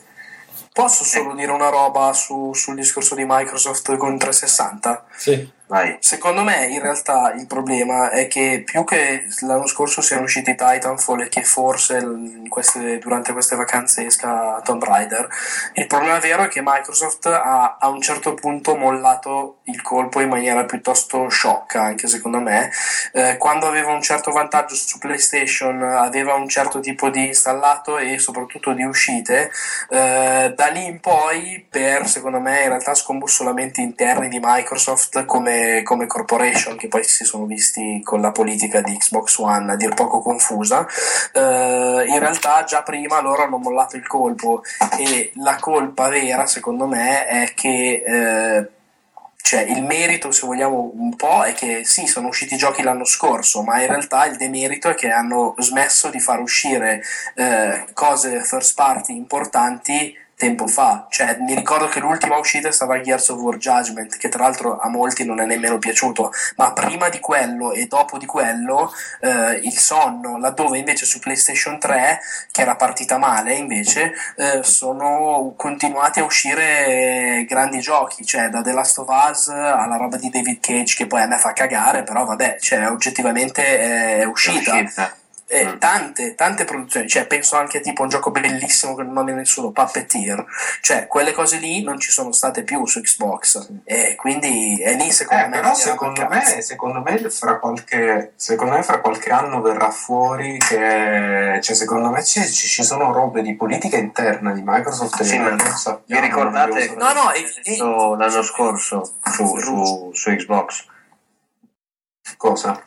Posso 0.72 1.03
solo 1.03 1.34
dire 1.34 1.52
una 1.52 1.69
roba 1.69 2.14
su, 2.14 2.53
sul 2.53 2.76
discorso 2.76 3.15
di 3.15 3.26
Microsoft 3.27 3.98
con 3.98 4.15
360? 4.19 5.06
Sì. 5.15 5.52
Vai. 5.70 5.98
Secondo 6.00 6.41
me 6.41 6.66
in 6.66 6.82
realtà 6.82 7.32
il 7.38 7.46
problema 7.46 8.10
è 8.10 8.28
che 8.28 8.64
più 8.66 8.84
che 8.84 9.28
l'anno 9.41 9.68
scorso 9.68 10.02
siano 10.02 10.24
usciti 10.24 10.56
Titanfall 10.56 11.22
e 11.22 11.30
che 11.30 11.44
forse 11.44 12.04
queste- 12.48 12.98
durante 12.98 13.34
queste 13.34 13.56
vacanze 13.56 14.04
esca 14.08 14.60
Tomb 14.64 14.84
Raider, 14.84 15.30
il 15.74 15.86
problema 15.86 16.18
vero 16.18 16.46
è 16.46 16.48
che 16.48 16.64
Microsoft 16.64 17.28
ha 17.28 17.78
a 17.80 17.88
un 17.88 18.02
certo 18.02 18.34
punto 18.34 18.76
mollato 18.76 19.60
il 19.66 19.80
colpo 19.84 20.22
in 20.22 20.30
maniera 20.30 20.66
piuttosto 20.66 21.30
sciocca, 21.30 21.84
anche 21.84 22.08
secondo 22.08 22.40
me. 22.40 22.72
Eh, 23.14 23.38
quando 23.38 23.68
aveva 23.68 23.91
un 23.91 24.02
certo 24.02 24.32
vantaggio 24.32 24.74
su 24.74 24.98
PlayStation, 24.98 25.84
aveva 25.84 26.34
un 26.34 26.50
certo 26.50 26.80
tipo 26.80 27.12
di 27.12 27.28
installato 27.28 28.00
e 28.00 28.18
soprattutto 28.18 28.74
di 28.74 28.84
uscite, 28.84 29.52
eh, 29.90 30.52
da 30.56 30.68
lì 30.70 30.86
in 30.86 31.00
poi 31.00 31.64
per 31.70 32.08
secondo 32.08 32.40
me 32.40 32.64
in 32.64 32.70
realtà 32.70 32.96
scombussolamenti 32.96 33.82
interni 33.82 34.30
di 34.30 34.40
Microsoft 34.41 35.26
come, 35.84 36.07
corporation 36.07 36.77
che 36.77 36.88
poi 36.88 37.03
si 37.03 37.23
sono 37.23 37.45
visti 37.45 38.02
con 38.03 38.22
la 38.22 38.31
politica 38.31 38.81
di 38.81 38.98
Xbox 38.98 39.38
One 39.38 39.72
a 39.72 39.76
dir 39.76 39.94
poco 39.94 40.22
confusa 40.22 40.88
eh, 41.34 42.06
in 42.07 42.19
realtà 42.19 42.64
già 42.64 42.84
prima 42.84 43.22
loro 43.22 43.44
hanno 43.44 43.57
mollato 43.57 43.95
il 43.95 44.07
colpo. 44.07 44.64
E 44.98 45.31
la 45.36 45.57
colpa 45.60 46.10
vera 46.10 46.45
secondo 46.45 46.86
me 46.86 47.26
è 47.26 47.53
che 47.53 48.03
eh, 48.06 48.69
cioè 49.41 49.61
il 49.61 49.84
merito 49.84 50.31
se 50.31 50.45
vogliamo 50.45 50.91
un 50.94 51.15
po' 51.15 51.44
è 51.44 51.53
che 51.53 51.84
sì 51.84 52.06
sono 52.06 52.27
usciti 52.27 52.53
i 52.53 52.57
giochi 52.57 52.84
l'anno 52.84 53.06
scorso 53.06 53.64
ma 53.64 53.81
in 53.81 53.88
realtà 53.88 54.26
il 54.26 54.38
demerito 54.38 54.90
è 54.90 54.95
che 54.95 55.10
hanno 55.10 55.56
smesso 55.57 56.10
di 56.10 56.19
far 56.19 56.40
uscire 56.40 57.02
eh, 57.36 57.86
cose 57.94 58.44
first 58.44 58.76
party 58.76 59.15
importanti 59.15 60.15
tempo 60.40 60.68
fa. 60.68 61.06
Cioè 61.10 61.36
mi 61.41 61.53
ricordo 61.53 61.88
che 61.88 61.99
l'ultima 61.99 62.38
uscita 62.38 62.70
è 62.70 62.72
stata 62.72 63.02
Gears 63.02 63.28
of 63.28 63.40
War 63.41 63.57
Judgment 63.57 64.16
che 64.16 64.30
tra 64.30 64.44
l'altro 64.44 64.80
a 64.80 64.88
molti 64.88 65.26
non 65.26 65.41
è 65.41 65.45
nemmeno 65.45 65.78
piaciuto. 65.80 66.32
Ma 66.56 66.72
prima 66.72 67.10
di 67.10 67.20
quello 67.20 67.74
e 67.74 67.88
dopo 67.88 68.18
di 68.18 68.26
quello 68.26 68.90
eh, 69.20 69.60
il 69.61 69.78
sonno 69.78 70.38
laddove 70.38 70.78
invece 70.78 71.06
su 71.06 71.20
PlayStation 71.20 71.78
3 71.78 72.22
che 72.52 72.61
era 72.61 72.78
partita 72.78 73.18
male 73.18 73.53
invece 73.53 74.14
eh, 74.38 74.64
sono 74.64 75.53
continuati 75.57 76.22
a 76.22 76.24
uscire 76.24 77.45
grandi 77.45 77.82
giochi 77.82 78.26
cioè 78.26 78.48
da 78.48 78.61
The 78.61 78.72
Last 78.72 78.99
of 78.99 79.07
Us 79.10 79.49
alla 79.49 79.98
roba 79.98 80.16
di 80.16 80.30
David 80.30 80.60
Cage 80.61 80.95
che 80.95 81.07
poi 81.07 81.22
a 81.22 81.28
me 81.28 81.38
fa 81.38 81.52
cagare 81.52 82.03
però 82.03 82.24
vabbè 82.24 82.57
cioè 82.61 82.90
oggettivamente 82.90 84.20
è 84.20 84.24
uscita 84.24 85.18
eh, 85.52 85.78
tante, 85.80 86.36
tante 86.36 86.64
produzioni, 86.64 87.08
cioè 87.08 87.26
penso 87.26 87.56
anche 87.58 87.80
tipo 87.82 88.02
a 88.02 88.04
un 88.06 88.10
gioco 88.12 88.30
bellissimo 88.32 88.94
che 88.96 89.04
non 89.04 89.28
è 89.30 89.34
nessuno, 89.34 89.72
Puppeteer, 89.72 90.46
cioè 90.82 91.08
quelle 91.08 91.34
cose 91.34 91.58
lì 91.58 91.82
non 91.82 92.00
ci 92.00 92.12
sono 92.12 92.32
state 92.32 92.64
più 92.64 92.86
su 92.86 93.02
Xbox. 93.02 93.68
E 93.84 94.16
quindi 94.16 94.80
è 94.82 94.94
lì 94.96 95.12
secondo 95.12 95.44
Eh, 95.44 95.48
me 95.48 95.60
però 95.60 95.74
secondo 95.74 96.28
me, 96.28 96.62
secondo 96.62 97.02
me 97.02 97.30
fra 97.30 97.58
qualche, 97.60 98.34
secondo 98.36 98.74
me 98.76 98.84
fra 98.84 99.00
qualche 99.02 99.32
anno 99.32 99.62
verrà 99.62 99.90
fuori 99.90 100.58
che 100.60 101.60
cioè, 101.62 101.76
secondo 101.76 102.10
me 102.12 102.24
ci, 102.24 102.42
ci- 102.46 102.68
ci 102.68 102.84
sono 102.84 103.12
robe 103.12 103.42
di 103.42 103.56
politica 103.56 103.98
interna 103.98 104.52
di 104.52 104.62
Microsoft 104.64 105.24
Sì, 105.24 105.32
che 105.32 105.40
ma 105.40 105.50
non 105.50 106.02
vi 106.06 106.20
ricordate 106.20 106.94
No, 106.96 107.12
no, 107.14 107.32
e- 107.32 107.48
successo 107.48 108.16
l'anno 108.16 108.44
scorso 108.44 109.14
su, 109.32 109.58
su, 109.58 110.12
su 110.14 110.30
Xbox? 110.30 110.86
Cosa? 112.38 112.82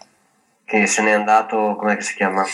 Che 0.72 0.86
se 0.86 1.02
n'è 1.02 1.10
andato, 1.10 1.76
com'è 1.76 1.96
che 1.96 2.02
si 2.02 2.14
chiama? 2.14 2.46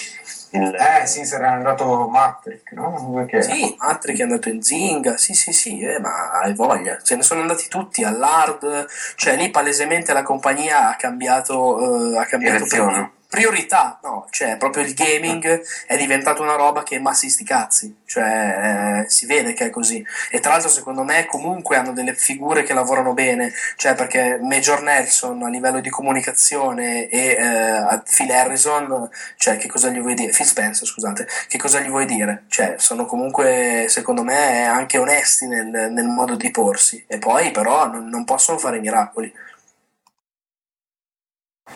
Il, 0.50 0.74
Eh 0.74 1.06
sì, 1.06 1.24
sarà 1.24 1.52
andato 1.52 2.08
Matrix, 2.08 2.62
no? 2.72 3.12
Perché? 3.14 3.42
Sì, 3.42 3.76
altri 3.78 4.14
che 4.14 4.22
è 4.22 4.24
andato 4.24 4.48
in 4.48 4.60
Zinga, 4.60 5.16
sì 5.16 5.34
sì 5.34 5.52
sì, 5.52 5.78
eh, 5.78 6.00
ma 6.00 6.32
hai 6.32 6.52
voglia, 6.52 6.98
se 7.00 7.14
ne 7.14 7.22
sono 7.22 7.42
andati 7.42 7.68
tutti 7.68 8.02
all'hard, 8.02 8.86
cioè 9.14 9.36
lì 9.36 9.50
palesemente 9.50 10.12
la 10.12 10.24
compagnia 10.24 10.88
ha 10.88 10.96
cambiato, 10.96 12.12
eh, 12.12 12.18
ha 12.18 12.24
cambiato 12.24 12.64
priorità, 13.28 13.98
no, 14.02 14.26
cioè 14.30 14.56
proprio 14.56 14.84
il 14.84 14.94
gaming 14.94 15.62
è 15.86 15.96
diventato 15.96 16.42
una 16.42 16.54
roba 16.54 16.82
che 16.82 16.98
massi 16.98 17.28
sti 17.28 17.44
cazzi, 17.44 17.96
cioè 18.06 19.04
eh, 19.04 19.10
si 19.10 19.26
vede 19.26 19.52
che 19.52 19.66
è 19.66 19.70
così 19.70 20.04
e 20.30 20.40
tra 20.40 20.52
l'altro 20.52 20.70
secondo 20.70 21.02
me 21.04 21.26
comunque 21.26 21.76
hanno 21.76 21.92
delle 21.92 22.14
figure 22.14 22.62
che 22.62 22.72
lavorano 22.72 23.12
bene, 23.12 23.52
cioè 23.76 23.94
perché 23.94 24.38
Major 24.40 24.82
Nelson 24.82 25.42
a 25.42 25.48
livello 25.48 25.80
di 25.80 25.90
comunicazione 25.90 27.08
e 27.08 27.36
eh, 27.38 28.02
Phil 28.04 28.30
Harrison, 28.30 29.10
cioè 29.36 29.56
che 29.56 29.68
cosa 29.68 29.90
gli 29.90 30.00
vuoi 30.00 30.14
dire? 30.14 30.32
Phil 30.32 30.46
Spencer, 30.46 30.86
scusate, 30.86 31.26
che 31.48 31.58
cosa 31.58 31.80
gli 31.80 31.88
vuoi 31.88 32.06
dire? 32.06 32.44
Cioè, 32.48 32.76
sono 32.78 33.06
comunque, 33.06 33.86
secondo 33.88 34.22
me, 34.22 34.66
anche 34.66 34.98
onesti 34.98 35.46
nel, 35.46 35.66
nel 35.66 36.06
modo 36.06 36.36
di 36.36 36.50
porsi. 36.50 37.04
E 37.06 37.18
poi, 37.18 37.50
però, 37.50 37.86
non, 37.88 38.08
non 38.08 38.24
possono 38.24 38.58
fare 38.58 38.80
miracoli. 38.80 39.32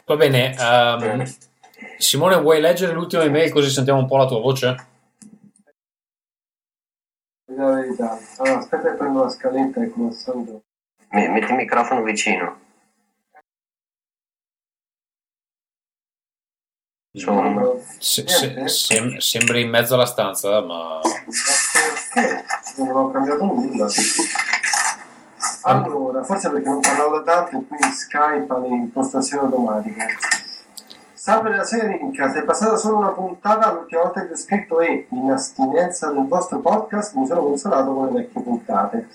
Va 0.05 0.17
bene, 0.17 0.55
ehm, 0.57 1.25
Simone, 1.99 2.37
vuoi 2.41 2.61
leggere 2.61 2.93
l'ultima 2.93 3.25
email 3.25 3.51
così 3.53 3.71
sentiamo 3.71 4.01
un 4.01 4.07
po' 4.07 4.17
la 4.17 4.27
tua 4.27 4.41
voce? 4.41 4.87
La 7.55 7.75
verità. 7.75 8.19
Allora, 8.39 8.59
aspetta 8.59 8.91
che 8.91 8.97
prendo 8.97 9.25
la 9.25 9.29
scaletta 9.31 9.83
e 9.83 9.91
come. 9.91 10.11
Me- 11.11 11.29
Metti 11.29 11.51
il 11.51 11.57
microfono 11.57 12.03
vicino. 12.03 12.61
Insomma, 17.15 17.63
se- 17.99 18.27
se- 18.27 18.69
sem- 18.69 19.19
sembri 19.19 19.61
in 19.63 19.69
mezzo 19.69 19.95
alla 19.95 20.07
stanza, 20.07 20.63
ma? 20.63 21.01
Non 22.79 22.89
ho 22.97 23.11
cambiato 23.11 23.45
nulla. 23.45 23.87
Allora, 25.63 26.23
forse 26.23 26.51
perché 26.51 26.69
non 26.69 26.81
parlavo 26.81 27.21
da 27.21 27.35
tanto 27.35 27.65
quindi 27.67 27.87
Skype 27.93 28.53
ha 28.53 28.59
le 28.59 28.69
impostazioni 28.69 29.45
automatiche. 29.45 30.07
Salve 31.13 31.55
la 31.55 31.63
serie 31.63 31.99
Rincast, 31.99 32.37
è 32.37 32.43
passata 32.43 32.77
solo 32.77 32.97
una 32.97 33.11
puntata, 33.11 33.73
l'ultima 33.73 34.03
volta 34.03 34.27
che 34.27 34.33
ho 34.33 34.37
scritto 34.37 34.81
e 34.81 35.07
in 35.09 35.31
astinenza 35.31 36.11
del 36.11 36.27
vostro 36.27 36.59
podcast 36.59 37.15
mi 37.15 37.27
sono 37.27 37.43
consolato 37.43 37.95
con 37.95 38.07
le 38.07 38.13
vecchie 38.13 38.43
puntate. 38.43 39.09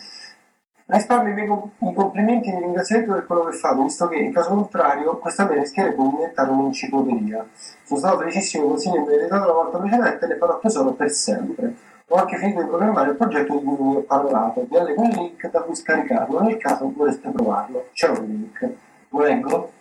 Risparmio 0.85 1.33
i 1.33 1.35
miei 1.35 1.93
complimenti 1.93 2.49
e 2.49 2.55
i 2.55 2.59
ringraziamenti 2.59 3.11
per 3.11 3.25
quello 3.25 3.43
che 3.43 3.57
fate, 3.57 3.81
visto 3.81 4.07
che 4.07 4.15
in 4.15 4.31
caso 4.31 4.49
contrario 4.51 5.17
questa 5.17 5.45
me 5.45 5.55
rischierebbe 5.55 6.01
di 6.01 6.09
diventare 6.11 6.49
un'enciclopedia. 6.49 7.45
Sono 7.83 7.99
stato 7.99 8.19
felicissimo 8.19 8.63
con 8.63 8.71
i 8.71 8.73
consigli 8.75 8.93
che 8.93 8.99
mi 8.99 9.07
avete 9.07 9.27
dato 9.27 9.45
la 9.47 9.53
volta 9.53 9.77
precedente 9.79 10.23
e 10.23 10.27
le 10.29 10.37
farò 10.37 10.59
tesoro 10.59 10.91
per 10.91 11.11
sempre. 11.11 11.75
Ho 12.09 12.15
anche 12.15 12.37
finito 12.37 12.61
di 12.61 12.67
programmare 12.67 13.09
il 13.09 13.17
progetto 13.17 13.57
di 13.57 13.65
cui 13.65 13.75
vi 13.75 13.95
ho 13.97 14.03
parlato. 14.03 14.65
Vi 14.69 14.77
allego 14.77 15.01
un 15.01 15.09
link 15.09 15.49
da 15.51 15.59
cui 15.59 15.75
scaricarlo 15.75 16.41
nel 16.41 16.55
caso 16.55 16.89
voleste 16.95 17.29
provarlo. 17.29 17.89
C'è 17.91 18.07
un 18.07 18.25
link. 18.25 18.71
Lo 19.09 19.19
leggo? 19.19 19.71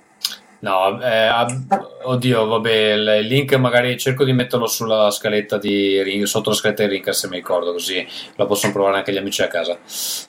no, 0.58 1.00
eh, 1.00 1.26
ab- 1.26 2.00
oddio, 2.02 2.46
vabbè, 2.46 2.92
il 2.94 3.26
link 3.28 3.54
magari 3.54 3.96
cerco 3.96 4.24
di 4.24 4.32
metterlo 4.32 4.66
sulla 4.66 5.12
scaletta 5.12 5.56
di 5.58 6.02
Ring, 6.02 6.24
sotto 6.24 6.50
la 6.50 6.56
scaletta 6.56 6.82
di 6.82 6.88
Ring 6.88 7.08
se 7.10 7.28
mi 7.28 7.36
ricordo, 7.36 7.70
così 7.70 8.04
la 8.34 8.46
possono 8.46 8.72
provare 8.72 8.96
anche 8.96 9.12
gli 9.12 9.18
amici 9.18 9.42
a 9.42 9.46
casa. 9.46 9.78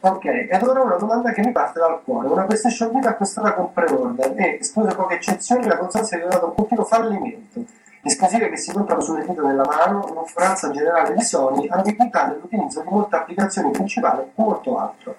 Ok, 0.02 0.26
ed 0.26 0.62
ora 0.62 0.82
una 0.84 0.98
domanda 0.98 1.32
che 1.32 1.42
mi 1.42 1.52
parte 1.52 1.80
dal 1.80 2.02
cuore. 2.04 2.28
Una 2.28 2.44
PlayStation 2.44 2.92
Vita 2.94 3.10
acquistata 3.10 3.54
con 3.54 3.74
pre-order 3.74 4.34
e, 4.36 4.58
escluse 4.60 4.94
poche 4.94 5.16
eccezioni, 5.16 5.66
la 5.66 5.78
console 5.78 6.06
si 6.06 6.14
è 6.14 6.18
rivelata 6.18 6.46
un 6.46 6.54
continuo 6.54 6.86
fallimento. 6.86 7.66
Esclusive 8.08 8.50
che 8.50 8.56
si 8.56 8.72
comprano 8.72 9.02
sulle 9.02 9.26
dita 9.26 9.42
della 9.42 9.66
mano, 9.66 10.08
un'offranza 10.10 10.72
generale 10.72 11.14
di 11.14 11.22
Sony, 11.22 11.68
ambiguità 11.68 12.28
nell'utilizzo 12.28 12.82
di 12.82 12.88
molte 12.90 13.18
applicazioni 13.18 13.70
principali 13.72 14.22
e 14.22 14.28
molto 14.36 14.80
altro. 14.80 15.16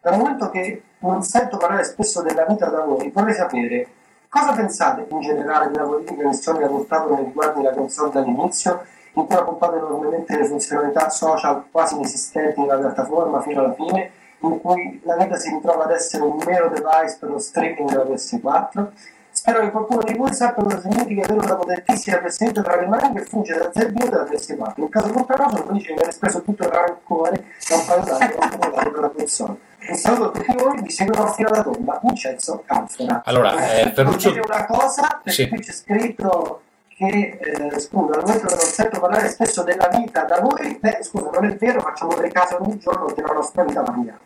Dal 0.00 0.18
momento 0.18 0.50
che 0.50 0.82
non 0.98 1.22
sento 1.22 1.58
parlare 1.58 1.84
spesso 1.84 2.22
della 2.22 2.44
vita 2.44 2.66
da 2.66 2.80
voi, 2.80 3.08
vorrei 3.14 3.34
sapere 3.34 3.86
cosa 4.28 4.52
pensate 4.52 5.06
in 5.08 5.20
generale 5.20 5.70
della 5.70 5.84
politica 5.84 6.28
che 6.28 6.34
Sony 6.34 6.64
ha 6.64 6.66
adottato 6.66 7.14
nei 7.14 7.24
riguardi 7.24 7.62
della 7.62 7.72
console 7.72 8.10
dall'inizio, 8.10 8.84
in 9.12 9.26
cui 9.26 9.36
ha 9.36 9.44
pompato 9.44 9.76
enormemente 9.76 10.36
le 10.36 10.44
funzionalità 10.44 11.08
social 11.10 11.66
quasi 11.70 11.94
inesistenti 11.94 12.60
nella 12.60 12.78
piattaforma 12.78 13.42
fino 13.42 13.60
alla 13.60 13.74
fine, 13.74 14.10
in 14.40 14.60
cui 14.60 15.00
la 15.04 15.16
vita 15.16 15.36
si 15.36 15.50
ritrova 15.50 15.84
ad 15.84 15.92
essere 15.92 16.24
un 16.24 16.36
mero 16.44 16.68
device 16.68 17.16
per 17.20 17.30
lo 17.30 17.38
streaming 17.38 17.88
della 17.88 18.02
PS4. 18.02 18.86
Spero 19.44 19.60
che 19.60 19.70
qualcuno 19.72 20.00
di 20.04 20.14
voi 20.16 20.32
sappia 20.32 20.62
cosa 20.62 20.80
significa 20.80 21.24
avere 21.24 21.44
una 21.44 21.54
potentissima 21.56 22.16
Vita 22.16 22.62
tra 22.62 22.80
le 22.80 22.86
mani 22.86 23.12
che 23.14 23.24
funge 23.26 23.54
da 23.54 23.70
zerbino 23.74 24.08
della 24.08 24.24
PS4. 24.24 24.72
In 24.76 24.88
caso 24.88 25.12
contrario 25.12 25.50
sono 25.50 25.64
felice 25.66 25.86
di 25.88 25.98
aver 25.98 26.08
espresso 26.08 26.40
tutto 26.40 26.62
il 26.62 26.70
rancore 26.70 27.44
da 27.68 27.74
un 27.76 27.84
paio 27.84 28.04
d'anni 28.04 28.32
per 28.58 28.90
per 28.90 29.00
la 29.02 29.10
console. 29.10 29.56
Un 29.86 29.96
saluto 29.96 30.24
a 30.24 30.30
tutti 30.30 30.54
voi, 30.56 30.80
vi 30.80 30.88
seguirò 30.90 31.30
fino 31.34 31.48
alla 31.50 31.62
tomba, 31.62 32.00
Vincenzo 32.02 32.62
Canfora. 32.64 33.20
Allora, 33.26 33.52
eh, 33.70 33.92
Ferruccio- 33.92 34.16
Posso 34.16 34.30
dire 34.30 34.44
una 34.46 34.64
cosa, 34.64 35.20
perché 35.22 35.30
Sì. 35.42 35.48
qui 35.50 35.58
c'è 35.60 35.72
scritto 35.72 36.62
che, 36.96 37.38
eh, 37.38 37.78
scusa, 37.80 38.14
al 38.14 38.24
momento 38.24 38.46
che 38.46 38.54
non 38.54 38.64
sento 38.64 38.98
parlare 38.98 39.28
spesso 39.28 39.62
della 39.62 39.88
vita 39.88 40.22
da 40.24 40.40
voi, 40.40 40.78
beh, 40.80 40.98
scusa, 41.02 41.28
non 41.28 41.44
è 41.44 41.54
vero, 41.56 41.80
facciamo 41.80 42.14
delle 42.14 42.30
case 42.30 42.56
ogni 42.58 42.78
giorno 42.78 43.04
che 43.12 43.20
la 43.20 43.34
nostra 43.34 43.62
vita 43.62 43.82
varia. 43.82 44.18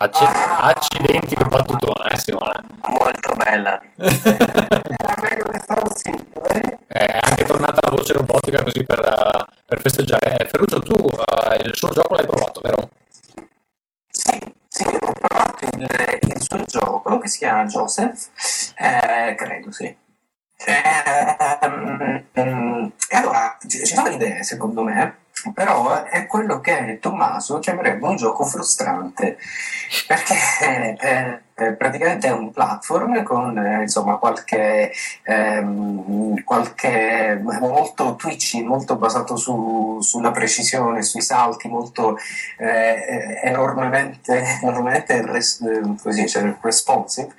Acc- 0.00 0.22
accidenti 0.60 1.34
che 1.34 1.44
battutona, 1.44 2.08
eh 2.08 2.18
Simone. 2.18 2.62
Molto 2.86 3.34
bella. 3.34 3.80
Eh? 6.50 6.78
È 6.86 7.18
anche 7.20 7.44
tornata 7.44 7.78
la 7.82 7.90
voce 7.90 8.12
robotica 8.14 8.62
così 8.62 8.82
per, 8.84 9.00
eh, 9.00 9.44
per 9.66 9.80
festeggiare. 9.80 10.36
Eh, 10.38 10.44
Ferruccio, 10.48 10.80
tu 10.80 10.94
eh, 10.94 11.56
il 11.64 11.74
suo 11.74 11.90
gioco 11.90 12.14
l'hai 12.14 12.26
provato, 12.26 12.60
vero? 12.62 12.88
Sì, 14.10 14.38
sì, 14.68 14.84
ho 14.84 15.12
provato 15.12 15.64
il, 15.76 15.86
il 16.22 16.40
suo 16.42 16.64
gioco 16.64 17.18
che 17.18 17.28
si 17.28 17.38
chiama 17.38 17.64
Joseph 17.66 18.30
capito, 19.36 19.70
sì. 19.70 19.94
Ehm, 22.32 22.92
E 23.10 23.16
allora 23.16 23.56
ci 23.66 23.84
sono 23.86 24.08
idee, 24.08 24.42
secondo 24.42 24.82
me, 24.82 25.17
è 26.10 26.26
quello 26.26 26.60
che 26.60 26.98
Tommaso 27.00 27.58
chiamerebbe 27.58 28.06
un 28.06 28.16
gioco 28.16 28.44
frustrante, 28.44 29.38
perché 30.06 30.34
eh, 31.00 31.40
eh, 31.54 31.72
praticamente 31.72 32.28
è 32.28 32.32
un 32.32 32.50
platform 32.52 33.22
con 33.22 33.58
eh, 33.58 33.82
insomma 33.82 34.16
qualche, 34.16 34.92
ehm, 35.24 36.42
qualche 36.44 37.40
molto 37.42 38.14
twitchy, 38.16 38.62
molto 38.62 38.96
basato 38.96 39.36
su- 39.36 39.98
sulla 40.00 40.30
precisione, 40.30 41.02
sui 41.02 41.20
salti, 41.22 41.68
molto 41.68 42.16
eh, 42.58 43.40
enormemente, 43.42 44.58
enormemente 44.62 45.24
res- 45.24 45.60
eh, 45.60 46.12
si 46.12 46.22
dice, 46.22 46.58
responsive 46.60 47.34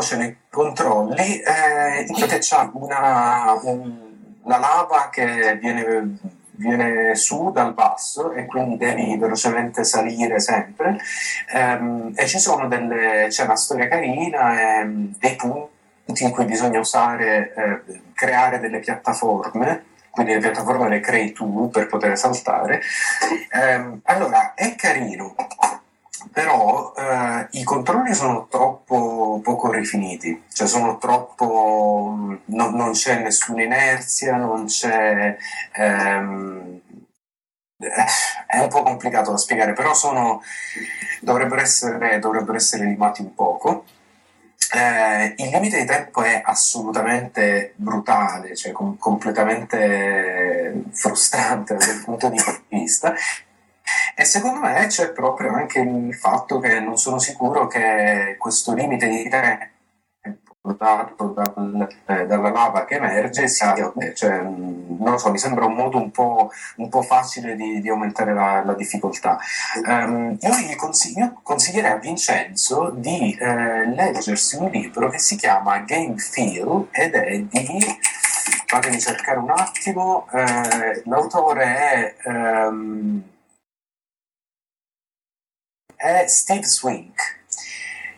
veloce 0.00 0.16
nei 0.16 0.36
controlli, 0.50 1.40
eh, 1.40 2.06
c'è 2.38 2.70
una, 2.72 3.58
un- 3.62 4.09
la 4.44 4.58
lava 4.58 5.08
che 5.10 5.56
viene, 5.60 6.16
viene 6.52 7.14
su 7.14 7.50
dal 7.50 7.74
basso 7.74 8.32
e 8.32 8.46
quindi 8.46 8.76
devi 8.76 9.16
velocemente 9.16 9.84
salire 9.84 10.40
sempre. 10.40 10.98
Ehm, 11.52 12.12
e 12.14 12.26
ci 12.26 12.38
sono 12.38 12.68
delle, 12.68 13.26
c'è 13.28 13.44
una 13.44 13.56
storia 13.56 13.88
carina, 13.88 14.80
ehm, 14.80 15.14
dei 15.18 15.36
punti 15.36 16.24
in 16.24 16.30
cui 16.30 16.44
bisogna 16.44 16.78
usare, 16.78 17.54
eh, 17.54 18.00
creare 18.14 18.60
delle 18.60 18.80
piattaforme. 18.80 19.84
Quindi 20.10 20.32
le 20.34 20.40
piattaforme 20.40 20.88
le 20.88 21.00
crei 21.00 21.32
tu 21.32 21.70
per 21.70 21.86
poter 21.86 22.18
saltare. 22.18 22.82
Ehm, 23.52 24.00
allora, 24.04 24.54
è 24.54 24.74
carino, 24.74 25.34
però 26.32 26.92
eh, 26.96 27.48
i 27.52 27.64
controlli 27.64 28.14
sono 28.14 28.46
troppo 28.48 29.40
poco 29.42 29.70
rifiniti, 29.70 30.44
cioè 30.52 30.66
sono 30.66 30.98
troppo. 30.98 32.14
mh, 32.16 32.40
non, 32.46 32.92
c'è 32.92 33.22
nessuna 33.22 33.62
inerzia, 33.62 34.36
non 34.36 34.66
c'è. 34.66 35.36
ehm, 35.72 36.80
eh, 37.78 38.04
è 38.46 38.58
un 38.58 38.68
po' 38.68 38.82
complicato 38.82 39.30
da 39.30 39.36
spiegare, 39.38 39.72
però 39.72 39.94
sono, 39.94 40.42
dovrebbero, 41.20 41.60
essere, 41.62 42.18
dovrebbero 42.18 42.56
essere 42.56 42.84
limati 42.84 43.22
un 43.22 43.34
poco. 43.34 43.84
Eh, 44.72 45.34
il 45.38 45.48
limite 45.48 45.78
di 45.78 45.84
tempo 45.86 46.22
è 46.22 46.40
assolutamente 46.44 47.72
brutale, 47.76 48.54
cioè 48.54 48.72
com- 48.72 48.96
completamente 48.98 50.84
frustrante 50.92 51.74
dal 51.76 52.02
punto 52.04 52.28
di 52.28 52.38
vista. 52.68 53.14
E 54.14 54.24
secondo 54.24 54.60
me 54.60 54.86
c'è 54.86 55.10
proprio 55.12 55.52
anche 55.52 55.80
il 55.80 56.14
fatto 56.14 56.58
che 56.58 56.80
non 56.80 56.96
sono 56.96 57.18
sicuro 57.18 57.66
che 57.66 58.36
questo 58.38 58.74
limite 58.74 59.08
di 59.08 59.28
tempo 59.28 59.68
dato 60.76 61.28
dal- 61.28 61.88
eh, 62.06 62.26
dalla 62.26 62.50
lava 62.50 62.84
che 62.84 62.96
emerge 62.96 63.48
sia, 63.48 63.74
cioè, 64.14 64.40
non 64.42 64.98
lo 64.98 65.18
so, 65.18 65.30
mi 65.30 65.38
sembra 65.38 65.64
un 65.64 65.74
modo 65.74 65.96
un 65.96 66.10
po', 66.10 66.50
un 66.76 66.88
po' 66.88 67.02
facile 67.02 67.56
di, 67.56 67.80
di 67.80 67.88
aumentare 67.88 68.34
la, 68.34 68.62
la 68.64 68.74
difficoltà. 68.74 69.38
Ehm, 69.86 70.36
io 70.40 70.54
gli 70.56 70.76
consiglio- 70.76 71.40
consiglierei 71.42 71.92
a 71.92 71.96
Vincenzo 71.96 72.90
di 72.94 73.36
eh, 73.40 73.86
leggersi 73.86 74.56
un 74.56 74.70
libro 74.70 75.08
che 75.08 75.18
si 75.18 75.36
chiama 75.36 75.78
Game 75.80 76.16
Feel 76.18 76.88
ed 76.90 77.14
è 77.14 77.38
di 77.38 77.98
fatemi 78.66 79.00
cercare 79.00 79.38
un 79.38 79.50
attimo, 79.50 80.26
eh, 80.32 81.02
l'autore 81.06 81.64
è 81.64 82.14
ehm, 82.24 83.22
è 86.00 86.24
Steve 86.26 86.64
Swink. 86.64 87.38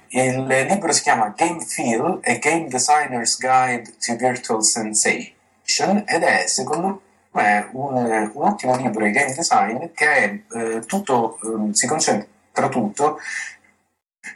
Il 0.08 0.46
libro 0.46 0.92
si 0.92 1.02
chiama 1.02 1.34
Game 1.36 1.64
Feel, 1.64 2.20
A 2.22 2.34
Game 2.34 2.68
Designer's 2.68 3.38
Guide 3.38 3.94
to 3.98 4.14
Virtual 4.14 4.62
Sensation 4.62 6.04
ed 6.06 6.22
è, 6.22 6.46
secondo 6.46 7.02
me, 7.32 7.68
un, 7.72 8.30
un 8.34 8.46
ottimo 8.46 8.76
libro 8.76 9.04
di 9.04 9.10
game 9.10 9.34
design 9.34 9.86
che 9.94 10.44
eh, 10.52 10.80
tutto, 10.86 11.38
ehm, 11.42 11.72
si 11.72 11.86
concentra 11.86 12.68
tutto 12.68 13.18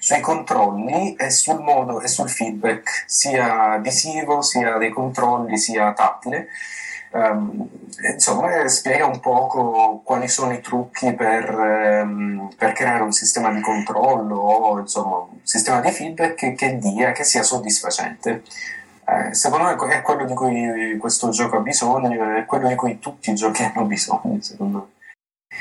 sui 0.01 0.21
controlli 0.21 1.15
e 1.15 1.31
sul 1.31 1.61
modo 1.61 2.01
e 2.01 2.09
sul 2.09 2.29
feedback, 2.29 3.05
sia 3.07 3.77
visivo, 3.79 4.43
sia 4.43 4.79
dei 4.79 4.91
controlli, 4.91 5.57
sia 5.57 5.93
tattile. 5.93 6.49
Ehm, 7.13 7.69
insomma, 8.13 8.63
eh, 8.63 8.69
spiega 8.69 9.07
un 9.07 9.21
poco 9.21 10.03
quali 10.05 10.29
sono 10.29 10.53
i 10.53 10.61
trucchi 10.61 11.15
per, 11.15 11.49
ehm, 11.49 12.51
per 12.57 12.73
creare 12.73 13.03
un 13.03 13.13
sistema 13.13 13.53
di 13.53 13.61
controllo 13.61 14.37
o 14.37 14.79
insomma 14.79 15.17
un 15.19 15.39
sistema 15.43 15.81
di 15.81 15.91
feedback 15.91 16.35
che, 16.35 16.53
che 16.55 16.79
dia, 16.79 17.13
che 17.13 17.25
sia 17.25 17.43
soddisfacente. 17.43 18.43
Eh, 19.09 19.35
secondo 19.35 19.67
me 19.67 19.95
è 19.95 20.03
quello 20.03 20.25
di 20.25 20.35
cui 20.35 20.97
questo 20.99 21.29
gioco 21.31 21.57
ha 21.57 21.61
bisogno, 21.61 22.37
è 22.37 22.45
quello 22.45 22.69
di 22.69 22.75
cui 22.75 22.99
tutti 22.99 23.31
i 23.31 23.35
giochi 23.35 23.63
hanno 23.63 23.85
bisogno, 23.87 24.39
secondo 24.41 24.79
me. 24.79 24.95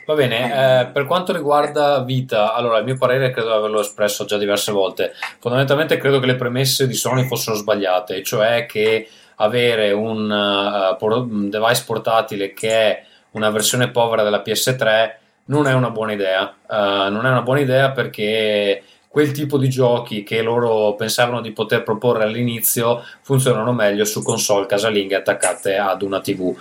Va 0.06 0.14
bene, 0.14 0.82
eh, 0.82 0.88
per 0.88 1.06
quanto 1.06 1.32
riguarda 1.32 2.04
Vita, 2.04 2.54
allora 2.54 2.80
il 2.80 2.86
mio 2.86 2.98
parere 2.98 3.32
credo 3.32 3.50
di 3.50 3.56
averlo 3.56 3.80
espresso 3.80 4.26
già 4.26 4.38
diverse 4.38 4.72
volte. 4.72 5.14
Fondamentalmente 5.40 5.98
credo 5.98 6.20
che 6.20 6.26
le 6.26 6.36
premesse 6.36 6.88
di 6.88 6.94
Sony 6.94 7.26
fossero 7.26 7.56
sbagliate, 7.56 8.22
cioè 8.24 8.66
che 8.66 9.08
avere 9.36 9.92
un, 9.92 10.96
por- 10.98 11.14
un 11.14 11.50
device 11.50 11.84
portatile 11.86 12.54
che 12.54 12.70
è 12.70 13.04
una 13.32 13.50
versione 13.50 13.90
povera 13.90 14.24
della 14.24 14.42
PS3 14.46 15.14
non 15.46 15.68
è 15.68 15.74
una 15.74 15.90
buona 15.90 16.14
idea. 16.14 16.56
Eh, 16.70 17.10
non 17.10 17.26
è 17.26 17.30
una 17.30 17.42
buona 17.42 17.60
idea 17.60 17.92
perché 17.92 18.84
quel 19.16 19.32
tipo 19.32 19.58
di 19.58 19.70
giochi 19.70 20.24
che 20.24 20.42
loro 20.42 20.94
pensavano 20.96 21.40
di 21.40 21.54
poter 21.54 21.84
proporre 21.84 22.24
all'inizio 22.24 23.02
funzionano 23.22 23.72
meglio 23.72 24.04
su 24.04 24.22
console 24.22 24.66
casalinghe 24.66 25.16
attaccate 25.16 25.78
ad 25.78 26.02
una 26.02 26.20
TV. 26.20 26.54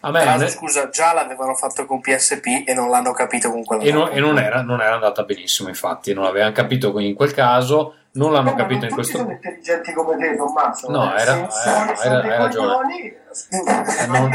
A 0.00 0.10
me 0.10 0.20
Tra 0.20 0.34
è- 0.34 0.48
scusa, 0.48 0.90
già 0.90 1.14
l'avevano 1.14 1.54
fatto 1.54 1.86
con 1.86 2.00
PSP 2.02 2.64
e 2.66 2.74
non 2.74 2.90
l'hanno 2.90 3.12
capito 3.12 3.50
con 3.50 3.64
quella 3.64 3.82
e, 3.82 3.92
non, 3.92 4.10
e 4.12 4.20
non 4.20 4.38
era, 4.38 4.60
non 4.60 4.82
era 4.82 4.94
andata 4.94 5.22
benissimo, 5.22 5.68
infatti, 5.70 6.12
non 6.12 6.24
avevano 6.24 6.52
capito 6.52 6.98
in 6.98 7.14
quel 7.14 7.32
caso, 7.32 7.94
non 8.14 8.32
l'hanno 8.32 8.50
Ma 8.50 8.56
capito 8.56 8.84
in 8.86 8.92
questo 8.92 9.18
sono 9.18 9.30
intelligenti 9.30 9.92
come 9.92 10.16
te, 10.18 10.36
Tommaso. 10.36 10.90
No, 10.90 11.14
eh. 11.14 11.20
era- 11.20 11.50
Se 11.50 11.68
era- 11.68 12.22
era- 12.24 12.36
ragione. 12.36 12.74
coglioni, 12.74 13.06
Eh, 13.08 14.06
non-. 14.08 14.30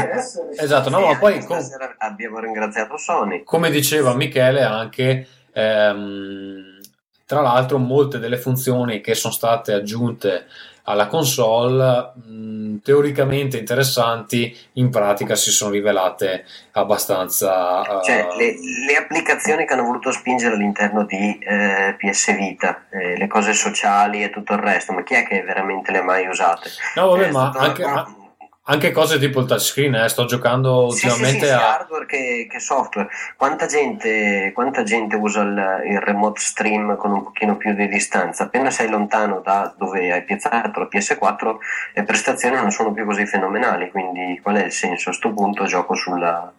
Esatto, 0.58 0.90
no, 0.90 1.00
ma 1.06 1.16
poi 1.18 1.44
com- 1.44 1.58
abbiamo 1.98 2.40
ringraziato 2.40 2.96
Sony. 2.96 3.44
come 3.44 3.70
diceva 3.70 4.14
Michele 4.14 4.62
anche 4.62 5.26
ehm, 5.52 6.80
tra 7.26 7.40
l'altro 7.40 7.78
molte 7.78 8.18
delle 8.18 8.36
funzioni 8.38 9.00
che 9.00 9.14
sono 9.14 9.32
state 9.32 9.72
aggiunte 9.72 10.46
alla 10.88 11.06
console 11.06 12.12
mh, 12.14 12.78
teoricamente 12.82 13.58
interessanti 13.58 14.56
in 14.74 14.88
pratica 14.90 15.34
si 15.34 15.50
sono 15.50 15.72
rivelate 15.72 16.44
abbastanza 16.72 17.82
eh, 18.00 18.04
Cioè, 18.04 18.26
le, 18.36 18.54
le 18.86 18.96
applicazioni 18.96 19.66
che 19.66 19.72
hanno 19.74 19.82
voluto 19.84 20.10
spingere 20.10 20.54
all'interno 20.54 21.04
di 21.04 21.38
eh, 21.40 21.94
PS 21.98 22.34
Vita, 22.34 22.84
eh, 22.90 23.16
le 23.18 23.26
cose 23.26 23.52
sociali 23.52 24.22
e 24.22 24.30
tutto 24.30 24.54
il 24.54 24.60
resto, 24.60 24.92
ma 24.92 25.02
chi 25.02 25.14
è 25.14 25.26
che 25.26 25.42
veramente 25.42 25.92
le 25.92 25.98
ha 25.98 26.02
mai 26.04 26.26
usate? 26.26 26.70
no 26.94 27.08
vabbè 27.08 27.28
È 27.28 27.30
ma 27.32 27.50
anche, 27.56 27.82
a- 27.82 28.06
anche 28.70 28.92
cose 28.92 29.18
tipo 29.18 29.40
il 29.40 29.46
touchscreen 29.46 29.94
eh, 29.94 30.08
sto 30.08 30.26
giocando 30.26 30.90
Sì, 30.90 30.98
sì, 30.98 31.06
ultimamente 31.06 31.40
sì, 31.40 31.46
sia 31.46 31.58
a 31.58 31.74
hardware 31.78 32.06
che, 32.06 32.46
che 32.50 32.60
software. 32.60 33.08
Quanta 33.36 33.66
gente, 33.66 34.52
quanta 34.54 34.82
gente 34.82 35.16
usa 35.16 35.40
il, 35.42 35.82
il 35.86 36.00
remote 36.00 36.40
stream 36.40 36.96
con 36.96 37.12
un 37.12 37.22
pochino 37.24 37.56
più 37.56 37.74
di 37.74 37.88
distanza? 37.88 38.44
Appena 38.44 38.70
sei 38.70 38.88
lontano 38.88 39.40
da 39.40 39.74
dove 39.76 40.12
hai 40.12 40.22
piazzato 40.22 40.80
la 40.80 40.88
PS4, 40.90 41.56
le 41.94 42.02
prestazioni 42.04 42.56
non 42.56 42.70
sono 42.70 42.92
più 42.92 43.06
così 43.06 43.24
fenomenali. 43.26 43.90
Quindi, 43.90 44.38
qual 44.42 44.56
è 44.56 44.64
il 44.64 44.72
senso? 44.72 45.10
A 45.10 45.12
sto 45.14 45.32
punto 45.32 45.64
gioco 45.64 45.94
sulla, 45.94 46.52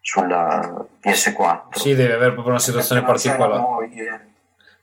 sulla 0.00 0.86
PS4. 1.04 1.60
sì 1.72 1.94
devi 1.94 2.12
avere 2.12 2.32
proprio 2.32 2.54
una 2.54 2.62
situazione 2.62 3.02
particolare 3.02 4.30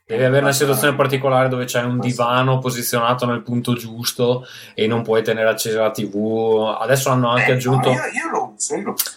Devi 0.09 0.23
avere 0.23 0.41
una 0.41 0.53
situazione 0.53 0.95
particolare 0.95 1.49
dove 1.49 1.65
c'è 1.65 1.83
un 1.83 1.99
divano 1.99 2.57
posizionato 2.57 3.27
nel 3.27 3.43
punto 3.43 3.73
giusto 3.73 4.43
e 4.73 4.87
non 4.87 5.03
puoi 5.03 5.21
tenere 5.21 5.49
accesa 5.49 5.81
la 5.81 5.91
TV. 5.91 6.75
Adesso 6.79 7.11
hanno 7.11 7.29
anche 7.29 7.51
Eh, 7.51 7.53
aggiunto. 7.53 7.89
no, 7.89 7.93
io, 7.93 8.01
io 8.01 8.29
lo 8.31 8.53
uso, 8.55 8.75
io 8.75 8.83
lo 8.85 8.91
uso. 8.93 9.11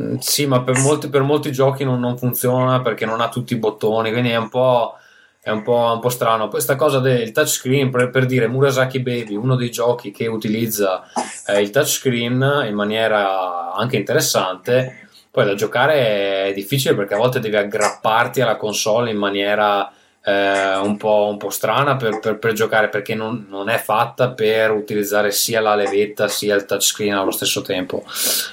Mm, 0.00 0.18
Sì, 0.18 0.46
ma 0.46 0.62
per 0.62 0.78
molti, 0.78 1.08
per 1.08 1.22
molti 1.22 1.50
giochi 1.50 1.82
non, 1.82 1.98
non 1.98 2.16
funziona 2.16 2.80
perché 2.82 3.04
non 3.04 3.20
ha 3.20 3.28
tutti 3.30 3.54
i 3.54 3.56
bottoni, 3.56 4.12
quindi 4.12 4.30
è 4.30 4.36
un 4.36 4.48
po', 4.48 4.94
è 5.40 5.50
un 5.50 5.64
po', 5.64 5.90
un 5.94 5.98
po' 5.98 6.08
strano. 6.08 6.46
Questa 6.46 6.76
cosa 6.76 7.00
del 7.00 7.32
touchscreen, 7.32 7.90
per, 7.90 8.10
per 8.10 8.24
dire 8.24 8.46
Murasaki 8.46 9.00
Baby, 9.00 9.34
uno 9.34 9.56
dei 9.56 9.72
giochi 9.72 10.12
che 10.12 10.28
utilizza 10.28 11.02
eh, 11.48 11.60
il 11.60 11.70
touchscreen 11.70 12.62
in 12.68 12.74
maniera 12.76 13.72
anche 13.74 13.96
interessante, 13.96 15.08
poi 15.32 15.46
da 15.46 15.54
giocare 15.54 16.46
è 16.46 16.52
difficile 16.54 16.94
perché 16.94 17.14
a 17.14 17.18
volte 17.18 17.40
devi 17.40 17.56
aggrapparti 17.56 18.40
alla 18.40 18.56
console 18.56 19.10
in 19.10 19.16
maniera 19.18 19.90
eh, 20.28 20.76
un, 20.76 20.98
po', 20.98 21.28
un 21.30 21.38
po' 21.38 21.48
strana 21.48 21.96
per, 21.96 22.18
per- 22.20 22.38
per 22.38 22.52
giocare 22.52 22.88
perché 22.88 23.14
non, 23.14 23.46
non 23.48 23.70
è 23.70 23.78
fatta 23.78 24.30
per 24.30 24.70
utilizzare 24.72 25.30
sia 25.30 25.60
la 25.60 25.74
levetta 25.74 26.28
sia 26.28 26.54
il 26.54 26.66
touchscreen 26.66 27.14
allo 27.14 27.30
stesso 27.30 27.62
tempo. 27.62 28.04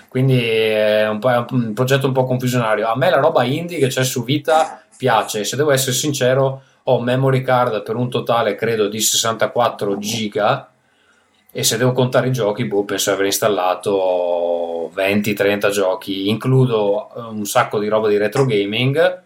Quindi 0.07 0.41
è 0.41 1.07
un, 1.09 1.19
è 1.21 1.45
un 1.51 1.73
progetto 1.73 2.07
un 2.07 2.13
po' 2.13 2.25
confusionario. 2.25 2.87
A 2.87 2.95
me 2.95 3.09
la 3.09 3.19
roba 3.19 3.43
indie 3.43 3.77
che 3.77 3.87
c'è 3.87 4.05
su 4.05 4.23
Vita 4.23 4.81
piace 4.97 5.43
se 5.43 5.57
devo 5.57 5.71
essere 5.71 5.91
sincero 5.91 6.61
ho 6.83 7.01
memory 7.01 7.41
card 7.41 7.83
per 7.83 7.95
un 7.95 8.09
totale 8.09 8.55
credo 8.55 8.87
di 8.87 9.01
64 9.01 9.97
giga 9.97 10.69
e 11.51 11.63
se 11.63 11.77
devo 11.77 11.93
contare 11.93 12.27
i 12.27 12.31
giochi, 12.31 12.65
boh, 12.65 12.83
penso 12.83 13.09
di 13.09 13.15
aver 13.15 13.27
installato 13.27 14.91
20-30 14.93 15.69
giochi, 15.69 16.29
includo 16.29 17.09
eh, 17.15 17.19
un 17.21 17.45
sacco 17.45 17.79
di 17.79 17.87
roba 17.87 18.09
di 18.09 18.17
retro 18.17 18.45
gaming, 18.45 19.23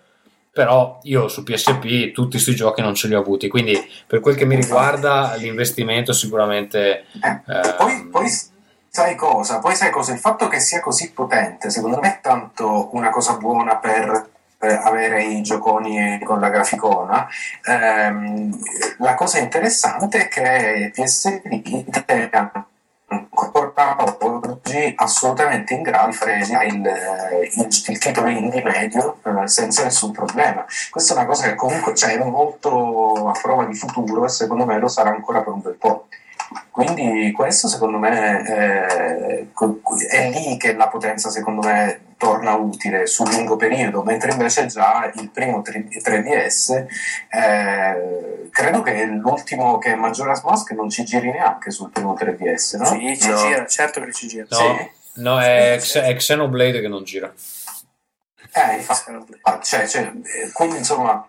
però 0.59 0.99
io 1.03 1.29
su 1.29 1.43
PSP 1.43 2.11
tutti 2.11 2.31
questi 2.31 2.53
giochi 2.53 2.81
non 2.81 2.93
ce 2.93 3.07
li 3.07 3.15
ho 3.15 3.21
avuti, 3.21 3.47
quindi 3.47 3.79
per 4.05 4.19
quel 4.19 4.35
che 4.35 4.43
mi 4.43 4.57
riguarda 4.57 5.35
l'investimento 5.37 6.11
sicuramente... 6.11 7.05
Eh, 7.23 7.75
poi, 7.77 8.09
poi 8.11 8.27
sai 8.89 9.15
cosa? 9.15 9.59
Poi 9.59 9.73
sai 9.73 9.89
cosa? 9.89 10.11
Il 10.11 10.19
fatto 10.19 10.49
che 10.49 10.59
sia 10.59 10.81
così 10.81 11.13
potente, 11.13 11.69
secondo 11.69 11.97
me 12.01 12.15
è 12.15 12.19
tanto 12.21 12.89
una 12.91 13.09
cosa 13.09 13.37
buona 13.37 13.77
per 13.77 14.27
per 14.59 14.81
avere 14.83 15.23
i 15.23 15.41
gioconi 15.41 16.19
con 16.25 16.41
la 16.41 16.49
graficona. 16.49 17.29
Ehm, 17.63 18.59
la 18.97 19.15
cosa 19.15 19.39
interessante 19.39 20.23
è 20.23 20.27
che 20.27 20.91
PSP 20.93 21.45
ancora 23.09 23.97
oggi 24.19 24.93
assolutamente 24.95 25.73
in 25.73 25.81
grado 25.81 26.07
di 26.07 26.13
fare 26.13 26.37
il, 26.37 26.89
il, 27.55 27.67
il 27.87 27.97
titolo 27.97 28.27
indie 28.27 28.63
medio 28.63 29.17
eh, 29.23 29.47
senza 29.47 29.83
nessun 29.83 30.11
problema. 30.11 30.65
Questa 30.89 31.13
è 31.13 31.17
una 31.17 31.25
cosa 31.25 31.47
che 31.47 31.55
comunque 31.55 31.95
cioè, 31.95 32.17
è 32.17 32.23
molto 32.23 33.27
a 33.27 33.39
prova 33.39 33.65
di 33.65 33.75
futuro 33.75 34.25
e 34.25 34.29
secondo 34.29 34.65
me 34.65 34.77
lo 34.77 34.87
sarà 34.87 35.09
ancora 35.09 35.41
per 35.41 35.53
un 35.53 35.61
bel 35.61 35.75
po'. 35.75 36.07
Quindi 36.71 37.31
questo 37.31 37.67
secondo 37.67 37.97
me 37.97 38.41
è, 38.41 39.45
è 40.09 40.29
lì 40.29 40.57
che 40.57 40.73
la 40.73 40.87
potenza 40.87 41.29
secondo 41.29 41.67
me 41.67 42.01
torna 42.17 42.53
utile 42.55 43.05
sul 43.05 43.29
lungo 43.31 43.55
periodo, 43.55 44.01
mentre 44.03 44.31
invece 44.31 44.65
già 44.65 45.09
il 45.15 45.29
primo 45.29 45.61
3DS 45.61 46.85
eh, 47.29 48.49
credo 48.51 48.81
che 48.81 49.05
l'ultimo 49.05 49.77
che 49.77 49.91
è 49.91 49.95
Majora's 49.95 50.41
Mask 50.41 50.71
non 50.71 50.89
ci 50.89 51.03
giri 51.05 51.31
neanche 51.31 51.71
sul 51.71 51.91
primo 51.91 52.13
3DS, 52.13 52.77
no? 52.77 52.85
Sì, 52.85 53.17
ci 53.19 53.29
no. 53.29 53.37
gira, 53.37 53.65
certo 53.67 54.01
che 54.01 54.11
ci 54.11 54.27
gira. 54.27 54.45
No, 54.49 54.57
Sì. 54.57 54.89
no 55.21 55.39
è, 55.39 55.79
è 55.79 56.15
Xenoblade 56.15 56.81
che 56.81 56.87
non 56.87 57.03
gira. 57.03 57.31
Eh, 58.51 58.75
infatti, 58.77 59.11
ah, 59.43 59.59
cioè, 59.61 59.87
cioè, 59.87 60.01
eh, 60.01 60.51
quindi 60.53 60.77
insomma... 60.77 61.25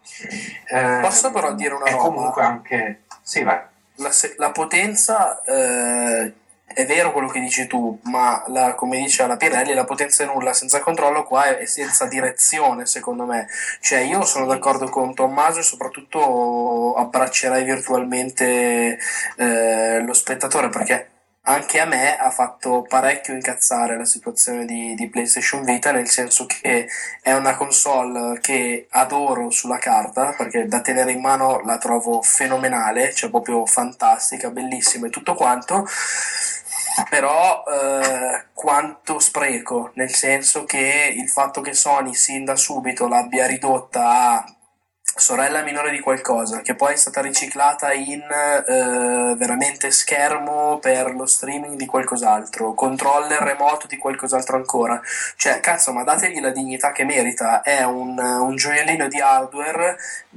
eh, 0.72 0.98
Posso 1.02 1.30
però 1.30 1.52
dire 1.52 1.74
una 1.74 1.84
è 1.84 1.90
roba? 1.92 2.02
comunque 2.02 2.42
anche... 2.42 3.02
Sì, 3.22 3.42
vai. 3.42 3.58
La, 4.00 4.10
la 4.36 4.50
potenza 4.50 5.42
eh, 5.42 6.32
è 6.64 6.86
vero 6.86 7.12
quello 7.12 7.28
che 7.28 7.40
dici 7.40 7.66
tu, 7.66 7.98
ma 8.04 8.42
la- 8.48 8.74
come 8.74 8.98
dice 8.98 9.26
la 9.26 9.36
Pirelli, 9.36 9.74
la 9.74 9.84
potenza 9.84 10.22
è 10.22 10.26
nulla 10.26 10.52
senza 10.52 10.80
controllo, 10.80 11.24
qua 11.24 11.56
è 11.58 11.66
senza 11.66 12.06
direzione, 12.06 12.86
secondo 12.86 13.24
me. 13.26 13.48
Cioè, 13.80 13.98
io 14.00 14.24
sono 14.24 14.46
d'accordo 14.46 14.88
con 14.88 15.14
Tommaso 15.14 15.58
e 15.58 15.62
soprattutto 15.62 16.94
abbraccerai 16.94 17.64
virtualmente 17.64 18.98
eh, 19.36 20.00
lo 20.02 20.12
spettatore 20.14 20.68
perché 20.68 21.08
anche 21.42 21.80
a 21.80 21.86
me 21.86 22.16
ha 22.16 22.30
fatto 22.30 22.84
parecchio 22.86 23.34
incazzare 23.34 23.96
la 23.96 24.04
situazione 24.04 24.66
di, 24.66 24.94
di 24.94 25.08
PlayStation 25.08 25.64
Vita, 25.64 25.90
nel 25.90 26.08
senso 26.08 26.46
che 26.46 26.88
è 27.22 27.32
una 27.32 27.56
console 27.56 28.38
che 28.40 28.86
adoro 28.90 29.50
sulla 29.50 29.78
carta, 29.78 30.34
perché 30.36 30.66
da 30.66 30.80
tenere 30.80 31.12
in 31.12 31.20
mano 31.20 31.60
la 31.60 31.78
trovo 31.78 32.20
fenomenale, 32.22 33.14
cioè 33.14 33.30
proprio 33.30 33.64
fantastica, 33.66 34.50
bellissima 34.50 35.06
e 35.06 35.10
tutto 35.10 35.34
quanto. 35.34 35.86
Però 37.08 37.64
eh, 37.66 38.44
quanto 38.52 39.18
spreco, 39.18 39.92
nel 39.94 40.12
senso 40.14 40.64
che 40.64 41.14
il 41.16 41.28
fatto 41.28 41.60
che 41.62 41.72
Sony 41.72 42.14
sin 42.14 42.44
da 42.44 42.56
subito 42.56 43.08
l'abbia 43.08 43.46
ridotta 43.46 44.34
a 44.34 44.54
sorella 45.20 45.62
minore 45.62 45.90
di 45.90 46.00
qualcosa, 46.00 46.62
che 46.62 46.74
poi 46.74 46.94
è 46.94 46.96
stata 46.96 47.20
riciclata 47.20 47.92
in 47.92 48.22
eh, 48.22 49.34
veramente 49.36 49.90
schermo 49.90 50.78
per 50.78 51.14
lo 51.14 51.26
streaming 51.26 51.76
di 51.76 51.86
qualcos'altro, 51.86 52.74
controller 52.74 53.40
remoto 53.40 53.86
di 53.86 53.98
qualcos'altro 53.98 54.56
ancora. 54.56 55.00
Cioè, 55.36 55.60
cazzo, 55.60 55.92
ma 55.92 56.02
dategli 56.02 56.40
la 56.40 56.50
dignità 56.50 56.90
che 56.92 57.04
merita. 57.04 57.60
È 57.60 57.84
un, 57.84 58.18
un 58.18 58.56
gioiellino 58.56 59.08
di 59.08 59.20
hardware. 59.20 59.96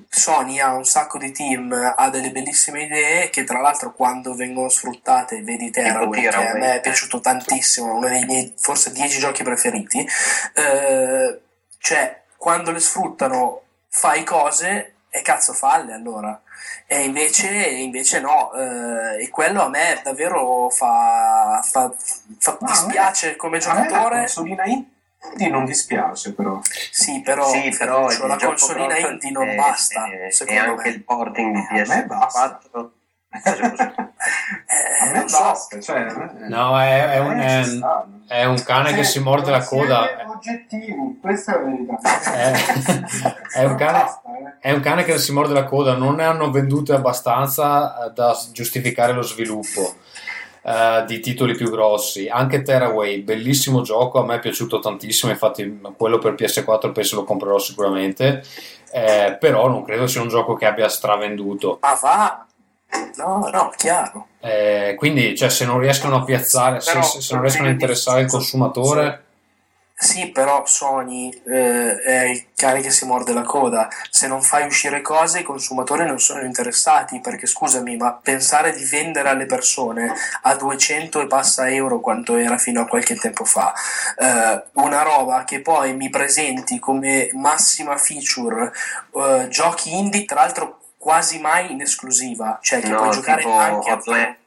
Sony 0.09 0.59
ha 0.59 0.73
un 0.73 0.85
sacco 0.85 1.17
di 1.17 1.31
team, 1.31 1.71
ha 1.95 2.09
delle 2.09 2.31
bellissime 2.31 2.83
idee 2.83 3.29
che 3.29 3.45
tra 3.45 3.61
l'altro 3.61 3.93
quando 3.93 4.35
vengono 4.35 4.69
sfruttate, 4.69 5.41
vedi 5.41 5.71
Tearaway, 5.71 6.21
che 6.21 6.27
a 6.27 6.53
me 6.55 6.75
è 6.75 6.81
piaciuto 6.81 7.19
tantissimo, 7.21 7.95
uno 7.95 8.09
dei 8.09 8.25
miei 8.25 8.53
forse 8.57 8.91
10 8.91 9.19
giochi 9.19 9.43
preferiti. 9.43 10.05
Eh, 10.53 11.39
cioè, 11.77 12.21
quando 12.37 12.71
le 12.71 12.79
sfruttano 12.79 13.62
fai 13.95 14.23
cose 14.23 14.95
e 15.09 15.21
cazzo 15.21 15.53
falle 15.53 15.93
allora. 15.93 16.41
E 16.87 17.03
invece, 17.03 17.47
invece 17.47 18.19
no, 18.19 18.51
eh, 18.53 19.23
e 19.23 19.29
quello 19.29 19.61
a 19.63 19.69
me 19.69 19.99
davvero 20.03 20.69
fa, 20.71 21.61
fa, 21.63 21.93
fa 22.39 22.51
No, 22.51 22.57
a 22.57 22.57
me- 22.61 22.67
dispiace 22.71 23.35
come 23.35 23.59
me 23.59 23.63
la 23.63 23.73
giocatore. 23.85 24.17
consolina 24.19 24.63
indie 24.65 25.49
non 25.49 25.65
dispiace 25.65 26.33
però. 26.33 26.59
Sì, 26.91 27.21
però, 27.21 27.47
Sì, 27.47 27.69
però 27.77 28.07
la 28.25 28.37
consolina 28.37 28.97
indie 28.97 29.29
non 29.31 29.47
è- 29.49 29.55
basta, 29.55 30.05
è- 30.09 30.31
secondo 30.31 30.59
e 30.61 30.65
anche 30.65 30.89
me. 30.89 30.95
il 30.95 31.03
porting 31.03 31.67
di 31.69 31.77
Eh, 31.77 31.81
a 31.81 31.85
me 31.87 32.05
basta. 32.05 32.59
PS4 32.71 32.91
Eh, 33.33 35.03
A 35.03 35.11
me 35.11 35.19
non 35.19 35.29
so. 35.29 35.39
basta, 35.39 35.79
cioè, 35.79 36.03
me- 36.05 36.47
No, 36.47 36.79
è, 36.79 37.09
è 37.13 37.19
un, 37.19 37.31
eh, 37.39 37.59
è- 37.59 37.63
ci 37.63 37.77
sta. 37.77 38.07
è 38.27 38.45
un 38.45 38.63
cane 38.63 38.93
che 38.93 39.03
si 39.03 39.19
morde 39.19 39.51
la 39.51 39.63
coda. 39.63 40.07
Oggettivi, 40.27 40.93
questa 41.21 41.53
è 41.53 41.59
la 41.59 41.63
verità. 41.63 42.31
È, 42.33 43.59
è 43.61 43.63
un 43.65 43.75
cane, 43.75 43.99
eh. 43.99 44.07
è 44.59 44.71
un 44.71 44.79
cane 44.81 45.03
che 45.03 45.17
si 45.17 45.31
morde 45.31 45.53
la 45.53 45.63
coda. 45.65 45.95
Non 45.95 46.15
ne 46.15 46.25
hanno 46.25 46.51
vendute 46.51 46.93
abbastanza 46.93 48.05
eh, 48.05 48.11
da 48.11 48.37
giustificare 48.51 49.13
lo 49.13 49.21
sviluppo 49.21 49.95
eh, 50.63 51.03
di 51.07 51.19
titoli 51.19 51.55
più 51.55 51.69
grossi. 51.69 52.27
Anche 52.27 52.61
Terraway, 52.61 53.21
bellissimo 53.21 53.81
gioco, 53.81 54.19
a 54.19 54.25
me 54.25 54.35
è 54.35 54.39
piaciuto 54.39 54.79
tantissimo. 54.79 55.31
Infatti, 55.31 55.81
quello 55.97 56.17
per 56.19 56.33
PS4 56.33 56.91
penso 56.91 57.15
lo 57.15 57.23
comprerò 57.23 57.57
sicuramente. 57.57 58.43
Eh, 58.91 59.37
però 59.39 59.67
non 59.69 59.83
credo 59.83 60.05
sia 60.07 60.21
un 60.21 60.27
gioco 60.27 60.53
che 60.53 60.65
abbia 60.67 60.87
stravenduto. 60.87 61.79
Ma 61.81 61.97
va! 61.99 62.45
No, 63.15 63.49
no, 63.51 63.71
chiaro. 63.75 64.27
Eh, 64.39 64.95
quindi, 64.97 65.35
cioè, 65.37 65.49
se 65.49 65.65
non 65.65 65.79
riescono 65.79 66.17
a 66.17 66.23
piazzare, 66.23 66.79
se, 66.81 66.91
Però- 66.91 67.03
se- 67.03 67.21
se 67.21 67.33
non 67.33 67.43
riescono 67.43 67.67
a 67.67 67.71
interessare 67.71 68.21
il 68.21 68.27
consumatore, 68.27 69.23
Sì, 69.95 70.31
però 70.31 70.65
Sony 70.65 71.29
eh, 71.47 71.95
è 72.01 72.23
il 72.25 72.47
cane 72.55 72.81
che 72.81 72.89
si 72.89 73.05
morde 73.05 73.31
la 73.31 73.43
coda. 73.43 73.87
Se 74.09 74.27
non 74.27 74.41
fai 74.41 74.65
uscire 74.65 74.99
cose, 75.01 75.39
i 75.39 75.43
consumatori 75.43 76.05
non 76.05 76.19
sono 76.19 76.41
interessati. 76.41 77.21
Perché 77.21 77.45
scusami, 77.45 77.95
ma 77.95 78.11
pensare 78.21 78.73
di 78.75 78.83
vendere 78.83 79.29
alle 79.29 79.45
persone 79.45 80.11
a 80.41 80.55
200 80.55 81.21
e 81.21 81.27
passa 81.27 81.69
euro, 81.69 82.01
quanto 82.01 82.35
era 82.35 82.57
fino 82.57 82.81
a 82.81 82.87
qualche 82.87 83.15
tempo 83.15 83.45
fa, 83.45 83.71
eh, 84.17 84.63
una 84.73 85.03
roba 85.03 85.45
che 85.45 85.61
poi 85.61 85.95
mi 85.95 86.09
presenti 86.09 86.79
come 86.79 87.29
massima 87.33 87.95
feature 87.95 88.73
eh, 89.15 89.47
giochi 89.49 89.95
indie, 89.95 90.25
tra 90.25 90.41
l'altro 90.41 90.79
quasi 91.03 91.37
mai 91.37 91.69
in 91.73 91.81
esclusiva, 91.81 92.59
cioè 92.61 92.79
che 92.79 92.87
No, 92.87 92.99
puoi 93.01 93.11
giocare 93.11 93.43
anche 93.43 93.89
a 93.89 93.93
Hotline- 93.95 94.37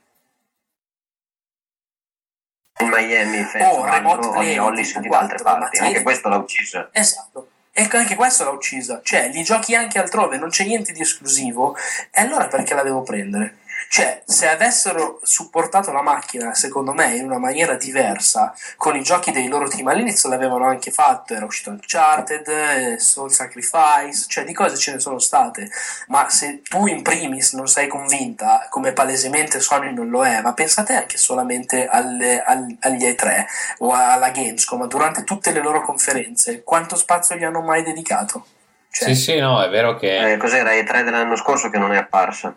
in 2.79 2.89
Miami 2.89 3.41
Oh, 3.41 3.45
Festival 3.45 3.91
Remote 3.91 4.29
Play 4.31 4.57
Hollis 4.59 4.99
di 4.99 5.09
altre 5.09 5.37
24 5.37 5.43
parti 5.45 5.79
anche 5.79 6.03
questo 6.03 6.29
l'ha 6.31 6.37
ucciso 6.37 6.89
Esatto. 6.93 7.49
E 7.73 7.87
anche 7.93 8.15
questo 8.15 8.45
l'ha 8.45 8.51
uccisa. 8.51 9.03
Cioè, 9.03 9.29
li 9.29 9.43
giochi 9.43 9.75
anche 9.75 9.99
altrove, 9.99 10.39
non 10.39 10.49
c'è 10.49 10.65
niente 10.65 10.93
di 10.93 11.03
esclusivo. 11.03 11.77
E 12.11 12.23
allora 12.23 12.49
perché 12.49 12.73
la 12.73 12.83
devo 12.83 13.03
prendere? 13.03 13.59
Cioè, 13.89 14.23
se 14.27 14.49
avessero 14.49 15.21
supportato 15.23 15.93
la 15.93 16.03
macchina, 16.03 16.55
secondo 16.55 16.93
me, 16.93 17.15
in 17.15 17.25
una 17.25 17.39
maniera 17.39 17.75
diversa, 17.75 18.55
con 18.77 18.97
i 18.97 19.03
giochi 19.03 19.31
dei 19.31 19.49
loro 19.49 19.69
team 19.69 19.87
all'inizio 19.87 20.29
l'avevano 20.29 20.67
anche 20.67 20.91
fatto, 20.91 21.35
era 21.35 21.45
uscito 21.45 21.71
Uncharted, 21.71 22.49
eh, 22.49 22.99
Soul 22.99 23.31
Sacrifice, 23.33 24.25
cioè 24.29 24.45
di 24.45 24.53
cose 24.53 24.77
ce 24.77 24.93
ne 24.93 24.99
sono 24.99 25.19
state. 25.19 25.71
Ma 26.09 26.29
se 26.29 26.63
tu 26.63 26.87
in 26.87 27.03
primis 27.03 27.53
non 27.53 27.69
sei 27.69 27.87
convinta, 27.87 28.67
come 28.71 28.93
palesemente 28.93 29.61
Sony 29.61 29.93
non 29.93 30.09
lo 30.09 30.25
è, 30.25 30.41
ma 30.43 30.53
pensate 30.53 30.95
anche 30.95 31.17
solamente 31.17 31.87
alle- 31.87 32.43
al- 32.43 32.77
agli 32.81 33.05
E3 33.05 33.47
o 33.79 33.93
alla 33.93 34.31
Gamescom, 34.31 34.87
durante 34.89 35.23
tutte 35.25 35.53
le 35.53 35.61
loro 35.63 35.83
conferenze, 35.83 36.63
quanto 36.65 36.97
spazio 36.97 37.37
gli 37.37 37.45
hanno 37.45 37.61
mai 37.63 37.83
dedicato? 37.83 38.47
Cioè, 38.91 39.09
sì, 39.09 39.15
sì, 39.15 39.39
no, 39.39 39.63
è 39.63 39.69
vero 39.69 39.97
che 39.97 40.33
Eh, 40.33 40.37
cos'era 40.39 40.71
E3 40.71 41.03
dell'anno 41.05 41.37
scorso 41.37 41.69
che 41.71 41.79
non 41.79 41.93
è 41.93 41.99
apparsa 41.99 42.55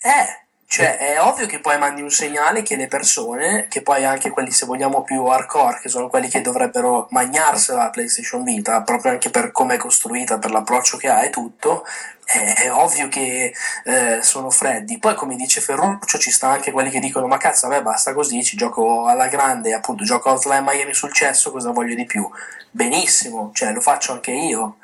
Eh, 0.00 0.46
cioè 0.68 0.96
è 0.98 1.22
ovvio 1.22 1.46
che 1.46 1.60
poi 1.60 1.78
mandi 1.78 2.02
un 2.02 2.10
segnale 2.10 2.62
che 2.62 2.74
le 2.74 2.88
persone, 2.88 3.66
che 3.68 3.82
poi 3.82 4.04
anche 4.04 4.30
quelli 4.30 4.50
se 4.50 4.66
vogliamo 4.66 5.02
più 5.04 5.24
hardcore, 5.24 5.78
che 5.80 5.88
sono 5.88 6.08
quelli 6.08 6.28
che 6.28 6.40
dovrebbero 6.40 7.06
magnarsela 7.10 7.84
la 7.84 7.90
PlayStation 7.90 8.42
Vita, 8.42 8.82
proprio 8.82 9.12
anche 9.12 9.30
per 9.30 9.52
come 9.52 9.74
è 9.74 9.78
costruita, 9.78 10.38
per 10.38 10.50
l'approccio 10.50 10.96
che 10.96 11.08
ha 11.08 11.24
e 11.24 11.30
tutto, 11.30 11.84
è, 12.24 12.64
è 12.64 12.72
ovvio 12.72 13.08
che 13.08 13.54
eh, 13.84 14.18
sono 14.22 14.50
freddi. 14.50 14.98
Poi 14.98 15.14
come 15.14 15.36
dice 15.36 15.60
Ferruccio 15.60 16.18
ci 16.18 16.32
sta 16.32 16.48
anche 16.48 16.72
quelli 16.72 16.90
che 16.90 16.98
dicono 16.98 17.28
ma 17.28 17.36
cazzo 17.36 17.66
a 17.66 17.68
me 17.68 17.80
basta 17.82 18.12
così, 18.12 18.42
ci 18.42 18.56
gioco 18.56 19.06
alla 19.06 19.28
grande, 19.28 19.72
appunto 19.72 20.02
gioco 20.02 20.30
Outline 20.30 20.62
Miami 20.62 20.94
sul 20.94 21.12
cesso, 21.12 21.52
cosa 21.52 21.70
voglio 21.70 21.94
di 21.94 22.06
più? 22.06 22.28
Benissimo, 22.72 23.50
cioè 23.54 23.72
lo 23.72 23.80
faccio 23.80 24.12
anche 24.12 24.32
io. 24.32 24.78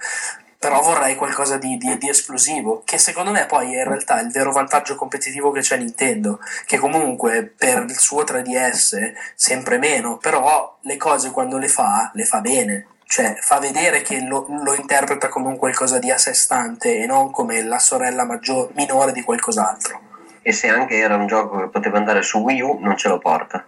Però 0.62 0.80
vorrei 0.80 1.16
qualcosa 1.16 1.56
di, 1.56 1.76
di- 1.76 1.98
di 1.98 2.08
esplosivo, 2.08 2.82
che 2.84 2.96
secondo 2.96 3.32
me 3.32 3.46
poi 3.46 3.74
è 3.74 3.78
in 3.78 3.88
realtà 3.88 4.20
il 4.20 4.30
vero 4.30 4.52
vantaggio 4.52 4.94
competitivo 4.94 5.50
che 5.50 5.58
c'è 5.58 5.76
Nintendo, 5.76 6.38
che 6.66 6.78
comunque 6.78 7.42
per 7.42 7.84
il 7.88 7.98
suo 7.98 8.22
3DS 8.22 9.12
sempre 9.34 9.78
meno, 9.78 10.18
però 10.18 10.78
le 10.82 10.96
cose 10.96 11.32
quando 11.32 11.58
le 11.58 11.66
fa, 11.66 12.12
le 12.14 12.24
fa 12.24 12.40
bene. 12.40 12.86
Cioè, 13.04 13.38
fa 13.40 13.58
vedere 13.58 14.02
che 14.02 14.20
lo, 14.20 14.46
lo 14.62 14.74
interpreta 14.74 15.28
come 15.28 15.48
un 15.48 15.56
qualcosa 15.56 15.98
di 15.98 16.12
a 16.12 16.16
sé 16.16 16.32
stante 16.32 16.96
e 16.96 17.06
non 17.06 17.32
come 17.32 17.60
la 17.64 17.80
sorella 17.80 18.24
maggior, 18.24 18.70
minore 18.74 19.10
di 19.10 19.22
qualcos'altro. 19.22 20.00
E 20.42 20.52
se 20.52 20.68
anche 20.68 20.94
era 20.96 21.16
un 21.16 21.26
gioco 21.26 21.58
che 21.58 21.70
poteva 21.70 21.98
andare 21.98 22.22
su 22.22 22.38
Wii 22.38 22.60
U, 22.60 22.78
non 22.78 22.96
ce 22.96 23.08
lo 23.08 23.18
porta. 23.18 23.66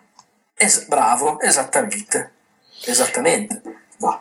Es- 0.54 0.86
bravo, 0.86 1.40
esattamente. 1.40 2.30
Esattamente. 2.84 3.60
Boh. 3.98 4.20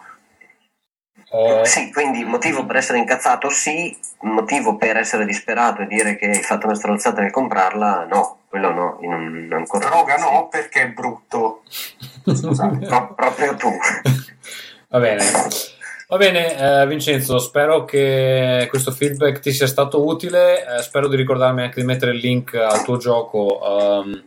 Eh, 1.33 1.65
Sì, 1.65 1.91
quindi 1.91 2.23
motivo 2.23 2.63
per 2.65 2.75
essere 2.75 2.99
incazzato 2.99 3.49
sì, 3.49 3.97
motivo 4.21 4.77
per 4.77 4.97
essere 4.97 5.25
disperato 5.25 5.81
e 5.81 5.87
dire 5.87 6.15
che 6.15 6.27
hai 6.27 6.43
fatto 6.43 6.67
una 6.67 6.75
stronzata 6.75 7.21
nel 7.21 7.31
comprarla, 7.31 8.05
no, 8.07 8.37
quello 8.47 8.71
no, 8.71 8.99
non, 9.01 9.47
non 9.47 9.59
ancora. 9.59 9.87
Droga 9.87 10.15
no, 10.17 10.47
perché 10.47 10.83
è 10.83 10.89
brutto. 10.89 11.63
Scusate, 12.23 12.85
pro- 12.85 13.13
proprio 13.15 13.55
tu. 13.55 13.71
Va 14.89 14.99
bene. 14.99 15.23
Va 16.07 16.17
bene, 16.17 16.81
eh, 16.81 16.85
Vincenzo, 16.85 17.39
spero 17.39 17.85
che 17.85 18.67
questo 18.69 18.91
feedback 18.91 19.39
ti 19.39 19.51
sia 19.51 19.65
stato 19.65 20.05
utile. 20.05 20.63
eh, 20.63 20.81
spero 20.83 21.07
di 21.07 21.15
ricordarmi 21.15 21.63
anche 21.63 21.79
di 21.81 21.87
mettere 21.87 22.11
il 22.11 22.19
link 22.19 22.53
al 22.53 22.83
tuo 22.83 22.97
gioco 22.97 24.03
ehm, 24.03 24.23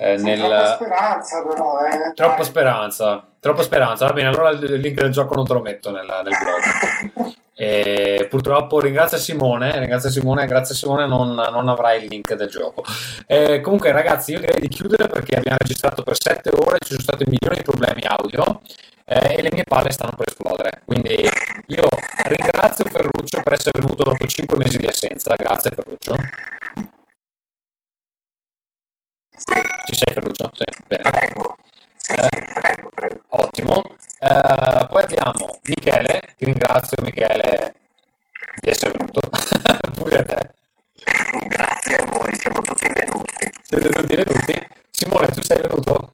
eh, 0.00 0.16
Troppa 0.16 0.48
nel... 0.48 0.72
speranza 0.76 1.42
però, 1.46 1.84
eh. 1.84 2.12
Troppa 2.14 2.42
speranza, 2.42 3.26
troppa 3.38 3.62
speranza. 3.62 4.06
Va 4.06 4.12
bene, 4.14 4.28
allora 4.28 4.48
il 4.48 4.80
link 4.80 4.98
del 4.98 5.10
gioco 5.10 5.34
non 5.34 5.44
te 5.44 5.52
lo 5.52 5.60
metto 5.60 5.90
nel, 5.90 6.06
nel 6.06 6.36
blog. 6.40 7.38
E 7.60 8.26
purtroppo 8.30 8.80
ringrazio 8.80 9.18
Simone, 9.18 9.78
ringrazio 9.78 10.08
Simone, 10.08 10.46
grazie 10.46 10.74
Simone 10.74 11.06
non, 11.06 11.34
non 11.34 11.68
avrai 11.68 12.02
il 12.02 12.08
link 12.08 12.32
del 12.32 12.48
gioco. 12.48 12.82
Eh, 13.26 13.60
comunque 13.60 13.92
ragazzi, 13.92 14.32
io 14.32 14.40
direi 14.40 14.62
di 14.62 14.68
chiudere 14.68 15.08
perché 15.08 15.36
abbiamo 15.36 15.58
registrato 15.60 16.02
per 16.02 16.16
7 16.18 16.52
ore, 16.56 16.78
ci 16.80 16.92
sono 16.92 17.02
stati 17.02 17.24
milioni 17.28 17.56
di 17.56 17.62
problemi 17.62 18.00
audio 18.06 18.62
eh, 19.04 19.34
e 19.36 19.42
le 19.42 19.50
mie 19.52 19.64
palle 19.64 19.90
stanno 19.90 20.14
per 20.16 20.28
esplodere. 20.28 20.80
Quindi 20.86 21.28
io 21.66 21.88
ringrazio 22.24 22.86
Ferruccio 22.86 23.42
per 23.42 23.52
essere 23.52 23.78
venuto 23.78 24.04
dopo 24.04 24.26
5 24.26 24.56
mesi 24.56 24.78
di 24.78 24.86
assenza. 24.86 25.34
Grazie 25.36 25.72
Ferruccio. 25.72 26.14
Ci 29.44 29.94
sei 29.94 30.14
Ferruccio? 30.14 30.50
Sì, 30.54 30.64
bene. 30.86 31.10
Eh, 32.08 33.20
ottimo. 33.28 33.82
Eh, 34.18 34.86
poi 34.90 35.02
abbiamo 35.02 35.58
Michele, 35.62 36.20
ti 36.36 36.44
ringrazio 36.44 37.02
Michele 37.02 37.74
di 38.60 38.70
essere 38.70 38.92
venuto. 38.92 39.20
Pure 39.94 40.18
a 40.18 40.24
te. 40.24 40.50
Grazie 41.48 41.96
a 41.96 42.04
voi, 42.06 42.34
siamo 42.36 42.60
tutti 42.60 42.88
venuti. 42.92 43.50
Siete 43.62 43.88
tutti 43.88 44.16
venuti? 44.16 44.66
Simone, 44.90 45.28
tu 45.28 45.42
sei 45.42 45.60
venuto? 45.60 46.12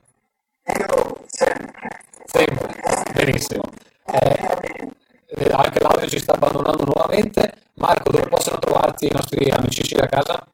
Io 0.67 1.25
sempre. 1.27 1.89
Sempre. 2.27 2.75
Benissimo. 3.13 3.63
Eh, 4.07 5.51
anche 5.53 5.81
l'audio 5.81 6.09
ci 6.09 6.19
sta 6.19 6.35
abbandonando 6.35 6.85
nuovamente. 6.85 7.53
Marco, 7.75 8.11
dove 8.11 8.29
possono 8.29 8.59
trovarti 8.59 9.07
i 9.07 9.13
nostri 9.13 9.51
amicici 9.51 9.95
da 9.95 10.07
casa? 10.07 10.47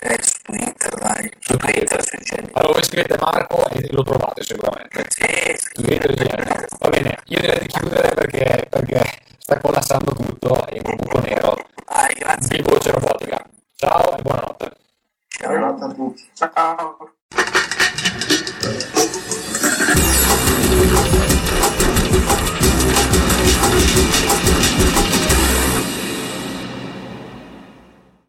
Eh, 0.00 0.16
su 0.22 0.42
Twitter, 0.42 0.94
dai. 0.94 1.28
Su 1.40 1.56
Twitter. 1.56 2.00
Allora 2.52 2.72
voi 2.72 2.84
scrivete 2.84 3.16
Marco 3.18 3.68
e 3.70 3.88
lo 3.90 4.04
trovate 4.04 4.44
sicuramente. 4.44 5.06
Su 5.10 5.82
Twitter 5.82 6.14
GM. 6.14 6.66
Va 6.78 6.88
bene, 6.88 7.18
io 7.26 7.40
direi 7.40 7.58
di 7.58 7.66
chiudere 7.66 8.14
perché, 8.14 8.66
perché 8.70 9.02
sta 9.38 9.58
collassando 9.58 10.12
tutto 10.12 10.66
e 10.68 10.76
il 10.76 10.82
buco 10.82 11.18
nero. 11.18 11.56
Dai, 11.84 12.14
grazie. 12.14 12.56
Vi 12.58 12.62
voce 12.62 12.92
robotica. 12.92 13.42
Ciao 13.74 14.16
e 14.16 14.22
buonanotte. 14.22 14.72
Buonanotte 15.40 15.84
a 15.84 15.92
tutti. 15.92 16.28
Ciao. 16.34 17.12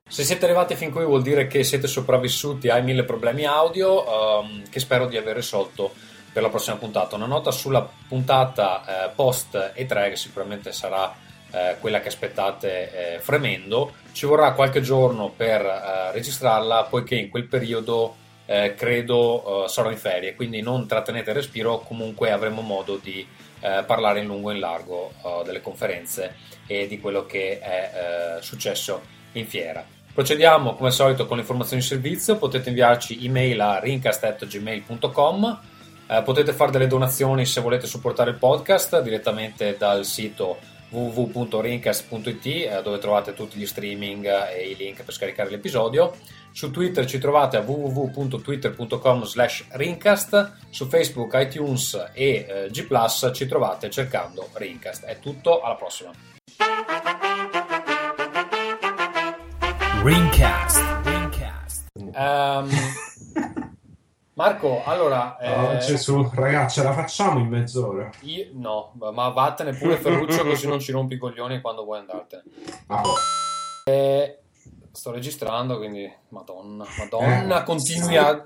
Se 0.10 0.24
siete 0.24 0.46
arrivati 0.46 0.74
fin 0.74 0.90
qui 0.90 1.06
vuol 1.06 1.22
dire 1.22 1.46
che 1.46 1.64
siete 1.64 1.86
sopravvissuti 1.86 2.68
ai 2.68 2.82
mille 2.82 3.04
problemi 3.04 3.46
audio 3.46 4.42
ehm, 4.42 4.68
che 4.68 4.80
spero 4.80 5.06
di 5.06 5.18
aver 5.18 5.36
risolto 5.36 5.94
per 6.34 6.42
la 6.42 6.50
prossima 6.50 6.78
puntata. 6.78 7.16
Una 7.16 7.28
nota 7.28 7.52
sulla 7.52 7.88
puntata 8.08 9.06
eh, 9.06 9.12
post 9.14 9.74
E3 9.76 10.10
che 10.10 10.16
sicuramente 10.16 10.72
sarà 10.72 11.16
eh, 11.52 11.76
quella 11.80 12.00
che 12.00 12.08
aspettate 12.08 13.18
eh, 13.18 13.20
fremendo. 13.20 13.94
Ci 14.12 14.26
vorrà 14.26 14.54
qualche 14.54 14.82
giorno 14.82 15.30
per 15.30 15.62
eh, 15.62 16.12
registrarla 16.12 16.86
poiché 16.86 17.14
in 17.14 17.30
quel 17.30 17.46
periodo 17.46 18.16
eh, 18.48 18.74
credo 18.74 19.66
eh, 19.66 19.70
sarò 19.70 19.92
in 19.92 19.98
ferie, 19.98 20.34
quindi 20.34 20.62
non 20.62 20.88
trattenete 20.88 21.30
il 21.30 21.36
respiro, 21.36 21.82
comunque 21.82 22.32
avremo 22.32 22.62
modo 22.62 22.98
di 22.98 23.26
parlare 23.60 24.22
in 24.22 24.26
lungo 24.26 24.52
e 24.52 24.54
in 24.54 24.62
largo 24.62 25.12
delle 25.44 25.60
conferenze 25.60 26.34
e 26.66 26.88
di 26.88 26.98
quello 26.98 27.26
che 27.26 27.60
è 27.60 28.38
successo 28.40 29.02
in 29.34 29.46
fiera. 29.46 29.86
Procediamo 30.19 30.75
come 30.75 30.89
al 30.89 30.93
solito 30.93 31.25
con 31.25 31.38
le 31.38 31.43
informazioni 31.43 31.81
di 31.81 31.88
servizio, 31.88 32.35
potete 32.35 32.67
inviarci 32.67 33.25
email 33.25 33.61
a 33.61 33.80
rincast.gmail.com, 33.80 35.59
eh, 36.07 36.22
potete 36.23 36.51
fare 36.51 36.72
delle 36.72 36.88
donazioni 36.88 37.45
se 37.45 37.61
volete 37.61 37.88
supportare 37.88 38.31
il 38.31 38.35
podcast 38.35 39.01
direttamente 39.01 39.77
dal 39.77 40.03
sito 40.03 40.57
www.rincast.it 40.89 42.45
eh, 42.45 42.81
dove 42.83 42.98
trovate 42.98 43.33
tutti 43.33 43.57
gli 43.57 43.65
streaming 43.65 44.25
e 44.25 44.72
i 44.72 44.75
link 44.75 45.06
per 45.06 45.14
scaricare 45.14 45.51
l'episodio. 45.51 46.14
Su 46.51 46.69
Twitter 46.69 47.06
ci 47.06 47.17
trovate 47.17 47.56
a 47.56 47.61
www.twitter.com 47.61 49.23
slash 49.23 49.67
rincast, 49.69 50.53
su 50.69 50.85
Facebook, 50.88 51.31
iTunes 51.35 52.09
e 52.11 52.45
eh, 52.45 52.67
G+, 52.69 53.31
ci 53.31 53.48
trovate 53.48 53.89
cercando 53.89 54.49
Rincast. 54.51 55.06
È 55.06 55.17
tutto, 55.19 55.61
alla 55.61 55.75
prossima. 55.75 56.11
Rincast. 60.03 60.80
Ehm, 62.14 62.69
Marco, 64.34 64.82
allora... 64.86 65.38
Oh, 65.44 65.74
eh, 65.74 65.78
Gesù, 65.80 66.30
ragazzi, 66.34 66.80
ce 66.80 66.84
la 66.86 66.94
facciamo 66.94 67.40
in 67.40 67.48
mezz'ora. 67.48 68.10
io- 68.22 68.48
no, 68.53 68.94
ma 68.95 69.28
vattene 69.30 69.74
pure 69.74 69.98
Ferruccio 69.98 70.44
così 70.45 70.68
non 70.68 70.80
ci 70.80 70.92
rompi 70.92 71.16
i 71.16 71.18
coglioni 71.18 71.60
quando 71.61 71.84
vuoi 71.84 72.00
andartene. 72.00 72.44
Ah, 72.88 73.02
boh. 73.02 73.14
Eh, 73.86 74.40
sto 74.92 75.11
registrando, 75.11 75.78
quindi... 75.78 76.11
Madonna, 76.30 76.86
madonna, 76.98 77.61
Eh, 77.61 77.64
continui 77.64 78.10
sì. 78.10 78.16
a... 78.18 78.44